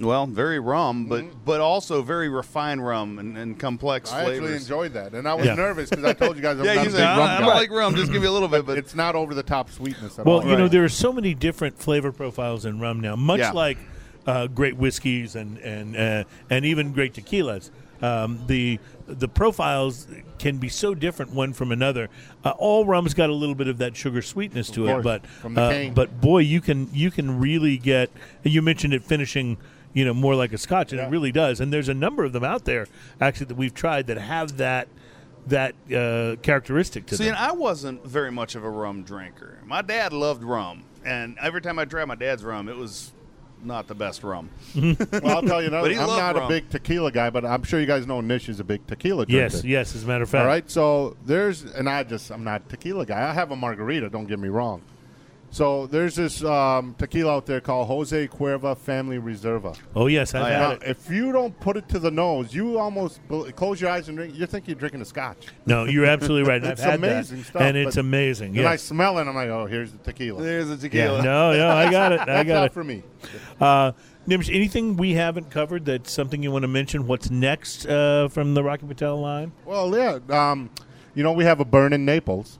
well, 0.00 0.26
very 0.26 0.58
rum, 0.58 1.06
but 1.06 1.24
Mm-hmm. 1.24 1.38
but 1.44 1.60
also 1.60 2.00
very 2.02 2.28
refined 2.28 2.84
rum 2.86 3.18
and, 3.18 3.36
and 3.36 3.58
complex 3.58 4.10
I 4.12 4.24
flavors. 4.24 4.38
actually 4.42 4.56
enjoyed 4.56 4.92
that, 4.94 5.12
and 5.12 5.28
I 5.28 5.34
was 5.34 5.44
Yeah. 5.46 5.54
nervous 5.54 5.90
because 5.90 6.04
I 6.04 6.12
told 6.14 6.36
you 6.36 6.42
guys 6.42 6.56
I'm 6.58 6.64
yeah, 6.64 6.74
not 6.76 6.82
you 6.84 6.88
a 6.88 6.92
say 6.92 6.98
big 6.98 7.06
I, 7.06 7.18
rum 7.18 7.28
I 7.28 7.34
guy. 7.34 7.40
don't 7.40 7.54
like 7.56 7.70
rum. 7.70 7.94
Just 7.96 8.10
give 8.12 8.22
me 8.22 8.28
a 8.28 8.32
little 8.32 8.48
bit, 8.48 8.64
but 8.70 8.78
it's 8.78 8.94
not 8.94 9.14
over 9.14 9.34
the 9.34 9.42
top 9.42 9.70
sweetness 9.70 10.18
at 10.18 10.24
Well, 10.24 10.40
all. 10.40 10.46
you 10.46 10.56
know, 10.56 10.68
there 10.68 10.84
are 10.84 10.88
so 10.88 11.12
many 11.12 11.34
different 11.34 11.78
flavor 11.78 12.12
profiles 12.12 12.64
in 12.64 12.80
rum 12.80 13.00
now, 13.00 13.14
much 13.16 13.40
Yeah. 13.40 13.52
like 13.52 13.78
uh, 14.26 14.46
great 14.46 14.76
whiskeys 14.76 15.34
and 15.36 15.58
and 15.58 15.96
uh, 15.96 16.24
and 16.48 16.64
even 16.64 16.92
great 16.92 17.12
tequilas. 17.14 17.70
Um, 18.02 18.42
the 18.46 18.78
the 19.06 19.28
profiles 19.28 20.06
can 20.38 20.58
be 20.58 20.68
so 20.68 20.94
different 20.94 21.32
one 21.32 21.52
from 21.52 21.72
another. 21.72 22.08
Uh, 22.44 22.50
all 22.56 22.86
rum's 22.86 23.12
got 23.14 23.28
a 23.28 23.34
little 23.34 23.54
bit 23.54 23.68
of 23.68 23.78
that 23.78 23.96
sugar 23.96 24.22
sweetness 24.22 24.70
to 24.70 24.88
it, 24.88 25.02
but 25.02 25.26
from 25.26 25.54
the 25.54 25.60
uh, 25.62 25.70
cane. 25.70 25.94
but 25.94 26.20
boy, 26.20 26.38
you 26.38 26.60
can 26.60 26.88
you 26.92 27.10
can 27.10 27.38
really 27.40 27.76
get. 27.76 28.10
You 28.42 28.62
mentioned 28.62 28.94
it 28.94 29.04
finishing. 29.04 29.58
You 29.92 30.04
know, 30.04 30.14
more 30.14 30.36
like 30.36 30.52
a 30.52 30.58
Scotch, 30.58 30.92
and 30.92 31.00
it 31.00 31.10
really 31.10 31.32
does. 31.32 31.58
And 31.58 31.72
there's 31.72 31.88
a 31.88 31.94
number 31.94 32.22
of 32.22 32.32
them 32.32 32.44
out 32.44 32.64
there, 32.64 32.86
actually, 33.20 33.46
that 33.46 33.56
we've 33.56 33.74
tried 33.74 34.06
that 34.06 34.18
have 34.18 34.58
that 34.58 34.86
that 35.48 35.74
uh, 35.92 36.36
characteristic 36.42 37.06
to 37.06 37.16
See, 37.16 37.24
them. 37.24 37.34
and 37.34 37.44
I 37.44 37.50
wasn't 37.50 38.06
very 38.06 38.30
much 38.30 38.54
of 38.54 38.62
a 38.62 38.70
rum 38.70 39.02
drinker. 39.02 39.58
My 39.64 39.82
dad 39.82 40.12
loved 40.12 40.44
rum, 40.44 40.84
and 41.04 41.36
every 41.40 41.60
time 41.60 41.78
I 41.80 41.86
tried 41.86 42.04
my 42.04 42.14
dad's 42.14 42.44
rum, 42.44 42.68
it 42.68 42.76
was 42.76 43.10
not 43.64 43.86
the 43.86 43.94
best 43.94 44.22
rum. 44.22 44.48
well, 44.74 44.96
I'll 45.24 45.42
tell 45.42 45.60
you 45.62 45.68
another. 45.68 45.90
I'm 45.90 45.96
loved 46.06 46.36
not 46.36 46.44
a 46.44 46.48
big 46.48 46.68
tequila 46.70 47.12
guy, 47.12 47.30
but 47.30 47.44
I'm 47.44 47.62
sure 47.62 47.80
you 47.80 47.86
guys 47.86 48.06
know 48.06 48.20
Nish 48.20 48.48
is 48.48 48.60
a 48.60 48.64
big 48.64 48.86
tequila 48.86 49.26
drinker. 49.26 49.56
yes, 49.56 49.64
yes. 49.64 49.94
As 49.94 50.04
a 50.04 50.06
matter 50.06 50.24
of 50.24 50.30
fact, 50.30 50.42
All 50.42 50.46
right, 50.46 50.70
so 50.70 51.16
there's, 51.24 51.62
and 51.64 51.88
I 51.88 52.02
just, 52.04 52.30
I'm 52.30 52.44
not 52.44 52.62
a 52.66 52.68
tequila 52.68 53.06
guy. 53.06 53.28
I 53.28 53.32
have 53.32 53.50
a 53.50 53.56
margarita, 53.56 54.08
don't 54.10 54.26
get 54.26 54.38
me 54.38 54.48
wrong. 54.48 54.82
So 55.52 55.86
there's 55.88 56.14
this 56.14 56.44
um, 56.44 56.94
tequila 56.96 57.34
out 57.36 57.46
there 57.46 57.60
called 57.60 57.88
Jose 57.88 58.28
Cuervo 58.28 58.76
Family 58.78 59.18
Reserva. 59.18 59.76
Oh 59.96 60.06
yes, 60.06 60.32
I've 60.32 60.42
Oh, 60.42 60.44
had. 60.46 60.58
Now, 60.60 60.70
it. 60.72 60.82
if 60.86 61.10
you 61.10 61.32
don't 61.32 61.58
put 61.58 61.76
it 61.76 61.88
to 61.88 61.98
the 61.98 62.10
nose, 62.10 62.54
you 62.54 62.78
almost 62.78 63.26
bel- 63.28 63.50
close 63.52 63.80
your 63.80 63.90
eyes 63.90 64.08
and 64.08 64.16
drink. 64.16 64.34
You 64.38 64.46
think 64.46 64.68
you're 64.68 64.76
drinking 64.76 65.00
a 65.00 65.04
scotch. 65.04 65.48
No, 65.66 65.86
you're 65.86 66.04
absolutely 66.06 66.48
right. 66.48 66.62
and 66.62 66.70
It's 66.72 66.80
I've 66.82 66.90
had 66.90 66.98
amazing 67.00 67.38
that, 67.38 67.46
stuff, 67.46 67.62
and 67.62 67.76
it's 67.76 67.96
amazing. 67.96 68.56
And 68.58 68.68
I 68.68 68.76
smell 68.76 69.18
it, 69.18 69.22
and 69.22 69.30
I'm 69.30 69.34
like, 69.34 69.48
oh, 69.48 69.66
here's 69.66 69.90
the 69.90 69.98
tequila. 69.98 70.40
There's 70.40 70.68
a 70.68 70.74
Yeah. 70.74 70.76
tequila. 70.78 71.22
No, 71.24 71.52
no, 71.56 71.68
I 71.68 71.90
got 71.90 72.12
it. 72.12 72.20
I 72.22 72.24
That's 72.26 72.46
got 72.48 72.54
not 72.54 72.66
it. 72.66 72.72
for 72.72 72.84
me. 72.84 73.02
Uh, 73.60 73.90
Nims, 74.28 74.54
anything 74.54 74.96
we 74.96 75.14
haven't 75.14 75.50
covered 75.50 75.84
that's 75.84 76.12
something 76.12 76.44
you 76.44 76.52
want 76.52 76.62
to 76.62 76.68
mention? 76.68 77.08
What's 77.08 77.28
next 77.28 77.86
uh, 77.86 78.28
from 78.28 78.54
the 78.54 78.62
Rocky 78.62 78.86
Patel 78.86 79.20
line? 79.20 79.50
Well, 79.64 79.92
yeah, 79.96 80.18
um, 80.28 80.70
you 81.16 81.24
know, 81.24 81.32
we 81.32 81.42
have 81.42 81.58
a 81.58 81.64
burn 81.64 81.92
in 81.92 82.04
Naples, 82.04 82.59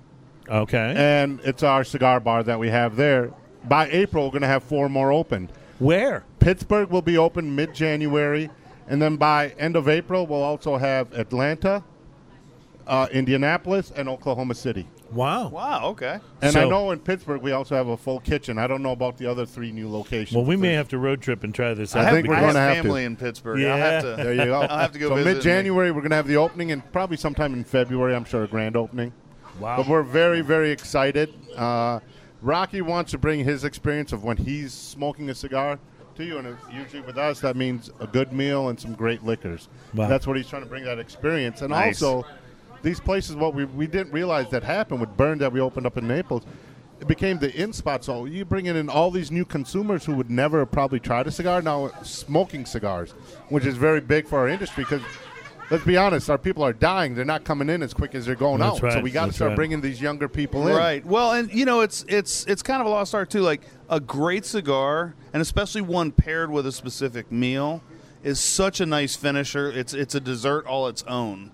Okay. 0.50 0.94
and 0.96 1.40
it's 1.44 1.62
our 1.62 1.84
cigar 1.84 2.18
bar 2.20 2.42
that 2.42 2.58
we 2.58 2.68
have 2.68 2.96
there. 2.96 3.32
By 3.68 3.88
April, 3.90 4.24
we're 4.24 4.30
going 4.32 4.42
to 4.42 4.48
have 4.48 4.62
four 4.64 4.88
more 4.88 5.12
open. 5.12 5.50
Where? 5.78 6.24
Pittsburgh 6.40 6.90
will 6.90 7.02
be 7.02 7.16
open 7.18 7.54
mid 7.54 7.74
January, 7.74 8.50
and 8.88 9.00
then 9.00 9.16
by 9.16 9.50
end 9.58 9.76
of 9.76 9.88
April, 9.88 10.26
we'll 10.26 10.42
also 10.42 10.76
have 10.76 11.12
Atlanta, 11.12 11.84
uh, 12.86 13.06
Indianapolis, 13.12 13.92
and 13.94 14.08
Oklahoma 14.08 14.54
City. 14.54 14.88
Wow. 15.12 15.48
Wow. 15.48 15.86
Okay. 15.88 16.20
And 16.40 16.56
I 16.56 16.68
know 16.68 16.92
in 16.92 17.00
Pittsburgh 17.00 17.42
we 17.42 17.50
also 17.50 17.74
have 17.74 17.88
a 17.88 17.96
full 17.96 18.20
kitchen. 18.20 18.58
I 18.58 18.68
don't 18.68 18.80
know 18.82 18.92
about 18.92 19.18
the 19.18 19.26
other 19.26 19.44
three 19.44 19.72
new 19.72 19.90
locations. 19.90 20.36
Well, 20.36 20.44
we 20.44 20.54
may 20.56 20.72
have 20.74 20.86
to 20.90 20.98
road 20.98 21.20
trip 21.20 21.42
and 21.42 21.52
try 21.52 21.74
this 21.74 21.96
I 21.96 22.04
out. 22.06 22.12
think 22.12 22.28
we're 22.28 22.36
gonna 22.36 22.46
have 22.46 22.54
have 22.54 22.76
to. 22.76 22.82
family 22.82 23.04
in 23.04 23.16
Pittsburgh. 23.16 23.58
Yeah. 23.58 23.74
I'll 23.74 23.78
have 23.80 24.02
to. 24.02 24.22
There 24.22 24.34
you 24.34 24.44
go. 24.44 24.60
I'll 24.62 24.78
have 24.78 24.92
to 24.92 24.98
go 25.00 25.08
So 25.08 25.16
visit. 25.16 25.34
mid 25.34 25.42
January, 25.42 25.90
we're 25.90 26.00
going 26.02 26.10
to 26.10 26.16
have 26.16 26.28
the 26.28 26.36
opening, 26.36 26.70
and 26.70 26.92
probably 26.92 27.16
sometime 27.16 27.54
in 27.54 27.64
February, 27.64 28.14
I'm 28.14 28.24
sure, 28.24 28.44
a 28.44 28.46
grand 28.46 28.76
opening. 28.76 29.12
Wow. 29.60 29.76
But 29.76 29.88
we're 29.88 30.02
very, 30.02 30.40
very 30.40 30.70
excited. 30.70 31.32
Uh, 31.56 32.00
Rocky 32.42 32.80
wants 32.80 33.10
to 33.12 33.18
bring 33.18 33.44
his 33.44 33.64
experience 33.64 34.12
of 34.12 34.24
when 34.24 34.36
he's 34.36 34.72
smoking 34.72 35.28
a 35.30 35.34
cigar 35.34 35.78
to 36.16 36.24
you, 36.24 36.38
and 36.38 36.56
usually 36.72 37.02
with 37.02 37.18
us, 37.18 37.40
that 37.40 37.56
means 37.56 37.90
a 38.00 38.06
good 38.06 38.32
meal 38.32 38.68
and 38.68 38.80
some 38.80 38.94
great 38.94 39.22
liquors. 39.22 39.68
Wow. 39.94 40.08
That's 40.08 40.26
what 40.26 40.36
he's 40.36 40.48
trying 40.48 40.62
to 40.62 40.68
bring 40.68 40.84
that 40.84 40.98
experience. 40.98 41.60
And 41.60 41.70
Nice. 41.70 42.02
also, 42.02 42.26
these 42.82 43.00
places, 43.00 43.36
what 43.36 43.54
we, 43.54 43.66
we 43.66 43.86
didn't 43.86 44.12
realize 44.12 44.48
that 44.50 44.62
happened 44.62 45.00
with 45.00 45.14
Burn 45.16 45.38
that 45.38 45.52
we 45.52 45.60
opened 45.60 45.86
up 45.86 45.98
in 45.98 46.08
Naples. 46.08 46.44
It 46.98 47.08
became 47.08 47.38
the 47.38 47.54
in 47.54 47.72
spot. 47.72 48.04
So 48.04 48.26
you 48.26 48.44
bringing 48.44 48.76
in 48.76 48.90
all 48.90 49.10
these 49.10 49.30
new 49.30 49.46
consumers 49.46 50.04
who 50.04 50.14
would 50.14 50.30
never 50.30 50.60
have 50.60 50.70
probably 50.70 51.00
tried 51.00 51.26
a 51.26 51.30
cigar 51.30 51.62
now 51.62 51.90
smoking 52.02 52.66
cigars, 52.66 53.12
which 53.48 53.64
is 53.64 53.76
very 53.76 54.00
big 54.02 54.26
for 54.26 54.38
our 54.38 54.48
industry 54.48 54.84
because 54.84 55.02
let's 55.70 55.84
be 55.84 55.96
honest, 55.96 56.28
our 56.28 56.38
people 56.38 56.62
are 56.64 56.72
dying. 56.72 57.14
They're 57.14 57.24
not 57.24 57.44
coming 57.44 57.68
in 57.70 57.82
as 57.82 57.94
quick 57.94 58.14
as 58.14 58.26
they're 58.26 58.34
going 58.34 58.60
That's 58.60 58.76
out. 58.76 58.82
right. 58.82 58.92
So 58.94 59.00
we 59.00 59.10
got 59.10 59.26
to 59.26 59.32
start 59.32 59.50
right. 59.50 59.56
bringing 59.56 59.80
these 59.80 60.00
younger 60.00 60.28
people 60.28 60.66
in. 60.68 60.76
Right. 60.76 61.04
Well, 61.04 61.32
and 61.32 61.52
you 61.52 61.64
know, 61.64 61.80
it's 61.80 62.04
it's 62.08 62.44
it's 62.46 62.62
kind 62.62 62.80
of 62.80 62.86
a 62.86 62.90
lost 62.90 63.14
art 63.14 63.30
too. 63.30 63.40
Like 63.40 63.62
a 63.88 64.00
great 64.00 64.44
cigar, 64.44 65.14
and 65.32 65.40
especially 65.40 65.80
one 65.82 66.12
paired 66.12 66.50
with 66.50 66.66
a 66.66 66.72
specific 66.72 67.30
meal, 67.32 67.82
is 68.22 68.38
such 68.40 68.80
a 68.80 68.86
nice 68.86 69.16
finisher. 69.16 69.70
It's 69.70 69.94
it's 69.94 70.14
a 70.14 70.20
dessert 70.20 70.66
all 70.66 70.88
its 70.88 71.02
own. 71.04 71.52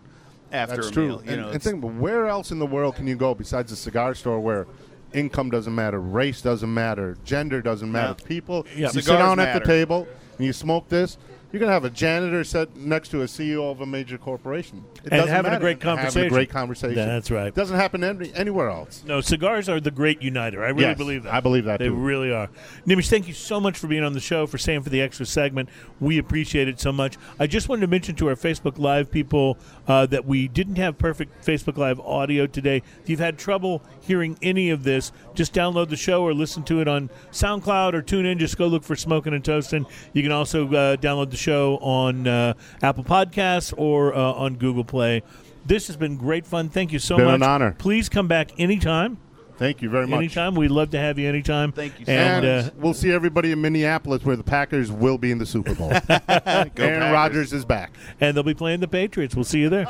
After 0.52 0.76
That's 0.76 0.88
a 0.88 0.92
true. 0.92 1.06
meal, 1.08 1.22
you 1.24 1.30
and, 1.32 1.40
know, 1.42 1.48
and 1.50 1.60
think, 1.62 1.80
but 1.80 1.94
where 1.94 2.28
else 2.28 2.52
in 2.52 2.60
the 2.60 2.66
world 2.66 2.94
can 2.94 3.08
you 3.08 3.16
go 3.16 3.34
besides 3.34 3.72
a 3.72 3.76
cigar 3.76 4.14
store 4.14 4.38
where 4.38 4.68
income 5.12 5.50
doesn't 5.50 5.74
matter, 5.74 6.00
race 6.00 6.40
doesn't 6.40 6.72
matter, 6.72 7.16
gender 7.24 7.60
doesn't 7.60 7.90
matter? 7.90 8.14
Yeah. 8.20 8.26
People, 8.28 8.66
Yeah. 8.70 8.86
you 8.86 8.88
sit 8.92 9.04
Cigars 9.04 9.18
down 9.18 9.40
at 9.40 9.58
the 9.58 9.66
table 9.66 10.06
and 10.38 10.46
you 10.46 10.52
smoke 10.52 10.88
this. 10.88 11.18
You're 11.52 11.60
gonna 11.60 11.72
have 11.72 11.84
a 11.84 11.90
janitor 11.90 12.42
sit 12.44 12.76
next 12.76 13.10
to 13.10 13.22
a 13.22 13.24
CEO 13.26 13.70
of 13.70 13.80
a 13.80 13.86
major 13.86 14.18
corporation, 14.18 14.84
It 15.04 15.12
And 15.12 15.20
doesn't 15.20 15.28
having 15.28 15.52
a 15.52 15.60
great 15.60 15.74
And 15.74 15.82
having 15.84 15.96
conversation. 15.98 16.26
a 16.26 16.30
great 16.30 16.50
conversation. 16.50 16.94
That's 16.96 17.30
right. 17.30 17.46
It 17.46 17.54
Doesn't 17.54 17.76
happen 17.76 18.02
any, 18.02 18.32
anywhere 18.34 18.68
else. 18.68 19.04
No, 19.06 19.20
cigars 19.20 19.68
are 19.68 19.80
the 19.80 19.92
great 19.92 20.20
uniter. 20.20 20.64
I 20.64 20.68
really 20.70 20.82
Yes, 20.82 20.98
believe 20.98 21.22
that. 21.22 21.32
I 21.32 21.40
believe 21.40 21.64
that, 21.64 21.78
They 21.78 21.86
too. 21.86 21.94
really 21.94 22.32
are. 22.32 22.48
Nimish, 22.86 23.08
thank 23.08 23.28
you 23.28 23.32
so 23.32 23.60
much 23.60 23.78
for 23.78 23.86
being 23.86 24.02
on 24.02 24.12
the 24.12 24.20
show, 24.20 24.46
for 24.46 24.58
staying 24.58 24.82
for 24.82 24.90
the 24.90 25.00
extra 25.00 25.24
segment. 25.24 25.68
We 26.00 26.18
appreciate 26.18 26.66
it 26.68 26.80
so 26.80 26.92
much. 26.92 27.16
I 27.38 27.46
just 27.46 27.68
wanted 27.68 27.82
to 27.82 27.86
mention 27.88 28.16
to 28.16 28.28
our 28.28 28.34
Facebook 28.36 28.78
Live 28.78 29.10
people 29.10 29.56
uh, 29.88 30.06
that 30.06 30.24
we 30.24 30.48
didn't 30.48 30.76
have 30.76 30.98
perfect 30.98 31.44
Facebook 31.44 31.76
Live 31.76 32.00
audio 32.00 32.46
today. 32.46 32.82
If 33.02 33.08
you've 33.08 33.20
had 33.20 33.38
trouble 33.38 33.82
hearing 34.00 34.38
any 34.42 34.70
of 34.70 34.84
this, 34.84 35.12
just 35.34 35.52
download 35.52 35.88
the 35.88 35.96
show 35.96 36.22
or 36.22 36.34
listen 36.34 36.62
to 36.64 36.80
it 36.80 36.88
on 36.88 37.10
SoundCloud 37.32 37.94
or 37.94 38.02
tune 38.02 38.26
in. 38.26 38.38
Just 38.38 38.58
go 38.58 38.66
look 38.66 38.82
for 38.84 38.96
Smoking 38.96 39.34
and 39.34 39.44
Toasting. 39.44 39.86
You 40.12 40.22
can 40.22 40.32
also 40.32 40.66
uh, 40.68 40.96
download 40.96 41.30
the 41.30 41.36
show 41.36 41.76
on 41.78 42.26
uh, 42.26 42.54
Apple 42.82 43.04
Podcasts 43.04 43.72
or 43.76 44.14
uh, 44.14 44.18
on 44.32 44.56
Google 44.56 44.84
Play. 44.84 45.22
This 45.64 45.88
has 45.88 45.96
been 45.96 46.16
great 46.16 46.46
fun. 46.46 46.68
Thank 46.68 46.92
you 46.92 46.98
so 47.00 47.16
Been 47.16 47.26
much. 47.26 47.34
an 47.36 47.42
honor. 47.42 47.74
Please 47.78 48.08
come 48.08 48.28
back 48.28 48.52
anytime. 48.58 49.18
Thank 49.58 49.80
you 49.82 49.88
very 49.88 50.06
much. 50.06 50.18
Anytime. 50.18 50.54
We'd 50.54 50.70
love 50.70 50.90
to 50.90 50.98
have 50.98 51.18
you 51.18 51.28
anytime. 51.28 51.72
Thank 51.72 51.98
you 51.98 52.06
so 52.06 52.12
And, 52.12 52.44
And 52.44 52.66
uh, 52.66 52.70
we'll 52.76 52.94
see 52.94 53.10
everybody 53.12 53.52
in 53.52 53.60
Minneapolis 53.60 54.24
where 54.24 54.36
the 54.36 54.44
Packers 54.44 54.90
will 54.92 55.18
be 55.18 55.30
in 55.30 55.38
the 55.38 55.46
Super 55.46 55.74
Bowl. 55.74 55.90
Aaron 56.08 56.70
Packers. 56.76 57.12
Rodgers 57.12 57.52
is 57.52 57.64
back. 57.64 57.92
and 58.20 58.36
they'll 58.36 58.44
be 58.44 58.54
playing 58.54 58.80
the 58.80 58.88
Patriots. 58.88 59.34
We'll 59.34 59.44
see 59.44 59.60
you 59.60 59.68
there. 59.68 59.86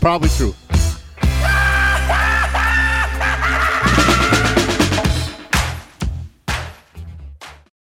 Probably 0.00 0.28
true. 0.30 0.54